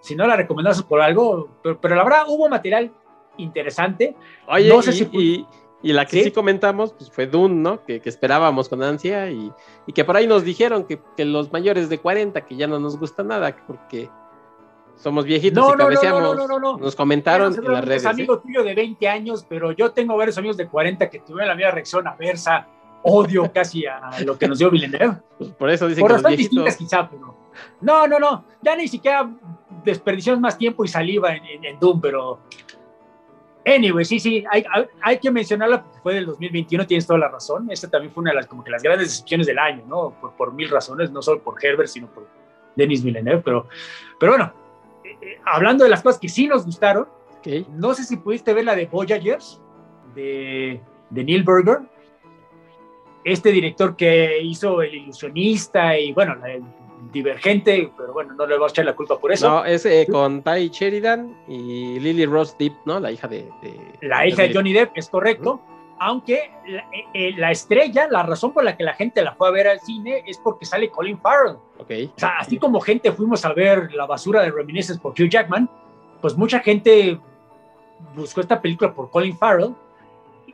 si 0.00 0.14
no 0.14 0.26
la 0.26 0.36
recomendamos 0.36 0.82
por 0.82 1.00
algo, 1.00 1.48
pero, 1.62 1.94
la 1.94 2.04
verdad 2.04 2.24
hubo 2.28 2.48
material 2.48 2.92
interesante. 3.36 4.16
Oye, 4.46 4.68
no 4.68 4.82
sé 4.82 4.90
y, 4.90 4.94
si... 4.94 5.46
y, 5.82 5.92
la 5.92 6.06
que 6.06 6.24
¿Sí? 6.24 6.30
comentamos 6.30 6.92
pues 6.92 7.10
fue 7.10 7.26
Dune, 7.26 7.54
¿no? 7.54 7.84
Que, 7.84 8.00
esperábamos 8.04 8.68
con 8.68 8.82
ansia 8.82 9.30
y, 9.30 9.52
que 9.94 10.04
por 10.04 10.16
ahí 10.16 10.26
nos 10.26 10.44
dijeron 10.44 10.84
que, 10.84 11.00
que, 11.16 11.24
los 11.24 11.52
mayores 11.52 11.88
de 11.88 11.98
40 11.98 12.40
que 12.42 12.56
ya 12.56 12.66
no 12.66 12.78
nos 12.78 12.98
gusta 12.98 13.22
nada 13.22 13.56
porque 13.66 14.08
somos 14.96 15.24
viejitos 15.24 15.74
y 15.74 15.76
cabeceamos. 15.76 16.22
No, 16.22 16.46
no, 16.46 16.58
no, 16.58 16.78
Nos 16.78 16.94
comentaron 16.94 17.54
en 17.54 17.72
las 17.72 17.84
redes. 17.84 18.02
Es 18.02 18.06
¿eh? 18.06 18.10
amigo 18.10 18.38
tuyo 18.38 18.62
de 18.62 18.74
20 18.74 19.08
años, 19.08 19.44
pero 19.48 19.72
yo 19.72 19.92
tengo 19.92 20.16
varios 20.16 20.38
amigos 20.38 20.56
de 20.56 20.68
40 20.68 21.10
que 21.10 21.20
tuvieron 21.20 21.48
la 21.48 21.54
misma 21.54 21.72
reacción 21.72 22.06
aversa, 22.06 22.68
odio 23.02 23.50
casi 23.52 23.86
a 23.86 24.10
lo 24.24 24.38
que 24.38 24.48
nos 24.48 24.58
dio 24.58 24.70
Villeneuve. 24.70 25.18
Pues 25.38 25.50
por 25.50 25.70
eso 25.70 25.88
dicen 25.88 26.06
que 26.06 26.12
los 26.12 26.22
viejitos... 26.22 26.50
distintas 26.50 26.76
quizá, 26.76 27.08
pero... 27.08 27.36
No, 27.80 28.06
no, 28.06 28.18
no. 28.18 28.44
Ya 28.62 28.76
ni 28.76 28.88
siquiera 28.88 29.30
desperdiciamos 29.84 30.40
más 30.40 30.56
tiempo 30.56 30.84
y 30.84 30.88
saliva 30.88 31.34
en, 31.34 31.64
en, 31.64 31.78
Doom, 31.78 32.00
pero... 32.00 32.40
Anyway, 33.66 34.04
sí, 34.04 34.20
sí, 34.20 34.44
hay, 34.50 34.64
hay, 35.00 35.18
que 35.18 35.30
mencionarla 35.30 35.82
porque 35.82 36.00
fue 36.00 36.14
del 36.14 36.26
2021, 36.26 36.86
tienes 36.86 37.06
toda 37.06 37.18
la 37.18 37.28
razón. 37.28 37.70
Esta 37.70 37.88
también 37.88 38.12
fue 38.12 38.22
una 38.22 38.32
de 38.32 38.36
las, 38.36 38.46
como 38.46 38.62
que 38.62 38.70
las 38.70 38.82
grandes 38.82 39.08
decepciones 39.08 39.46
del 39.46 39.58
año, 39.58 39.84
¿no? 39.86 40.10
Por, 40.20 40.32
por 40.32 40.52
mil 40.52 40.68
razones, 40.68 41.10
no 41.10 41.22
solo 41.22 41.42
por 41.42 41.64
Herbert, 41.64 41.88
sino 41.88 42.06
por 42.08 42.26
Denis 42.76 43.02
Villeneuve, 43.02 43.42
pero, 43.42 43.66
pero 44.18 44.32
bueno, 44.32 44.52
hablando 45.44 45.84
de 45.84 45.90
las 45.90 46.02
cosas 46.02 46.20
que 46.20 46.28
sí 46.28 46.46
nos 46.46 46.64
gustaron, 46.64 47.08
no 47.70 47.94
sé 47.94 48.04
si 48.04 48.16
pudiste 48.16 48.54
ver 48.54 48.64
la 48.64 48.74
de 48.74 48.86
Voyagers, 48.86 49.60
de, 50.14 50.80
de 51.10 51.24
Neil 51.24 51.42
Berger, 51.42 51.80
este 53.24 53.50
director 53.50 53.96
que 53.96 54.40
hizo 54.42 54.82
El 54.82 54.94
Ilusionista 54.94 55.98
y 55.98 56.12
bueno, 56.12 56.34
el 56.46 56.62
Divergente, 57.12 57.90
pero 57.96 58.12
bueno, 58.12 58.34
no 58.34 58.46
le 58.46 58.56
voy 58.56 58.66
a 58.66 58.68
echar 58.68 58.84
la 58.84 58.94
culpa 58.94 59.18
por 59.18 59.32
eso. 59.32 59.48
No, 59.48 59.64
es 59.64 59.84
eh, 59.86 60.06
con 60.10 60.42
Ty 60.42 60.68
Sheridan 60.68 61.36
y 61.48 61.98
Lily 62.00 62.26
Rose 62.26 62.54
Depp, 62.58 62.74
¿no? 62.84 63.00
La 63.00 63.10
hija 63.10 63.28
de... 63.28 63.48
la 64.02 64.26
hija 64.26 64.42
de 64.42 64.54
Johnny 64.54 64.72
Depp, 64.72 64.92
es 64.96 65.08
correcto 65.08 65.60
aunque 65.98 66.50
eh, 66.66 67.04
eh, 67.14 67.32
la, 67.36 67.50
estrella, 67.50 68.06
la 68.10 68.22
razón 68.22 68.52
por 68.52 68.64
la 68.64 68.76
que 68.76 68.84
la 68.84 68.94
gente 68.94 69.22
la 69.22 69.34
fue 69.34 69.48
a 69.48 69.50
ver 69.50 69.68
al 69.68 69.80
cine 69.80 70.22
es 70.26 70.38
porque 70.38 70.66
sale 70.66 70.90
Colin 70.90 71.18
Farrell. 71.18 71.56
Okay. 71.78 72.12
O 72.14 72.18
sea, 72.18 72.38
así 72.38 72.58
como 72.58 72.80
gente 72.80 73.12
fuimos 73.12 73.44
a 73.44 73.52
ver 73.52 73.92
La 73.94 74.06
basura 74.06 74.42
de 74.42 74.50
Reminiscence 74.50 75.00
por 75.00 75.12
Hugh 75.12 75.28
Jackman, 75.28 75.68
pues 76.20 76.36
mucha 76.36 76.60
gente 76.60 77.18
buscó 78.14 78.40
esta 78.40 78.60
película 78.60 78.92
por 78.92 79.10
Colin 79.10 79.36
Farrell. 79.36 79.74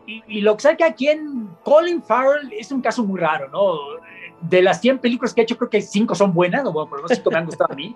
Y, 0.06 0.22
y 0.26 0.40
lo 0.40 0.56
que 0.56 0.62
sabe 0.62 0.76
que 0.76 0.84
aquí 0.84 1.08
en 1.08 1.48
Colin 1.62 2.02
Farrell 2.02 2.52
es 2.52 2.70
un 2.72 2.80
caso 2.80 3.04
muy 3.04 3.20
raro, 3.20 3.48
¿no? 3.48 4.00
De 4.40 4.62
las 4.62 4.80
100 4.80 4.98
películas 4.98 5.34
que 5.34 5.42
ha 5.42 5.44
hecho, 5.44 5.58
creo 5.58 5.68
que 5.68 5.80
5 5.80 6.14
son 6.14 6.32
buenas, 6.32 6.64
o 6.64 6.72
bueno, 6.72 6.88
por 6.88 6.98
lo 6.98 7.04
menos 7.04 7.16
5 7.16 7.30
me 7.30 7.36
han 7.38 7.46
gustado 7.46 7.72
a 7.72 7.76
mí, 7.76 7.94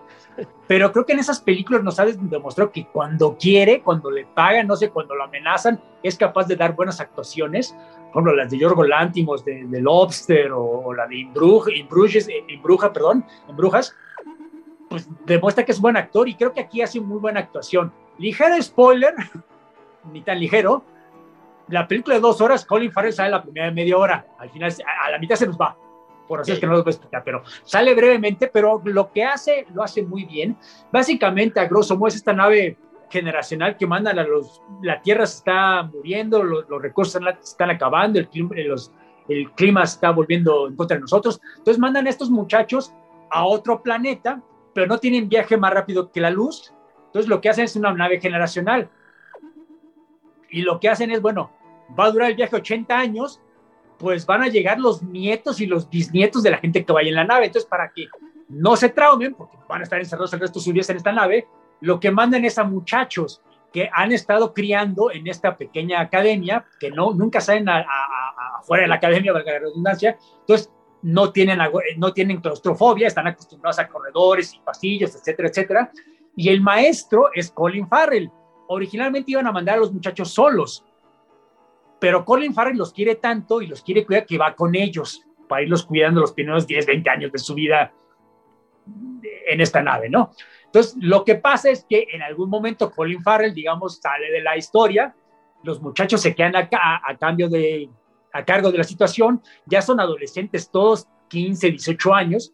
pero 0.67 0.93
creo 0.93 1.07
que 1.07 1.15
en 1.15 1.21
esas 1.21 1.41
películas 1.41 1.83
nos 1.83 1.99
ha 1.99 2.05
demostrado 2.05 2.71
que 2.71 2.87
cuando 2.87 3.37
quiere, 3.39 3.83
cuando 3.83 4.11
le 4.11 4.27
pagan, 4.27 4.67
no 4.67 4.77
sé, 4.77 4.91
cuando 4.91 5.15
lo 5.15 5.25
amenazan, 5.25 5.81
es 6.03 6.17
capaz 6.17 6.47
de 6.47 6.57
dar 6.57 6.75
buenas 6.75 7.01
actuaciones, 7.01 7.75
por 8.13 8.23
ejemplo, 8.23 8.37
las 8.37 8.51
de 8.51 8.59
Yorgo 8.59 8.85
Lantimos, 8.85 9.45
de, 9.45 9.65
de 9.65 9.81
Lobster, 9.81 10.53
o, 10.53 10.93
la 10.93 11.07
de 11.07 11.17
Imbruj, 11.17 11.69
Imbrujes, 11.75 12.29
eh, 12.29 12.45
Imbruja, 12.49 12.93
perdón, 12.93 13.25
Imbrujas, 13.49 13.97
pues 14.89 15.09
demuestra 15.25 15.65
que 15.65 15.73
es 15.73 15.81
buen 15.81 15.97
actor, 15.97 16.29
y 16.29 16.35
creo 16.35 16.53
que 16.53 16.61
aquí 16.61 16.83
hace 16.83 17.01
muy 17.01 17.19
buena 17.19 17.41
actuación. 17.41 17.93
Ligero 18.19 18.61
spoiler, 18.63 19.15
ni 20.13 20.21
tan 20.21 20.39
ligero, 20.39 20.85
la 21.69 21.89
película 21.89 22.17
de 22.17 22.21
dos 22.21 22.43
horas, 22.43 22.67
Colin 22.67 22.93
Farrell 22.93 23.15
sale 23.15 23.31
la 23.31 23.43
primera 23.43 23.71
media 23.71 23.97
hora, 23.97 24.27
al 24.39 24.51
final, 24.51 24.71
a 25.03 25.11
la 25.11 25.19
mitad 25.19 25.37
se 25.37 25.47
nos 25.47 25.59
va 25.59 25.75
por 26.27 26.41
así 26.41 26.53
es 26.53 26.59
que 26.59 26.67
no 26.67 26.73
lo 26.73 26.83
voy 26.83 26.91
a 26.91 26.93
explicar, 26.93 27.23
pero 27.25 27.43
sale 27.65 27.95
brevemente, 27.95 28.49
pero 28.49 28.81
lo 28.85 29.13
que 29.13 29.25
hace, 29.25 29.67
lo 29.75 29.83
hace 29.83 30.03
muy 30.03 30.25
bien. 30.25 30.57
Básicamente, 30.91 31.61
a 31.61 31.67
grosso 31.67 31.97
modo, 31.97 32.09
es 32.09 32.17
esta 32.17 32.33
nave 32.33 32.79
generacional 33.11 33.77
que 33.77 33.87
mandan 33.87 34.19
a 34.19 34.25
los, 34.25 34.63
la 34.83 35.01
Tierra 35.01 35.27
se 35.27 35.39
está 35.39 35.83
muriendo, 35.83 36.43
los, 36.43 36.67
recursos 36.83 37.21
están, 37.43 37.71
acabando, 37.71 38.19
el 38.19 38.29
clima, 38.29 38.55
los, 38.67 38.91
el 39.29 39.51
clima 39.53 39.85
está 39.85 40.11
volviendo 40.11 40.69
en 40.69 40.77
contra 40.77 40.97
de 40.97 41.03
nosotros. 41.03 41.41
Entonces 41.59 41.79
mandan 41.79 42.07
a 42.07 42.11
estos 42.11 42.31
muchachos 42.31 42.93
a 43.31 43.45
otro 43.47 43.83
planeta, 43.83 44.43
pero 44.73 44.87
no 44.87 44.99
tienen 44.99 45.29
viaje 45.29 45.57
más 45.57 45.73
rápido 45.73 46.11
que 46.11 46.21
la 46.21 46.31
luz. 46.31 46.73
Entonces 47.07 47.29
lo 47.29 47.41
que 47.41 47.49
hacen 47.49 47.65
es 47.65 47.77
una 47.77 47.93
nave 47.93 48.21
generacional. 48.21 48.89
Y 50.51 50.63
lo 50.63 50.81
que 50.81 50.89
hacen 50.89 51.11
es, 51.11 51.21
bueno, 51.21 51.51
va 51.99 52.07
a 52.07 52.11
durar 52.11 52.31
el 52.31 52.37
viaje 52.37 52.57
80 52.57 52.97
años, 52.97 53.41
pues 53.99 54.27
van 54.27 54.43
a 54.43 54.49
llegar 54.49 54.79
los 54.79 55.03
nietos 55.03 55.61
y 55.61 55.67
los 55.67 55.89
bisnietos 55.89 56.43
de 56.43 56.51
la 56.51 56.59
gente 56.59 56.85
que 56.85 56.93
vaya 56.93 57.09
en 57.09 57.15
la 57.15 57.25
nave. 57.25 57.47
Entonces, 57.47 57.69
para 57.69 57.93
que 57.93 58.09
no 58.49 58.77
se 58.77 58.89
traumen, 58.89 59.35
porque 59.35 59.57
van 59.69 59.81
a 59.81 59.85
estar 59.85 59.99
encerrados 59.99 60.33
el 60.33 60.41
resto 60.41 60.59
de 60.59 60.65
sus 60.65 60.73
vidas 60.73 60.91
en 60.91 60.97
esta 60.97 61.13
nave, 61.13 61.47
lo 61.81 62.01
que 62.01 62.11
mandan 62.11 62.45
es 62.45 62.59
a 62.59 62.65
muchachos 62.65 63.43
que 63.73 63.91
han 63.93 64.13
estado 64.13 64.55
criando 64.55 65.11
en 65.11 65.27
esta 65.27 65.57
pequeña 65.57 66.01
academia, 66.01 66.65
que 66.79 66.91
no, 66.91 67.13
nunca 67.13 67.41
salen 67.41 67.67
afuera 67.69 68.83
de 68.83 68.89
la 68.89 68.95
academia, 68.95 69.33
valga 69.33 69.53
la 69.53 69.59
redundancia, 69.59 70.17
entonces 70.41 70.71
no 71.03 71.33
tienen, 71.33 71.59
no 71.99 72.13
tienen 72.13 72.41
claustrofobia, 72.41 73.09
están 73.09 73.27
acostumbrados 73.27 73.79
a 73.81 73.89
corredores 73.89 74.55
y 74.55 74.61
pasillos, 74.61 75.15
etcétera, 75.17 75.49
etcétera. 75.49 75.93
Y 76.37 76.49
el 76.49 76.61
maestro 76.61 77.31
es 77.35 77.51
Colin 77.51 77.89
Farrell. 77.89 78.31
Originalmente 78.69 79.33
iban 79.33 79.47
a 79.47 79.53
mandar 79.53 79.77
a 79.77 79.81
los 79.81 79.93
muchachos 79.93 80.31
solos, 80.31 80.85
pero 82.05 82.23
Colin 82.23 82.53
Farrell 82.53 82.77
los 82.77 82.93
quiere 82.93 83.15
tanto 83.15 83.63
y 83.63 83.67
los 83.67 83.81
quiere 83.81 84.05
cuidar 84.05 84.27
que 84.27 84.37
va 84.37 84.55
con 84.55 84.75
ellos 84.75 85.25
para 85.49 85.63
irlos 85.63 85.87
cuidando 85.87 86.21
los 86.21 86.33
primeros 86.33 86.67
10, 86.67 86.85
20 86.85 87.09
años 87.09 87.33
de 87.33 87.39
su 87.39 87.55
vida 87.55 87.95
en 89.47 89.59
esta 89.63 89.81
nave, 89.81 90.11
¿no? 90.11 90.33
Entonces, 90.67 90.99
lo 91.01 91.25
que 91.25 91.37
pasa 91.37 91.71
es 91.71 91.87
que 91.89 92.07
en 92.13 92.21
algún 92.21 92.51
momento 92.51 92.91
Colin 92.91 93.23
Farrell, 93.23 93.55
digamos, 93.55 94.03
sale 94.03 94.31
de 94.31 94.43
la 94.43 94.55
historia, 94.55 95.17
los 95.63 95.81
muchachos 95.81 96.21
se 96.21 96.35
quedan 96.35 96.57
acá 96.57 97.01
a, 97.03 97.17
cambio 97.17 97.49
de, 97.49 97.89
a 98.35 98.45
cargo 98.45 98.71
de 98.71 98.77
la 98.77 98.85
situación, 98.85 99.41
ya 99.65 99.81
son 99.81 99.99
adolescentes 99.99 100.71
todos, 100.71 101.09
15, 101.29 101.71
18 101.71 102.13
años, 102.13 102.53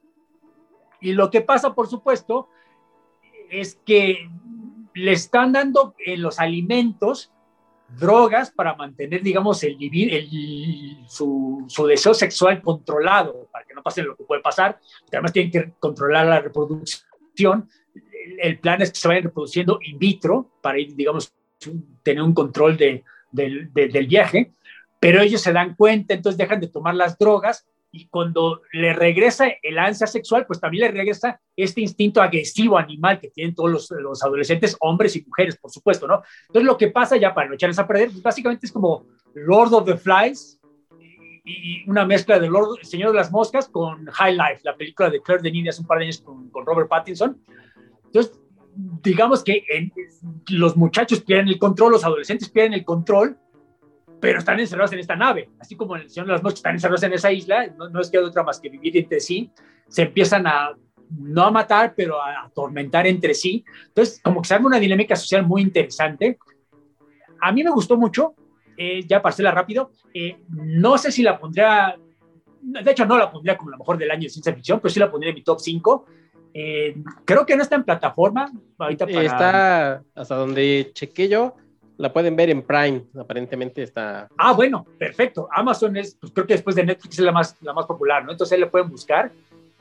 y 1.01 1.13
lo 1.13 1.29
que 1.29 1.41
pasa, 1.41 1.75
por 1.75 1.89
supuesto, 1.89 2.49
es 3.51 3.81
que 3.85 4.31
le 4.95 5.11
están 5.11 5.51
dando 5.51 5.97
en 5.99 6.23
los 6.23 6.39
alimentos 6.39 7.33
drogas 7.99 8.51
para 8.51 8.75
mantener, 8.75 9.23
digamos, 9.23 9.63
el, 9.63 9.77
el 9.81 10.99
su, 11.09 11.65
su, 11.69 11.87
deseo 11.87 12.15
sexual 12.15 12.63
controlado, 12.63 13.49
para 13.53 13.65
que 13.65 13.75
no 13.75 13.83
pase 13.83 14.03
lo 14.03 14.17
que 14.17 14.25
puede 14.25 14.41
pasar. 14.41 14.79
Además, 15.09 15.33
tienen 15.33 15.51
que 15.51 15.73
controlar 15.79 16.27
la 16.27 16.41
reproducción. 16.41 17.69
El, 18.39 18.59
plan 18.59 18.81
es 18.83 18.91
que 18.91 18.99
se 18.99 19.09
vayan 19.09 19.25
reproduciendo 19.25 19.79
in 19.83 19.99
vitro 19.99 20.51
para 20.61 20.79
ir, 20.79 20.95
digamos, 20.95 21.33
tener 22.03 22.23
un 22.23 22.33
control 22.33 22.77
de, 22.77 23.05
del 23.33 24.07
viaje, 24.07 24.53
pero 24.99 25.21
ellos 25.21 25.41
se 25.41 25.53
dan 25.53 25.75
cuenta, 25.75 26.15
entonces 26.15 26.39
dejan 26.39 26.61
de 26.61 26.69
tomar 26.69 26.95
las 26.95 27.19
drogas 27.19 27.67
y 27.93 28.07
cuando 28.09 28.63
le 28.73 28.93
regresa 28.93 29.49
el 29.63 29.79
ansia 29.79 30.07
sexual, 30.07 30.47
pues 30.47 30.61
también 30.61 30.87
le 30.87 30.99
regresa 30.99 31.41
este 31.57 31.81
instinto 31.81 32.23
agresivo 32.23 32.79
animal 32.79 33.19
que 33.19 33.31
tienen 33.31 33.55
todos 33.55 33.71
los, 33.71 33.91
los, 33.91 34.23
adolescentes, 34.23 34.77
hombres 34.81 35.17
y 35.17 35.25
mujeres, 35.25 35.57
por 35.57 35.71
supuesto, 35.71 36.07
¿no? 36.07 36.23
Entonces 36.49 36.67
lo 36.67 36.79
que 36.79 36.89
pasa 36.89 37.17
ya 37.17 37.35
para 37.35 37.49
no 37.49 37.55
echarles 37.55 37.79
a 37.79 37.87
perder, 37.87 38.11
pues 38.11 38.23
básicamente 38.23 38.67
es 38.67 38.73
como 38.73 39.07
Lord 39.35 39.75
of 39.75 39.85
the 39.87 39.97
Flies 39.97 40.61
y, 41.45 41.89
una 41.89 42.05
mezcla 42.05 42.39
de 42.39 42.49
Lord, 42.49 42.79
Señor 42.83 43.11
de 43.11 43.17
las 43.17 43.33
Moscas 43.33 43.69
con 43.69 44.07
High 44.07 44.37
Life, 44.37 44.61
la 44.63 44.77
película 44.77 45.11
de 45.11 45.21
Claire 45.21 45.43
Denis 45.43 45.71
hace 45.71 45.81
un 45.81 45.89
par 45.89 45.99
de 45.99 46.05
años 46.05 46.21
con, 46.21 46.49
con 46.51 46.65
Robert 46.65 46.89
Pattinson. 46.89 47.43
Entonces, 48.05 48.41
digamos 49.03 49.43
que 49.43 49.65
los 50.51 50.77
muchachos 50.77 51.23
pierden 51.23 51.49
el 51.49 51.59
control, 51.59 51.93
los 51.93 52.05
adolescentes 52.05 52.49
pierden 52.51 52.75
el 52.75 52.85
control 52.85 53.37
pero 54.21 54.39
están 54.39 54.61
encerrados 54.61 54.93
en 54.93 54.99
esta 54.99 55.17
nave, 55.17 55.51
así 55.59 55.77
como 55.77 55.97
en 55.97 56.03
el 56.03 56.11
Señor 56.11 56.27
de 56.27 56.33
las 56.35 56.43
Noches 56.43 56.59
están 56.59 56.75
encerrados 56.75 57.03
en 57.03 57.13
esa 57.15 57.33
isla, 57.33 57.67
no, 57.77 57.89
no 57.89 58.01
es 58.01 58.11
que 58.11 58.19
otra 58.19 58.43
más 58.43 58.61
que 58.61 58.69
vivir 58.69 58.97
entre 58.97 59.21
sí, 59.21 59.51
se 59.89 60.03
empiezan 60.03 60.47
a, 60.47 60.73
no 61.11 61.43
a 61.45 61.51
matar, 61.51 61.95
pero 61.97 62.21
a 62.21 62.45
atormentar 62.45 63.07
entre 63.07 63.35
sí. 63.35 63.65
Entonces, 63.89 64.21
como 64.23 64.43
que 64.43 64.49
se 64.49 64.55
arma 64.55 64.69
una 64.69 64.79
dinámica 64.79 65.17
social 65.17 65.45
muy 65.47 65.63
interesante. 65.63 66.39
A 67.41 67.53
mí 67.53 67.65
me 67.65 67.71
gustó 67.71 67.97
mucho, 67.97 68.35
eh, 68.77 69.05
ya 69.07 69.21
parcela 69.21 69.51
rápido, 69.51 69.91
eh, 70.15 70.39
no 70.49 70.99
sé 70.99 71.11
si 71.11 71.23
la 71.23 71.39
pondría, 71.39 71.97
de 72.63 72.91
hecho 72.91 73.07
no 73.07 73.19
la 73.19 73.31
pondría 73.31 73.57
como 73.57 73.71
la 73.71 73.79
mejor 73.79 73.99
del 73.99 74.11
año 74.11 74.23
de 74.23 74.29
ciencia 74.29 74.55
ficción, 74.55 74.81
pero 74.81 74.93
sí 74.93 75.01
la 75.01 75.11
pondría 75.11 75.31
en 75.31 75.37
mi 75.37 75.43
top 75.43 75.61
5. 75.61 76.07
Eh, 76.53 76.97
creo 77.25 77.47
que 77.47 77.57
no 77.57 77.63
está 77.63 77.77
en 77.77 77.85
plataforma. 77.85 78.51
Ahorita 78.79 79.07
para... 79.07 79.23
Está 79.23 80.03
hasta 80.15 80.35
donde 80.35 80.91
chequé 80.93 81.29
yo, 81.29 81.55
la 82.01 82.11
pueden 82.11 82.35
ver 82.35 82.49
en 82.49 82.63
Prime, 82.63 83.05
aparentemente 83.19 83.83
está. 83.83 84.27
Ah, 84.39 84.55
bueno, 84.55 84.87
perfecto. 84.99 85.49
Amazon 85.53 85.99
es, 85.99 86.15
pues 86.15 86.33
creo 86.33 86.47
que 86.47 86.55
después 86.55 86.75
de 86.75 86.83
Netflix 86.83 87.19
es 87.19 87.25
la 87.25 87.31
más, 87.31 87.57
la 87.61 87.75
más 87.75 87.85
popular, 87.85 88.25
¿no? 88.25 88.33
Entonces 88.33 88.55
ahí 88.55 88.61
la 88.61 88.71
pueden 88.71 88.89
buscar. 88.89 89.31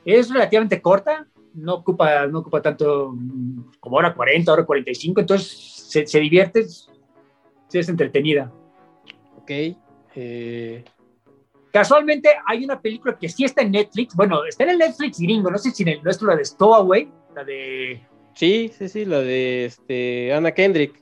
Es 0.04 0.30
relativamente 0.30 0.82
corta, 0.82 1.26
no 1.54 1.76
ocupa, 1.76 2.26
no 2.26 2.40
ocupa 2.40 2.60
tanto 2.60 3.12
mm, 3.14 3.72
como 3.80 3.96
hora 3.96 4.12
40, 4.14 4.52
hora 4.52 4.66
45, 4.66 5.20
entonces 5.22 5.48
se, 5.88 6.06
se 6.06 6.20
divierte, 6.20 6.66
sí 6.68 7.78
es 7.78 7.88
entretenida. 7.88 8.52
Ok. 9.38 9.50
Eh... 10.14 10.84
Casualmente 11.72 12.28
hay 12.46 12.64
una 12.64 12.78
película 12.82 13.16
que 13.16 13.30
sí 13.30 13.44
está 13.44 13.62
en 13.62 13.70
Netflix, 13.70 14.14
bueno, 14.14 14.44
está 14.44 14.64
en 14.64 14.70
el 14.70 14.78
Netflix 14.78 15.18
gringo, 15.20 15.50
no 15.50 15.56
sé 15.56 15.70
si 15.70 15.84
en 15.84 15.88
el 15.88 16.02
nuestro, 16.02 16.28
la 16.28 16.36
de 16.36 16.44
Stowaway, 16.44 17.08
la 17.34 17.44
de... 17.44 18.02
Sí, 18.34 18.70
sí, 18.76 18.88
sí, 18.88 19.04
la 19.06 19.20
de 19.20 19.64
este, 19.64 20.34
Anna 20.34 20.52
Kendrick. 20.52 21.00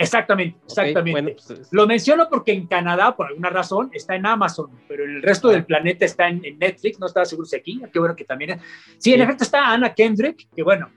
Exactamente, 0.00 0.58
exactamente. 0.64 1.36
Pues, 1.46 1.68
Lo 1.72 1.86
menciono 1.86 2.26
porque 2.30 2.52
en 2.52 2.66
Canadá, 2.66 3.14
por 3.14 3.26
alguna 3.26 3.50
razón, 3.50 3.90
está 3.92 4.16
en 4.16 4.24
Amazon, 4.24 4.70
pero 4.88 5.04
el 5.04 5.22
resto 5.22 5.48
del 5.48 5.66
planeta 5.66 6.06
está 6.06 6.28
en, 6.28 6.40
Netflix, 6.58 6.98
no 6.98 7.06
estaba 7.06 7.26
seguro 7.26 7.46
si 7.46 7.56
aquí, 7.56 7.82
qué 7.92 7.98
bueno 7.98 8.16
que 8.16 8.24
también. 8.24 8.58
Sí, 8.96 9.12
en 9.12 9.20
efecto 9.20 9.44
está 9.44 9.70
Anna 9.70 9.92
Kendrick, 9.92 10.48
que 10.54 10.62
bueno, 10.62 10.90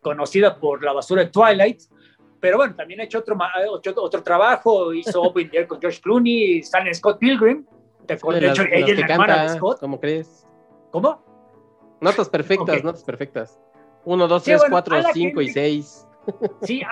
conocida 0.00 0.56
por 0.58 0.82
la 0.82 0.94
basura 0.94 1.24
de 1.24 1.30
Twilight, 1.30 1.82
pero 2.40 2.56
bueno, 2.56 2.74
también 2.74 3.00
ha 3.00 3.04
hecho 3.04 3.18
otro, 3.18 3.36
otro, 3.96 4.22
trabajo, 4.22 4.94
hizo 4.94 5.20
Open 5.22 5.50
Air 5.52 5.66
con 5.66 5.78
George 5.78 6.00
Clooney, 6.00 6.62
sale 6.62 6.94
Scott 6.94 7.18
Pilgrim, 7.18 7.66
de, 8.06 8.14
hecho, 8.48 8.62
ella 8.62 8.92
es 8.92 8.98
la 8.98 9.06
hermana 9.06 9.42
de 9.42 9.48
Scott. 9.50 9.78
¿Cómo 9.80 10.00
crees? 10.00 10.46
¿Cómo? 10.90 11.22
Notas 12.00 12.28
perfectas, 12.28 12.82
notas 12.82 13.04
perfectas. 13.04 13.60
Uno, 14.04 14.26
dos, 14.26 14.42
tres, 14.42 14.62
cuatro, 14.68 14.96
cinco 15.12 15.42
y 15.42 15.50
seis. 15.50 16.06
Sí, 16.62 16.82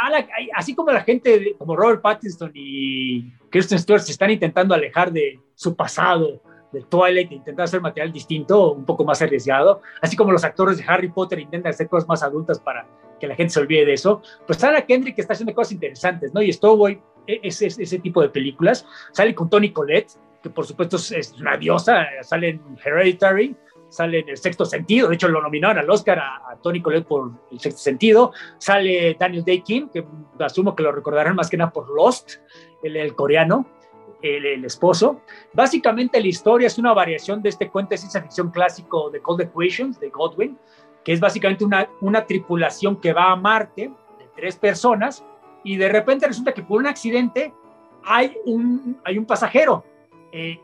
así 0.54 0.74
como 0.74 0.90
la 0.90 1.02
gente 1.02 1.54
como 1.58 1.76
Robert 1.76 2.00
Pattinson 2.00 2.50
y 2.54 3.30
Kristen 3.50 3.78
Stewart 3.78 4.02
se 4.02 4.12
están 4.12 4.30
intentando 4.30 4.74
alejar 4.74 5.12
de 5.12 5.40
su 5.54 5.76
pasado, 5.76 6.42
de 6.72 6.82
Twilight, 6.82 7.30
e 7.30 7.36
intentar 7.36 7.64
hacer 7.64 7.80
material 7.80 8.12
distinto, 8.12 8.72
un 8.72 8.84
poco 8.84 9.04
más 9.04 9.22
arriesgado, 9.22 9.80
así 10.02 10.16
como 10.16 10.32
los 10.32 10.44
actores 10.44 10.78
de 10.78 10.84
Harry 10.86 11.08
Potter 11.08 11.38
intentan 11.38 11.70
hacer 11.70 11.88
cosas 11.88 12.08
más 12.08 12.22
adultas 12.22 12.58
para 12.58 12.86
que 13.18 13.26
la 13.26 13.34
gente 13.34 13.52
se 13.52 13.60
olvide 13.60 13.84
de 13.84 13.94
eso, 13.94 14.22
pues 14.46 14.62
Anna 14.62 14.82
Kendrick 14.82 15.18
está 15.18 15.32
haciendo 15.32 15.54
cosas 15.54 15.72
interesantes, 15.72 16.32
¿no? 16.32 16.42
Y 16.42 16.52
Stowaway 16.52 17.00
es, 17.26 17.62
es 17.62 17.78
ese 17.78 17.98
tipo 17.98 18.22
de 18.22 18.28
películas. 18.28 18.86
Sale 19.12 19.34
con 19.34 19.50
Tony 19.50 19.72
Collette, 19.72 20.12
que 20.42 20.50
por 20.50 20.66
supuesto 20.66 20.96
es 20.96 21.34
una 21.40 21.56
diosa, 21.56 22.06
sale 22.22 22.50
en 22.50 22.62
Hereditary, 22.84 23.56
sale 23.88 24.20
en 24.20 24.28
el 24.28 24.36
sexto 24.36 24.64
sentido, 24.64 25.08
de 25.08 25.14
hecho 25.14 25.28
lo 25.28 25.40
nominaron 25.40 25.78
al 25.78 25.90
Oscar 25.90 26.18
a, 26.18 26.56
Tony 26.62 26.80
Collette 26.80 27.06
por 27.06 27.30
el 27.50 27.60
sexto 27.60 27.80
sentido, 27.80 28.32
sale 28.58 29.16
Daniel 29.18 29.44
Day 29.44 29.62
Kim, 29.62 29.88
que 29.88 30.04
asumo 30.40 30.74
que 30.74 30.82
lo 30.82 30.92
recordarán 30.92 31.36
más 31.36 31.48
que 31.48 31.56
nada 31.56 31.70
por 31.70 31.88
Lost, 31.88 32.36
el, 32.82 33.14
coreano, 33.14 33.66
el, 34.22 34.64
esposo. 34.64 35.22
Básicamente 35.52 36.20
la 36.20 36.26
historia 36.26 36.66
es 36.66 36.78
una 36.78 36.92
variación 36.92 37.42
de 37.42 37.48
este 37.48 37.70
cuento 37.70 37.90
de 37.90 37.98
ciencia 37.98 38.22
ficción 38.22 38.50
clásico 38.50 39.10
de 39.10 39.20
Cold 39.20 39.42
Equations, 39.42 40.00
de 40.00 40.10
Godwin, 40.10 40.58
que 41.04 41.12
es 41.12 41.20
básicamente 41.20 41.64
una, 41.64 41.88
una 42.00 42.26
tripulación 42.26 43.00
que 43.00 43.12
va 43.12 43.32
a 43.32 43.36
Marte 43.36 43.90
de 44.18 44.28
tres 44.34 44.56
personas 44.56 45.24
y 45.64 45.76
de 45.76 45.88
repente 45.88 46.26
resulta 46.26 46.52
que 46.52 46.62
por 46.62 46.80
un 46.80 46.86
accidente 46.86 47.52
hay 48.04 48.36
un, 48.46 49.00
hay 49.04 49.18
un 49.18 49.26
pasajero, 49.26 49.84
eh, 50.32 50.58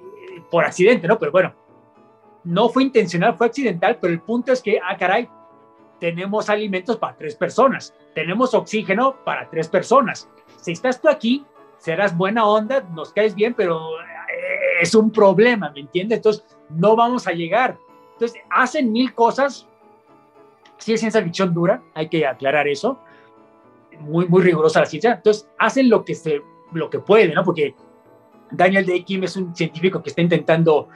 por 0.50 0.64
accidente, 0.64 1.06
¿no? 1.06 1.18
Pero 1.18 1.32
bueno, 1.32 1.54
no 2.44 2.68
fue 2.68 2.84
intencional, 2.84 3.36
fue 3.36 3.46
accidental, 3.46 3.98
pero 4.00 4.12
el 4.12 4.20
punto 4.20 4.52
es 4.52 4.62
que, 4.62 4.78
ah, 4.78 4.96
caray, 4.96 5.28
tenemos 5.98 6.50
alimentos 6.50 6.96
para 6.96 7.16
tres 7.16 7.34
personas, 7.34 7.94
tenemos 8.14 8.54
oxígeno 8.54 9.16
para 9.24 9.48
tres 9.48 9.68
personas. 9.68 10.28
Si 10.60 10.72
estás 10.72 11.00
tú 11.00 11.08
aquí, 11.08 11.44
serás 11.78 12.16
buena 12.16 12.46
onda, 12.46 12.82
nos 12.94 13.12
caes 13.12 13.34
bien, 13.34 13.54
pero 13.54 13.98
eh, 14.00 14.82
es 14.82 14.94
un 14.94 15.10
problema, 15.10 15.70
¿me 15.70 15.80
entiendes? 15.80 16.18
Entonces, 16.18 16.44
no 16.70 16.96
vamos 16.96 17.26
a 17.26 17.32
llegar. 17.32 17.78
Entonces, 18.12 18.40
hacen 18.50 18.92
mil 18.92 19.14
cosas. 19.14 19.68
Sí 20.78 20.92
es 20.92 21.00
ciencia 21.00 21.22
ficción 21.22 21.54
dura, 21.54 21.82
hay 21.94 22.08
que 22.08 22.26
aclarar 22.26 22.68
eso. 22.68 22.98
Muy, 24.00 24.26
muy 24.26 24.42
rigurosa 24.42 24.80
la 24.80 24.86
ciencia. 24.86 25.12
Entonces, 25.14 25.48
hacen 25.58 25.88
lo 25.88 26.04
que, 26.04 26.14
se, 26.14 26.42
lo 26.72 26.90
que 26.90 26.98
pueden, 26.98 27.34
¿no? 27.34 27.44
Porque 27.44 27.74
Daniel 28.50 28.86
Day 28.86 29.02
Kim 29.04 29.24
es 29.24 29.36
un 29.36 29.54
científico 29.54 30.02
que 30.02 30.10
está 30.10 30.20
intentando 30.22 30.88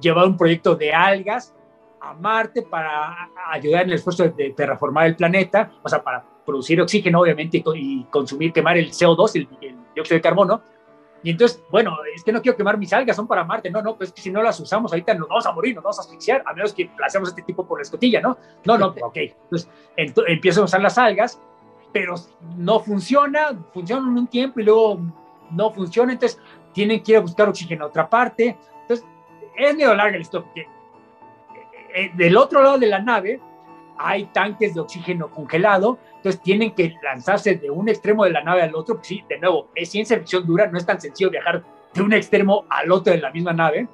llevar 0.00 0.26
un 0.26 0.36
proyecto 0.36 0.74
de 0.74 0.92
algas 0.92 1.54
a 2.00 2.14
Marte 2.14 2.62
para 2.62 3.30
ayudar 3.50 3.82
en 3.82 3.90
el 3.90 3.94
esfuerzo 3.94 4.28
de 4.28 4.50
terraformar 4.50 5.06
el 5.06 5.16
planeta, 5.16 5.72
o 5.82 5.88
sea, 5.88 6.02
para 6.02 6.24
producir 6.44 6.80
oxígeno, 6.80 7.20
obviamente, 7.20 7.62
y, 7.74 8.04
consumir, 8.04 8.52
quemar 8.52 8.76
el 8.76 8.90
CO2, 8.90 9.36
el, 9.36 9.48
dióxido 9.94 10.16
de 10.16 10.20
carbono. 10.20 10.62
Y 11.22 11.30
entonces, 11.30 11.62
bueno, 11.70 11.96
es 12.14 12.22
que 12.22 12.32
no 12.32 12.42
quiero 12.42 12.56
quemar 12.56 12.76
mis 12.76 12.92
algas, 12.92 13.16
son 13.16 13.26
para 13.26 13.44
Marte. 13.44 13.70
No, 13.70 13.80
no, 13.80 13.96
pues 13.96 14.12
que 14.12 14.20
si 14.20 14.30
no 14.30 14.42
las 14.42 14.60
usamos 14.60 14.92
ahorita 14.92 15.14
nos 15.14 15.28
vamos 15.28 15.46
a 15.46 15.52
morir, 15.52 15.74
nos 15.74 15.82
vamos 15.82 15.98
a 15.98 16.02
asfixiar, 16.02 16.42
a 16.44 16.52
menos 16.52 16.74
que 16.74 16.90
hacemos 17.02 17.30
este 17.30 17.40
tipo 17.42 17.66
por 17.66 17.78
la 17.78 17.82
escotilla, 17.82 18.20
¿no? 18.20 18.36
No, 18.64 18.76
no, 18.76 18.88
ok. 18.88 19.16
Entonces, 19.16 19.70
empiezo 19.96 20.60
a 20.60 20.64
usar 20.64 20.82
las 20.82 20.98
algas, 20.98 21.40
pero 21.92 22.14
no 22.56 22.80
funciona, 22.80 23.58
funciona 23.72 24.06
un 24.06 24.26
tiempo 24.26 24.60
y 24.60 24.64
luego 24.64 25.00
no 25.50 25.70
funciona, 25.70 26.12
entonces 26.12 26.38
tienen 26.72 27.02
que 27.02 27.12
ir 27.12 27.18
a 27.18 27.20
buscar 27.20 27.48
oxígeno 27.48 27.86
a 27.86 27.88
otra 27.88 28.10
parte. 28.10 28.58
Es 29.56 29.74
medio 29.74 29.94
larga 29.94 30.16
la 30.16 30.22
historia, 30.22 30.46
porque 30.46 30.60
eh, 30.62 30.66
eh, 31.94 32.10
del 32.14 32.36
otro 32.36 32.62
lado 32.62 32.78
de 32.78 32.86
la 32.86 32.98
nave 32.98 33.40
hay 33.96 34.26
tanques 34.26 34.74
de 34.74 34.80
oxígeno 34.80 35.30
congelado, 35.30 35.98
entonces 36.16 36.40
tienen 36.42 36.72
que 36.72 36.96
lanzarse 37.02 37.54
de 37.56 37.70
un 37.70 37.88
extremo 37.88 38.24
de 38.24 38.30
la 38.30 38.42
nave 38.42 38.62
al 38.62 38.74
otro, 38.74 38.98
sí, 39.02 39.24
de 39.28 39.38
nuevo, 39.38 39.68
es 39.74 39.90
ciencia 39.90 40.18
ficción 40.18 40.46
dura, 40.46 40.66
no 40.66 40.78
es 40.78 40.86
tan 40.86 41.00
sencillo 41.00 41.30
viajar 41.30 41.62
de 41.92 42.02
un 42.02 42.12
extremo 42.12 42.64
al 42.68 42.90
otro 42.90 43.12
de 43.12 43.20
la 43.20 43.30
misma 43.30 43.52
nave, 43.52 43.86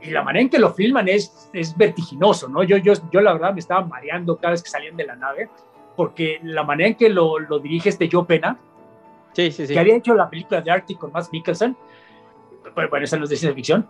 y 0.00 0.10
la 0.10 0.22
manera 0.22 0.42
en 0.42 0.50
que 0.50 0.58
lo 0.58 0.72
filman 0.72 1.08
es, 1.08 1.50
es 1.52 1.76
vertiginoso, 1.76 2.48
¿no? 2.48 2.62
Yo, 2.62 2.76
yo, 2.76 2.92
yo 3.10 3.20
la 3.20 3.32
verdad 3.32 3.52
me 3.52 3.60
estaba 3.60 3.84
mareando 3.84 4.36
cada 4.36 4.52
vez 4.52 4.62
que 4.62 4.70
salían 4.70 4.96
de 4.96 5.06
la 5.06 5.16
nave, 5.16 5.48
porque 5.96 6.38
la 6.42 6.62
manera 6.62 6.90
en 6.90 6.94
que 6.94 7.08
lo, 7.08 7.38
lo 7.38 7.58
dirige 7.58 7.88
este 7.88 8.08
Joe 8.10 8.24
Pena, 8.24 8.58
sí, 9.32 9.50
sí, 9.50 9.66
sí. 9.66 9.72
que 9.72 9.78
había 9.78 9.96
hecho 9.96 10.14
la 10.14 10.28
película 10.28 10.60
de 10.60 10.70
Arctic 10.70 10.98
con 10.98 11.10
Matt 11.12 11.32
Mikkelsen, 11.32 11.76
bueno, 12.90 13.04
están 13.04 13.20
los 13.20 13.30
de 13.30 13.36
ciencia 13.36 13.54
ficción, 13.54 13.88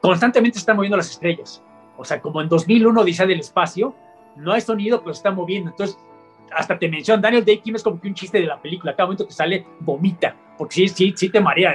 constantemente 0.00 0.58
están 0.58 0.76
moviendo 0.76 0.96
las 0.96 1.10
estrellas. 1.10 1.62
O 1.96 2.04
sea, 2.04 2.20
como 2.20 2.40
en 2.40 2.48
2001 2.48 3.04
dice 3.04 3.26
del 3.26 3.40
espacio, 3.40 3.94
no 4.36 4.52
hay 4.52 4.60
sonido, 4.60 5.00
pero 5.00 5.14
se 5.14 5.18
está 5.18 5.30
moviendo. 5.30 5.70
Entonces, 5.70 5.98
hasta 6.52 6.78
te 6.78 6.88
mencionan, 6.88 7.22
Daniel 7.22 7.44
Day 7.44 7.58
Kim 7.58 7.76
es 7.76 7.82
como 7.82 8.00
que 8.00 8.08
un 8.08 8.14
chiste 8.14 8.40
de 8.40 8.46
la 8.46 8.60
película. 8.60 8.94
Cada 8.94 9.06
momento 9.06 9.26
que 9.26 9.32
sale, 9.32 9.66
vomita, 9.80 10.34
porque 10.58 10.74
sí, 10.74 10.88
sí, 10.88 11.14
sí 11.16 11.28
te 11.28 11.40
marea. 11.40 11.74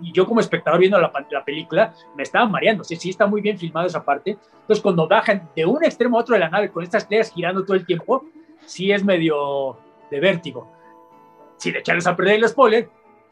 Y 0.00 0.12
yo 0.12 0.26
como 0.26 0.40
espectador 0.40 0.80
viendo 0.80 0.98
la, 1.00 1.12
la 1.30 1.44
película, 1.44 1.92
me 2.16 2.22
estaba 2.22 2.46
mareando. 2.46 2.84
Sí, 2.84 2.96
sí 2.96 3.10
está 3.10 3.26
muy 3.26 3.40
bien 3.40 3.58
filmado 3.58 3.86
esa 3.86 4.04
parte. 4.04 4.38
Entonces, 4.60 4.80
cuando 4.82 5.08
bajan 5.08 5.50
de 5.54 5.66
un 5.66 5.84
extremo 5.84 6.18
a 6.18 6.20
otro 6.20 6.34
de 6.34 6.40
la 6.40 6.48
nave 6.48 6.70
con 6.70 6.84
estas 6.84 7.02
estrellas 7.02 7.32
girando 7.32 7.64
todo 7.64 7.76
el 7.76 7.84
tiempo, 7.84 8.24
sí 8.64 8.92
es 8.92 9.04
medio 9.04 9.76
de 10.10 10.20
vértigo. 10.20 10.70
Si 11.56 11.72
le 11.72 11.80
echarles 11.80 12.06
a 12.06 12.16
perder 12.16 12.36
el 12.36 12.48
spoiler, 12.48 12.88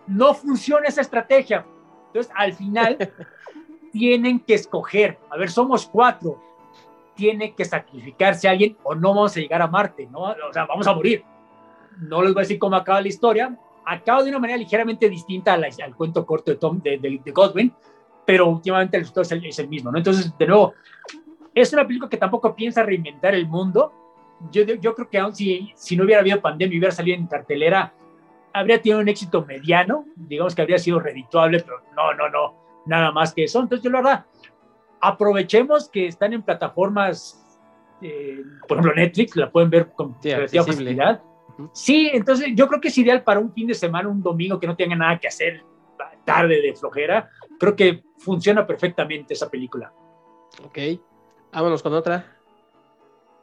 no 0.07 0.35
funciona 0.35 0.89
esa 0.89 1.01
estrategia. 1.01 1.65
Entonces, 2.17 2.33
al 2.35 2.53
final, 2.55 3.13
tienen 3.93 4.41
que 4.41 4.55
escoger. 4.55 5.19
A 5.31 5.37
ver, 5.37 5.51
somos 5.51 5.87
cuatro. 5.87 6.43
Tiene 7.15 7.55
que 7.55 7.65
sacrificarse 7.65 8.49
alguien 8.49 8.77
o 8.83 8.95
no 8.95 9.11
vamos 9.11 9.37
a 9.37 9.41
llegar 9.41 9.61
a 9.61 9.67
Marte, 9.67 10.07
¿no? 10.07 10.21
O 10.21 10.53
sea, 10.53 10.65
vamos 10.65 10.87
a 10.87 10.95
morir. 10.95 11.23
No 11.99 12.23
les 12.23 12.33
voy 12.33 12.41
a 12.41 12.45
decir 12.45 12.59
cómo 12.59 12.77
acaba 12.77 13.03
la 13.03 13.09
historia. 13.09 13.55
Acaba 13.85 14.23
de 14.23 14.31
una 14.31 14.39
manera 14.39 14.59
ligeramente 14.59 15.11
distinta 15.11 15.53
al, 15.55 15.95
cuento 15.95 16.25
corto 16.25 16.51
de, 16.51 16.57
Tom, 16.57 16.81
de, 16.83 17.23
Godwin, 17.35 17.73
pero 18.25 18.49
últimamente 18.49 18.97
el 18.97 19.03
resultado 19.03 19.23
es 19.23 19.59
el, 19.59 19.69
mismo, 19.69 19.93
¿no? 19.93 19.99
Entonces, 19.99 20.37
de 20.37 20.47
nuevo, 20.47 20.75
es 21.55 21.73
una 21.73 21.87
película 21.87 22.09
que 22.09 22.17
tampoco 22.17 22.55
piensa 22.55 22.83
reinventar 22.83 23.35
el 23.35 23.47
mundo. 23.47 23.93
Yo, 24.51 24.65
creo 24.95 25.09
que 25.09 25.19
aún 25.19 25.35
si, 25.35 25.73
si 25.77 25.97
no 25.97 26.05
hubiera 26.05 26.21
habido 26.21 26.41
pandemia 26.41 26.79
hubiera 26.79 26.95
salido 26.95 27.17
en 27.17 27.27
cartelera, 27.27 27.95
habría 28.57 28.81
tenido 28.81 29.01
un 29.01 29.09
éxito 29.09 29.45
mediano, 29.45 30.07
digamos 30.17 30.55
que 30.55 30.63
habría 30.63 30.79
sido 30.79 30.99
redituable, 30.99 31.61
pero 31.61 31.83
no, 31.95 32.15
no, 32.15 32.29
no, 32.31 32.83
nada 32.87 33.13
más 33.13 33.35
que 33.35 33.45
eso. 33.45 33.61
Entonces, 33.61 33.85
yo 33.85 33.91
la 33.91 33.99
verdad, 33.99 34.27
aprovechemos 35.01 35.91
que 35.91 36.07
están 36.07 36.33
en 36.33 36.43
plataformas, 36.43 37.61
eh, 38.01 38.43
por 38.67 38.79
ejemplo, 38.79 38.95
Netflix, 38.95 39.37
la 39.37 39.51
pueden 39.51 39.69
ver 39.69 39.93
con 39.93 40.17
sí, 40.23 40.31
facilidad. 40.31 41.23
Sí, 41.73 42.11
entonces 42.13 42.49
yo 42.55 42.67
creo 42.67 42.81
que 42.81 42.89
es 42.89 42.99
ideal 42.99 43.23
para 43.23 43.41
un 43.41 43.53
fin 43.53 43.67
de 43.67 43.75
semana, 43.75 44.09
un 44.09 44.23
domingo 44.23 44.59
que 44.59 44.67
no 44.67 44.77
tenga 44.77 44.97
nada 44.97 45.19
que 45.19 45.29
hacer, 45.29 45.63
tarde 46.25 46.61
de 46.61 46.75
flojera. 46.75 47.31
Creo 47.59 47.77
que 47.77 48.05
funciona 48.19 48.67
perfectamente 48.67 49.35
esa 49.35 49.51
película. 49.51 49.93
Ok, 50.65 50.79
vámonos 51.53 51.83
con 51.83 51.93
otra. 51.93 52.37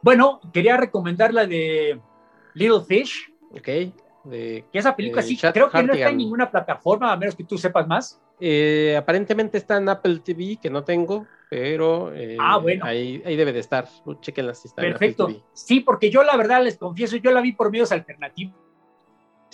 Bueno, 0.02 0.40
quería 0.52 0.76
recomendar 0.76 1.32
la 1.32 1.46
de 1.46 2.00
Little 2.54 2.84
Fish. 2.84 3.32
Ok. 3.52 3.94
De, 4.24 4.64
que 4.72 4.78
esa 4.78 4.96
película 4.96 5.22
sí, 5.22 5.36
creo 5.36 5.70
que 5.70 5.82
no 5.82 5.92
está 5.92 6.08
en 6.08 6.16
ninguna 6.16 6.50
plataforma, 6.50 7.12
a 7.12 7.16
menos 7.16 7.36
que 7.36 7.44
tú 7.44 7.58
sepas 7.58 7.86
más. 7.86 8.20
Eh, 8.40 8.96
aparentemente 8.96 9.58
está 9.58 9.76
en 9.76 9.88
Apple 9.88 10.20
TV, 10.24 10.58
que 10.60 10.70
no 10.70 10.82
tengo, 10.82 11.26
pero 11.50 12.12
eh, 12.14 12.36
ah, 12.40 12.56
bueno. 12.56 12.86
ahí, 12.86 13.22
ahí, 13.24 13.36
debe 13.36 13.52
de 13.52 13.60
estar. 13.60 13.86
Chequenla 14.20 14.54
si 14.54 14.68
está 14.68 14.80
Perfecto. 14.80 15.24
En 15.24 15.30
Apple 15.30 15.42
TV. 15.42 15.50
Sí, 15.52 15.80
porque 15.80 16.10
yo 16.10 16.22
la 16.24 16.36
verdad 16.36 16.62
les 16.62 16.78
confieso, 16.78 17.16
yo 17.16 17.30
la 17.30 17.42
vi 17.42 17.52
por 17.52 17.70
medios 17.70 17.92
alternativos. 17.92 18.54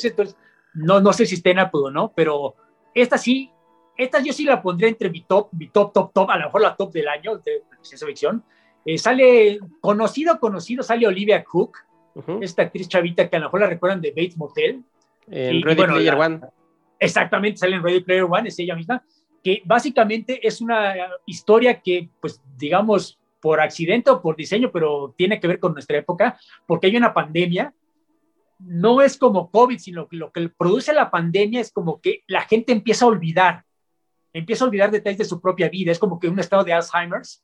Entonces, 0.03 0.37
no, 0.75 1.01
no 1.01 1.13
sé 1.13 1.27
si 1.27 1.35
está 1.35 1.51
en 1.51 1.59
Apple 1.59 1.81
o 1.85 1.91
no, 1.91 2.13
pero 2.15 2.55
esta 2.95 3.19
sí, 3.19 3.51
esta 3.97 4.21
yo 4.21 4.33
sí 4.33 4.45
la 4.45 4.63
pondré 4.63 4.89
entre 4.89 5.11
mi 5.11 5.23
top, 5.23 5.49
mi 5.53 5.69
top, 5.69 5.93
top, 5.93 6.13
top, 6.13 6.31
a 6.31 6.39
lo 6.39 6.47
mejor 6.47 6.61
la 6.63 6.77
top 6.77 6.93
del 6.93 7.09
año 7.09 7.39
de 7.39 7.65
ciencia 7.83 8.07
ficción. 8.07 8.45
Eh, 8.85 8.97
sale 8.97 9.59
conocido, 9.81 10.39
conocido, 10.41 10.83
sale 10.83 11.07
Olivia 11.07 11.45
Cook, 11.45 11.77
esta 12.41 12.63
actriz 12.63 12.89
chavita 12.89 13.29
que 13.29 13.37
a 13.37 13.39
lo 13.39 13.47
mejor 13.47 13.61
la 13.61 13.67
recuerdan 13.67 14.01
de 14.01 14.11
Bates 14.11 14.37
Motel. 14.37 14.83
En 15.29 15.63
Ready 15.63 15.85
Player 15.85 16.15
One. 16.15 16.41
Exactamente, 16.99 17.59
sale 17.59 17.77
en 17.77 17.83
Ready 17.83 18.01
Player 18.01 18.25
One, 18.25 18.49
es 18.49 18.59
ella 18.59 18.77
misma, 18.77 19.03
que 19.43 19.63
básicamente 19.65 20.47
es 20.47 20.61
una 20.61 20.95
historia 21.25 21.81
que, 21.81 22.11
pues, 22.21 22.43
digamos, 22.59 23.19
por 23.41 23.61
accidente 23.61 24.11
o 24.11 24.21
por 24.21 24.37
diseño, 24.37 24.71
pero 24.71 25.15
tiene 25.17 25.41
que 25.41 25.49
ver 25.49 25.59
con 25.59 25.73
nuestra 25.73 25.97
época, 25.97 26.39
porque 26.67 26.89
hay 26.89 26.97
una 26.97 27.15
pandemia. 27.15 27.73
No 28.59 29.01
es 29.01 29.17
como 29.17 29.51
COVID, 29.51 29.79
sino 29.79 30.07
que 30.07 30.17
lo 30.17 30.31
que 30.31 30.51
produce 30.51 30.93
la 30.93 31.11
pandemia 31.11 31.61
es 31.61 31.73
como 31.73 32.01
que 32.03 32.23
la 32.27 32.43
gente 32.43 32.73
empieza 32.73 33.07
a 33.07 33.09
olvidar, 33.09 33.65
empieza 34.35 34.65
a 34.65 34.69
olvidar 34.69 34.91
detalles 34.91 35.19
de 35.19 35.25
su 35.25 35.41
propia 35.41 35.71
vida, 35.71 35.91
es 35.91 35.99
como 35.99 36.21
que 36.21 36.29
un 36.29 36.39
estado 36.39 36.63
de 36.65 36.75
Alzheimer's 36.75 37.43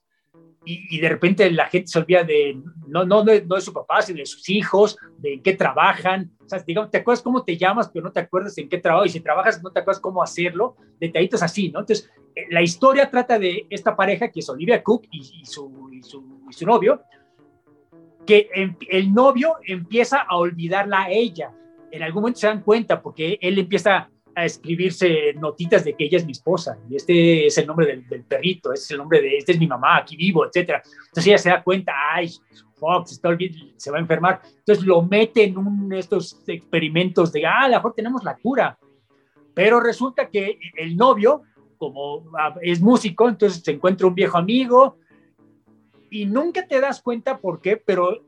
y, 0.68 0.98
de 0.98 1.08
repente 1.08 1.48
la 1.52 1.68
gente 1.68 1.86
se 1.86 1.98
olvida 2.00 2.24
de, 2.24 2.60
no, 2.88 3.04
no, 3.04 3.24
no, 3.24 3.32
de 3.32 3.60
su 3.60 3.72
papá, 3.72 4.02
sino 4.02 4.18
de 4.18 4.26
sus 4.26 4.48
hijos, 4.48 4.98
de 5.18 5.34
en 5.34 5.42
qué 5.42 5.54
trabajan. 5.54 6.32
O 6.44 6.48
sea, 6.48 6.58
digamos, 6.58 6.90
te 6.90 6.98
acuerdas 6.98 7.22
cómo 7.22 7.44
te 7.44 7.56
llamas, 7.56 7.88
pero 7.88 8.04
no 8.04 8.12
te 8.12 8.18
acuerdas 8.18 8.58
en 8.58 8.68
qué 8.68 8.78
trabajo, 8.78 9.06
y 9.06 9.10
si 9.10 9.20
trabajas 9.20 9.62
no 9.62 9.70
te 9.70 9.78
acuerdas 9.78 10.00
cómo 10.00 10.22
hacerlo, 10.22 10.76
detallitos 10.98 11.40
así, 11.42 11.70
¿no? 11.70 11.80
Entonces, 11.80 12.10
eh, 12.34 12.46
la 12.50 12.62
historia 12.62 13.08
trata 13.08 13.38
de 13.38 13.66
esta 13.70 13.94
pareja 13.94 14.28
que 14.28 14.40
es 14.40 14.48
Olivia 14.48 14.82
Cook 14.82 15.06
y, 15.12 15.22
su, 15.44 15.88
y 15.92 16.02
su, 16.02 16.42
y 16.50 16.52
su 16.52 16.66
novio, 16.66 17.00
que 18.26 18.50
el 18.90 19.14
novio 19.14 19.54
empieza 19.64 20.18
a 20.18 20.36
olvidarla 20.36 21.04
a 21.04 21.10
ella. 21.10 21.52
En 21.92 22.02
algún 22.02 22.22
momento 22.22 22.40
se 22.40 22.48
dan 22.48 22.62
cuenta 22.62 23.00
porque 23.00 23.38
él 23.40 23.56
empieza 23.56 24.10
a 24.36 24.44
escribirse 24.44 25.32
notitas 25.32 25.82
de 25.82 25.94
que 25.94 26.04
ella 26.04 26.18
es 26.18 26.26
mi 26.26 26.32
esposa 26.32 26.78
y 26.90 26.96
este 26.96 27.46
es 27.46 27.56
el 27.56 27.66
nombre 27.66 27.86
del, 27.86 28.22
perrito, 28.22 28.70
este 28.70 28.84
es 28.84 28.90
el 28.90 28.98
nombre 28.98 29.22
de, 29.22 29.38
este 29.38 29.52
es 29.52 29.58
mi 29.58 29.66
mamá, 29.66 29.96
aquí 29.96 30.14
vivo, 30.14 30.44
etcétera. 30.44 30.82
Entonces 30.84 31.26
ella 31.26 31.38
se 31.38 31.48
da 31.48 31.62
cuenta, 31.62 31.94
ay, 32.12 32.30
Fox 32.74 33.12
está 33.12 33.30
se 33.76 33.90
va 33.90 33.96
a 33.96 34.00
enfermar. 34.00 34.42
Entonces 34.58 34.84
lo 34.84 35.00
mete 35.00 35.44
en 35.44 35.56
un, 35.56 35.90
estos 35.94 36.42
experimentos 36.46 37.32
de, 37.32 37.46
ah, 37.46 37.62
a 37.62 37.68
lo 37.68 37.76
mejor 37.76 37.94
tenemos 37.94 38.22
la 38.24 38.36
cura. 38.36 38.78
Pero 39.54 39.80
resulta 39.80 40.28
que 40.28 40.58
el 40.76 40.98
novio, 40.98 41.40
como 41.78 42.24
ah, 42.38 42.56
es 42.60 42.82
músico, 42.82 43.30
entonces 43.30 43.62
se 43.64 43.70
encuentra 43.70 44.06
un 44.06 44.14
viejo 44.14 44.36
amigo 44.36 44.98
y 46.10 46.26
nunca 46.26 46.66
te 46.66 46.78
das 46.78 47.00
cuenta 47.00 47.38
por 47.38 47.62
qué, 47.62 47.78
pero 47.78 48.22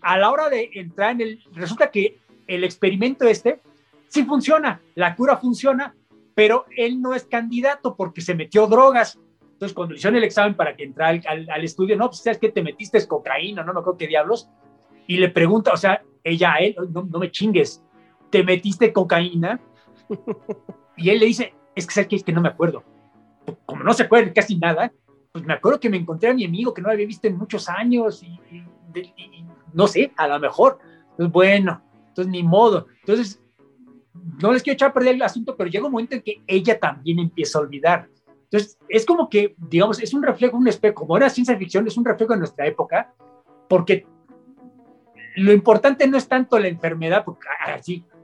a 0.00 0.18
la 0.18 0.28
hora 0.28 0.48
de 0.48 0.70
entrar 0.74 1.12
en 1.12 1.20
el, 1.20 1.44
resulta 1.52 1.92
que 1.92 2.18
el 2.48 2.64
experimento 2.64 3.28
este 3.28 3.60
sí 4.16 4.24
funciona, 4.24 4.80
la 4.94 5.14
cura 5.14 5.36
funciona, 5.36 5.94
pero 6.34 6.64
él 6.76 7.00
no 7.00 7.14
es 7.14 7.24
candidato 7.24 7.96
porque 7.96 8.20
se 8.20 8.34
metió 8.34 8.66
drogas. 8.66 9.18
Entonces, 9.52 9.74
cuando 9.74 9.92
le 9.92 9.98
hicieron 9.98 10.16
el 10.16 10.24
examen 10.24 10.54
para 10.54 10.74
que 10.74 10.84
entrara 10.84 11.20
al, 11.28 11.64
estudio, 11.64 11.96
no, 11.96 12.08
pues 12.08 12.22
sabes 12.22 12.38
que 12.38 12.50
te 12.50 12.62
metiste 12.62 13.06
cocaína, 13.06 13.62
no 13.62 13.72
me 13.72 13.80
acuerdo 13.80 13.98
qué 13.98 14.06
diablos, 14.06 14.48
y 15.06 15.18
le 15.18 15.28
pregunta, 15.28 15.72
o 15.72 15.76
sea, 15.76 16.02
ella 16.24 16.54
a 16.54 16.58
él, 16.58 16.76
no, 16.90 17.04
me 17.04 17.30
chingues, 17.30 17.82
te 18.30 18.42
metiste 18.42 18.92
cocaína, 18.92 19.60
y 20.96 21.10
él 21.10 21.20
le 21.20 21.26
dice, 21.26 21.54
es 21.74 21.86
que 21.86 21.94
sabes 21.94 22.08
que 22.08 22.16
es 22.16 22.24
que 22.24 22.32
no 22.32 22.40
me 22.40 22.48
acuerdo. 22.48 22.82
Como 23.64 23.84
no 23.84 23.92
se 23.92 24.02
acuerda 24.02 24.32
casi 24.32 24.56
nada, 24.56 24.92
pues 25.32 25.44
me 25.44 25.54
acuerdo 25.54 25.78
que 25.78 25.90
me 25.90 25.96
encontré 25.96 26.30
a 26.30 26.34
mi 26.34 26.44
amigo 26.44 26.74
que 26.74 26.82
no 26.82 26.90
había 26.90 27.06
visto 27.06 27.28
en 27.28 27.36
muchos 27.36 27.68
años, 27.68 28.22
y, 28.22 28.40
y 28.50 29.44
no 29.72 29.86
sé, 29.86 30.12
a 30.16 30.26
lo 30.26 30.38
mejor. 30.38 30.78
Entonces, 31.10 31.32
bueno, 31.32 31.82
entonces 32.08 32.30
ni 32.30 32.42
modo. 32.42 32.86
Entonces, 33.00 33.40
no 34.42 34.52
les 34.52 34.62
quiero 34.62 34.74
echar 34.74 34.90
a 34.90 34.92
perder 34.92 35.14
el 35.14 35.22
asunto, 35.22 35.56
pero 35.56 35.70
llega 35.70 35.86
un 35.86 35.92
momento 35.92 36.14
en 36.14 36.22
que 36.22 36.42
ella 36.46 36.78
también 36.78 37.18
empieza 37.18 37.58
a 37.58 37.62
olvidar. 37.62 38.08
Entonces, 38.44 38.78
es 38.88 39.04
como 39.04 39.28
que, 39.28 39.54
digamos, 39.56 40.00
es 40.00 40.14
un 40.14 40.22
reflejo, 40.22 40.56
un 40.56 40.68
espejo, 40.68 40.94
como 40.94 41.16
era 41.16 41.28
ciencia 41.28 41.56
ficción, 41.56 41.86
es 41.86 41.96
un 41.96 42.04
reflejo 42.04 42.32
de 42.32 42.38
nuestra 42.38 42.66
época, 42.66 43.12
porque 43.68 44.06
lo 45.36 45.52
importante 45.52 46.06
no 46.06 46.16
es 46.16 46.28
tanto 46.28 46.58
la 46.58 46.68
enfermedad, 46.68 47.24
porque 47.24 47.46
así, 47.66 48.04
ah, 48.08 48.16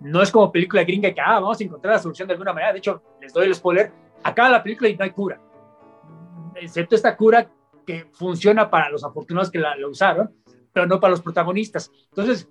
no 0.00 0.22
es 0.22 0.30
como 0.30 0.52
película 0.52 0.84
gringa 0.84 1.12
que, 1.12 1.20
ah, 1.20 1.40
vamos 1.40 1.60
a 1.60 1.64
encontrar 1.64 1.94
la 1.94 2.00
solución 2.00 2.28
de 2.28 2.34
alguna 2.34 2.52
manera. 2.52 2.72
De 2.72 2.78
hecho, 2.78 3.02
les 3.20 3.32
doy 3.32 3.46
el 3.46 3.54
spoiler, 3.54 3.92
acaba 4.22 4.50
la 4.50 4.62
película 4.62 4.88
y 4.88 4.96
no 4.96 5.04
hay 5.04 5.10
cura, 5.10 5.40
excepto 6.56 6.94
esta 6.94 7.16
cura 7.16 7.50
que 7.86 8.06
funciona 8.12 8.70
para 8.70 8.90
los 8.90 9.02
afortunados 9.02 9.50
que 9.50 9.58
la, 9.58 9.74
la 9.76 9.88
usaron, 9.88 10.30
pero 10.72 10.86
no 10.86 11.00
para 11.00 11.12
los 11.12 11.22
protagonistas. 11.22 11.90
Entonces, 12.10 12.48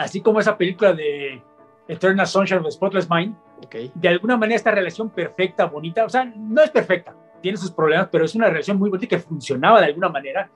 así 0.00 0.20
como 0.20 0.40
esa 0.40 0.56
película 0.56 0.92
de 0.92 1.42
Eternal 1.86 2.26
Sunshine 2.26 2.58
of 2.60 2.64
the 2.64 2.70
Spotless 2.70 3.08
Mind, 3.10 3.36
de 3.94 4.08
alguna 4.08 4.36
manera 4.36 4.56
esta 4.56 4.70
relación 4.70 5.10
perfecta, 5.10 5.66
bonita, 5.66 6.04
o 6.04 6.08
sea, 6.08 6.24
no 6.24 6.62
es 6.62 6.70
perfecta, 6.70 7.14
tiene 7.42 7.58
sus 7.58 7.70
problemas, 7.70 8.08
pero 8.10 8.24
es 8.24 8.34
una 8.34 8.48
relación 8.48 8.78
muy 8.78 8.88
bonita 8.88 9.08
que 9.08 9.18
funcionaba 9.18 9.80
de 9.80 9.86
alguna 9.86 10.08
manera, 10.08 10.50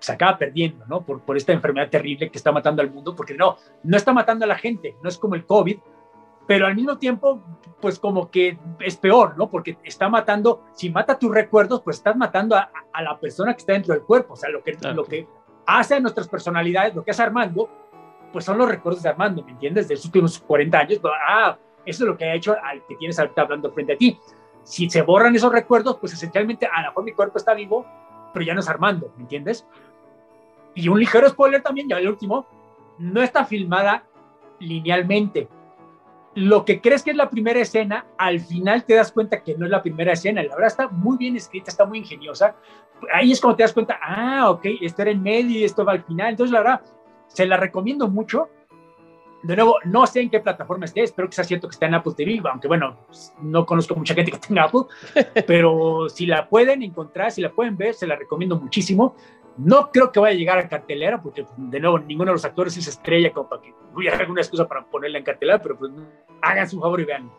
se 0.00 0.12
acaba 0.12 0.36
perdiendo, 0.36 0.84
¿no? 0.86 1.02
Por, 1.02 1.20
por 1.20 1.36
esta 1.36 1.52
enfermedad 1.52 1.88
terrible 1.88 2.30
que 2.30 2.38
está 2.38 2.50
matando 2.50 2.82
al 2.82 2.90
mundo, 2.90 3.14
porque 3.14 3.34
no, 3.34 3.58
no 3.84 3.96
está 3.96 4.12
matando 4.12 4.44
a 4.44 4.48
la 4.48 4.58
gente, 4.58 4.96
no 5.02 5.08
es 5.08 5.18
como 5.18 5.36
el 5.36 5.46
COVID, 5.46 5.78
pero 6.48 6.66
al 6.66 6.74
mismo 6.74 6.98
tiempo, 6.98 7.44
pues 7.80 7.98
como 8.00 8.28
que 8.28 8.58
es 8.80 8.96
peor, 8.96 9.38
¿no? 9.38 9.48
Porque 9.48 9.78
está 9.84 10.08
matando, 10.08 10.64
si 10.72 10.90
mata 10.90 11.16
tus 11.16 11.32
recuerdos, 11.32 11.82
pues 11.82 11.98
estás 11.98 12.16
matando 12.16 12.56
a, 12.56 12.72
a 12.92 13.02
la 13.02 13.20
persona 13.20 13.52
que 13.52 13.60
está 13.60 13.74
dentro 13.74 13.94
del 13.94 14.02
cuerpo, 14.02 14.32
o 14.32 14.36
sea, 14.36 14.50
lo 14.50 14.64
que, 14.64 14.76
lo 14.94 15.04
que 15.04 15.28
hace 15.66 15.94
a 15.94 16.00
nuestras 16.00 16.26
personalidades, 16.26 16.96
lo 16.96 17.04
que 17.04 17.12
hace 17.12 17.22
Armando, 17.22 17.68
pues 18.32 18.44
son 18.44 18.58
los 18.58 18.68
recuerdos 18.68 19.02
de 19.02 19.08
Armando, 19.08 19.42
¿me 19.42 19.52
entiendes? 19.52 19.88
De 19.88 19.96
sus 19.96 20.06
últimos 20.06 20.38
40 20.38 20.78
años, 20.78 21.00
ah, 21.26 21.56
eso 21.84 22.04
es 22.04 22.08
lo 22.08 22.16
que 22.16 22.24
ha 22.24 22.34
hecho 22.34 22.54
al 22.62 22.84
que 22.86 22.96
tienes 22.96 23.18
ahorita 23.18 23.42
hablando 23.42 23.70
frente 23.72 23.94
a 23.94 23.96
ti. 23.96 24.18
Si 24.62 24.88
se 24.88 25.02
borran 25.02 25.34
esos 25.34 25.52
recuerdos, 25.52 25.96
pues 25.98 26.12
esencialmente 26.12 26.66
a 26.66 26.82
lo 26.82 26.88
mejor 26.88 27.04
mi 27.04 27.12
cuerpo 27.12 27.38
está 27.38 27.54
vivo, 27.54 27.86
pero 28.32 28.44
ya 28.44 28.54
no 28.54 28.60
es 28.60 28.68
Armando, 28.68 29.12
¿me 29.16 29.22
entiendes? 29.22 29.66
Y 30.74 30.88
un 30.88 30.98
ligero 30.98 31.28
spoiler 31.28 31.62
también, 31.62 31.88
ya 31.88 31.98
el 31.98 32.08
último, 32.08 32.46
no 32.98 33.22
está 33.22 33.44
filmada 33.44 34.04
linealmente. 34.60 35.48
Lo 36.34 36.64
que 36.64 36.80
crees 36.80 37.02
que 37.02 37.10
es 37.10 37.16
la 37.16 37.28
primera 37.28 37.58
escena, 37.58 38.06
al 38.16 38.38
final 38.38 38.84
te 38.84 38.94
das 38.94 39.10
cuenta 39.10 39.42
que 39.42 39.56
no 39.56 39.64
es 39.64 39.70
la 39.70 39.82
primera 39.82 40.12
escena. 40.12 40.42
La 40.42 40.54
verdad 40.54 40.68
está 40.68 40.88
muy 40.88 41.16
bien 41.16 41.34
escrita, 41.34 41.70
está 41.70 41.84
muy 41.84 41.98
ingeniosa. 41.98 42.54
Ahí 43.12 43.32
es 43.32 43.40
cuando 43.40 43.56
te 43.56 43.62
das 43.64 43.72
cuenta, 43.72 43.98
ah, 44.00 44.50
ok, 44.50 44.64
esto 44.80 45.02
era 45.02 45.10
en 45.10 45.22
medio 45.22 45.58
y 45.58 45.64
esto 45.64 45.84
va 45.84 45.92
al 45.92 46.04
final. 46.04 46.30
Entonces, 46.30 46.52
la 46.52 46.60
verdad, 46.60 46.80
se 47.32 47.46
la 47.46 47.56
recomiendo 47.56 48.08
mucho. 48.08 48.48
De 49.42 49.56
nuevo, 49.56 49.76
no 49.84 50.06
sé 50.06 50.20
en 50.20 50.28
qué 50.28 50.40
plataforma 50.40 50.84
esté, 50.84 51.02
espero 51.02 51.26
que 51.28 51.34
sea 51.34 51.44
cierto 51.44 51.66
que 51.66 51.72
esté 51.72 51.86
en 51.86 51.94
Apple 51.94 52.12
TV, 52.14 52.42
aunque 52.44 52.68
bueno, 52.68 52.98
no 53.40 53.64
conozco 53.64 53.94
mucha 53.94 54.14
gente 54.14 54.32
que 54.32 54.38
tenga 54.38 54.64
Apple, 54.64 54.82
pero 55.46 56.08
si 56.10 56.26
la 56.26 56.46
pueden 56.46 56.82
encontrar, 56.82 57.32
si 57.32 57.40
la 57.40 57.50
pueden 57.50 57.76
ver, 57.76 57.94
se 57.94 58.06
la 58.06 58.16
recomiendo 58.16 58.60
muchísimo. 58.60 59.16
No 59.56 59.90
creo 59.90 60.12
que 60.12 60.20
vaya 60.20 60.34
a 60.34 60.38
llegar 60.38 60.58
a 60.58 60.68
cartelera, 60.68 61.22
porque 61.22 61.46
de 61.56 61.80
nuevo 61.80 61.98
ninguno 61.98 62.30
de 62.30 62.34
los 62.34 62.44
actores 62.44 62.76
es 62.76 62.86
estrella 62.86 63.32
como 63.32 63.48
para 63.48 63.62
que 63.62 63.74
hubiera 63.94 64.18
alguna 64.18 64.42
excusa 64.42 64.68
para 64.68 64.84
ponerla 64.84 65.18
en 65.18 65.24
cartelera, 65.24 65.60
pero 65.60 65.78
pues 65.78 65.90
hagan 66.42 66.68
su 66.68 66.78
favor 66.78 67.00
y 67.00 67.04
vean. 67.04 67.30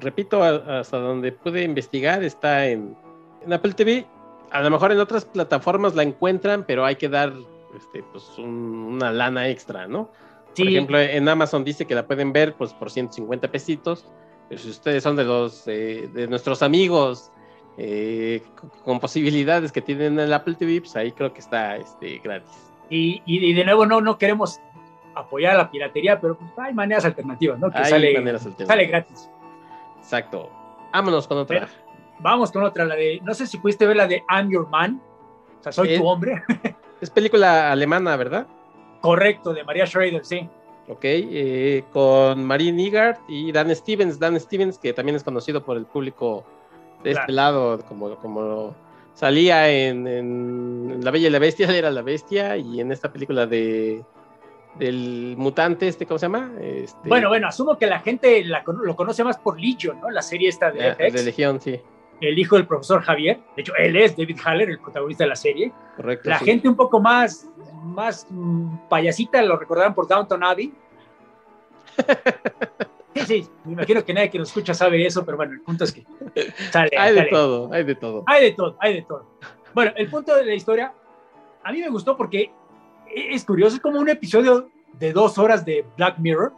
Repito, 0.00 0.42
hasta 0.42 0.98
donde 0.98 1.32
pude 1.32 1.64
investigar 1.64 2.22
está 2.22 2.68
en, 2.68 2.96
en 3.44 3.52
Apple 3.52 3.72
TV. 3.72 4.06
A 4.52 4.62
lo 4.62 4.70
mejor 4.70 4.92
en 4.92 5.00
otras 5.00 5.24
plataformas 5.24 5.96
la 5.96 6.04
encuentran, 6.04 6.64
pero 6.64 6.84
hay 6.84 6.94
que 6.94 7.08
dar 7.08 7.32
este, 7.76 8.02
pues, 8.02 8.38
una 8.38 9.12
lana 9.12 9.48
extra, 9.48 9.86
¿no? 9.86 10.10
Por 10.56 10.68
ejemplo, 10.68 10.98
en 10.98 11.28
Amazon 11.28 11.64
dice 11.64 11.86
que 11.86 11.94
la 11.94 12.06
pueden 12.06 12.32
ver 12.32 12.54
pues, 12.54 12.72
por 12.72 12.90
150 12.90 13.50
pesitos. 13.50 14.06
Pero 14.48 14.60
si 14.60 14.70
ustedes 14.70 15.02
son 15.02 15.14
de 15.16 15.24
los 15.24 15.66
eh, 15.68 16.08
de 16.12 16.26
nuestros 16.26 16.62
amigos 16.62 17.30
eh, 17.76 18.42
con 18.84 18.98
posibilidades 18.98 19.70
que 19.70 19.80
tienen 19.80 20.18
el 20.18 20.32
Apple 20.32 20.54
TV, 20.54 20.80
pues 20.80 20.96
ahí 20.96 21.12
creo 21.12 21.32
que 21.32 21.38
está 21.38 21.76
este, 21.76 22.18
gratis. 22.18 22.50
Y, 22.90 23.22
y, 23.24 23.54
de 23.54 23.64
nuevo, 23.64 23.86
no, 23.86 24.00
no 24.00 24.18
queremos 24.18 24.60
apoyar 25.14 25.56
la 25.56 25.70
piratería, 25.70 26.20
pero 26.20 26.36
pues, 26.36 26.50
hay 26.58 26.74
maneras 26.74 27.04
alternativas, 27.04 27.60
¿no? 27.60 27.70
Que 27.70 27.84
sale, 27.84 28.38
sale 28.66 28.86
gratis. 28.86 29.30
Exacto. 29.98 30.50
Vámonos 30.92 31.28
con 31.28 31.38
otra. 31.38 31.68
vamos 32.18 32.50
con 32.50 32.64
otra, 32.64 32.84
la 32.84 32.96
de, 32.96 33.20
no 33.22 33.32
sé 33.34 33.46
si 33.46 33.58
pudiste 33.58 33.86
ver 33.86 33.96
la 33.96 34.08
de 34.08 34.24
I'm 34.28 34.50
Your 34.50 34.68
Man, 34.68 35.00
o 35.60 35.62
sea, 35.62 35.70
soy 35.70 35.96
tu 35.96 36.06
hombre. 36.08 36.42
es 37.00 37.10
película 37.10 37.70
alemana, 37.72 38.16
¿verdad? 38.16 38.46
Correcto, 39.00 39.52
de 39.52 39.64
María 39.64 39.86
Schrader, 39.86 40.24
sí. 40.24 40.48
Ok, 40.88 41.04
eh, 41.04 41.84
con 41.92 42.44
Marie 42.44 42.72
Nigard 42.72 43.18
y 43.28 43.52
Dan 43.52 43.74
Stevens. 43.74 44.18
Dan 44.18 44.38
Stevens, 44.40 44.78
que 44.78 44.92
también 44.92 45.16
es 45.16 45.24
conocido 45.24 45.64
por 45.64 45.76
el 45.76 45.86
público 45.86 46.44
de 47.04 47.12
este 47.12 47.32
lado, 47.32 47.78
como, 47.86 48.16
como 48.16 48.74
salía 49.14 49.70
en, 49.70 51.02
La 51.02 51.10
Bella 51.10 51.28
y 51.28 51.30
la 51.30 51.38
Bestia, 51.38 51.66
era 51.76 51.90
la 51.90 52.02
bestia, 52.02 52.56
y 52.56 52.80
en 52.80 52.92
esta 52.92 53.12
película 53.12 53.46
de 53.46 54.04
del 54.78 55.34
mutante, 55.36 55.88
este, 55.88 56.06
¿cómo 56.06 56.18
se 56.18 56.26
llama? 56.26 56.52
Este... 56.60 57.08
Bueno, 57.08 57.28
bueno, 57.28 57.48
asumo 57.48 57.76
que 57.76 57.86
la 57.86 57.98
gente 58.00 58.44
lo 58.44 58.94
conoce 58.94 59.24
más 59.24 59.36
por 59.36 59.60
Legion, 59.60 60.00
¿no? 60.00 60.10
La 60.10 60.22
serie 60.22 60.48
esta 60.48 60.70
de 60.70 60.94
FX. 60.94 61.12
De 61.12 61.24
Legión, 61.24 61.60
sí. 61.60 61.80
El 62.20 62.38
hijo 62.38 62.56
del 62.56 62.66
profesor 62.66 63.02
Javier. 63.02 63.40
De 63.56 63.62
hecho, 63.62 63.74
él 63.76 63.96
es 63.96 64.16
David 64.16 64.38
Haller, 64.44 64.70
el 64.70 64.78
protagonista 64.78 65.24
de 65.24 65.28
la 65.30 65.36
serie. 65.36 65.72
Correcto. 65.96 66.28
La 66.28 66.38
gente 66.38 66.68
un 66.68 66.76
poco 66.76 67.00
más 67.00 67.50
más 67.82 68.26
mm, 68.30 68.88
payasita 68.88 69.42
lo 69.42 69.56
recordarán 69.56 69.94
por 69.94 70.06
Downton 70.06 70.42
Abbey. 70.42 70.72
Sí, 73.12 73.26
sí, 73.26 73.48
me 73.64 73.72
imagino 73.72 74.04
que 74.04 74.14
nadie 74.14 74.30
que 74.30 74.38
nos 74.38 74.48
escucha 74.50 74.72
sabe 74.72 75.04
eso, 75.04 75.24
pero 75.24 75.36
bueno, 75.36 75.52
el 75.52 75.60
punto 75.62 75.82
es 75.82 75.92
que 75.92 76.06
sale. 76.70 76.96
hay 76.96 77.12
de 77.12 77.24
todo, 77.24 77.68
hay 77.72 77.82
de 77.82 77.96
todo. 77.96 78.22
Hay 78.28 78.44
de 78.44 78.52
todo, 78.52 78.76
hay 78.78 78.94
de 78.94 79.02
todo. 79.02 79.26
Bueno, 79.74 79.92
el 79.96 80.08
punto 80.08 80.32
de 80.36 80.44
la 80.46 80.54
historia, 80.54 80.94
a 81.64 81.72
mí 81.72 81.80
me 81.80 81.88
gustó 81.88 82.16
porque 82.16 82.52
es 83.12 83.44
curioso, 83.44 83.74
es 83.74 83.82
como 83.82 83.98
un 83.98 84.08
episodio 84.08 84.70
de 84.92 85.12
dos 85.12 85.38
horas 85.38 85.64
de 85.64 85.84
Black 85.96 86.18
Mirror. 86.18 86.52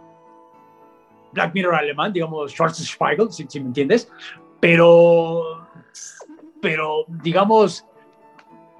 Black 1.32 1.54
Mirror 1.54 1.74
alemán, 1.74 2.12
digamos, 2.12 2.52
Schwarzschild, 2.52 3.30
si, 3.30 3.46
si 3.48 3.58
me 3.58 3.68
entiendes. 3.68 4.12
Pero, 4.62 5.66
pero, 6.60 7.04
digamos, 7.08 7.84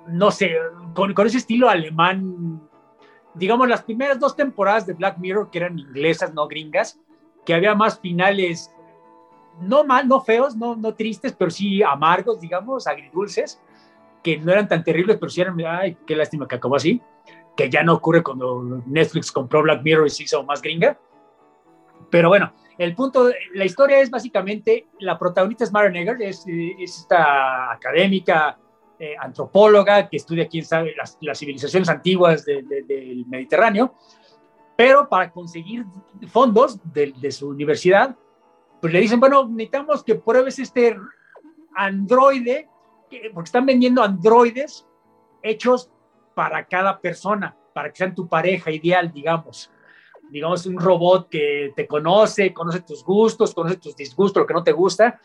no 0.07 0.31
sé, 0.31 0.53
con, 0.95 1.13
ese 1.27 1.39
estilo 1.39 1.69
alemán, 1.69 2.63
digamos, 3.35 3.69
las 3.69 3.83
primeras 3.83 4.21
dos 4.21 4.37
temporadas 4.37 4.87
de 4.87 4.93
Black 4.93 5.19
Mirror, 5.19 5.51
que 5.51 5.59
eran 5.59 5.77
inglesas, 5.77 6.33
no 6.33 6.47
gringas, 6.47 7.01
que 7.45 7.53
había 7.53 7.75
más 7.75 7.99
finales, 7.99 8.73
no 9.61 9.83
mal, 9.83 10.07
no 10.07 10.21
feos, 10.21 10.55
no, 10.55 10.77
no 10.77 10.95
tristes, 10.95 11.33
pero 11.33 11.51
sí 11.51 11.83
amargos, 11.83 12.41
digamos, 12.41 12.87
agridulces, 12.87 13.61
que 14.23 14.39
no 14.39 14.53
eran 14.53 14.69
tan 14.69 14.85
terribles, 14.85 15.17
pero 15.19 15.31
sí 15.31 15.41
eran, 15.41 15.61
ay, 15.67 15.97
qué 16.07 16.15
lástima 16.15 16.47
que 16.47 16.55
acabó 16.55 16.77
así, 16.77 17.03
que 17.57 17.69
ya 17.69 17.83
no 17.83 17.95
ocurre 17.95 18.23
cuando 18.23 18.85
Netflix 18.87 19.33
compró 19.33 19.63
Black 19.63 19.83
Mirror 19.83 20.07
y 20.07 20.11
se 20.11 20.23
hizo 20.23 20.45
más 20.45 20.63
gringa. 20.63 20.97
Pero 22.13 22.29
bueno, 22.29 22.53
el 22.77 22.95
punto, 22.95 23.31
la 23.55 23.65
historia 23.65 23.99
es 24.01 24.11
básicamente, 24.11 24.87
la 25.01 25.19
protagonista 25.19 25.65
es 25.65 25.73
Mara 25.73 25.89
Neger, 25.89 26.21
es, 26.21 26.45
es 26.47 26.99
esta 26.99 27.73
académica, 27.73 28.59
eh, 28.99 29.15
antropóloga 29.19 30.11
que 30.11 30.19
estudia, 30.19 30.47
quién 30.47 30.63
sabe, 30.67 30.95
las, 30.95 31.39
civilizaciones 31.39 31.89
antiguas 31.89 32.45
del 32.45 33.25
Mediterráneo, 33.27 33.95
pero 34.77 35.09
para 35.09 35.31
conseguir 35.31 35.87
fondos 36.29 36.79
de, 36.93 37.33
su 37.33 37.49
universidad, 37.49 38.15
pues 38.79 38.93
le 38.93 39.01
dicen, 39.01 39.19
bueno, 39.19 39.49
necesitamos 39.49 40.05
que 40.05 40.17
pruebes 40.17 40.59
este 40.59 40.95
androide, 41.75 42.69
porque 43.33 43.49
están 43.49 43.65
vendiendo 43.65 44.03
androides 44.03 44.87
hechos 45.43 45.91
para 46.35 46.67
cada 46.67 47.01
persona, 47.01 47.57
para 47.73 47.89
que 47.91 47.97
sean 47.97 48.15
tu 48.15 48.29
pareja 48.29 48.71
ideal, 48.71 49.11
digamos. 49.11 49.71
Digamos, 50.33 50.65
un 50.65 50.81
robot 50.81 51.29
que 51.29 51.73
te 51.77 51.87
conoce, 51.87 52.55
conoce 52.55 52.81
tus 52.81 53.05
gustos, 53.05 53.53
conoce 53.55 53.77
tus 53.77 53.95
disgustos, 53.95 54.41
lo 54.41 54.47
que 54.47 54.55
no 54.55 54.65
te 54.65 54.73
gusta, 54.73 55.21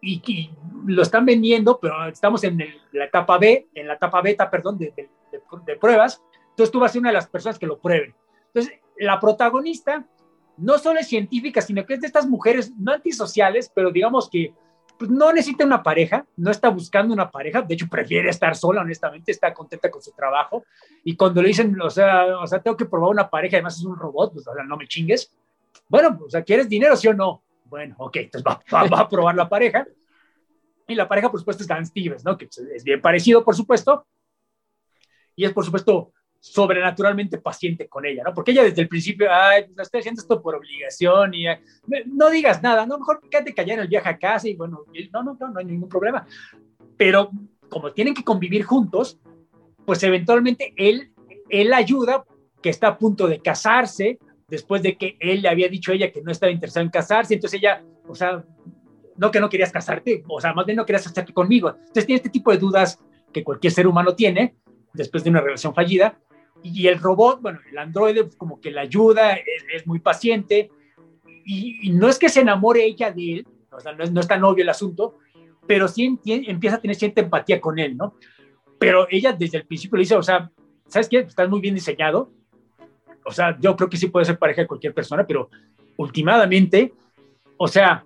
y, 0.00 0.50
lo 0.86 1.02
están 1.02 1.24
vendiendo, 1.26 1.78
pero 1.80 2.06
estamos 2.06 2.42
en 2.44 2.58
la 2.92 3.04
etapa 3.04 3.38
B, 3.38 3.68
en 3.74 3.88
la 3.88 3.94
etapa 3.94 4.22
beta, 4.22 4.50
perdón, 4.50 4.78
de, 4.78 4.92
de, 4.94 5.76
pruebas. 5.76 6.22
Entonces 6.50 6.70
tú 6.70 6.80
vas 6.80 6.90
a 6.90 6.92
ser 6.92 7.00
una 7.00 7.10
de 7.10 7.14
las 7.14 7.28
personas 7.28 7.58
que 7.58 7.66
lo 7.66 7.78
prueben. 7.78 8.14
Entonces, 8.52 8.80
la 8.98 9.18
protagonista 9.18 10.06
no 10.56 10.78
solo 10.78 11.00
es 11.00 11.08
científica, 11.08 11.60
sino 11.60 11.84
que 11.84 11.94
es 11.94 12.00
de 12.00 12.06
estas 12.06 12.28
mujeres 12.28 12.72
no 12.78 12.92
antisociales, 12.92 13.70
pero 13.74 13.90
digamos 13.90 14.28
que 14.30 14.54
pues, 15.02 15.10
no 15.10 15.32
necesita 15.32 15.64
una 15.64 15.82
pareja, 15.82 16.24
no 16.36 16.52
está 16.52 16.68
buscando 16.68 17.12
una 17.12 17.28
pareja, 17.28 17.60
de 17.60 17.74
hecho 17.74 17.88
prefiere 17.88 18.30
estar 18.30 18.54
sola, 18.54 18.82
honestamente, 18.82 19.32
está 19.32 19.52
contenta 19.52 19.90
con 19.90 20.00
su 20.00 20.12
trabajo. 20.12 20.64
Y 21.02 21.16
cuando 21.16 21.42
le 21.42 21.48
dicen, 21.48 21.76
o 21.80 21.90
sea, 21.90 22.38
o 22.38 22.46
sea 22.46 22.62
tengo 22.62 22.76
que 22.76 22.84
probar 22.84 23.10
una 23.10 23.28
pareja, 23.28 23.56
además 23.56 23.76
es 23.76 23.84
un 23.84 23.96
robot, 23.96 24.32
pues 24.32 24.46
o 24.46 24.54
sea, 24.54 24.62
no 24.62 24.76
me 24.76 24.86
chingues. 24.86 25.36
Bueno, 25.88 26.20
o 26.24 26.30
sea, 26.30 26.44
¿quieres 26.44 26.68
dinero, 26.68 26.94
sí 26.94 27.08
o 27.08 27.14
no? 27.14 27.42
Bueno, 27.64 27.96
ok, 27.98 28.16
entonces 28.18 28.44
va, 28.46 29.00
a 29.00 29.08
probar 29.08 29.34
la 29.34 29.48
pareja. 29.48 29.84
Y 30.86 30.94
la 30.94 31.08
pareja, 31.08 31.32
por 31.32 31.40
supuesto, 31.40 31.64
es 31.64 31.68
Dan 31.68 31.84
Stevens, 31.84 32.24
¿no? 32.24 32.38
Que 32.38 32.46
pues, 32.46 32.58
es 32.58 32.84
bien 32.84 33.00
parecido, 33.00 33.44
por 33.44 33.56
supuesto. 33.56 34.06
Y 35.34 35.46
es, 35.46 35.52
por 35.52 35.64
supuesto, 35.64 36.12
sobrenaturalmente 36.44 37.38
paciente 37.38 37.88
con 37.88 38.04
ella, 38.04 38.24
¿no? 38.24 38.34
Porque 38.34 38.50
ella 38.50 38.64
desde 38.64 38.82
el 38.82 38.88
principio, 38.88 39.28
ay, 39.32 39.62
pues 39.62 39.86
estoy 39.86 40.00
haciendo 40.00 40.20
esto 40.20 40.42
por 40.42 40.56
obligación 40.56 41.32
y 41.34 41.44
no 42.06 42.30
digas 42.30 42.60
nada, 42.60 42.84
¿no? 42.84 42.98
Mejor 42.98 43.20
quédate 43.30 43.54
callada 43.54 43.74
en 43.74 43.80
el 43.82 43.88
viaje 43.88 44.08
a 44.08 44.18
casa 44.18 44.48
y 44.48 44.56
bueno, 44.56 44.84
no, 45.12 45.22
no, 45.22 45.36
no, 45.38 45.48
no 45.50 45.58
hay 45.60 45.64
ningún 45.64 45.88
problema. 45.88 46.26
Pero 46.96 47.30
como 47.68 47.92
tienen 47.92 48.12
que 48.12 48.24
convivir 48.24 48.64
juntos, 48.64 49.20
pues 49.86 50.02
eventualmente 50.02 50.74
él, 50.76 51.12
él 51.48 51.72
ayuda, 51.72 52.24
que 52.60 52.70
está 52.70 52.88
a 52.88 52.98
punto 52.98 53.28
de 53.28 53.40
casarse, 53.40 54.18
después 54.48 54.82
de 54.82 54.96
que 54.96 55.16
él 55.20 55.42
le 55.42 55.48
había 55.48 55.68
dicho 55.68 55.92
a 55.92 55.94
ella 55.94 56.10
que 56.10 56.22
no 56.22 56.32
estaba 56.32 56.50
interesado 56.50 56.84
en 56.84 56.90
casarse, 56.90 57.34
entonces 57.34 57.60
ella, 57.60 57.84
o 58.08 58.16
sea, 58.16 58.44
no 59.16 59.30
que 59.30 59.38
no 59.38 59.48
querías 59.48 59.70
casarte, 59.70 60.24
o 60.28 60.40
sea, 60.40 60.52
más 60.54 60.66
bien 60.66 60.76
no 60.76 60.84
querías 60.84 61.04
casarte 61.04 61.32
conmigo. 61.32 61.68
Entonces 61.68 62.04
tiene 62.04 62.16
este 62.16 62.30
tipo 62.30 62.50
de 62.50 62.58
dudas 62.58 62.98
que 63.32 63.44
cualquier 63.44 63.72
ser 63.72 63.86
humano 63.86 64.16
tiene 64.16 64.56
después 64.92 65.22
de 65.22 65.30
una 65.30 65.40
relación 65.40 65.72
fallida. 65.72 66.18
Y 66.62 66.86
el 66.86 66.98
robot, 66.98 67.40
bueno, 67.40 67.60
el 67.70 67.78
androide 67.78 68.24
pues, 68.24 68.36
como 68.36 68.60
que 68.60 68.70
le 68.70 68.80
ayuda, 68.80 69.34
es, 69.74 69.86
muy 69.86 69.98
paciente, 69.98 70.70
y, 71.44 71.90
no 71.90 72.08
es 72.08 72.18
que 72.18 72.28
se 72.28 72.40
enamore 72.40 72.84
ella 72.84 73.10
de 73.10 73.34
él, 73.34 73.46
o 73.70 73.80
sea, 73.80 73.92
no 73.92 74.04
es, 74.04 74.12
no 74.12 74.20
es 74.20 74.28
tan 74.28 74.44
obvio 74.44 74.62
el 74.62 74.68
asunto, 74.68 75.18
pero 75.66 75.88
sí 75.88 76.18
empieza 76.24 76.76
a 76.76 76.80
tener 76.80 76.96
cierta 76.96 77.20
empatía 77.20 77.60
con 77.60 77.78
él, 77.78 77.96
¿no? 77.96 78.14
Pero 78.78 79.06
ella 79.10 79.32
desde 79.32 79.58
el 79.58 79.66
principio 79.66 79.96
le 79.96 80.02
dice, 80.02 80.16
o 80.16 80.22
sea, 80.22 80.50
¿sabes 80.86 81.08
qué? 81.08 81.18
Estás 81.18 81.48
muy 81.48 81.60
bien 81.60 81.74
diseñado, 81.74 82.30
o 83.24 83.32
sea, 83.32 83.56
yo 83.60 83.76
creo 83.76 83.88
que 83.88 83.96
sí 83.96 84.08
puede 84.08 84.26
ser 84.26 84.38
pareja 84.38 84.62
de 84.62 84.68
cualquier 84.68 84.94
persona, 84.94 85.26
pero 85.26 85.48
últimamente, 85.96 86.92
o 87.56 87.68
sea, 87.68 88.04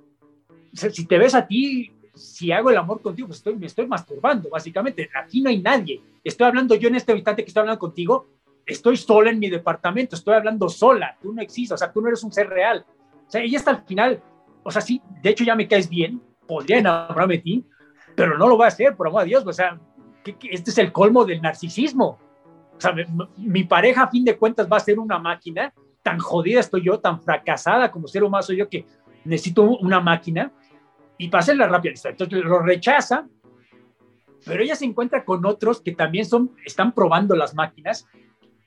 si 0.72 1.06
te 1.06 1.18
ves 1.18 1.34
a 1.34 1.46
ti, 1.46 1.92
si 2.14 2.50
hago 2.50 2.70
el 2.70 2.76
amor 2.76 3.00
contigo, 3.00 3.28
pues 3.28 3.38
estoy, 3.38 3.56
me 3.56 3.66
estoy 3.66 3.86
masturbando, 3.86 4.48
básicamente. 4.50 5.08
Aquí 5.14 5.40
no 5.40 5.50
hay 5.50 5.60
nadie. 5.60 6.00
Estoy 6.24 6.46
hablando 6.46 6.74
yo 6.74 6.88
en 6.88 6.96
este 6.96 7.12
instante 7.14 7.44
que 7.44 7.48
estoy 7.48 7.60
hablando 7.60 7.78
contigo, 7.78 8.26
estoy 8.66 8.96
sola 8.96 9.30
en 9.30 9.38
mi 9.38 9.48
departamento, 9.48 10.16
estoy 10.16 10.34
hablando 10.34 10.68
sola, 10.68 11.16
tú 11.22 11.32
no 11.32 11.40
existes, 11.40 11.72
o 11.72 11.78
sea, 11.78 11.92
tú 11.92 12.00
no 12.02 12.08
eres 12.08 12.22
un 12.24 12.32
ser 12.32 12.48
real. 12.48 12.84
O 13.26 13.30
sea, 13.30 13.40
ella 13.40 13.58
está 13.58 13.70
al 13.70 13.84
final, 13.84 14.22
o 14.62 14.70
sea, 14.70 14.82
sí, 14.82 15.00
de 15.22 15.30
hecho 15.30 15.44
ya 15.44 15.54
me 15.54 15.68
caes 15.68 15.88
bien, 15.88 16.20
podría 16.46 16.78
enamorarme 16.78 17.36
de 17.36 17.42
ti, 17.42 17.66
pero 18.16 18.36
no 18.36 18.48
lo 18.48 18.56
voy 18.56 18.64
a 18.64 18.68
hacer, 18.68 18.96
por 18.96 19.06
amor 19.06 19.22
de 19.22 19.28
Dios, 19.28 19.46
o 19.46 19.52
sea, 19.52 19.78
este 20.24 20.70
es 20.70 20.78
el 20.78 20.92
colmo 20.92 21.24
del 21.24 21.40
narcisismo. 21.40 22.18
O 22.76 22.80
sea, 22.80 22.94
mi, 23.36 23.64
pareja 23.64 24.02
a 24.02 24.10
fin 24.10 24.24
de 24.24 24.36
cuentas 24.36 24.68
va 24.70 24.76
a 24.76 24.80
ser 24.80 24.98
una 24.98 25.18
máquina, 25.18 25.72
tan 26.02 26.18
jodida 26.18 26.60
estoy 26.60 26.84
yo, 26.84 26.98
tan 26.98 27.22
fracasada 27.22 27.90
como 27.90 28.06
ser 28.06 28.22
humano 28.22 28.42
soy 28.42 28.58
yo 28.58 28.68
que 28.68 28.84
necesito 29.24 29.62
una 29.62 30.00
máquina 30.00 30.52
y 31.16 31.28
para 31.28 31.40
hacerla 31.40 31.68
rápida. 31.68 31.94
Entonces 32.04 32.44
lo 32.44 32.58
rechaza, 32.60 33.26
pero 34.44 34.62
ella 34.62 34.76
se 34.76 34.84
encuentra 34.84 35.24
con 35.24 35.44
otros 35.46 35.80
que 35.80 35.92
también 35.92 36.26
son, 36.26 36.54
están 36.64 36.92
probando 36.92 37.34
las 37.34 37.54
máquinas 37.54 38.06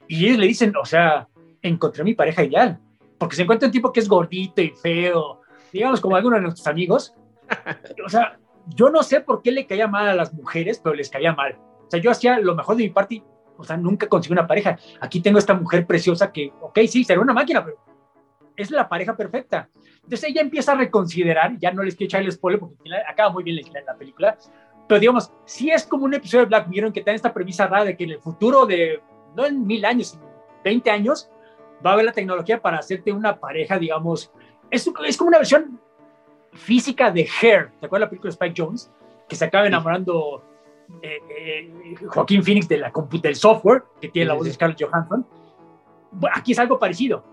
y 0.10 0.26
ellos 0.26 0.40
le 0.40 0.48
dicen, 0.48 0.74
o 0.76 0.86
sea, 0.86 1.30
encontré 1.62 2.04
mi 2.04 2.16
pareja 2.16 2.44
ideal, 2.44 2.80
porque 3.18 3.36
se 3.36 3.44
encuentra 3.44 3.68
un 3.68 3.72
tipo 3.72 3.94
que 3.94 4.00
es 4.00 4.10
gordito 4.10 4.62
y 4.62 4.72
feo, 4.72 5.42
digamos 5.72 6.02
como 6.02 6.16
algunos 6.16 6.40
de 6.40 6.44
nuestros 6.44 6.68
amigos. 6.68 7.16
O 8.06 8.10
sea, 8.10 8.40
yo 8.68 8.90
no 8.90 9.04
sé 9.04 9.22
por 9.22 9.42
qué 9.42 9.52
le 9.52 9.66
caía 9.66 9.88
mal 9.88 10.08
a 10.08 10.16
las 10.16 10.34
mujeres, 10.34 10.80
pero 10.84 10.96
les 10.96 11.10
caía 11.10 11.34
mal. 11.34 11.58
O 11.86 11.90
sea, 11.90 12.00
yo 12.00 12.12
hacía 12.12 12.40
lo 12.40 12.56
mejor 12.56 12.76
de 12.76 12.84
mi 12.84 12.90
parte 12.90 13.24
o 13.60 13.64
sea, 13.66 13.76
nunca 13.76 14.08
consiguió 14.08 14.34
una 14.36 14.48
pareja. 14.48 14.80
Aquí 15.02 15.20
tengo 15.20 15.38
esta 15.38 15.54
mujer 15.54 15.86
preciosa 15.86 16.32
que, 16.32 16.54
ok, 16.62 16.80
sí, 16.88 17.04
será 17.04 17.20
una 17.20 17.34
máquina, 17.34 17.64
pero 17.64 17.78
es 18.56 18.72
la 18.72 18.88
pareja 18.88 19.18
perfecta. 19.18 19.70
Entonces 19.96 20.30
ella 20.30 20.42
empieza 20.42 20.72
a 20.72 20.76
reconsiderar, 20.76 21.58
ya 21.60 21.72
no 21.72 21.84
les 21.84 21.96
quiero 21.96 22.08
echar 22.08 22.22
el 22.22 22.32
spoiler 22.32 22.60
porque 22.60 22.76
acaba 23.06 23.32
muy 23.32 23.44
bien 23.44 23.58
la, 23.58 23.82
la 23.82 23.98
película, 23.98 24.38
pero 24.88 25.00
digamos, 25.02 25.34
si 25.46 25.70
es 25.70 25.86
como 25.86 26.06
un 26.06 26.14
episodio 26.14 26.46
de 26.46 26.48
Black 26.48 26.68
Mirror 26.68 26.88
en 26.88 26.94
que 26.94 27.02
tiene 27.02 27.18
esta 27.18 27.34
premisa 27.34 27.68
rara 27.68 27.84
de 27.84 27.98
que 27.98 28.06
en 28.06 28.12
el 28.12 28.20
futuro 28.20 28.66
de, 28.66 29.02
no 29.36 29.46
en 29.46 29.66
mil 29.66 29.86
años, 29.86 30.10
sino 30.10 30.24
20 30.64 30.90
años, 30.92 31.30
va 31.86 31.92
a 31.92 31.94
haber 31.94 32.06
la 32.06 32.12
tecnología 32.12 32.62
para 32.62 32.80
hacerte 32.80 33.12
una 33.12 33.40
pareja, 33.40 33.78
digamos, 33.78 34.32
es, 34.70 34.90
es 35.06 35.18
como 35.18 35.30
una 35.30 35.38
versión 35.38 35.80
física 36.54 37.12
de 37.12 37.28
Hair, 37.42 37.72
¿te 37.80 37.86
acuerdas 37.86 38.08
la 38.08 38.10
película 38.10 38.30
de 38.30 38.34
Spike 38.34 38.62
Jones? 38.62 38.92
Que 39.28 39.36
se 39.36 39.46
acaba 39.46 39.68
enamorando 39.68 40.44
eh, 41.02 41.20
eh, 41.30 41.96
Joaquín 42.08 42.44
Phoenix 42.44 42.68
de 42.68 42.78
la 42.78 42.92
del 43.22 43.36
software, 43.36 43.84
que 44.02 44.10
tiene 44.10 44.28
la 44.28 44.34
voz 44.34 44.46
de 44.46 44.54
Scarlett 44.54 44.82
Johansson. 44.82 45.26
Bueno, 46.12 46.36
aquí 46.38 46.54
es 46.54 46.60
algo 46.60 46.80
parecido. 46.80 47.24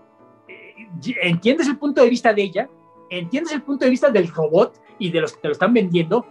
Eh, 0.47 0.87
entiendes 1.21 1.67
el 1.67 1.77
punto 1.77 2.01
de 2.03 2.09
vista 2.09 2.33
de 2.33 2.43
ella, 2.43 2.69
entiendes 3.09 3.53
el 3.53 3.63
punto 3.63 3.85
de 3.85 3.91
vista 3.91 4.09
del 4.09 4.27
robot 4.27 4.79
y 4.99 5.11
de 5.11 5.21
los 5.21 5.33
que 5.33 5.41
te 5.41 5.47
lo 5.47 5.53
están 5.53 5.73
vendiendo, 5.73 6.25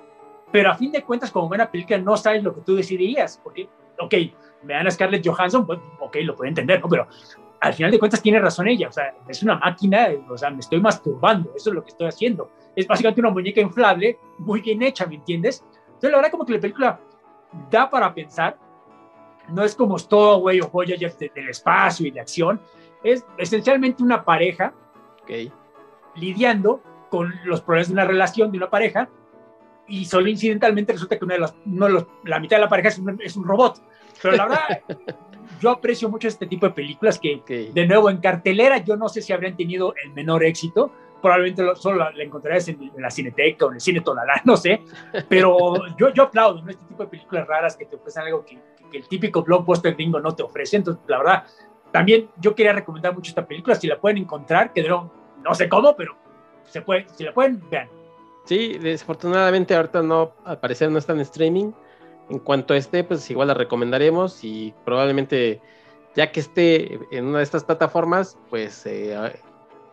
pero 0.52 0.70
a 0.70 0.74
fin 0.74 0.92
de 0.92 1.02
cuentas, 1.02 1.30
como 1.30 1.48
buena 1.48 1.70
película, 1.70 1.98
no 1.98 2.16
sabes 2.16 2.42
lo 2.42 2.54
que 2.54 2.60
tú 2.60 2.76
decidirías. 2.76 3.40
Porque, 3.42 3.68
ok, 3.98 4.14
me 4.62 4.74
dan 4.74 4.86
a 4.86 4.90
Scarlett 4.90 5.26
Johansson, 5.26 5.66
pues, 5.66 5.78
ok, 6.00 6.16
lo 6.22 6.34
puedo 6.34 6.48
entender, 6.48 6.80
¿no? 6.80 6.88
Pero 6.88 7.06
al 7.60 7.72
final 7.74 7.90
de 7.90 7.98
cuentas 7.98 8.22
tiene 8.22 8.38
razón 8.38 8.68
ella, 8.68 8.88
o 8.88 8.92
sea, 8.92 9.14
es 9.28 9.42
una 9.42 9.56
máquina, 9.56 10.08
o 10.28 10.36
sea, 10.36 10.50
me 10.50 10.60
estoy 10.60 10.80
masturbando, 10.80 11.52
eso 11.56 11.70
es 11.70 11.74
lo 11.74 11.82
que 11.82 11.90
estoy 11.90 12.08
haciendo. 12.08 12.50
Es 12.74 12.86
básicamente 12.86 13.20
una 13.20 13.30
muñeca 13.30 13.60
inflable, 13.60 14.18
muy 14.38 14.60
bien 14.60 14.82
hecha, 14.82 15.06
¿me 15.06 15.16
entiendes? 15.16 15.64
Entonces, 15.86 16.10
la 16.10 16.16
verdad, 16.16 16.30
como 16.30 16.44
que 16.44 16.52
la 16.52 16.60
película 16.60 17.00
da 17.70 17.88
para 17.88 18.12
pensar, 18.14 18.58
no 19.48 19.62
es 19.62 19.74
como 19.74 19.98
Stowaway 19.98 20.60
o 20.60 20.68
Voyager 20.68 21.16
del 21.16 21.48
espacio 21.48 22.06
y 22.06 22.10
de 22.10 22.20
acción, 22.20 22.60
es 23.02 23.24
esencialmente 23.38 24.02
una 24.02 24.24
pareja 24.24 24.74
okay. 25.22 25.52
lidiando 26.16 26.82
con 27.10 27.32
los 27.44 27.60
problemas 27.60 27.88
de 27.88 27.94
una 27.94 28.04
relación, 28.04 28.50
de 28.50 28.58
una 28.58 28.68
pareja, 28.68 29.08
y 29.88 30.04
solo 30.04 30.28
incidentalmente 30.28 30.92
resulta 30.92 31.18
que 31.18 31.24
una 31.24 31.34
de 31.34 31.40
las, 31.40 31.54
la 32.24 32.40
mitad 32.40 32.56
de 32.56 32.62
la 32.62 32.68
pareja 32.68 32.88
es 32.88 32.98
un, 32.98 33.20
es 33.22 33.36
un 33.36 33.44
robot. 33.44 33.80
Pero 34.22 34.36
la 34.36 34.46
verdad, 34.46 34.80
yo 35.60 35.70
aprecio 35.70 36.08
mucho 36.08 36.28
este 36.28 36.46
tipo 36.46 36.66
de 36.66 36.72
películas 36.72 37.18
que, 37.18 37.70
de 37.72 37.86
nuevo, 37.86 38.10
en 38.10 38.18
cartelera, 38.18 38.78
yo 38.78 38.96
no 38.96 39.08
sé 39.08 39.22
si 39.22 39.32
habrían 39.32 39.56
tenido 39.56 39.94
el 40.04 40.12
menor 40.12 40.44
éxito. 40.44 40.92
Probablemente 41.22 41.64
solo 41.76 42.10
la, 42.10 42.22
encontrarías 42.22 42.68
en, 42.68 42.92
la 42.98 43.10
Cineteca 43.10 43.66
o 43.66 43.68
en 43.70 43.76
el 43.76 43.80
Cine 43.80 44.00
Tonalá, 44.00 44.40
no 44.44 44.56
sé. 44.56 44.82
Pero 45.28 45.74
yo, 45.96 46.12
yo 46.12 46.24
aplaudo 46.24 46.62
¿no? 46.62 46.70
este 46.70 46.84
tipo 46.84 47.02
de 47.02 47.08
películas 47.08 47.46
raras 47.46 47.76
que 47.76 47.86
te 47.86 47.96
ofrecen 47.96 48.24
algo 48.24 48.44
que, 48.44 48.58
el 48.92 49.08
típico 49.08 49.42
blockbuster 49.42 49.94
gringo 49.94 50.20
no 50.20 50.34
te 50.34 50.42
ofrece. 50.42 50.76
Entonces, 50.76 51.02
la 51.06 51.18
verdad, 51.18 51.44
también 51.92 52.30
yo 52.40 52.54
quería 52.54 52.72
recomendar 52.72 53.14
mucho 53.14 53.30
esta 53.30 53.46
película. 53.46 53.74
Si 53.74 53.86
la 53.86 53.98
pueden 54.00 54.18
encontrar, 54.18 54.72
que 54.72 54.82
no, 54.88 55.12
no 55.44 55.54
sé 55.54 55.68
cómo, 55.68 55.94
pero 55.96 56.16
se 56.64 56.80
puede, 56.80 57.06
si 57.14 57.24
la 57.24 57.34
pueden, 57.34 57.62
vean. 57.68 57.88
Sí, 58.44 58.78
desafortunadamente 58.78 59.74
ahorita 59.74 60.02
no, 60.02 60.32
al 60.44 60.60
parecer 60.60 60.90
no 60.90 60.98
está 60.98 61.12
en 61.12 61.20
streaming 61.20 61.72
en 62.28 62.38
cuanto 62.38 62.74
esté, 62.74 63.04
pues 63.04 63.30
igual 63.30 63.48
la 63.48 63.54
recomendaremos 63.54 64.42
y 64.44 64.74
probablemente 64.84 65.60
ya 66.14 66.32
que 66.32 66.40
esté 66.40 66.98
en 67.10 67.26
una 67.26 67.38
de 67.38 67.44
estas 67.44 67.64
plataformas, 67.64 68.38
pues 68.48 68.86
eh, 68.86 69.16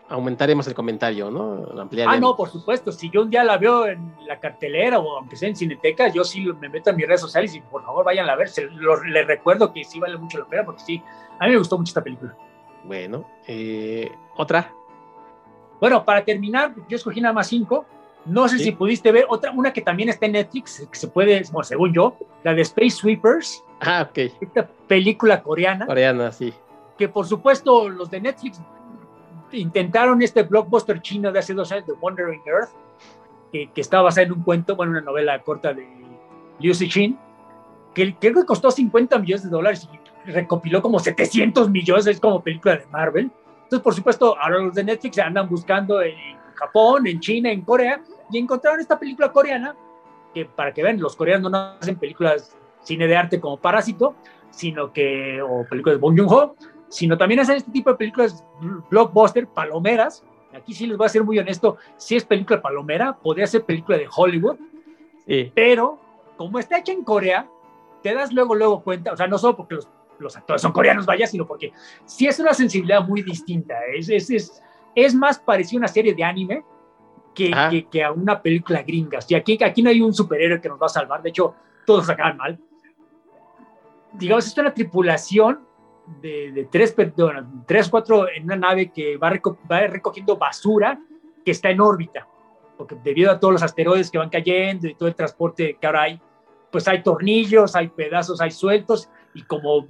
aumentaremos 0.09 0.67
el 0.67 0.73
comentario, 0.73 1.29
¿no? 1.29 1.65
Ah, 2.07 2.17
no, 2.19 2.35
por 2.35 2.49
supuesto. 2.49 2.91
Si 2.91 3.09
yo 3.09 3.23
un 3.23 3.29
día 3.29 3.43
la 3.43 3.57
veo 3.57 3.87
en 3.87 4.13
la 4.25 4.39
cartelera 4.39 4.99
o 4.99 5.17
aunque 5.17 5.35
sea 5.35 5.49
en 5.49 5.55
Cineteca, 5.55 6.07
yo 6.09 6.23
sí 6.23 6.45
me 6.59 6.69
meto 6.69 6.89
en 6.91 6.95
mis 6.95 7.07
redes 7.07 7.21
sociales 7.21 7.53
y 7.55 7.61
por 7.61 7.83
favor 7.83 8.05
vayan 8.05 8.29
a 8.29 8.35
ver. 8.35 8.49
les 9.07 9.27
recuerdo 9.27 9.73
que 9.73 9.83
sí 9.83 9.99
vale 9.99 10.17
mucho 10.17 10.39
la 10.39 10.45
pena 10.45 10.65
porque 10.65 10.81
sí, 10.81 11.03
a 11.39 11.45
mí 11.45 11.51
me 11.51 11.57
gustó 11.57 11.77
mucho 11.77 11.89
esta 11.89 12.03
película. 12.03 12.35
Bueno, 12.83 13.27
eh, 13.47 14.11
¿otra? 14.35 14.73
Bueno, 15.79 16.05
para 16.05 16.23
terminar, 16.23 16.73
yo 16.87 16.95
escogí 16.95 17.19
nada 17.19 17.33
más 17.33 17.47
cinco. 17.47 17.85
No 18.25 18.47
sé 18.47 18.59
si 18.59 18.71
pudiste 18.71 19.11
ver 19.11 19.25
otra, 19.27 19.51
una 19.51 19.73
que 19.73 19.81
también 19.81 20.09
está 20.09 20.25
en 20.25 20.33
Netflix, 20.33 20.87
que 20.89 20.97
se 20.97 21.07
puede, 21.07 21.43
bueno, 21.51 21.63
según 21.63 21.93
yo, 21.93 22.17
la 22.43 22.53
de 22.53 22.61
Space 22.61 22.91
Sweepers. 22.91 23.63
Ah, 23.81 24.07
ok. 24.09 24.31
Esta 24.39 24.67
película 24.87 25.43
coreana. 25.43 25.85
Coreana, 25.85 26.31
sí. 26.31 26.53
Que 26.97 27.09
por 27.09 27.25
supuesto 27.25 27.89
los 27.89 28.09
de 28.09 28.21
Netflix 28.21 28.61
intentaron 29.51 30.21
este 30.21 30.43
blockbuster 30.43 31.01
chino 31.01 31.31
de 31.31 31.39
hace 31.39 31.53
dos 31.53 31.71
años, 31.71 31.85
The 31.85 31.93
Wandering 31.93 32.41
Earth, 32.45 32.69
que, 33.51 33.69
que 33.71 33.81
está 33.81 34.01
basada 34.01 34.25
en 34.25 34.33
un 34.33 34.43
cuento, 34.43 34.75
bueno, 34.75 34.93
una 34.93 35.01
novela 35.01 35.39
corta 35.39 35.73
de 35.73 35.85
Liu 36.59 36.73
Cixin, 36.73 37.17
que 37.93 38.15
creo 38.15 38.33
que 38.33 38.45
costó 38.45 38.71
50 38.71 39.19
millones 39.19 39.43
de 39.43 39.49
dólares 39.49 39.87
y 40.25 40.31
recopiló 40.31 40.81
como 40.81 40.99
700 40.99 41.69
millones, 41.69 42.07
es 42.07 42.19
como 42.19 42.41
película 42.41 42.77
de 42.77 42.85
Marvel. 42.87 43.31
Entonces, 43.63 43.81
por 43.81 43.93
supuesto, 43.93 44.37
ahora 44.39 44.59
los 44.59 44.73
de 44.73 44.83
Netflix 44.83 45.19
andan 45.19 45.49
buscando 45.49 46.01
en 46.01 46.15
Japón, 46.53 47.07
en 47.07 47.19
China, 47.19 47.51
en 47.51 47.61
Corea, 47.61 48.01
y 48.31 48.37
encontraron 48.37 48.79
esta 48.79 48.99
película 48.99 49.31
coreana, 49.31 49.75
que 50.33 50.45
para 50.45 50.73
que 50.73 50.83
vean, 50.83 50.99
los 50.99 51.15
coreanos 51.15 51.51
no 51.51 51.57
hacen 51.79 51.97
películas 51.97 52.57
cine 52.81 53.07
de 53.07 53.15
arte 53.15 53.39
como 53.39 53.57
Parásito, 53.57 54.15
sino 54.49 54.91
que, 54.91 55.41
o 55.41 55.65
películas 55.69 55.97
de 55.97 56.01
Bong 56.01 56.17
Joon-ho, 56.17 56.55
sino 56.89 57.17
también 57.17 57.39
hacen 57.39 57.57
este 57.57 57.71
tipo 57.71 57.89
de 57.89 57.95
películas 57.95 58.45
blockbuster, 58.89 59.47
palomeras. 59.47 60.23
Aquí 60.53 60.73
sí 60.73 60.85
les 60.85 60.97
voy 60.97 61.05
a 61.05 61.09
ser 61.09 61.23
muy 61.23 61.39
honesto, 61.39 61.77
si 61.97 62.15
es 62.15 62.23
película 62.23 62.61
palomera, 62.61 63.17
podría 63.17 63.47
ser 63.47 63.65
película 63.65 63.97
de 63.97 64.07
Hollywood, 64.15 64.57
pero 65.55 65.99
como 66.37 66.59
está 66.59 66.77
hecha 66.77 66.91
en 66.91 67.03
Corea, 67.03 67.47
te 68.03 68.13
das 68.13 68.31
luego, 68.31 68.53
luego 68.53 68.83
cuenta, 68.83 69.13
o 69.13 69.17
sea, 69.17 69.25
no 69.25 69.37
solo 69.39 69.55
porque 69.57 69.75
los, 69.75 69.89
los 70.19 70.35
actores 70.37 70.61
son 70.61 70.71
coreanos, 70.71 71.05
vaya, 71.05 71.25
sino 71.25 71.47
porque 71.47 71.71
sí 72.05 72.27
es 72.27 72.39
una 72.39 72.53
sensibilidad 72.53 73.03
muy 73.03 73.23
distinta, 73.23 73.75
es, 73.95 74.09
es, 74.09 74.29
es, 74.29 74.63
es 74.95 75.15
más 75.15 75.39
parecido 75.39 75.79
a 75.79 75.81
una 75.81 75.87
serie 75.87 76.13
de 76.13 76.23
anime 76.23 76.63
que, 77.33 77.87
que, 77.89 78.03
a 78.03 78.11
una 78.11 78.41
película 78.41 78.83
gringa. 78.83 79.21
Si 79.21 79.35
aquí, 79.35 79.57
aquí 79.63 79.81
no 79.81 79.89
hay 79.89 80.01
un 80.01 80.13
superhéroe 80.13 80.61
que 80.61 80.69
nos 80.69 80.81
va 80.81 80.85
a 80.85 80.89
salvar, 80.89 81.21
de 81.21 81.29
hecho, 81.29 81.55
todos 81.85 82.09
acaban 82.09 82.37
mal. 82.37 82.59
Digamos, 84.13 84.45
es 84.45 84.57
una 84.57 84.73
tripulación 84.73 85.65
de, 86.21 86.51
de 86.51 86.65
tres, 86.65 86.95
bueno, 87.15 87.63
tres, 87.65 87.89
cuatro 87.89 88.29
en 88.29 88.43
una 88.43 88.55
nave 88.55 88.91
que 88.91 89.17
va, 89.17 89.31
va 89.71 89.87
recogiendo 89.87 90.37
basura 90.37 90.99
que 91.43 91.51
está 91.51 91.69
en 91.69 91.81
órbita, 91.81 92.27
porque 92.77 92.95
debido 93.03 93.31
a 93.31 93.39
todos 93.39 93.53
los 93.53 93.63
asteroides 93.63 94.11
que 94.11 94.17
van 94.17 94.29
cayendo 94.29 94.87
y 94.87 94.95
todo 94.95 95.09
el 95.09 95.15
transporte 95.15 95.77
que 95.79 95.87
ahora 95.87 96.03
hay, 96.03 96.21
pues 96.71 96.87
hay 96.87 97.03
tornillos, 97.03 97.75
hay 97.75 97.87
pedazos, 97.87 98.41
hay 98.41 98.51
sueltos, 98.51 99.09
y 99.33 99.43
como 99.43 99.87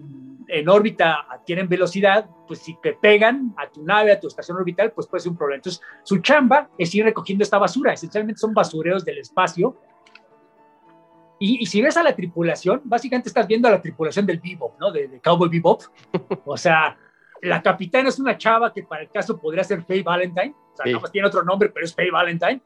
en 0.53 0.69
órbita 0.69 1.25
adquieren 1.31 1.67
velocidad, 1.67 2.29
pues 2.47 2.59
si 2.59 2.75
te 2.75 2.93
pegan 2.93 3.55
a 3.57 3.67
tu 3.71 3.83
nave, 3.83 4.11
a 4.11 4.19
tu 4.19 4.27
estación 4.27 4.55
orbital, 4.55 4.91
pues 4.91 5.07
puede 5.07 5.21
ser 5.21 5.31
un 5.31 5.37
problema. 5.37 5.55
Entonces, 5.57 5.81
su 6.03 6.19
chamba 6.19 6.69
es 6.77 6.93
ir 6.93 7.03
recogiendo 7.03 7.43
esta 7.43 7.57
basura. 7.57 7.93
Esencialmente 7.93 8.39
son 8.39 8.53
basureos 8.53 9.03
del 9.03 9.17
espacio. 9.17 9.75
Y, 11.39 11.65
si 11.65 11.81
ves 11.81 11.97
a 11.97 12.03
la 12.03 12.15
tripulación, 12.15 12.81
básicamente 12.83 13.29
estás 13.29 13.47
viendo 13.47 13.67
a 13.67 13.71
la 13.71 13.81
tripulación 13.81 14.27
del 14.27 14.39
Bebop, 14.39 14.79
¿no? 14.79 14.91
De, 14.91 15.19
Cowboy 15.23 15.49
Bebop. 15.49 15.81
O 16.45 16.55
sea, 16.55 16.95
la 17.41 17.61
capitana 17.63 18.09
es 18.09 18.19
una 18.19 18.37
chava 18.37 18.71
que 18.71 18.83
para 18.83 19.01
el 19.01 19.09
caso 19.09 19.39
podría 19.39 19.63
ser 19.63 19.83
Faye 19.83 20.03
Valentine. 20.03 20.53
O 20.71 20.75
sea, 20.75 20.85
nada 20.85 20.99
más 20.99 21.11
tiene 21.11 21.27
otro 21.27 21.43
nombre, 21.43 21.69
pero 21.69 21.83
es 21.83 21.95
Faye 21.95 22.11
Valentine. 22.11 22.61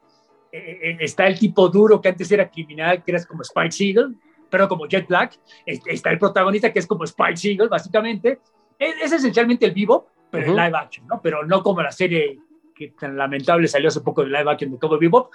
Eh, 0.52 0.58
eh, 0.58 0.90
eh, 0.90 0.96
está 1.00 1.26
el 1.26 1.38
tipo 1.38 1.70
duro 1.70 2.02
que 2.02 2.10
antes 2.10 2.30
era 2.30 2.50
criminal, 2.50 3.02
que 3.02 3.12
era 3.12 3.24
como 3.24 3.40
Spike 3.40 3.72
Seagal 3.72 4.14
pero 4.50 4.68
como 4.68 4.86
Jet 4.86 5.06
Black, 5.06 5.38
está 5.66 6.10
el 6.10 6.18
protagonista 6.18 6.72
que 6.72 6.78
es 6.78 6.86
como 6.86 7.04
Spike 7.04 7.36
Seagal, 7.36 7.68
básicamente. 7.68 8.40
Es, 8.78 9.12
esencialmente 9.12 9.66
el 9.66 9.72
vivo, 9.72 10.08
pero 10.30 10.46
en 10.46 10.56
live 10.56 10.76
action, 10.76 11.06
¿no? 11.06 11.20
Pero 11.20 11.44
no 11.44 11.62
como 11.62 11.82
la 11.82 11.92
serie 11.92 12.38
que 12.74 12.88
tan 12.88 13.16
lamentable 13.16 13.66
salió 13.66 13.88
hace 13.88 14.00
poco 14.00 14.22
de 14.22 14.28
live 14.28 14.50
action 14.50 14.70
de 14.70 14.78
Cowboy 14.78 14.98
Bebop, 15.00 15.32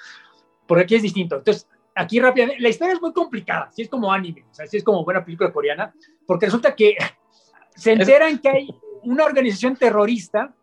porque 0.65 0.84
aquí 0.84 0.95
es 0.95 1.02
distinto. 1.02 1.38
Entonces, 1.38 1.68
aquí 1.94 2.19
rápidamente, 2.19 2.61
la 2.61 2.69
historia 2.69 2.94
es 2.94 3.02
muy 3.02 3.11
complicada, 3.11 3.69
si 3.72 3.81
es 3.81 3.90
como 3.90 4.11
anime, 4.11 4.45
o 4.49 4.53
sea, 4.53 4.65
si 4.65 4.77
es 4.77 4.84
como 4.84 5.03
buena 5.03 5.23
película 5.23 5.52
coreana, 5.52 5.94
porque 6.26 6.45
resulta 6.45 6.73
que 6.73 6.95
se 7.76 7.94
enteran 7.94 8.40
que 8.40 8.49
hay 8.49 8.76
una 9.03 9.26
organización 9.26 9.76
terrorista 9.76 10.53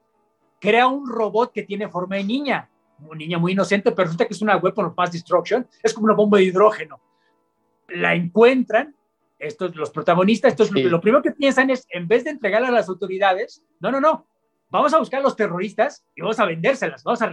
crea 0.59 0.86
un 0.86 1.09
robot 1.09 1.52
que 1.52 1.62
tiene 1.62 1.89
forma 1.89 2.16
de 2.16 2.24
niña, 2.24 2.68
una 2.98 3.16
niña 3.16 3.39
muy 3.39 3.52
inocente, 3.52 3.93
pero 3.93 4.05
resulta 4.05 4.27
que 4.27 4.35
es 4.35 4.43
una 4.43 4.56
weapon 4.56 4.86
of 4.86 4.94
mass 4.97 5.12
destruction, 5.12 5.66
es 5.82 5.93
como 5.93 6.06
una 6.06 6.14
bomba 6.14 6.39
de 6.39 6.44
hidrógeno 6.44 7.01
la 7.94 8.14
encuentran, 8.14 8.94
estos, 9.38 9.74
los 9.74 9.90
protagonistas, 9.90 10.52
estos, 10.52 10.70
lo, 10.70 11.00
primero 11.00 11.22
que 11.22 11.32
piensan 11.32 11.70
es, 11.70 11.86
en 11.90 12.06
vez 12.06 12.24
de 12.24 12.30
entregarla 12.30 12.68
a 12.68 12.72
las 12.72 12.88
autoridades, 12.88 13.64
no, 13.80 13.90
no, 13.90 14.00
no, 14.00 14.26
vamos 14.68 14.92
a 14.92 14.98
buscar 14.98 15.20
a 15.20 15.22
los 15.22 15.36
terroristas 15.36 16.04
y 16.14 16.20
vamos 16.20 16.38
a 16.38 16.46
vendérselas, 16.46 17.02
vamos 17.02 17.22
a, 17.22 17.30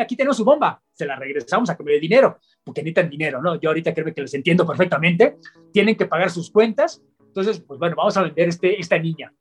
aquí 0.00 0.16
tenemos 0.16 0.36
su 0.36 0.44
bomba, 0.44 0.80
se 0.92 1.04
la 1.04 1.16
regresamos 1.16 1.68
a 1.70 1.76
cambio 1.76 1.94
de 1.94 2.00
dinero, 2.00 2.38
porque 2.64 2.82
necesitan 2.82 3.10
dinero, 3.10 3.42
¿no? 3.42 3.60
Yo 3.60 3.70
ahorita 3.70 3.92
creo 3.92 4.14
que 4.14 4.20
les 4.20 4.34
entiendo 4.34 4.66
perfectamente, 4.66 5.36
tienen 5.72 5.96
que 5.96 6.06
pagar 6.06 6.30
sus 6.30 6.50
cuentas, 6.50 7.02
entonces, 7.18 7.60
pues 7.60 7.78
bueno, 7.78 7.96
vamos 7.96 8.16
a 8.16 8.22
vender 8.22 8.48
este, 8.48 8.78
esta 8.78 8.98
niña. 8.98 9.32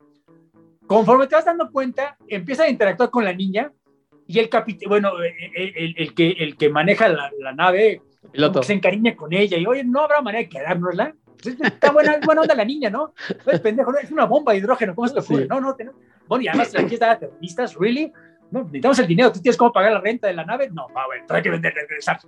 Conforme 0.88 1.28
te 1.28 1.36
vas 1.36 1.45
dando 1.45 1.72
cuenta, 1.72 2.18
empieza 2.28 2.64
a 2.64 2.69
interactuar 2.69 3.10
con 3.10 3.23
la 3.23 3.34
niña 3.34 3.72
y 4.28 4.40
el 4.40 4.49
capitán, 4.49 4.90
bueno, 4.90 5.11
el, 5.22 5.94
el, 5.98 6.14
que, 6.15 6.32
el 6.32 6.57
que 6.57 6.69
maneja 6.69 7.10
la, 7.10 7.32
la 7.40 7.53
nave 7.53 8.02
se 8.61 8.73
encariña 8.73 9.15
con 9.15 9.34
ella 9.34 9.57
y, 9.57 9.65
oye, 9.65 9.84
¿no 9.84 10.02
habrá 10.02 10.22
manera 10.22 10.43
de 10.43 10.49
quedárnosla? 10.49 11.15
Está 11.43 11.91
buena, 11.91 12.19
buena 12.23 12.41
onda 12.41 12.56
la 12.56 12.65
niña, 12.65 12.89
¿no? 12.89 13.14
Es 13.48 13.60
pendejo, 13.60 13.98
es 13.98 14.11
una 14.11 14.26
bomba 14.26 14.52
de 14.52 14.60
hidrógeno, 14.60 14.93
¿cómo 14.93 15.07
se 15.07 15.15
te 15.15 15.19
ocurre? 15.22 15.48
No, 15.48 15.60
no, 15.60 15.76
tenemos... 15.76 15.99
Bueno, 16.27 16.43
y 16.43 16.48
además 16.48 16.73
aquí 16.76 16.93
está 16.93 17.18
terroristas, 17.18 17.76
¿really? 17.76 18.11
No, 18.52 18.64
necesitamos 18.64 18.99
el 18.99 19.07
dinero, 19.07 19.31
¿tú 19.31 19.41
tienes 19.41 19.57
cómo 19.57 19.72
pagar 19.72 19.91
la 19.93 20.02
renta 20.02 20.27
de 20.27 20.34
la 20.34 20.45
nave? 20.45 20.69
No, 20.69 20.88
va, 20.95 21.06
bueno, 21.07 21.26
hay 21.30 21.41
que 21.41 21.49
vender, 21.49 21.73
regresar. 21.73 22.19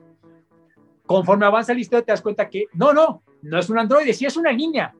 Conforme 1.05 1.45
avanza 1.45 1.73
la 1.73 1.79
historia, 1.79 2.05
te 2.05 2.11
das 2.11 2.21
cuenta 2.21 2.49
que 2.49 2.65
no, 2.73 2.93
no, 2.93 3.23
no 3.41 3.59
es 3.59 3.69
un 3.69 3.77
androide, 3.77 4.13
sí 4.13 4.25
es 4.25 4.35
una 4.35 4.51
niña. 4.51 4.95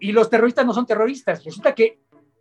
Y 0.00 0.12
los 0.12 0.30
terroristas 0.30 0.64
no 0.64 0.72
son 0.72 0.86
terroristas. 0.86 1.44
Resulta 1.44 1.74
que 1.74 1.98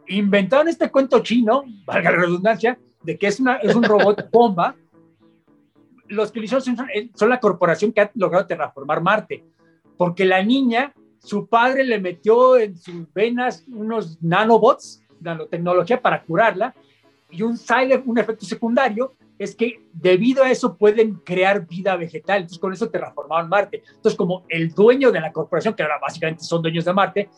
inventaron 0.07 0.67
este 0.67 0.89
cuento 0.91 1.19
chino, 1.19 1.63
valga 1.85 2.11
la 2.11 2.17
redundancia, 2.17 2.77
de 3.01 3.17
que 3.17 3.27
es, 3.27 3.39
una, 3.39 3.55
es 3.57 3.75
un 3.75 3.83
robot 3.83 4.29
bomba. 4.31 4.75
Los 6.13 6.31
que 6.31 6.39
lo 6.39 6.45
hicieron 6.45 6.63
son, 6.63 6.77
son 7.15 7.29
la 7.29 7.39
corporación 7.39 7.91
que 7.91 8.01
ha 8.01 8.11
logrado 8.15 8.45
terraformar 8.45 9.01
Marte. 9.01 9.43
Porque 9.97 10.25
la 10.25 10.43
niña, 10.43 10.93
su 11.19 11.47
padre 11.47 11.83
le 11.83 11.99
metió 11.99 12.57
en 12.57 12.75
sus 12.77 13.11
venas 13.13 13.65
unos 13.67 14.21
nanobots, 14.21 15.03
nanotecnología 15.19 16.01
para 16.01 16.23
curarla, 16.23 16.75
y 17.29 17.41
un 17.41 17.57
side, 17.57 18.03
un 18.05 18.17
efecto 18.17 18.45
secundario 18.45 19.15
es 19.39 19.55
que 19.55 19.81
debido 19.91 20.43
a 20.43 20.51
eso 20.51 20.77
pueden 20.77 21.15
crear 21.15 21.65
vida 21.67 21.95
vegetal. 21.95 22.37
Entonces, 22.37 22.59
con 22.59 22.71
eso 22.71 22.89
terraformaron 22.89 23.49
Marte. 23.49 23.83
Entonces, 23.87 24.15
como 24.15 24.45
el 24.49 24.71
dueño 24.71 25.11
de 25.11 25.19
la 25.19 25.31
corporación, 25.31 25.73
que 25.73 25.81
ahora 25.81 25.99
básicamente 25.99 26.43
son 26.43 26.61
dueños 26.61 26.85
de 26.85 26.93
Marte, 26.93 27.29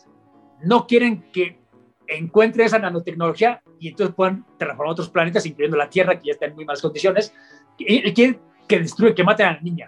no 0.62 0.86
quieren 0.86 1.24
que 1.32 1.58
encuentre 2.06 2.64
esa 2.64 2.78
nanotecnología 2.78 3.62
y 3.80 3.88
entonces 3.88 4.14
puedan 4.14 4.44
terraformar 4.58 4.92
otros 4.92 5.08
planetas, 5.08 5.46
incluyendo 5.46 5.76
la 5.76 5.88
Tierra, 5.88 6.18
que 6.18 6.26
ya 6.26 6.32
está 6.32 6.46
en 6.46 6.54
muy 6.54 6.64
malas 6.64 6.82
condiciones, 6.82 7.34
y 7.78 8.12
quieren 8.12 8.38
que 8.66 8.80
destruya, 8.80 9.14
que 9.14 9.24
mate 9.24 9.44
a 9.44 9.52
la 9.52 9.60
niña. 9.60 9.86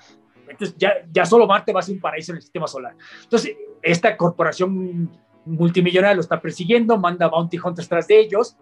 Entonces, 0.49 0.77
ya, 0.79 0.93
ya 1.11 1.25
solo 1.25 1.47
Marte 1.47 1.73
va 1.73 1.81
a 1.81 1.83
ser 1.83 1.95
un 1.95 2.01
paraíso 2.01 2.33
en 2.33 2.37
el 2.37 2.43
sistema 2.43 2.67
solar. 2.67 2.97
Entonces, 3.23 3.57
esta 3.83 4.17
corporación 4.17 5.11
multimillonaria 5.45 6.15
lo 6.15 6.21
está 6.21 6.41
persiguiendo, 6.41 6.99
manda 6.99 7.29
bounty 7.29 7.59
hunters 7.59 7.89
tras 7.89 8.07
de 8.07 8.19
ellos, 8.21 8.57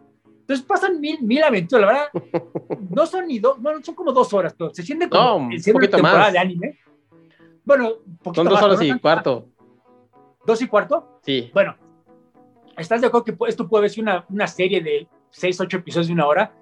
entonces 0.46 0.64
pasan 0.64 1.00
mil, 1.00 1.20
mil 1.22 1.42
aventuras, 1.42 1.86
la 1.86 1.92
verdad. 1.92 2.48
No 2.90 3.04
son 3.04 3.26
ni 3.26 3.40
dos, 3.40 3.60
bueno, 3.60 3.82
son 3.82 3.96
como 3.96 4.12
dos 4.12 4.32
horas, 4.32 4.54
pero 4.56 4.72
se 4.72 4.84
siente 4.84 5.08
como 5.08 5.22
no, 5.24 5.36
un 5.38 5.50
poquito 5.50 5.96
temporada 5.96 6.18
más. 6.18 6.32
de 6.32 6.38
anime. 6.38 6.78
Bueno, 7.64 7.94
poquito 8.22 8.44
son 8.44 8.52
dos 8.52 8.62
horas 8.62 8.82
y 8.82 8.98
cuarto. 9.00 9.48
¿Dos 10.46 10.62
y 10.62 10.68
cuarto? 10.68 11.18
Sí. 11.22 11.50
Bueno, 11.52 11.76
¿estás 12.76 13.00
de 13.00 13.08
acuerdo 13.08 13.24
que 13.24 13.36
esto 13.48 13.68
puede 13.68 13.88
ser 13.88 14.04
una, 14.04 14.24
una 14.28 14.46
serie 14.46 14.80
de 14.80 15.08
seis, 15.30 15.60
ocho 15.60 15.78
episodios 15.78 16.06
de 16.06 16.12
una 16.12 16.26
hora? 16.26 16.54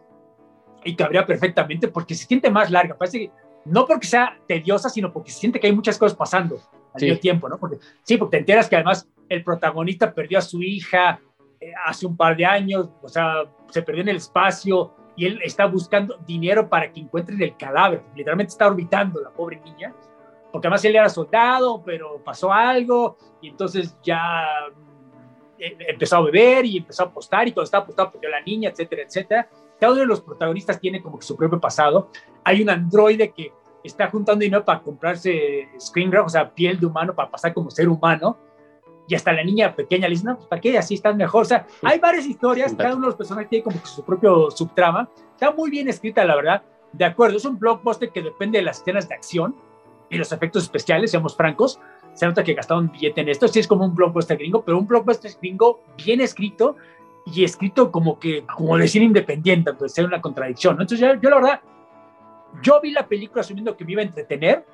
Y 0.82 0.96
cabría 0.96 1.26
perfectamente 1.26 1.88
porque 1.88 2.14
se 2.14 2.24
siente 2.24 2.50
más 2.50 2.70
larga. 2.70 2.96
Parece 2.96 3.18
que 3.18 3.32
no 3.64 3.86
porque 3.86 4.06
sea 4.06 4.38
tediosa, 4.46 4.88
sino 4.88 5.12
porque 5.12 5.30
se 5.30 5.40
siente 5.40 5.58
que 5.58 5.66
hay 5.66 5.74
muchas 5.74 5.98
cosas 5.98 6.16
pasando 6.16 6.56
al 6.92 7.00
sí. 7.00 7.06
mismo 7.06 7.20
tiempo, 7.20 7.48
¿no? 7.48 7.58
Porque, 7.58 7.78
sí, 8.02 8.16
porque 8.16 8.36
te 8.36 8.40
enteras 8.40 8.68
que 8.68 8.76
además 8.76 9.08
el 9.28 9.42
protagonista 9.42 10.12
perdió 10.12 10.38
a 10.38 10.42
su 10.42 10.62
hija 10.62 11.20
eh, 11.60 11.72
hace 11.86 12.06
un 12.06 12.16
par 12.16 12.36
de 12.36 12.44
años, 12.44 12.90
o 13.02 13.08
sea, 13.08 13.44
se 13.70 13.82
perdió 13.82 14.02
en 14.02 14.10
el 14.10 14.16
espacio 14.16 14.94
y 15.16 15.26
él 15.26 15.40
está 15.42 15.66
buscando 15.66 16.18
dinero 16.26 16.68
para 16.68 16.92
que 16.92 17.00
encuentren 17.00 17.40
el 17.42 17.56
cadáver. 17.56 18.02
Literalmente 18.14 18.50
está 18.50 18.66
orbitando 18.66 19.20
la 19.20 19.30
pobre 19.30 19.60
niña, 19.60 19.94
porque 20.52 20.66
además 20.66 20.84
él 20.84 20.96
era 20.96 21.08
soldado, 21.08 21.82
pero 21.84 22.22
pasó 22.22 22.52
algo 22.52 23.16
y 23.40 23.48
entonces 23.48 23.96
ya 24.02 24.46
eh, 25.58 25.76
empezó 25.88 26.16
a 26.16 26.22
beber 26.22 26.66
y 26.66 26.78
empezó 26.78 27.04
a 27.04 27.06
apostar 27.06 27.48
y 27.48 27.52
cuando 27.52 27.64
estaba 27.64 27.84
apostado 27.84 28.12
perdió 28.12 28.28
a 28.28 28.38
la 28.38 28.40
niña, 28.42 28.70
etcétera, 28.70 29.02
etcétera. 29.02 29.48
Cada 29.84 29.92
uno 29.92 30.00
de 30.00 30.06
los 30.06 30.22
protagonistas 30.22 30.80
tiene 30.80 31.02
como 31.02 31.18
que 31.18 31.26
su 31.26 31.36
propio 31.36 31.60
pasado. 31.60 32.08
Hay 32.42 32.62
un 32.62 32.70
androide 32.70 33.32
que 33.32 33.52
está 33.82 34.08
juntando 34.08 34.42
dinero 34.42 34.64
para 34.64 34.80
comprarse 34.80 35.68
screen 35.78 36.10
graph, 36.10 36.24
o 36.24 36.30
sea, 36.30 36.54
piel 36.54 36.80
de 36.80 36.86
humano 36.86 37.14
para 37.14 37.30
pasar 37.30 37.52
como 37.52 37.70
ser 37.70 37.90
humano 37.90 38.38
y 39.06 39.14
hasta 39.14 39.30
la 39.34 39.44
niña 39.44 39.76
pequeña 39.76 40.08
le 40.08 40.14
dice, 40.14 40.24
no, 40.24 40.36
pues 40.36 40.48
¿para 40.48 40.62
qué? 40.62 40.78
Así 40.78 40.94
estás 40.94 41.14
mejor. 41.14 41.42
O 41.42 41.44
sea, 41.44 41.66
hay 41.82 41.98
varias 41.98 42.24
historias, 42.24 42.72
cada 42.72 42.94
uno 42.94 43.02
de 43.02 43.06
los 43.08 43.14
personajes 43.14 43.50
tiene 43.50 43.62
como 43.62 43.76
su 43.84 44.02
propio 44.02 44.50
subtrama. 44.50 45.06
Está 45.34 45.50
muy 45.50 45.70
bien 45.70 45.86
escrita, 45.86 46.24
la 46.24 46.36
verdad. 46.36 46.62
De 46.94 47.04
acuerdo, 47.04 47.36
es 47.36 47.44
un 47.44 47.58
blockbuster 47.58 48.08
que 48.08 48.22
depende 48.22 48.60
de 48.60 48.64
las 48.64 48.78
escenas 48.78 49.06
de 49.06 49.16
acción 49.16 49.54
y 50.08 50.16
los 50.16 50.32
efectos 50.32 50.62
especiales, 50.62 51.10
seamos 51.10 51.36
francos. 51.36 51.78
Se 52.14 52.24
nota 52.24 52.42
que 52.42 52.54
gastaron 52.54 52.90
billete 52.90 53.20
en 53.20 53.28
esto. 53.28 53.48
Sí 53.48 53.58
es 53.58 53.68
como 53.68 53.84
un 53.84 53.94
blockbuster 53.94 54.38
gringo, 54.38 54.64
pero 54.64 54.78
un 54.78 54.86
blockbuster 54.86 55.30
gringo 55.42 55.82
bien 56.02 56.22
escrito 56.22 56.76
y 57.26 57.44
escrito 57.44 57.90
como 57.90 58.18
que, 58.18 58.44
como 58.46 58.76
decir 58.76 59.02
independiente, 59.02 59.70
entonces 59.70 59.98
es 59.98 60.04
una 60.04 60.20
contradicción. 60.20 60.76
¿no? 60.76 60.82
Entonces 60.82 61.06
yo, 61.06 61.20
yo, 61.20 61.30
la 61.30 61.36
verdad, 61.36 61.60
yo 62.62 62.80
vi 62.80 62.90
la 62.90 63.06
película 63.06 63.40
asumiendo 63.40 63.76
que 63.76 63.84
me 63.84 63.92
iba 63.92 64.02
a 64.02 64.04
entretener, 64.04 64.64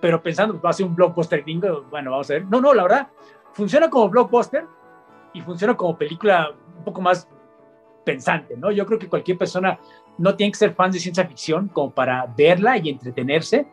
pero 0.00 0.22
pensando 0.22 0.54
que 0.54 0.60
va 0.60 0.70
a 0.70 0.74
ser 0.74 0.86
un 0.86 0.94
blockbuster 0.94 1.42
gringo, 1.42 1.84
bueno, 1.90 2.12
vamos 2.12 2.30
a 2.30 2.34
ver. 2.34 2.44
No, 2.46 2.60
no, 2.60 2.72
la 2.72 2.84
verdad, 2.84 3.08
funciona 3.52 3.90
como 3.90 4.08
blockbuster 4.08 4.64
y 5.32 5.40
funciona 5.40 5.76
como 5.76 5.96
película 5.96 6.52
un 6.78 6.84
poco 6.84 7.00
más 7.00 7.28
pensante, 8.04 8.56
¿no? 8.56 8.70
Yo 8.70 8.86
creo 8.86 8.98
que 8.98 9.08
cualquier 9.08 9.36
persona 9.36 9.78
no 10.18 10.34
tiene 10.34 10.52
que 10.52 10.58
ser 10.58 10.74
fan 10.74 10.90
de 10.90 10.98
ciencia 10.98 11.26
ficción 11.26 11.68
como 11.68 11.90
para 11.90 12.26
verla 12.36 12.78
y 12.78 12.88
entretenerse. 12.88 13.66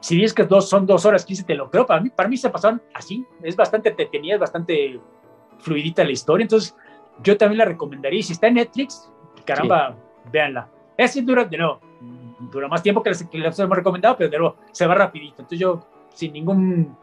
Si 0.00 0.16
dices 0.16 0.34
que 0.34 0.44
dos, 0.44 0.68
son 0.68 0.86
dos 0.86 1.04
horas 1.06 1.24
15, 1.24 1.44
te 1.44 1.54
lo 1.54 1.70
creo. 1.70 1.86
Para 1.86 2.00
mí, 2.00 2.10
para 2.10 2.28
mí 2.28 2.36
se 2.36 2.50
pasaron 2.50 2.82
así. 2.94 3.24
Es 3.42 3.56
bastante 3.56 3.88
entretenida, 3.88 4.34
es 4.34 4.40
bastante 4.40 5.00
fluidita 5.58 6.04
la 6.04 6.12
historia. 6.12 6.44
Entonces, 6.44 6.76
yo 7.22 7.36
también 7.36 7.58
la 7.58 7.64
recomendaría. 7.64 8.22
Si 8.22 8.32
está 8.32 8.48
en 8.48 8.54
Netflix, 8.54 9.10
caramba, 9.44 9.94
sí. 9.94 10.30
véanla. 10.32 10.68
Es 10.96 11.26
dura, 11.26 11.44
de 11.44 11.58
nuevo, 11.58 11.80
dura 12.50 12.68
más 12.68 12.82
tiempo 12.82 13.02
que 13.02 13.10
las 13.10 13.22
que 13.22 13.38
les 13.38 13.58
hemos 13.58 13.76
recomendado, 13.76 14.16
pero 14.16 14.30
de 14.30 14.38
nuevo, 14.38 14.56
se 14.72 14.86
va 14.86 14.94
rapidito. 14.94 15.36
Entonces, 15.42 15.58
yo, 15.58 15.86
sin 16.14 16.32
ningún 16.32 16.96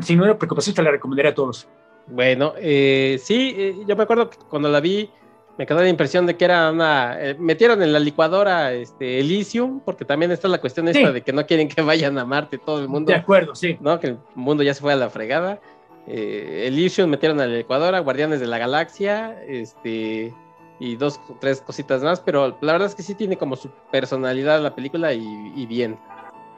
sin 0.00 0.20
una 0.20 0.36
preocupación 0.36 0.74
te 0.74 0.82
la 0.82 0.90
recomendaría 0.90 1.32
a 1.32 1.34
todos. 1.34 1.68
Bueno, 2.06 2.54
eh, 2.58 3.18
sí, 3.22 3.54
eh, 3.56 3.76
yo 3.86 3.96
me 3.96 4.02
acuerdo 4.02 4.30
que 4.30 4.38
cuando 4.48 4.68
la 4.68 4.80
vi 4.80 5.10
me 5.58 5.66
quedó 5.66 5.80
la 5.80 5.88
impresión 5.88 6.24
de 6.24 6.36
que 6.36 6.44
era 6.44 6.70
una... 6.70 7.16
Eh, 7.20 7.34
metieron 7.38 7.82
en 7.82 7.92
la 7.92 7.98
licuadora 7.98 8.72
este, 8.72 9.18
Elysium, 9.18 9.80
porque 9.80 10.04
también 10.04 10.30
está 10.30 10.46
la 10.46 10.60
cuestión 10.60 10.86
esta 10.86 11.08
sí. 11.08 11.12
de 11.12 11.22
que 11.22 11.32
no 11.32 11.44
quieren 11.46 11.68
que 11.68 11.82
vayan 11.82 12.16
a 12.16 12.24
Marte 12.24 12.58
todo 12.58 12.80
el 12.80 12.88
mundo. 12.88 13.10
De 13.10 13.18
acuerdo, 13.18 13.56
sí. 13.56 13.76
¿no? 13.80 13.98
Que 13.98 14.08
el 14.08 14.18
mundo 14.36 14.62
ya 14.62 14.72
se 14.72 14.80
fue 14.80 14.92
a 14.92 14.96
la 14.96 15.10
fregada. 15.10 15.60
Eh, 16.08 16.64
Elysium 16.66 17.10
metieron 17.10 17.38
a 17.40 17.46
la 17.46 17.54
licuadora, 17.54 18.00
Guardianes 18.00 18.40
de 18.40 18.46
la 18.46 18.58
Galaxia, 18.58 19.40
este 19.46 20.34
y 20.80 20.96
dos, 20.96 21.20
tres 21.40 21.60
cositas 21.60 22.02
más, 22.02 22.20
pero 22.20 22.56
la 22.60 22.72
verdad 22.72 22.88
es 22.88 22.94
que 22.94 23.02
sí 23.02 23.14
tiene 23.14 23.36
como 23.36 23.56
su 23.56 23.68
personalidad 23.90 24.62
la 24.62 24.74
película 24.74 25.12
y, 25.12 25.52
y 25.56 25.66
bien. 25.66 25.98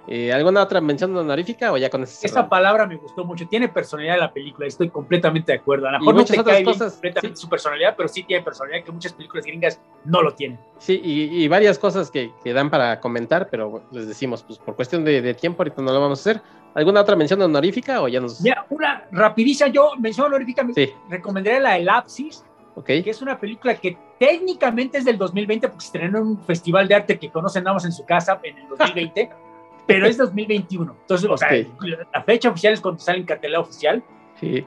Eh, 0.07 0.33
¿Alguna 0.33 0.63
otra 0.63 0.81
mención 0.81 1.17
honorífica 1.17 1.73
o 1.73 1.77
ya 1.77 1.91
con 1.91 2.03
eso? 2.03 2.27
Esa 2.27 2.49
palabra 2.49 2.87
me 2.87 2.97
gustó 2.97 3.25
mucho. 3.25 3.47
Tiene 3.47 3.69
personalidad 3.69 4.19
la 4.19 4.33
película, 4.33 4.67
estoy 4.67 4.89
completamente 4.89 5.53
de 5.53 5.59
acuerdo. 5.59 5.87
A 5.87 5.93
lo 5.93 5.99
mejor 6.01 6.15
no 6.17 6.25
te 6.25 6.43
cae 6.43 6.65
cosas, 6.65 6.95
completamente 6.95 7.37
¿sí? 7.37 7.43
su 7.43 7.49
personalidad, 7.49 7.95
pero 7.97 8.09
sí 8.09 8.25
tiene 8.25 8.43
personalidad 8.43 8.85
que 8.85 8.93
muchas 8.93 9.13
películas 9.13 9.47
gringas 9.47 9.81
no 10.05 10.23
lo 10.23 10.35
tienen. 10.35 10.59
Sí, 10.79 11.01
y, 11.05 11.45
y 11.45 11.49
varias 11.49 11.79
cosas 11.79 12.11
que, 12.11 12.33
que, 12.43 12.53
dan 12.53 12.71
para 12.71 12.99
comentar, 12.99 13.49
pero 13.51 13.85
les 13.93 14.09
decimos, 14.09 14.43
pues 14.43 14.59
por 14.59 14.75
cuestión 14.75 15.05
de, 15.05 15.23
de, 15.23 15.35
tiempo 15.35 15.63
ahorita 15.63 15.81
no 15.83 15.93
lo 15.93 16.01
vamos 16.01 16.19
a 16.19 16.31
hacer. 16.31 16.43
¿Alguna 16.75 17.01
otra 17.01 17.17
mención 17.17 17.41
honorífica 17.43 18.01
o 18.01 18.09
ya 18.09 18.21
nos...? 18.21 18.39
Ya, 18.41 18.65
una 18.71 19.05
rapidísima, 19.11 19.69
yo 19.71 19.93
mención 19.99 20.27
honorífica, 20.27 20.67
sí. 20.75 20.91
recomendaría 21.09 21.61
la 21.61 21.77
Elapsis, 21.77 22.45
okay. 22.75 23.03
que 23.03 23.11
es 23.11 23.21
una 23.23 23.39
película 23.39 23.75
que 23.75 23.99
técnicamente 24.19 24.99
es 24.99 25.05
del 25.05 25.19
2020 25.19 25.69
porque 25.69 25.81
se 25.81 25.87
estrenó 25.87 26.19
en 26.19 26.27
un 26.27 26.43
festival 26.45 26.87
de 26.87 26.95
arte 26.95 27.19
que 27.19 27.31
conocen 27.31 27.65
nada 27.65 27.75
más 27.75 27.85
en 27.85 27.93
su 27.93 28.05
casa 28.05 28.41
en 28.43 28.59
el 28.59 28.69
2020. 28.69 29.31
pero 29.91 30.07
es 30.07 30.17
2021. 30.17 30.97
Entonces, 31.01 31.29
o 31.29 31.35
okay. 31.35 31.65
sea, 31.65 32.07
la 32.13 32.23
fecha 32.23 32.49
oficial 32.49 32.75
es 32.75 32.81
cuando 32.81 33.01
sale 33.01 33.19
en 33.19 33.27
cartelera 33.27 33.61
oficial. 33.61 34.03
Sí. 34.39 34.65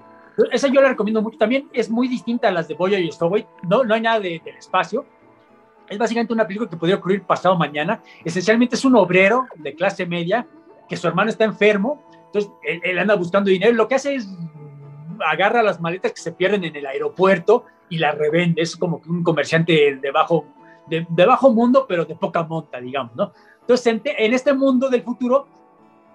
Esa 0.51 0.67
yo 0.67 0.81
la 0.81 0.89
recomiendo 0.89 1.21
mucho. 1.21 1.37
También 1.37 1.69
es 1.71 1.89
muy 1.89 2.09
distinta 2.09 2.49
a 2.49 2.51
las 2.51 2.67
de 2.67 2.73
Boya 2.73 2.99
y 2.99 3.09
Stowaway. 3.09 3.45
No, 3.69 3.83
no 3.85 3.93
hay 3.93 4.01
nada 4.01 4.19
de, 4.19 4.41
del 4.43 4.57
espacio. 4.57 5.05
Es 5.87 5.97
básicamente 5.97 6.33
una 6.33 6.45
película 6.45 6.69
que 6.69 6.75
podría 6.75 6.97
ocurrir 6.97 7.23
pasado 7.23 7.55
mañana. 7.57 8.01
Esencialmente 8.25 8.75
es 8.75 8.83
un 8.83 8.95
obrero 8.95 9.47
de 9.55 9.73
clase 9.75 10.05
media 10.05 10.45
que 10.93 10.97
su 10.97 11.07
hermano 11.07 11.29
está 11.29 11.43
enfermo. 11.43 12.03
Entonces, 12.27 12.51
él, 12.83 12.99
anda 12.99 13.15
buscando 13.15 13.49
dinero. 13.49 13.73
Lo 13.73 13.87
que 13.87 13.95
hace 13.95 14.15
es 14.15 14.29
agarra 15.25 15.63
las 15.63 15.79
maletas 15.81 16.11
que 16.11 16.21
se 16.21 16.31
pierden 16.31 16.63
en 16.63 16.75
el 16.75 16.85
aeropuerto 16.85 17.65
y 17.89 17.97
las 17.97 18.15
revende. 18.15 18.61
Es 18.61 18.75
como 18.75 19.01
un 19.07 19.23
comerciante 19.23 19.95
de 19.95 20.11
bajo, 20.11 20.45
de, 20.87 21.25
bajo 21.25 21.51
mundo, 21.51 21.85
pero 21.87 22.05
de 22.05 22.15
poca 22.15 22.43
monta, 22.43 22.79
digamos, 22.79 23.15
¿no? 23.15 23.33
Entonces, 23.61 24.01
en, 24.03 24.33
este 24.33 24.53
mundo 24.53 24.89
del 24.89 25.01
futuro 25.01 25.47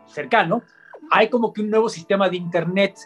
cercano, 0.07 0.63
hay 1.11 1.29
como 1.29 1.53
que 1.53 1.63
un 1.63 1.71
nuevo 1.71 1.89
sistema 1.89 2.29
de 2.29 2.37
Internet 2.37 2.99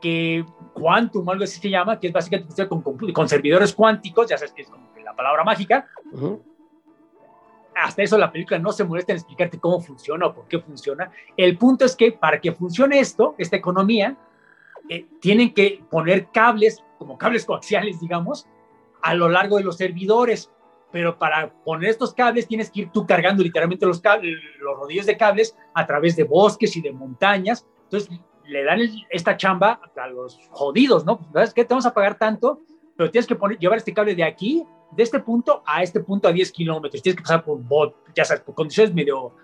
que 0.00 0.44
Quantum, 0.74 1.28
algo 1.30 1.44
así 1.44 1.60
se 1.60 1.70
llama, 1.70 1.98
que 1.98 2.08
es 2.08 2.12
básicamente 2.12 2.68
con, 2.68 2.82
con, 2.82 3.28
servidores 3.28 3.72
cuánticos, 3.72 4.28
ya 4.28 4.36
sabes 4.36 4.52
que 4.52 4.62
es 4.62 4.68
como 4.68 4.92
que 4.92 5.02
la 5.02 5.14
palabra 5.14 5.42
mágica. 5.42 5.88
Hasta 7.74 8.02
eso 8.02 8.18
la 8.18 8.30
película 8.30 8.58
no 8.58 8.72
se 8.72 8.84
molesta 8.84 9.12
en 9.12 9.18
explicarte 9.18 9.58
cómo 9.58 9.80
funciona 9.80 10.26
o 10.26 10.34
por 10.34 10.46
qué 10.46 10.58
funciona. 10.58 11.10
El 11.36 11.56
punto 11.56 11.84
es 11.84 11.96
que 11.96 12.12
para 12.12 12.40
que 12.40 12.52
funcione 12.52 12.98
esto, 12.98 13.34
esta 13.38 13.56
economía, 13.56 14.16
eh, 14.88 15.06
tienen 15.20 15.54
que 15.54 15.82
poner 15.90 16.28
cables, 16.30 16.84
como 16.98 17.16
cables 17.16 17.44
coaxiales, 17.44 18.00
digamos, 18.00 18.46
a 19.02 19.14
lo 19.14 19.28
largo 19.28 19.56
de 19.56 19.64
los 19.64 19.76
servidores 19.76 20.50
pero 20.92 21.18
para 21.18 21.50
poner 21.64 21.90
estos 21.90 22.12
cables 22.12 22.46
tienes 22.46 22.70
que 22.70 22.82
ir 22.82 22.90
tú 22.92 23.06
cargando 23.06 23.42
literalmente 23.42 23.86
los 23.86 24.00
cables, 24.00 24.36
los 24.60 24.76
rodillos 24.76 25.06
de 25.06 25.16
cables 25.16 25.56
a 25.74 25.86
través 25.86 26.14
de 26.14 26.24
bosques 26.24 26.76
y 26.76 26.82
de 26.82 26.92
montañas. 26.92 27.66
Entonces, 27.84 28.10
le 28.44 28.62
dan 28.62 28.80
esta 29.08 29.36
chamba 29.36 29.80
a 29.96 30.06
los 30.08 30.38
jodidos, 30.50 31.04
¿no? 31.04 31.20
¿Sabes 31.32 31.54
qué? 31.54 31.64
Te 31.64 31.72
vamos 31.72 31.86
a 31.86 31.94
pagar 31.94 32.18
tanto, 32.18 32.60
pero 32.94 33.10
tienes 33.10 33.26
que 33.26 33.34
poner, 33.34 33.58
llevar 33.58 33.78
este 33.78 33.94
cable 33.94 34.14
de 34.14 34.22
aquí, 34.22 34.64
de 34.94 35.02
este 35.02 35.20
punto 35.20 35.62
a 35.66 35.82
este 35.82 36.00
punto 36.00 36.28
a 36.28 36.32
10 36.32 36.52
kilómetros. 36.52 37.02
Tienes 37.02 37.16
que 37.16 37.22
pasar 37.22 37.44
por 37.44 37.58
bot, 37.58 37.96
ya 38.14 38.24
sabes, 38.24 38.42
por 38.42 38.54
condiciones 38.54 38.94
medio 38.94 39.34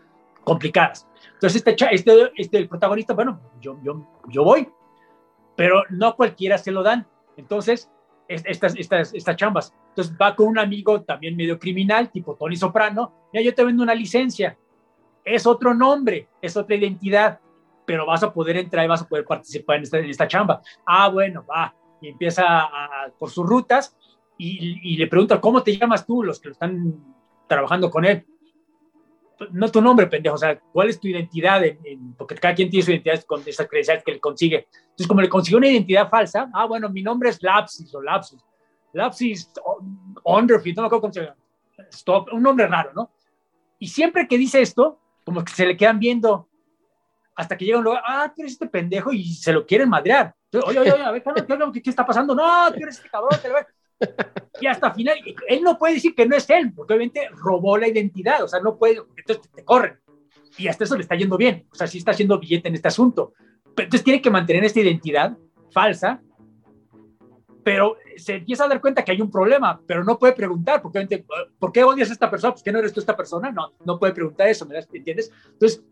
complicadas. 0.45 1.07
Entonces, 1.35 1.57
este, 1.65 1.95
este, 1.95 2.33
este, 2.37 2.59
el 2.59 2.69
protagonista, 2.69 3.15
bueno, 3.15 3.41
yo, 3.61 3.79
yo, 3.83 4.07
yo 4.29 4.45
voy, 4.45 4.69
pero 5.57 5.83
no 5.91 6.17
cualquiera 6.17 6.59
se 6.59 6.71
lo 6.71 6.83
dan. 6.83 7.07
Entonces, 7.37 7.91
estas, 8.29 8.77
estas, 8.77 9.15
estas 9.15 9.37
chambas. 9.37 9.75
Entonces 9.89 10.15
va 10.21 10.37
con 10.37 10.49
un 10.49 10.59
amigo 10.59 11.03
también 11.03 11.37
medio 11.37 11.59
criminal, 11.59 12.11
tipo 12.11 12.35
Tony 12.37 12.57
Soprano, 12.57 13.13
ya 13.33 13.41
yo 13.41 13.55
te 13.55 13.65
vendo 13.65 13.83
una 13.83 13.95
licencia, 13.95 14.57
es 15.25 15.47
otro 15.47 15.75
nombre, 15.75 16.29
es 16.41 16.57
otra 16.57 16.77
identidad, 16.77 17.41
pero 17.85 18.07
vas 18.07 18.23
a 18.23 18.33
poder 18.33 18.57
entrar 18.57 18.85
y 18.85 18.89
vas 18.89 19.03
a 19.03 19.09
poder 19.09 19.25
participar 19.25 19.77
en 19.77 20.11
esta, 20.11 20.29
chamba. 20.29 20.61
Ah, 20.87 21.09
bueno, 21.09 21.45
va, 21.49 21.75
y 22.01 22.09
empieza 22.09 22.69
por 23.19 23.31
sus 23.31 23.47
rutas 23.47 23.97
y, 24.39 24.95
y, 24.95 24.97
le 24.97 25.09
pregunta, 25.09 25.41
¿cómo 25.41 25.63
te 25.63 25.77
llamas 25.77 26.07
tú, 26.07 26.23
los 26.23 26.41
que 26.41 26.51
están 26.51 26.95
trabajando 27.49 27.91
con 27.91 28.05
él? 28.05 28.25
No 29.51 29.71
tu 29.71 29.81
nombre, 29.81 30.07
pendejo, 30.07 30.37
o 30.37 30.39
sea, 30.39 30.59
¿cuál 30.59 30.89
es 30.89 31.01
tu 31.01 31.09
identidad? 31.09 31.63
porque 32.17 32.37
cada 32.37 32.55
quien 32.55 32.71
tiene 32.71 32.85
su 32.85 32.93
identidad 32.93 33.23
con 33.25 33.43
esas 33.45 33.69
credenciales 33.69 34.05
que 34.05 34.13
le 34.13 34.21
consigue. 34.21 34.69
Entonces, 34.73 35.07
como 35.07 35.21
le 35.21 35.29
consiguió 35.29 35.59
una 35.59 35.69
identidad 35.69 36.09
falsa, 36.09 36.49
ah, 36.55 36.67
bueno, 36.67 36.89
mi 36.89 37.03
nombre 37.03 37.31
es 37.31 37.43
Lapsis 37.43 37.93
o 37.95 38.01
Lapsus. 38.01 38.45
Lapsis 38.93 39.53
Underfield, 40.25 40.77
no 40.77 40.83
me 40.83 40.87
acuerdo 40.87 41.03
cómo 41.03 41.13
se 41.13 41.23
llama. 41.23 41.37
Stop, 41.91 42.33
un 42.33 42.43
nombre 42.43 42.67
raro, 42.67 42.93
¿no? 42.95 43.13
Y 43.79 43.89
siempre 43.89 44.27
que 44.27 44.39
dice 44.39 44.61
esto, 44.61 45.01
como 45.25 45.45
que 45.45 45.53
se 45.53 45.67
le 45.67 45.77
quedan 45.77 45.99
viendo 45.99 46.49
hasta 47.37 47.57
que 47.57 47.65
llega 47.65 47.79
un 47.79 47.85
lugar, 47.85 48.03
ah, 48.07 48.33
tú 48.35 48.43
eres 48.43 48.53
este 48.53 48.67
pendejo 48.67 49.13
y 49.13 49.35
se 49.35 49.53
lo 49.53 49.65
quieren 49.65 49.89
madrear. 49.89 50.35
Oye, 50.53 50.81
oye, 50.81 50.93
oye, 50.93 51.05
a 51.05 51.11
ver, 51.13 51.23
¿qué, 51.23 51.83
¿qué, 51.83 51.91
está 51.91 52.05
pasando? 52.05 52.35
No, 52.35 52.73
tú 52.73 52.81
eres 52.83 52.97
este 52.97 53.09
cabrón. 53.09 53.39
Y 54.61 54.67
hasta 54.67 54.93
final, 54.93 55.17
él 55.47 55.63
no 55.63 55.79
puede 55.79 55.95
decir 55.95 56.15
que 56.15 56.27
no 56.27 56.37
es 56.37 56.49
él, 56.51 56.73
porque 56.75 56.95
obviamente 56.95 57.29
robó 57.31 57.79
la 57.79 57.89
identidad, 57.89 58.43
o 58.43 58.49
sea, 58.49 58.61
no 58.61 58.77
puede, 58.77 59.01
entonces 59.17 59.51
te, 59.55 59.65
corren. 59.65 59.99
Y 60.57 60.67
hasta 60.69 60.85
eso 60.85 60.97
le 60.97 61.03
está 61.03 61.15
yendo 61.15 61.37
bien, 61.37 61.67
o 61.71 61.75
sea, 61.75 61.87
sí 61.87 61.99
está 61.99 62.11
haciendo 62.11 62.39
billete 62.39 62.69
en 62.69 62.75
este 62.75 62.89
asunto. 62.89 63.35
Pero 63.75 63.87
entonces 63.87 64.05
tiene 64.05 64.21
que 64.21 64.31
mantener 64.31 64.65
esta 64.65 64.81
identidad 64.81 65.37
falsa, 65.71 66.21
pero 67.63 67.97
se 68.17 68.37
empieza 68.37 68.65
a 68.65 68.69
dar 68.69 68.81
cuenta 68.81 69.05
que 69.05 69.13
hay 69.13 69.21
un 69.21 69.31
problema, 69.31 69.81
pero 69.87 70.03
no 70.03 70.19
puede 70.19 70.33
preguntar, 70.33 70.83
porque 70.83 70.99
obviamente, 70.99 71.25
¿por 71.59 71.71
qué 71.71 71.85
odias 71.85 72.11
a 72.11 72.15
esta 72.15 72.31
persona? 72.31 72.53
Pues 72.53 72.63
que 72.63 72.73
no 72.73 72.79
eres 72.79 72.93
tú 72.93 73.01
esta 73.01 73.17
persona, 73.17 73.53
no, 73.53 73.75
no 73.85 73.99
puede 73.99 74.13
preguntar 74.13 74.49
eso, 74.49 74.67
¿me 74.67 74.77
entiendes? 74.77 75.31
Entonces, 75.53 75.85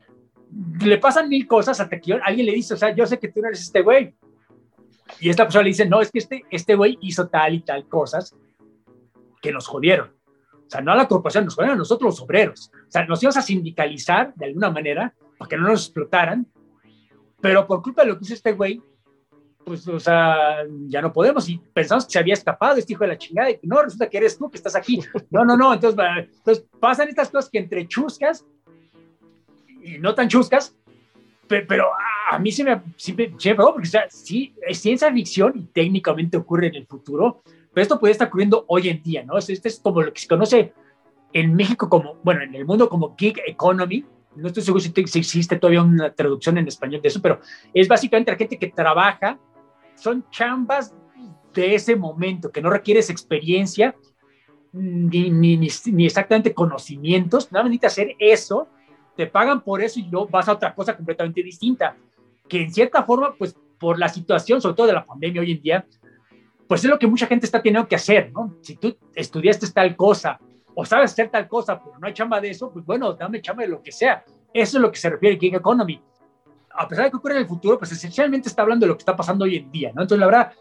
le 0.80 0.98
pasan 0.98 1.28
mil 1.28 1.46
cosas 1.46 1.78
hasta 1.78 2.00
que 2.00 2.14
alguien 2.14 2.46
le 2.46 2.52
dice, 2.52 2.74
o 2.74 2.76
sea, 2.76 2.94
yo 2.94 3.06
sé 3.06 3.18
que 3.18 3.28
tú 3.28 3.40
no 3.40 3.48
eres 3.48 3.60
este 3.60 3.82
güey. 3.82 4.14
Y 5.20 5.30
esta 5.30 5.44
persona 5.44 5.62
le 5.62 5.70
dice, 5.70 5.86
no, 5.86 6.00
es 6.00 6.10
que 6.10 6.18
este, 6.18 6.44
este 6.50 6.74
güey 6.74 6.98
hizo 7.00 7.28
tal 7.28 7.54
y 7.54 7.60
tal 7.60 7.88
cosas 7.88 8.34
que 9.40 9.52
nos 9.52 9.66
jodieron. 9.66 10.12
O 10.66 10.70
sea, 10.70 10.80
no 10.80 10.92
a 10.92 10.96
la 10.96 11.06
corporación, 11.06 11.44
nos 11.44 11.54
jodieron 11.54 11.76
a 11.76 11.78
nosotros 11.78 12.14
los 12.14 12.20
obreros. 12.20 12.70
O 12.88 12.90
sea, 12.90 13.06
nos 13.06 13.22
íbamos 13.22 13.36
a 13.36 13.42
sindicalizar 13.42 14.34
de 14.34 14.46
alguna 14.46 14.70
manera 14.70 15.14
para 15.38 15.48
que 15.48 15.56
no 15.56 15.68
nos 15.68 15.84
explotaran, 15.84 16.46
pero 17.40 17.66
por 17.66 17.82
culpa 17.82 18.02
de 18.02 18.08
lo 18.08 18.18
que 18.18 18.24
hizo 18.24 18.34
este 18.34 18.52
güey, 18.52 18.82
pues, 19.64 19.86
o 19.88 19.98
sea, 19.98 20.64
ya 20.86 21.02
no 21.02 21.12
podemos. 21.12 21.48
Y 21.48 21.58
pensamos 21.58 22.06
que 22.06 22.12
se 22.12 22.18
había 22.18 22.34
escapado 22.34 22.76
este 22.76 22.92
hijo 22.92 23.04
de 23.04 23.08
la 23.08 23.18
chingada, 23.18 23.50
y 23.50 23.58
no, 23.62 23.82
resulta 23.82 24.08
que 24.08 24.16
eres 24.16 24.38
tú 24.38 24.50
que 24.50 24.58
estás 24.58 24.76
aquí. 24.76 25.00
No, 25.30 25.44
no, 25.44 25.56
no. 25.56 25.74
Entonces, 25.74 25.98
entonces 26.36 26.64
pasan 26.80 27.08
estas 27.08 27.30
cosas 27.30 27.50
que 27.50 27.58
entre 27.58 27.86
chuscas 27.86 28.46
y 29.82 29.98
no 29.98 30.14
tan 30.14 30.28
chuscas, 30.28 30.76
pero, 31.48 31.90
a 32.30 32.38
mí 32.38 32.50
se 32.50 32.64
me, 32.64 32.82
sí 32.96 33.12
me, 33.12 33.28
porque 33.28 33.82
o 33.82 33.90
sea, 33.90 34.06
sí, 34.08 34.54
es 34.66 34.78
ciencia 34.78 35.12
ficción 35.12 35.52
y 35.56 35.62
técnicamente 35.66 36.36
ocurre 36.36 36.68
en 36.68 36.74
el 36.74 36.86
futuro, 36.86 37.42
pero 37.72 37.82
esto 37.82 38.00
puede 38.00 38.12
estar 38.12 38.28
ocurriendo 38.28 38.64
hoy 38.68 38.88
en 38.88 39.02
día, 39.02 39.22
¿no? 39.24 39.38
Este 39.38 39.68
es 39.68 39.80
como 39.80 40.02
lo 40.02 40.12
que 40.12 40.20
se 40.20 40.28
conoce 40.28 40.72
en 41.32 41.54
México 41.54 41.88
como, 41.88 42.16
bueno, 42.22 42.42
en 42.42 42.54
el 42.54 42.64
mundo 42.64 42.88
como 42.88 43.14
gig 43.16 43.40
economy, 43.46 44.04
no 44.34 44.48
estoy 44.48 44.62
seguro 44.62 44.80
si, 44.80 44.92
si 45.06 45.18
existe 45.18 45.56
todavía 45.56 45.82
una 45.82 46.12
traducción 46.12 46.58
en 46.58 46.68
español 46.68 47.00
de 47.00 47.08
eso, 47.08 47.22
pero 47.22 47.40
es 47.72 47.88
básicamente 47.88 48.32
la 48.32 48.38
gente 48.38 48.58
que 48.58 48.68
trabaja, 48.68 49.38
son 49.94 50.24
chambas 50.30 50.94
de 51.54 51.74
ese 51.74 51.96
momento, 51.96 52.50
que 52.50 52.60
no 52.60 52.70
requieres 52.70 53.08
experiencia 53.08 53.94
ni, 54.72 55.30
ni, 55.30 55.56
ni, 55.56 55.68
ni 55.86 56.06
exactamente 56.06 56.52
conocimientos, 56.52 57.50
nada 57.50 57.64
más 57.64 57.70
necesitas 57.70 57.92
hacer 57.92 58.16
eso 58.18 58.68
te 59.16 59.26
pagan 59.26 59.62
por 59.62 59.82
eso 59.82 59.98
y 59.98 60.04
luego 60.04 60.28
vas 60.28 60.48
a 60.48 60.52
otra 60.52 60.74
cosa 60.74 60.96
completamente 60.96 61.42
distinta, 61.42 61.96
que 62.48 62.62
en 62.62 62.72
cierta 62.72 63.02
forma, 63.02 63.34
pues 63.36 63.56
por 63.78 63.98
la 63.98 64.08
situación, 64.08 64.60
sobre 64.60 64.74
todo 64.74 64.86
de 64.86 64.92
la 64.92 65.04
pandemia 65.04 65.40
hoy 65.40 65.52
en 65.52 65.62
día, 65.62 65.86
pues 66.68 66.84
es 66.84 66.90
lo 66.90 66.98
que 66.98 67.06
mucha 67.06 67.26
gente 67.26 67.46
está 67.46 67.62
teniendo 67.62 67.88
que 67.88 67.96
hacer, 67.96 68.32
¿no? 68.32 68.56
Si 68.60 68.76
tú 68.76 68.96
estudiaste 69.14 69.70
tal 69.70 69.96
cosa 69.96 70.38
o 70.74 70.84
sabes 70.84 71.12
hacer 71.12 71.30
tal 71.30 71.48
cosa, 71.48 71.82
pero 71.82 71.98
no 71.98 72.06
hay 72.06 72.12
chamba 72.12 72.40
de 72.40 72.50
eso, 72.50 72.70
pues 72.70 72.84
bueno, 72.84 73.12
dame 73.14 73.40
chamba 73.40 73.62
de 73.62 73.68
lo 73.68 73.82
que 73.82 73.92
sea. 73.92 74.24
Eso 74.52 74.78
es 74.78 74.82
lo 74.82 74.90
que 74.90 74.98
se 74.98 75.08
refiere 75.08 75.38
King 75.38 75.54
Economy. 75.54 76.02
A 76.70 76.86
pesar 76.86 77.06
de 77.06 77.10
que 77.10 77.16
ocurre 77.16 77.34
en 77.34 77.40
el 77.40 77.46
futuro, 77.46 77.78
pues 77.78 77.92
esencialmente 77.92 78.48
está 78.48 78.62
hablando 78.62 78.84
de 78.84 78.88
lo 78.88 78.96
que 78.96 79.02
está 79.02 79.16
pasando 79.16 79.44
hoy 79.44 79.56
en 79.56 79.70
día, 79.70 79.92
¿no? 79.94 80.02
Entonces, 80.02 80.20
la 80.20 80.26
verdad, 80.26 80.52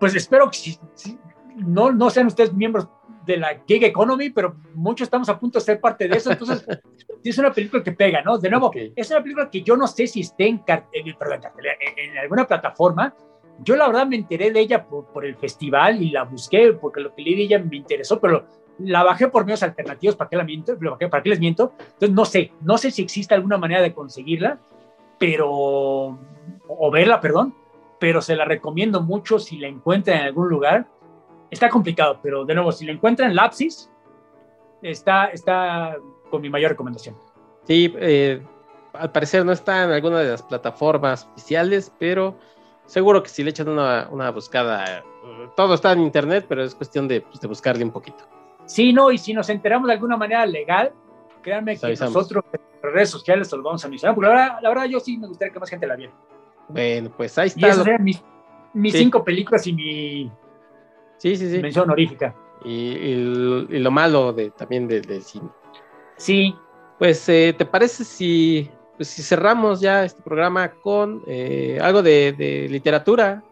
pues 0.00 0.14
espero 0.16 0.50
que 0.50 0.56
si, 0.56 1.18
no, 1.56 1.92
no 1.92 2.10
sean 2.10 2.26
ustedes 2.26 2.52
miembros 2.52 2.88
de 3.24 3.36
la 3.36 3.62
gig 3.66 3.84
economy, 3.84 4.30
pero 4.30 4.56
muchos 4.74 5.06
estamos 5.06 5.28
a 5.28 5.38
punto 5.38 5.58
de 5.58 5.64
ser 5.64 5.80
parte 5.80 6.08
de 6.08 6.16
eso. 6.16 6.30
Entonces, 6.32 6.66
es 7.24 7.38
una 7.38 7.52
película 7.52 7.82
que 7.82 7.92
pega, 7.92 8.22
¿no? 8.22 8.38
De 8.38 8.50
nuevo, 8.50 8.70
es 8.74 9.10
una 9.10 9.22
película 9.22 9.50
que 9.50 9.62
yo 9.62 9.76
no 9.76 9.86
sé 9.86 10.06
si 10.06 10.20
esté 10.20 10.46
en, 10.46 10.60
perdón, 10.60 11.40
en, 11.96 12.18
alguna 12.18 12.46
plataforma. 12.46 13.14
Yo 13.58 13.76
la 13.76 13.86
verdad 13.86 14.06
me 14.06 14.16
enteré 14.16 14.50
de 14.50 14.60
ella 14.60 14.84
por, 14.84 15.06
por, 15.12 15.24
el 15.24 15.36
festival 15.36 16.02
y 16.02 16.10
la 16.10 16.24
busqué 16.24 16.72
porque 16.72 17.00
lo 17.00 17.14
que 17.14 17.22
leí 17.22 17.34
de 17.36 17.42
ella 17.42 17.58
me 17.58 17.76
interesó, 17.76 18.18
pero 18.18 18.44
la 18.78 19.04
bajé 19.04 19.28
por 19.28 19.44
medios 19.44 19.62
alternativos, 19.62 20.16
¿para 20.16 20.30
qué, 20.30 20.36
la 20.36 20.44
miento? 20.44 20.76
¿para 21.10 21.22
qué 21.22 21.28
les 21.28 21.38
miento? 21.38 21.74
Entonces 21.78 22.10
no 22.10 22.24
sé, 22.24 22.52
no 22.62 22.78
sé 22.78 22.90
si 22.90 23.02
existe 23.02 23.34
alguna 23.34 23.58
manera 23.58 23.82
de 23.82 23.92
conseguirla, 23.92 24.58
pero, 25.18 25.50
o 25.50 26.90
verla, 26.90 27.20
perdón, 27.20 27.54
pero 28.00 28.20
se 28.20 28.34
la 28.34 28.44
recomiendo 28.44 29.02
mucho 29.02 29.38
si 29.38 29.58
la 29.58 29.68
encuentran 29.68 30.18
en 30.18 30.24
algún 30.24 30.48
lugar 30.48 30.88
está 31.52 31.68
complicado, 31.68 32.18
pero 32.22 32.44
de 32.44 32.54
nuevo, 32.54 32.72
si 32.72 32.86
lo 32.86 32.92
encuentran 32.92 33.34
Lapsis, 33.34 33.90
está, 34.80 35.26
está 35.26 35.96
con 36.30 36.40
mi 36.40 36.48
mayor 36.48 36.70
recomendación. 36.70 37.14
Sí, 37.66 37.94
eh, 37.98 38.42
al 38.94 39.12
parecer 39.12 39.44
no 39.44 39.52
está 39.52 39.84
en 39.84 39.90
alguna 39.90 40.20
de 40.20 40.30
las 40.30 40.42
plataformas 40.42 41.28
oficiales, 41.32 41.92
pero 41.98 42.36
seguro 42.86 43.22
que 43.22 43.28
si 43.28 43.44
le 43.44 43.50
echan 43.50 43.68
una, 43.68 44.08
una 44.10 44.30
buscada, 44.30 45.04
todo 45.54 45.74
está 45.74 45.92
en 45.92 46.00
internet, 46.00 46.46
pero 46.48 46.64
es 46.64 46.74
cuestión 46.74 47.06
de, 47.06 47.20
pues, 47.20 47.38
de, 47.38 47.48
buscarle 47.48 47.84
un 47.84 47.92
poquito. 47.92 48.24
Sí, 48.64 48.92
no, 48.92 49.10
y 49.10 49.18
si 49.18 49.34
nos 49.34 49.50
enteramos 49.50 49.88
de 49.88 49.94
alguna 49.94 50.16
manera 50.16 50.46
legal, 50.46 50.92
créanme 51.42 51.78
que 51.78 51.88
nosotros 51.88 52.44
en 52.52 52.92
redes 52.92 53.10
sociales 53.10 53.52
lo 53.52 53.62
vamos 53.62 53.84
a 53.84 53.88
mencionar, 53.88 54.14
porque 54.14 54.30
la 54.30 54.34
verdad, 54.34 54.58
la 54.62 54.68
verdad 54.70 54.84
yo 54.86 55.00
sí 55.00 55.18
me 55.18 55.28
gustaría 55.28 55.52
que 55.52 55.60
más 55.60 55.68
gente 55.68 55.86
la 55.86 55.96
viera. 55.96 56.14
Bueno, 56.68 57.10
pues 57.14 57.36
ahí 57.36 57.48
está. 57.48 57.60
Y 57.60 57.64
esas 57.70 57.86
eran 57.86 58.02
mis, 58.02 58.22
mis 58.72 58.94
cinco 58.94 59.22
películas 59.22 59.66
y 59.66 59.72
mi 59.74 60.32
Sí, 61.22 61.36
sí, 61.36 61.48
sí. 61.48 61.58
Mención 61.60 61.84
honorífica. 61.84 62.34
Y, 62.64 63.14
lo 63.78 63.90
malo 63.92 64.32
de, 64.32 64.50
también 64.50 64.88
del 64.88 65.22
cine. 65.22 65.48
Sí. 66.16 66.52
Pues, 66.98 67.28
eh, 67.28 67.54
¿te 67.56 67.64
parece 67.64 68.04
si, 68.04 68.68
pues, 68.96 69.06
si 69.06 69.22
cerramos 69.22 69.80
ya 69.80 70.04
este 70.04 70.20
programa 70.20 70.72
con 70.72 71.22
eh, 71.28 71.78
algo 71.80 72.02
de, 72.02 72.66
literatura? 72.68 73.44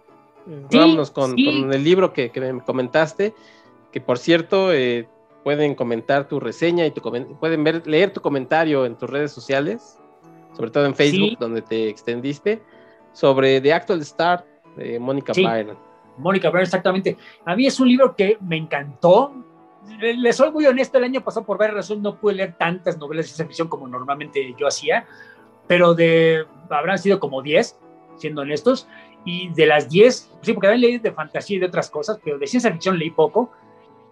Sí, 0.68 0.78
Vámonos 0.78 1.12
con, 1.12 1.38
el 1.38 1.84
libro 1.84 2.12
que, 2.12 2.32
me 2.34 2.60
comentaste, 2.60 3.34
que 3.92 4.00
por 4.00 4.18
cierto, 4.18 4.72
eh, 4.72 5.08
pueden 5.44 5.76
comentar 5.76 6.26
tu 6.26 6.40
reseña 6.40 6.84
y 6.86 6.90
tu, 6.90 7.00
pueden 7.00 7.62
ver, 7.62 7.86
leer 7.86 8.12
tu 8.12 8.20
comentario 8.20 8.84
en 8.84 8.96
tus 8.96 9.08
redes 9.08 9.30
sociales, 9.30 9.96
sobre 10.56 10.72
todo 10.72 10.86
en 10.86 10.96
Facebook, 10.96 11.38
donde 11.38 11.62
te 11.62 11.88
extendiste, 11.88 12.60
sobre 13.12 13.60
The 13.60 13.72
Actual 13.72 14.04
Start 14.04 14.44
de 14.76 14.98
Mónica 14.98 15.32
Byron. 15.36 15.89
Mónica 16.18 16.48
Byrne, 16.50 16.64
exactamente. 16.64 17.16
A 17.44 17.56
mí 17.56 17.66
es 17.66 17.78
un 17.80 17.88
libro 17.88 18.14
que 18.14 18.38
me 18.40 18.56
encantó. 18.56 19.32
Le, 19.98 20.32
soy 20.32 20.50
muy 20.50 20.66
honesto, 20.66 20.98
el 20.98 21.04
año 21.04 21.22
pasado 21.22 21.46
por 21.46 21.58
varias 21.58 21.76
razones 21.76 22.02
no 22.02 22.16
pude 22.16 22.34
leer 22.34 22.54
tantas 22.56 22.98
novelas 22.98 23.24
de 23.24 23.28
ciencia 23.28 23.46
ficción 23.46 23.68
como 23.68 23.88
normalmente 23.88 24.54
yo 24.58 24.66
hacía, 24.66 25.06
pero 25.66 25.94
de, 25.94 26.44
habrán 26.68 26.98
sido 26.98 27.18
como 27.18 27.42
10, 27.42 27.78
siendo 28.16 28.42
honestos, 28.42 28.86
y 29.24 29.48
de 29.50 29.66
las 29.66 29.88
10, 29.88 30.38
sí, 30.42 30.52
porque 30.52 30.68
también 30.68 30.80
leí 30.80 30.98
de 30.98 31.12
fantasía 31.12 31.56
y 31.56 31.60
de 31.60 31.66
otras 31.66 31.90
cosas, 31.90 32.20
pero 32.22 32.38
de 32.38 32.46
ciencia 32.46 32.70
ficción 32.70 32.98
leí 32.98 33.10
poco, 33.10 33.50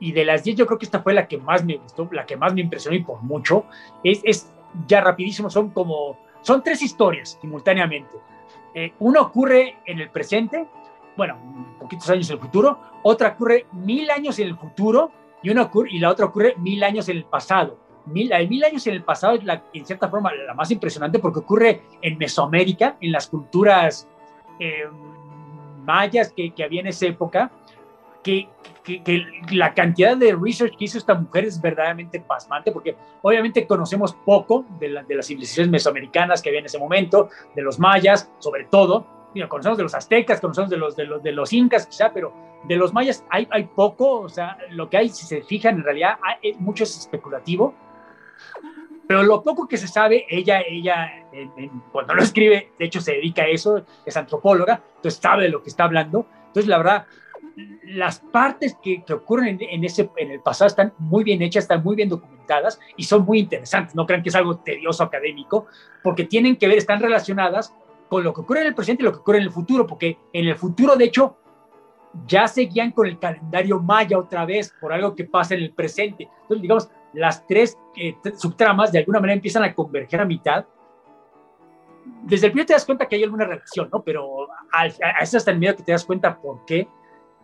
y 0.00 0.12
de 0.12 0.24
las 0.24 0.44
10 0.44 0.56
yo 0.56 0.66
creo 0.66 0.78
que 0.78 0.86
esta 0.86 1.02
fue 1.02 1.12
la 1.12 1.26
que 1.26 1.38
más 1.38 1.64
me 1.64 1.76
gustó, 1.76 2.08
la 2.12 2.24
que 2.24 2.36
más 2.36 2.54
me 2.54 2.60
impresionó 2.60 2.96
y 2.96 3.02
por 3.02 3.22
mucho. 3.22 3.64
Es, 4.04 4.20
es 4.24 4.50
ya 4.86 5.00
rapidísimo, 5.00 5.50
son 5.50 5.70
como, 5.70 6.18
son 6.42 6.62
tres 6.62 6.82
historias 6.82 7.38
simultáneamente. 7.40 8.16
Eh, 8.74 8.92
uno 9.00 9.22
ocurre 9.22 9.78
en 9.86 10.00
el 10.00 10.10
presente, 10.10 10.68
bueno, 11.18 11.36
poquitos 11.80 12.08
años 12.08 12.30
en 12.30 12.36
el 12.36 12.40
futuro, 12.40 12.78
otra 13.02 13.30
ocurre 13.30 13.66
mil 13.72 14.08
años 14.08 14.38
en 14.38 14.46
el 14.46 14.56
futuro 14.56 15.10
y, 15.42 15.50
una 15.50 15.62
ocurre, 15.62 15.90
y 15.90 15.98
la 15.98 16.10
otra 16.10 16.26
ocurre 16.26 16.54
mil 16.58 16.82
años 16.84 17.08
en 17.08 17.16
el 17.18 17.24
pasado. 17.24 17.76
Mil, 18.06 18.28
la 18.28 18.38
mil 18.38 18.64
años 18.64 18.86
en 18.86 18.94
el 18.94 19.02
pasado 19.02 19.34
es 19.34 19.44
la, 19.44 19.64
en 19.74 19.84
cierta 19.84 20.08
forma 20.08 20.32
la 20.32 20.54
más 20.54 20.70
impresionante 20.70 21.18
porque 21.18 21.40
ocurre 21.40 21.82
en 22.00 22.16
Mesoamérica, 22.16 22.96
en 23.00 23.10
las 23.10 23.26
culturas 23.26 24.08
eh, 24.60 24.84
mayas 25.84 26.32
que, 26.32 26.52
que, 26.52 26.62
había 26.64 26.82
en 26.82 26.86
esa 26.86 27.06
época, 27.06 27.50
que, 28.22 28.48
que, 28.84 29.02
que, 29.02 29.26
la 29.50 29.74
cantidad 29.74 30.16
de 30.16 30.36
research 30.40 30.76
que 30.76 30.84
hizo 30.84 30.98
esta 30.98 31.14
mujer 31.14 31.46
es 31.46 31.60
verdaderamente 31.60 32.20
pasmante, 32.20 32.70
porque 32.70 32.96
obviamente 33.22 33.66
conocemos 33.66 34.14
poco 34.24 34.64
de, 34.78 34.88
la, 34.88 35.02
de 35.02 35.16
las 35.16 35.26
civilizaciones 35.26 35.70
mesoamericanas 35.70 36.40
que 36.40 36.50
había 36.50 36.60
en 36.60 36.66
ese 36.66 36.78
momento, 36.78 37.28
de 37.56 37.62
los 37.62 37.78
mayas, 37.80 38.30
sobre 38.38 38.64
todo, 38.66 39.17
conocemos 39.46 39.76
de 39.76 39.82
los 39.84 39.94
aztecas, 39.94 40.40
conocemos 40.40 40.70
de 40.70 40.78
los, 40.78 40.96
de 40.96 41.04
los, 41.04 41.22
de 41.22 41.32
los 41.32 41.52
incas 41.52 41.86
quizá, 41.86 42.10
pero 42.12 42.32
de 42.64 42.76
los 42.76 42.92
mayas 42.94 43.24
hay, 43.30 43.46
hay 43.50 43.64
poco, 43.64 44.20
o 44.20 44.28
sea, 44.28 44.56
lo 44.70 44.88
que 44.88 44.96
hay, 44.96 45.08
si 45.10 45.26
se 45.26 45.42
fijan, 45.42 45.76
en 45.76 45.84
realidad 45.84 46.18
hay, 46.22 46.54
mucho 46.54 46.84
es 46.84 46.96
especulativo, 46.98 47.74
pero 49.06 49.22
lo 49.22 49.42
poco 49.42 49.68
que 49.68 49.76
se 49.76 49.86
sabe, 49.86 50.26
ella, 50.28 50.62
ella 50.62 51.26
en, 51.32 51.52
en, 51.56 51.82
cuando 51.92 52.14
lo 52.14 52.22
escribe, 52.22 52.72
de 52.78 52.84
hecho 52.84 53.00
se 53.00 53.12
dedica 53.12 53.42
a 53.42 53.48
eso, 53.48 53.84
es 54.04 54.16
antropóloga, 54.16 54.82
entonces 54.96 55.20
sabe 55.20 55.44
de 55.44 55.50
lo 55.50 55.62
que 55.62 55.70
está 55.70 55.84
hablando, 55.84 56.26
entonces 56.46 56.68
la 56.68 56.78
verdad, 56.78 57.06
las 57.84 58.20
partes 58.20 58.76
que, 58.82 59.02
que 59.04 59.12
ocurren 59.12 59.58
en, 59.60 59.62
en, 59.62 59.84
ese, 59.84 60.10
en 60.16 60.30
el 60.30 60.40
pasado 60.40 60.68
están 60.68 60.92
muy 60.98 61.24
bien 61.24 61.42
hechas, 61.42 61.64
están 61.64 61.82
muy 61.82 61.96
bien 61.96 62.08
documentadas 62.08 62.78
y 62.96 63.04
son 63.04 63.24
muy 63.24 63.40
interesantes, 63.40 63.94
no 63.94 64.06
crean 64.06 64.22
que 64.22 64.28
es 64.28 64.34
algo 64.34 64.58
tedioso 64.58 65.02
académico, 65.02 65.66
porque 66.02 66.24
tienen 66.24 66.56
que 66.56 66.68
ver, 66.68 66.78
están 66.78 67.00
relacionadas 67.00 67.74
con 68.08 68.24
lo 68.24 68.32
que 68.32 68.40
ocurre 68.40 68.60
en 68.62 68.68
el 68.68 68.74
presente 68.74 69.02
y 69.02 69.06
lo 69.06 69.12
que 69.12 69.18
ocurre 69.18 69.38
en 69.38 69.44
el 69.44 69.50
futuro, 69.50 69.86
porque 69.86 70.18
en 70.32 70.46
el 70.46 70.56
futuro, 70.56 70.96
de 70.96 71.04
hecho, 71.04 71.36
ya 72.26 72.48
seguían 72.48 72.92
con 72.92 73.06
el 73.06 73.18
calendario 73.18 73.80
maya 73.80 74.18
otra 74.18 74.44
vez 74.44 74.74
por 74.80 74.92
algo 74.92 75.14
que 75.14 75.24
pasa 75.24 75.54
en 75.54 75.62
el 75.62 75.72
presente. 75.72 76.28
Entonces, 76.42 76.62
digamos, 76.62 76.90
las 77.12 77.46
tres 77.46 77.76
eh, 77.96 78.16
subtramas 78.36 78.92
de 78.92 79.00
alguna 79.00 79.20
manera 79.20 79.34
empiezan 79.34 79.64
a 79.64 79.74
converger 79.74 80.20
a 80.20 80.24
mitad. 80.24 80.64
Desde 82.22 82.46
el 82.46 82.52
principio 82.52 82.66
te 82.66 82.72
das 82.72 82.86
cuenta 82.86 83.06
que 83.06 83.16
hay 83.16 83.24
alguna 83.24 83.44
relación, 83.44 83.88
¿no? 83.92 84.02
Pero 84.02 84.50
a, 84.72 84.84
a 84.84 85.22
hasta 85.22 85.50
el 85.50 85.58
medio 85.58 85.76
que 85.76 85.82
te 85.82 85.92
das 85.92 86.04
cuenta 86.04 86.40
por 86.40 86.64
qué. 86.64 86.88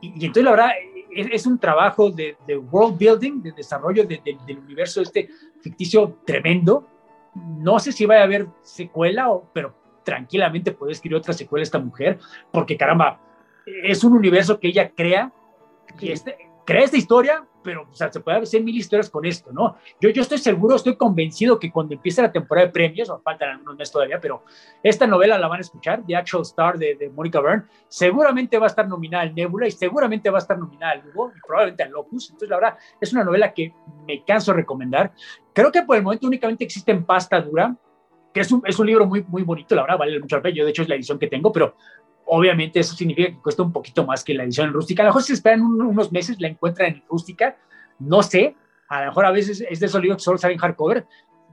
Y, 0.01 0.23
y 0.23 0.27
entonces, 0.27 0.45
la 0.45 0.51
verdad, 0.51 0.70
es, 1.15 1.28
es 1.31 1.47
un 1.47 1.59
trabajo 1.59 2.11
de, 2.11 2.36
de, 2.47 2.57
world 2.57 2.99
building, 2.99 3.43
de 3.43 3.53
desarrollo 3.53 4.05
de, 4.05 4.20
de, 4.24 4.36
del 4.47 4.59
universo 4.59 5.03
este 5.03 5.28
ficticio 5.61 6.19
tremendo. 6.24 6.86
No 7.35 7.78
sé 7.78 7.93
si 7.93 8.07
va 8.07 8.16
a 8.16 8.23
haber 8.23 8.49
secuela, 8.62 9.31
o, 9.31 9.51
pero 9.53 9.74
tranquilamente 10.05 10.72
puede 10.72 10.93
escribir 10.93 11.16
otra 11.16 11.32
secuela 11.32 11.62
esta 11.62 11.78
mujer, 11.78 12.18
porque 12.52 12.76
caramba, 12.76 13.20
es 13.66 14.05
un 14.05 14.12
universo 14.12 14.60
que 14.60 14.68
ella 14.68 14.90
crea, 14.94 15.32
y 15.98 16.12
este, 16.12 16.36
crea 16.64 16.85
esta 16.85 16.97
historia, 16.97 17.47
pero 17.62 17.89
o 17.90 17.94
sea, 17.94 18.12
se 18.12 18.20
puede 18.20 18.39
hacer 18.39 18.62
mil 18.62 18.76
historias 18.76 19.09
con 19.09 19.24
esto, 19.24 19.51
¿no? 19.52 19.76
Yo, 20.01 20.10
yo 20.10 20.22
estoy 20.22 20.39
seguro, 20.39 20.76
estoy 20.76 20.97
convencido 20.97 21.59
que 21.59 21.72
cuando 21.72 21.94
empiece 21.94 22.20
la 22.20 22.31
temporada 22.31 22.66
de 22.66 22.72
premios, 22.72 23.09
o 23.09 23.18
faltan 23.20 23.51
algunos 23.51 23.76
meses 23.76 23.93
todavía, 23.93 24.20
pero 24.20 24.44
esta 24.82 25.06
novela 25.06 25.39
la 25.39 25.48
van 25.48 25.59
a 25.59 25.60
escuchar, 25.62 26.05
The 26.06 26.14
Actual 26.14 26.43
Star 26.43 26.78
de, 26.78 26.94
de 26.94 27.09
Monica 27.09 27.40
Byrne, 27.40 27.64
seguramente 27.89 28.59
va 28.59 28.66
a 28.66 28.68
estar 28.68 28.86
nominada 28.86 29.24
al 29.24 29.35
Nebula 29.35 29.66
y 29.66 29.70
seguramente 29.70 30.31
va 30.31 30.39
a 30.39 30.43
estar 30.43 30.59
nominada 30.59 30.93
al 30.93 31.09
Hugo 31.09 31.32
y 31.35 31.40
probablemente 31.47 31.82
al 31.82 31.90
Locus. 31.90 32.31
Entonces, 32.31 32.51
la 32.51 32.56
verdad, 32.56 32.78
es 33.01 33.12
una 33.12 33.24
novela 33.24 33.52
que 33.52 33.72
me 34.06 34.22
canso 34.24 34.52
de 34.52 34.59
recomendar. 34.59 35.12
Creo 35.52 35.72
que 35.72 35.82
por 35.82 35.97
el 35.97 36.02
momento 36.02 36.26
únicamente 36.26 36.64
existe 36.64 36.93
en 36.93 37.05
pasta 37.05 37.40
dura, 37.40 37.74
que 38.35 38.40
es 38.40 38.51
un, 38.51 38.62
es 38.66 38.78
un 38.78 38.86
libro 38.86 39.06
muy, 39.06 39.24
muy 39.28 39.44
bonito, 39.44 39.77
la 39.77 39.82
verdad, 39.82 39.98
vale 39.98 40.19
mucho 40.19 40.36
la 40.36 40.43
pena. 40.43 40.56
Yo, 40.56 40.65
de 40.65 40.70
hecho, 40.70 40.82
es 40.82 40.89
la 40.89 40.97
edición 40.97 41.20
que 41.20 41.28
tengo, 41.28 41.52
pero 41.52 41.77
obviamente 42.27 42.81
eso 42.81 42.97
significa 42.97 43.31
que 43.31 43.40
cuesta 43.40 43.62
un 43.62 43.73
poquito 43.73 44.05
más 44.05 44.24
que 44.24 44.35
la 44.35 44.43
edición 44.43 44.73
rústica. 44.73 45.02
A 45.02 45.06
lo 45.06 45.11
mejor 45.11 45.23
si 45.23 45.32
esperan 45.32 45.62
unos 45.62 46.11
meses 46.11 46.40
la 46.40 46.48
encuentran 46.48 46.94
en 46.94 47.02
rústica, 47.09 47.56
no 48.01 48.24
sé, 48.24 48.56
a 48.89 49.02
lo 49.02 49.06
mejor 49.06 49.27
a 49.27 49.31
veces 49.31 49.65
es 49.70 49.78
de 49.78 49.86
esos 49.86 50.02
libros 50.02 50.19
que 50.19 50.24
solo 50.24 50.36
salen 50.36 50.59
hardcover, 50.59 51.06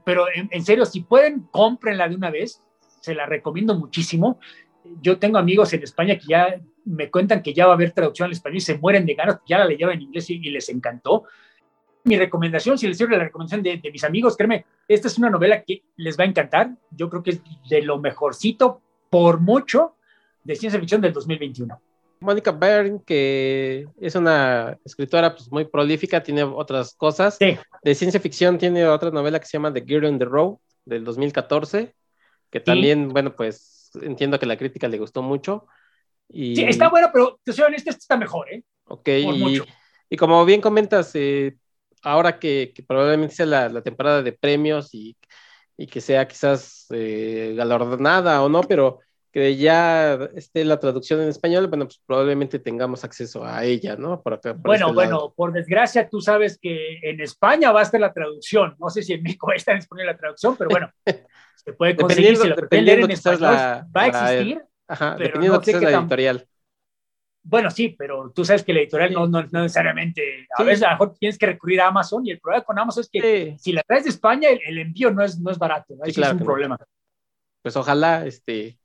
pero 0.04 0.26
en, 0.34 0.48
en, 0.50 0.64
serio, 0.64 0.84
si 0.84 1.02
pueden, 1.02 1.46
cómprenla 1.52 2.08
de 2.08 2.16
una 2.16 2.30
vez, 2.30 2.60
se 3.00 3.14
la 3.14 3.26
recomiendo 3.26 3.78
muchísimo. 3.78 4.40
Yo 5.00 5.20
tengo 5.20 5.38
amigos 5.38 5.72
en 5.74 5.84
España 5.84 6.18
que 6.18 6.26
ya 6.28 6.60
me 6.84 7.12
cuentan 7.12 7.42
que 7.42 7.54
ya 7.54 7.66
va 7.66 7.72
a 7.72 7.74
haber 7.76 7.92
traducción 7.92 8.26
al 8.26 8.32
español 8.32 8.56
y 8.56 8.60
se 8.60 8.76
mueren 8.76 9.06
de 9.06 9.14
ganas, 9.14 9.38
ya 9.46 9.58
la 9.58 9.66
leyeron 9.66 9.94
en 9.94 10.02
inglés 10.02 10.28
y, 10.30 10.34
y 10.34 10.50
les 10.50 10.68
encantó. 10.68 11.24
Mi 12.04 12.16
recomendación, 12.16 12.78
si 12.78 12.88
les 12.88 12.98
sirve 12.98 13.16
la 13.16 13.24
recomendación 13.24 13.62
de, 13.62 13.76
de 13.76 13.90
mis 13.90 14.02
amigos, 14.04 14.36
créeme, 14.36 14.64
esta 14.88 15.08
es 15.08 15.18
una 15.18 15.30
novela 15.30 15.62
que 15.62 15.82
les 15.96 16.18
va 16.18 16.24
a 16.24 16.26
encantar. 16.26 16.70
Yo 16.90 17.08
creo 17.08 17.22
que 17.22 17.30
es 17.30 17.40
de 17.68 17.82
lo 17.82 17.98
mejorcito, 17.98 18.80
por 19.08 19.40
mucho, 19.40 19.94
de 20.44 20.56
ciencia 20.56 20.80
ficción 20.80 21.00
del 21.00 21.12
2021. 21.12 21.80
Mónica 22.22 22.52
Byrne, 22.52 23.00
que 23.04 23.86
es 24.00 24.14
una 24.14 24.78
escritora 24.84 25.34
pues, 25.34 25.50
muy 25.50 25.64
prolífica, 25.64 26.22
tiene 26.22 26.44
otras 26.44 26.94
cosas. 26.94 27.36
Sí. 27.38 27.58
De 27.82 27.94
ciencia 27.94 28.20
ficción 28.20 28.58
tiene 28.58 28.86
otra 28.86 29.10
novela 29.10 29.38
que 29.40 29.46
se 29.46 29.52
llama 29.52 29.72
The 29.72 29.84
Girl 29.84 30.06
in 30.06 30.18
the 30.18 30.24
Row, 30.24 30.60
del 30.84 31.04
2014, 31.04 31.94
que 32.50 32.60
también, 32.60 33.06
sí. 33.06 33.12
bueno, 33.12 33.34
pues 33.34 33.90
entiendo 34.00 34.38
que 34.38 34.46
la 34.46 34.56
crítica 34.56 34.88
le 34.88 34.98
gustó 34.98 35.22
mucho. 35.22 35.66
Y... 36.28 36.56
Sí, 36.56 36.64
está 36.64 36.88
bueno, 36.88 37.10
pero 37.12 37.38
te 37.42 37.52
soy 37.52 37.64
honesto, 37.64 37.90
este 37.90 38.00
está 38.00 38.16
mejor, 38.16 38.50
¿eh? 38.50 38.62
Ok, 38.84 39.08
y, 39.08 39.60
y, 40.08 40.16
como 40.16 40.44
bien 40.44 40.60
comentas, 40.60 41.12
eh, 41.14 41.56
ahora 42.02 42.38
que, 42.38 42.72
que, 42.74 42.82
probablemente 42.82 43.34
sea 43.34 43.46
la, 43.46 43.68
la 43.68 43.82
temporada 43.82 44.22
de 44.22 44.32
premios 44.32 44.94
y, 44.94 45.16
y 45.76 45.86
que 45.86 46.00
sea 46.00 46.26
quizás 46.28 46.86
eh, 46.90 47.54
galardonada 47.56 48.42
o 48.42 48.48
no, 48.48 48.62
pero 48.62 49.00
que 49.32 49.56
ya 49.56 50.14
esté 50.36 50.64
la 50.64 50.78
traducción 50.78 51.22
en 51.22 51.28
español, 51.28 51.66
bueno, 51.66 51.86
pues 51.86 52.00
probablemente 52.06 52.58
tengamos 52.58 53.02
acceso 53.02 53.44
a 53.44 53.64
ella, 53.64 53.96
¿no? 53.96 54.20
Por 54.20 54.34
acá, 54.34 54.52
por 54.52 54.62
bueno, 54.62 54.86
este 54.86 54.94
bueno, 54.94 55.32
por 55.34 55.52
desgracia 55.52 56.06
tú 56.08 56.20
sabes 56.20 56.58
que 56.60 56.98
en 57.02 57.18
España 57.20 57.72
va 57.72 57.80
a 57.80 57.84
estar 57.84 57.98
la 57.98 58.12
traducción. 58.12 58.76
No 58.78 58.90
sé 58.90 59.02
si 59.02 59.14
en 59.14 59.22
México 59.22 59.50
está 59.56 59.74
disponible 59.74 60.12
la 60.12 60.18
traducción, 60.18 60.54
pero 60.56 60.68
bueno, 60.68 60.90
se 61.56 61.72
puede 61.72 61.96
conseguir 61.96 62.36
si 62.36 62.48
lo 62.48 62.56
dependiendo 62.56 63.06
en 63.06 63.12
español, 63.12 63.40
la, 63.40 63.86
va 63.96 64.02
a 64.02 64.06
existir. 64.08 64.56
La, 64.56 64.94
ajá, 64.94 65.14
pero 65.16 65.26
dependiendo 65.28 65.58
no 65.58 65.64
sé 65.64 65.72
que 65.72 65.80
la 65.80 65.98
editorial. 65.98 66.46
Bueno, 67.44 67.70
sí, 67.70 67.94
pero 67.98 68.30
tú 68.34 68.44
sabes 68.44 68.62
que 68.62 68.72
la 68.72 68.80
editorial 68.80 69.08
sí. 69.10 69.14
no, 69.14 69.26
no, 69.26 69.42
no, 69.42 69.62
necesariamente, 69.62 70.46
a 70.56 70.58
sí. 70.58 70.64
veces 70.64 70.82
a 70.84 70.86
lo 70.86 70.92
mejor 70.92 71.14
tienes 71.18 71.36
que 71.36 71.46
recurrir 71.46 71.80
a 71.80 71.88
Amazon 71.88 72.24
y 72.24 72.30
el 72.30 72.40
problema 72.40 72.64
con 72.64 72.78
Amazon 72.78 73.02
es 73.02 73.10
que 73.10 73.20
sí. 73.20 73.58
si 73.58 73.72
la 73.72 73.82
traes 73.82 74.04
de 74.04 74.10
España, 74.10 74.48
el, 74.48 74.60
el, 74.64 74.78
envío 74.78 75.10
no 75.10 75.24
es, 75.24 75.38
no 75.40 75.50
es 75.50 75.58
barato, 75.58 75.94
claro, 76.14 76.34
es 76.34 76.40
un 76.40 76.46
problema. 76.46 76.78
Pues 77.62 77.76
ojalá 77.76 78.24
este, 78.26 78.78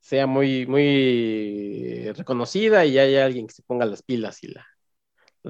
sea 0.00 0.26
muy, 0.26 0.66
muy 0.66 2.10
reconocida 2.12 2.84
y 2.86 2.98
haya 2.98 3.26
alguien 3.26 3.46
que 3.46 3.54
se 3.54 3.62
ponga 3.62 3.84
las 3.84 4.02
pilas 4.02 4.42
y 4.42 4.48
la, 4.48 4.66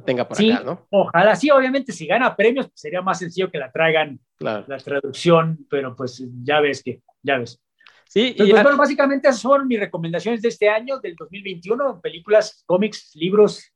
tenga 0.04 0.26
por 0.28 0.36
acá, 0.36 0.62
¿no? 0.64 0.86
Ojalá 0.90 1.36
sí, 1.36 1.50
obviamente, 1.50 1.92
si 1.92 2.06
gana 2.06 2.34
premios, 2.36 2.66
pues 2.66 2.80
sería 2.80 3.02
más 3.02 3.18
sencillo 3.18 3.50
que 3.50 3.58
la 3.58 3.70
traigan 3.70 4.18
claro. 4.36 4.64
la 4.68 4.78
traducción, 4.78 5.66
pero 5.68 5.94
pues 5.94 6.24
ya 6.42 6.60
ves 6.60 6.82
que, 6.82 7.02
ya 7.22 7.38
ves. 7.38 7.60
Sí, 8.08 8.28
Entonces, 8.28 8.48
y 8.48 8.50
pues, 8.52 8.62
bueno, 8.62 8.78
básicamente 8.78 9.28
esas 9.28 9.40
son 9.40 9.68
mis 9.68 9.78
recomendaciones 9.78 10.40
de 10.40 10.48
este 10.48 10.68
año, 10.68 10.98
del 10.98 11.14
2021, 11.14 12.00
películas, 12.00 12.64
cómics, 12.66 13.14
libros 13.14 13.70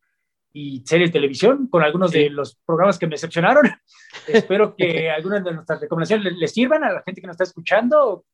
y 0.55 0.83
series 0.87 1.11
de 1.11 1.13
televisión, 1.13 1.67
con 1.69 1.83
algunos 1.83 2.13
sí. 2.13 2.19
de 2.19 2.31
los 2.31 2.57
programas 2.65 2.99
que 2.99 3.07
me 3.07 3.13
decepcionaron. 3.13 3.71
Espero 4.27 4.75
que 4.75 5.11
algunas 5.11 5.45
de 5.45 5.53
nuestras 5.53 5.81
recomendaciones 5.81 6.25
les, 6.25 6.37
les, 6.37 6.53
sirvan 6.53 6.83
a 6.83 6.93
la 6.93 7.03
gente 7.03 7.21
que 7.21 7.27
nos 7.27 7.35
está 7.35 7.45
escuchando. 7.45 8.25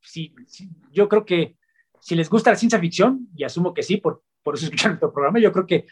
Sí, 0.00 0.32
sí, 0.46 0.70
yo 0.92 1.08
creo 1.08 1.24
que 1.24 1.56
si 2.00 2.14
les 2.14 2.30
gusta 2.30 2.50
la 2.50 2.56
ciencia 2.56 2.78
ficción, 2.78 3.28
y 3.36 3.42
asumo 3.42 3.74
que 3.74 3.82
sí, 3.82 3.96
por, 3.96 4.22
por 4.44 4.54
eso 4.54 4.66
escuchan 4.66 4.92
nuestro 4.92 5.12
programa, 5.12 5.40
yo 5.40 5.52
creo 5.52 5.66
que 5.66 5.86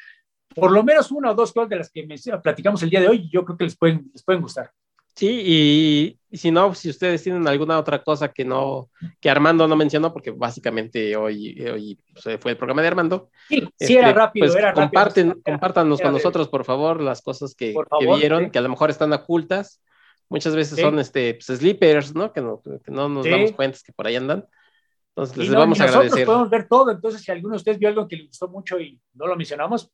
por 0.55 0.71
lo 0.71 0.83
menos 0.83 1.11
una 1.11 1.31
o 1.31 1.35
dos 1.35 1.53
cosas 1.53 1.69
de 1.69 1.77
las 1.77 1.91
que 1.91 2.07
me, 2.07 2.17
platicamos 2.43 2.83
el 2.83 2.91
día 2.91 3.01
de 3.01 3.09
hoy, 3.09 3.29
yo 3.31 3.45
creo 3.45 3.57
que 3.57 3.65
les 3.65 3.77
pueden, 3.77 4.11
les 4.13 4.23
pueden 4.23 4.43
gustar. 4.43 4.73
Sí, 5.15 5.29
y, 5.29 6.19
y, 6.31 6.37
si 6.37 6.51
no, 6.51 6.75
si 6.75 6.89
ustedes 6.89 7.23
tienen 7.23 7.47
alguna 7.47 7.79
otra 7.79 8.03
cosa 8.03 8.33
que 8.33 8.45
no, 8.45 8.89
que 9.21 9.29
Armando 9.29 9.67
no 9.69 9.77
mencionó, 9.77 10.13
porque 10.13 10.31
básicamente 10.31 11.17
hoy, 11.17 11.61
hoy 11.69 11.99
pues, 12.13 12.41
fue 12.41 12.53
el 12.53 12.57
programa 12.57 12.83
de 12.83 12.89
Armando. 12.89 13.31
Sí, 13.49 13.57
este, 13.57 13.87
sí 13.87 13.97
era 13.97 14.13
rápido, 14.13 14.47
pues, 14.47 14.57
era 14.57 14.73
comparten, 14.73 15.29
rápido. 15.29 15.43
Compártanos 15.45 16.01
con 16.01 16.13
nosotros, 16.13 16.49
por 16.49 16.65
favor, 16.65 17.03
las 17.03 17.23
cosas 17.23 17.55
que, 17.55 17.73
favor, 17.73 17.89
que 17.99 18.07
vieron, 18.17 18.45
sí. 18.45 18.51
que 18.51 18.59
a 18.59 18.63
lo 18.63 18.69
mejor 18.69 18.91
están 18.91 19.13
ocultas. 19.13 19.83
Muchas 20.29 20.55
veces 20.55 20.77
sí. 20.77 20.83
son 20.83 20.99
este, 21.01 21.35
pues, 21.35 21.59
sleepers, 21.59 22.15
¿no? 22.15 22.33
Que 22.33 22.41
no, 22.41 22.63
que 22.63 22.91
no 22.91 23.09
nos 23.09 23.29
damos 23.29 23.53
cuenta 23.53 23.79
que 23.85 23.93
por 23.93 24.07
ahí 24.07 24.17
andan. 24.17 24.47
Entonces, 25.11 25.37
les 25.37 25.51
no, 25.51 25.59
vamos 25.59 25.81
a 25.81 25.87
nosotros 25.87 26.07
agradecer. 26.07 26.27
podemos 26.27 26.51
ver 26.51 26.69
todo, 26.69 26.91
entonces 26.93 27.21
si 27.21 27.33
alguno 27.33 27.55
de 27.55 27.57
ustedes 27.57 27.79
vio 27.79 27.89
algo 27.89 28.07
que 28.07 28.17
les 28.17 28.29
gustó 28.29 28.49
mucho 28.49 28.79
y 28.79 29.01
no 29.15 29.27
lo 29.27 29.37
mencionamos, 29.37 29.91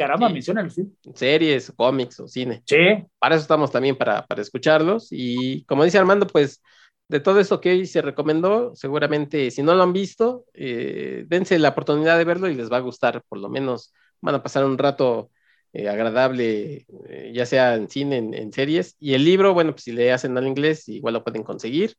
caramba, 0.00 0.28
sí. 0.28 0.32
mencionan, 0.32 0.70
sí. 0.70 0.82
Series, 1.14 1.72
cómics 1.76 2.20
o 2.20 2.26
cine. 2.28 2.62
Sí. 2.64 2.76
Para 3.18 3.34
eso 3.34 3.42
estamos 3.42 3.70
también, 3.70 3.96
para, 3.96 4.24
para 4.26 4.40
escucharlos. 4.40 5.08
Y 5.10 5.64
como 5.64 5.84
dice 5.84 5.98
Armando, 5.98 6.26
pues 6.26 6.62
de 7.08 7.20
todo 7.20 7.38
esto 7.38 7.60
que 7.60 7.72
hoy 7.72 7.86
se 7.86 8.00
recomendó, 8.00 8.74
seguramente 8.74 9.50
si 9.50 9.62
no 9.62 9.74
lo 9.74 9.82
han 9.82 9.92
visto, 9.92 10.46
eh, 10.54 11.24
dense 11.28 11.58
la 11.58 11.70
oportunidad 11.70 12.16
de 12.16 12.24
verlo 12.24 12.48
y 12.48 12.54
les 12.54 12.72
va 12.72 12.78
a 12.78 12.80
gustar, 12.80 13.22
por 13.28 13.38
lo 13.38 13.50
menos 13.50 13.92
van 14.22 14.36
a 14.36 14.42
pasar 14.42 14.64
un 14.64 14.78
rato 14.78 15.30
eh, 15.74 15.88
agradable, 15.88 16.86
eh, 17.08 17.32
ya 17.34 17.44
sea 17.44 17.74
en 17.74 17.90
cine, 17.90 18.16
en, 18.16 18.32
en, 18.32 18.52
series. 18.52 18.96
Y 19.00 19.12
el 19.14 19.24
libro, 19.24 19.52
bueno, 19.52 19.72
pues 19.72 19.84
si 19.84 19.92
le 19.92 20.12
hacen 20.12 20.36
al 20.38 20.46
inglés, 20.46 20.88
igual 20.88 21.14
lo 21.14 21.24
pueden 21.24 21.42
conseguir. 21.42 21.94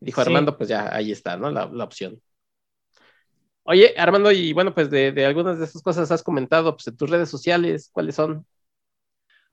Dijo 0.00 0.22
sí. 0.22 0.28
Armando, 0.28 0.56
pues 0.56 0.68
ya 0.68 0.92
ahí 0.94 1.12
está, 1.12 1.36
¿no? 1.36 1.50
La, 1.50 1.66
la 1.66 1.84
opción. 1.84 2.20
Oye, 3.64 3.94
Armando, 3.96 4.30
y 4.30 4.52
bueno, 4.52 4.74
pues 4.74 4.90
de, 4.90 5.10
de, 5.12 5.24
algunas 5.24 5.58
de 5.58 5.64
esas 5.64 5.82
cosas 5.82 6.10
has 6.10 6.22
comentado, 6.22 6.76
pues 6.76 6.86
en 6.86 6.96
tus 6.96 7.08
redes 7.08 7.30
sociales, 7.30 7.90
¿cuáles 7.92 8.14
son? 8.14 8.46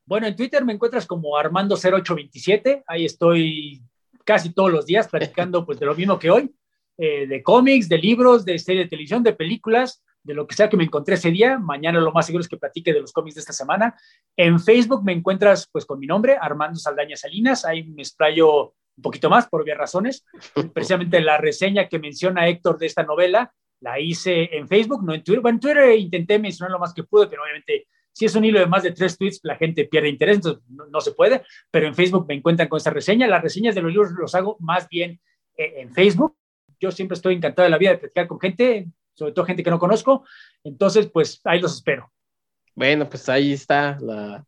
Bueno, 0.05 0.27
en 0.27 0.35
Twitter 0.35 0.65
me 0.65 0.73
encuentras 0.73 1.07
como 1.07 1.38
Armando0827, 1.38 2.83
ahí 2.88 3.05
estoy 3.05 3.81
casi 4.25 4.53
todos 4.53 4.71
los 4.71 4.85
días 4.85 5.07
platicando 5.07 5.65
pues 5.65 5.79
de 5.79 5.85
lo 5.85 5.95
mismo 5.95 6.19
que 6.19 6.29
hoy. 6.29 6.53
eh, 6.97 7.25
de 7.25 7.41
cómics, 7.41 7.89
de 7.89 7.97
libros, 7.97 8.45
de 8.45 8.59
serie 8.59 8.83
de 8.83 8.89
televisión, 8.89 9.23
de 9.23 9.33
películas, 9.33 10.03
de 10.21 10.33
lo 10.35 10.45
que 10.45 10.55
sea 10.55 10.69
que 10.69 10.77
me 10.77 10.83
encontré 10.83 11.15
ese 11.15 11.31
día. 11.31 11.57
Mañana 11.57 11.99
lo 11.99 12.11
más 12.11 12.25
seguro 12.25 12.41
es 12.41 12.49
que 12.49 12.57
platique 12.57 12.93
de 12.93 12.99
los 12.99 13.11
cómics 13.11 13.35
de 13.35 13.41
esta 13.41 13.53
semana. 13.53 13.95
En 14.38 14.59
Facebook 14.59 15.03
me 15.03 15.13
encuentras 15.13 15.67
pues 15.71 15.85
con 15.85 15.99
mi 15.99 16.05
nombre, 16.05 16.38
Armando 16.39 16.77
Saldaña 16.77 17.15
Salinas. 17.15 17.65
Ahí 17.65 17.83
me 17.83 18.03
explayo 18.03 18.75
un 18.97 19.01
poquito 19.01 19.29
más 19.29 19.47
por 19.47 19.61
obvias 19.61 19.77
razones. 19.77 20.25
Precisamente 20.73 21.21
la 21.21 21.38
reseña 21.38 21.88
que 21.88 21.97
menciona 21.97 22.47
Héctor 22.47 22.77
de 22.77 22.85
esta 22.85 23.03
novela 23.03 23.51
la 23.82 23.99
hice 23.99 24.56
en 24.56 24.68
Facebook, 24.68 25.03
no 25.03 25.14
en 25.14 25.24
Twitter. 25.24 25.41
Bueno, 25.41 25.58
en 25.58 25.60
Twitter 25.60 25.99
intenté 25.99 26.40
mencionar 26.40 26.72
lo 26.72 26.80
más 26.80 26.94
que 26.94 27.03
pude, 27.03 27.28
pero 27.28 27.44
obviamente 27.44 27.88
si 28.14 28.26
es 28.26 28.36
un 28.36 28.45
hilo 28.45 28.60
de 28.60 28.66
más 28.66 28.84
de 28.84 28.91
tres 28.91 29.18
tweets, 29.18 29.40
la 29.44 29.56
gente 29.56 29.86
pierde 29.86 30.10
interés, 30.10 30.38
entonces 30.38 30.64
no, 30.68 31.02
se 31.02 31.14
puede. 31.14 31.44
Pero 31.70 31.88
en 31.88 31.95
Facebook 31.95 32.26
me 32.28 32.36
encuentran 32.36 32.68
con 32.68 32.78
esta 32.78 32.90
reseña. 32.90 33.28
Las 33.28 33.41
reseñas 33.41 33.76
de 33.76 33.82
los 33.82 33.91
libros 33.91 34.12
los 34.12 34.36
hago 34.36 34.58
más 34.60 34.88
bien 34.90 35.20
eh, 35.58 35.74
en 35.78 35.94
Facebook. 35.94 36.36
Yo 36.80 36.91
siempre 36.91 37.16
estoy 37.16 37.36
encantado 37.36 37.66
de 37.66 37.70
la 37.70 37.78
vida 37.78 37.91
de 37.91 37.98
platicar 37.99 38.28
con 38.28 38.40
gente, 38.40 38.88
sobre 39.14 39.32
todo 39.32 39.45
gente 39.45 39.64
que 39.64 39.70
no 39.70 39.80
conozco. 39.80 40.26
Entonces, 40.64 41.08
pues 41.08 41.40
ahí 41.45 41.60
los 41.62 41.76
espero. 41.76 42.12
Bueno, 42.76 43.08
pues 43.08 43.30
ahí 43.30 43.53
está 43.53 43.98
la, 44.02 44.45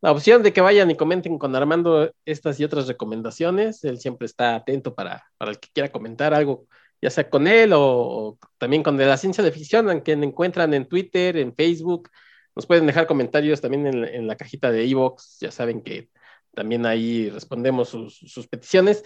la 0.00 0.12
opción 0.12 0.42
de 0.42 0.52
que 0.52 0.60
vayan 0.60 0.90
y 0.90 0.96
comenten 0.96 1.38
con 1.38 1.54
Armando 1.56 2.12
estas 2.24 2.60
y 2.60 2.64
otras 2.64 2.86
recomendaciones. 2.86 3.82
Él 3.84 3.98
siempre 3.98 4.26
está 4.26 4.54
atento 4.54 4.94
para, 4.94 5.24
para 5.38 5.52
el 5.52 5.58
que 5.58 5.68
quiera 5.72 5.90
comentar 5.90 6.34
algo, 6.34 6.66
ya 7.02 7.10
sea 7.10 7.28
con 7.28 7.48
él 7.48 7.72
o, 7.74 8.38
también 8.58 8.82
con 8.84 8.96
de 8.96 9.06
la 9.06 9.16
ciencia 9.16 9.42
de 9.42 9.50
ficción, 9.52 9.90
en 9.90 10.02
que 10.02 10.12
encuentran 10.12 10.72
en 10.72 10.86
Twitter, 10.88 11.36
en 11.36 11.54
Facebook. 11.54 12.10
Nos 12.54 12.66
pueden 12.66 12.86
dejar 12.86 13.06
comentarios 13.08 13.60
también 13.60 13.86
en, 13.86 14.26
la 14.28 14.36
cajita 14.36 14.70
de 14.70 14.88
Evox. 14.88 15.38
Ya 15.40 15.50
saben 15.50 15.82
que 15.82 16.10
también 16.54 16.86
ahí 16.86 17.28
respondemos 17.30 17.88
sus, 17.88 18.18
sus 18.18 18.46
peticiones. 18.46 19.04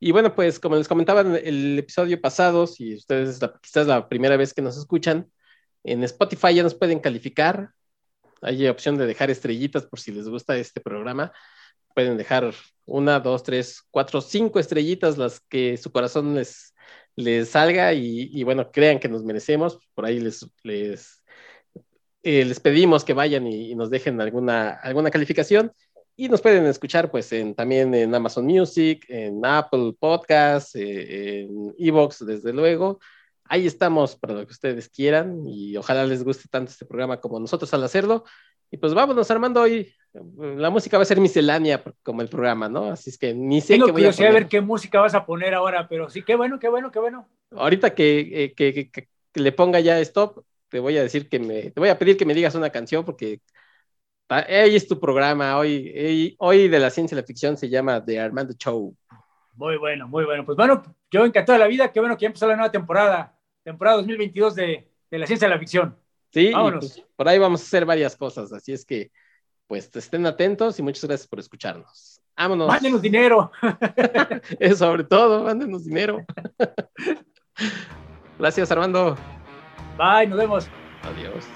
Y 0.00 0.10
bueno, 0.10 0.34
pues 0.34 0.58
como 0.58 0.76
les 0.76 0.88
comentaba 0.88 1.20
en 1.20 1.36
el 1.36 1.78
episodio 1.78 2.20
pasado, 2.20 2.66
si 2.66 2.94
ustedes 2.96 3.38
quizás 3.62 3.86
la 3.86 4.08
primera 4.08 4.36
vez 4.36 4.52
que 4.52 4.62
nos 4.62 4.76
escuchan, 4.76 5.30
en 5.84 6.02
Spotify 6.02 6.54
ya 6.54 6.64
nos 6.64 6.74
pueden 6.74 6.98
calificar. 6.98 7.70
Hay 8.42 8.66
opción 8.66 8.98
de 8.98 9.06
dejar 9.06 9.30
estrellitas 9.30 9.86
por 9.86 10.00
si 10.00 10.10
les 10.12 10.28
gusta 10.28 10.56
este 10.56 10.80
programa. 10.80 11.32
Pueden 11.94 12.16
dejar 12.16 12.52
una, 12.86 13.20
dos, 13.20 13.42
tres, 13.44 13.82
cuatro, 13.90 14.20
cinco 14.20 14.58
estrellitas, 14.58 15.16
las 15.16 15.40
que 15.40 15.76
su 15.76 15.92
corazón 15.92 16.34
les, 16.34 16.74
les 17.16 17.48
salga 17.48 17.94
y, 17.94 18.42
bueno, 18.44 18.70
crean 18.70 18.98
que 18.98 19.08
nos 19.08 19.24
merecemos. 19.24 19.78
Por 19.94 20.04
ahí 20.04 20.20
les, 20.20 20.46
les, 20.62 21.24
eh, 22.22 22.44
les 22.44 22.60
pedimos 22.60 23.04
que 23.04 23.14
vayan 23.14 23.46
y, 23.46 23.74
nos 23.74 23.90
dejen 23.90 24.20
alguna, 24.20 24.70
alguna 24.70 25.10
calificación. 25.10 25.72
Y 26.18 26.28
nos 26.28 26.40
pueden 26.40 26.64
escuchar 26.66 27.10
pues 27.10 27.30
en, 27.32 27.54
también 27.54 27.94
en 27.94 28.14
Amazon 28.14 28.46
Music, 28.46 29.04
en 29.08 29.44
Apple 29.44 29.94
Podcasts, 29.98 30.74
eh, 30.74 31.42
en 31.42 31.74
Evox, 31.78 32.24
desde 32.24 32.52
luego. 32.52 33.00
Ahí 33.44 33.66
estamos 33.66 34.16
para 34.16 34.34
lo 34.34 34.46
que 34.46 34.52
ustedes 34.52 34.88
quieran 34.88 35.46
y 35.46 35.76
ojalá 35.76 36.04
les 36.04 36.24
guste 36.24 36.48
tanto 36.48 36.70
este 36.70 36.86
programa 36.86 37.20
como 37.20 37.38
nosotros 37.38 37.72
al 37.74 37.84
hacerlo. 37.84 38.24
Y 38.70 38.76
pues 38.76 38.94
vámonos, 38.94 39.30
Armando, 39.30 39.62
hoy 39.62 39.92
la 40.12 40.70
música 40.70 40.96
va 40.96 41.02
a 41.02 41.06
ser 41.06 41.20
miscelánea 41.20 41.82
como 42.02 42.22
el 42.22 42.28
programa, 42.28 42.68
¿no? 42.68 42.86
Así 42.86 43.10
es 43.10 43.18
que 43.18 43.34
ni 43.34 43.60
sé 43.60 43.78
qué 43.78 43.92
voy 43.92 44.06
a 44.06 44.12
poner. 44.12 44.32
ver 44.32 44.48
qué 44.48 44.60
música 44.60 45.00
vas 45.00 45.14
a 45.14 45.24
poner 45.26 45.54
ahora, 45.54 45.88
pero 45.88 46.08
sí, 46.08 46.22
qué 46.22 46.34
bueno, 46.36 46.58
qué 46.58 46.68
bueno, 46.68 46.90
qué 46.90 46.98
bueno. 46.98 47.28
Ahorita 47.52 47.94
que, 47.94 48.54
que, 48.56 48.90
que 48.90 49.08
le 49.34 49.52
ponga 49.52 49.80
ya 49.80 50.00
stop, 50.00 50.44
te 50.68 50.80
voy 50.80 50.96
a 50.96 51.02
decir 51.02 51.28
que 51.28 51.38
me, 51.38 51.70
te 51.70 51.80
voy 51.80 51.90
a 51.90 51.98
pedir 51.98 52.16
que 52.16 52.24
me 52.24 52.34
digas 52.34 52.54
una 52.54 52.70
canción 52.70 53.04
porque 53.04 53.40
Hoy 54.28 54.74
es 54.74 54.88
tu 54.88 54.98
programa, 54.98 55.56
hoy, 55.56 56.34
hoy 56.38 56.66
de 56.66 56.80
la 56.80 56.90
ciencia 56.90 57.14
y 57.14 57.20
la 57.20 57.26
ficción 57.26 57.56
se 57.56 57.68
llama 57.68 58.04
The 58.04 58.18
Armando 58.18 58.54
Show. 58.54 58.96
Muy 59.54 59.76
bueno, 59.76 60.08
muy 60.08 60.24
bueno. 60.24 60.44
Pues 60.44 60.56
bueno, 60.56 60.82
yo 61.12 61.24
encantado 61.24 61.56
de 61.56 61.64
la 61.64 61.68
vida, 61.68 61.92
qué 61.92 62.00
bueno 62.00 62.16
que 62.16 62.22
ya 62.22 62.26
empezó 62.26 62.48
la 62.48 62.56
nueva 62.56 62.72
temporada, 62.72 63.38
temporada 63.62 63.98
2022 63.98 64.56
de, 64.56 64.90
de 65.10 65.18
la 65.18 65.26
ciencia 65.26 65.46
y 65.46 65.50
la 65.50 65.60
ficción. 65.60 65.96
Sí, 66.36 66.52
pues, 66.52 67.02
por 67.16 67.26
ahí 67.28 67.38
vamos 67.38 67.62
a 67.62 67.64
hacer 67.64 67.86
varias 67.86 68.14
cosas, 68.14 68.52
así 68.52 68.70
es 68.70 68.84
que 68.84 69.10
pues 69.66 69.88
estén 69.96 70.26
atentos 70.26 70.78
y 70.78 70.82
muchas 70.82 71.06
gracias 71.06 71.26
por 71.26 71.38
escucharnos. 71.38 72.20
Vámonos. 72.36 72.68
Mándenos 72.68 73.00
dinero. 73.00 73.50
sobre 74.76 75.04
todo, 75.04 75.44
mándenos 75.44 75.86
dinero. 75.86 76.18
gracias, 78.38 78.70
Armando. 78.70 79.16
Bye, 79.96 80.26
nos 80.26 80.38
vemos. 80.38 80.68
Adiós. 81.04 81.46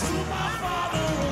to 0.00 0.12
my 0.30 0.50
father. 0.62 1.29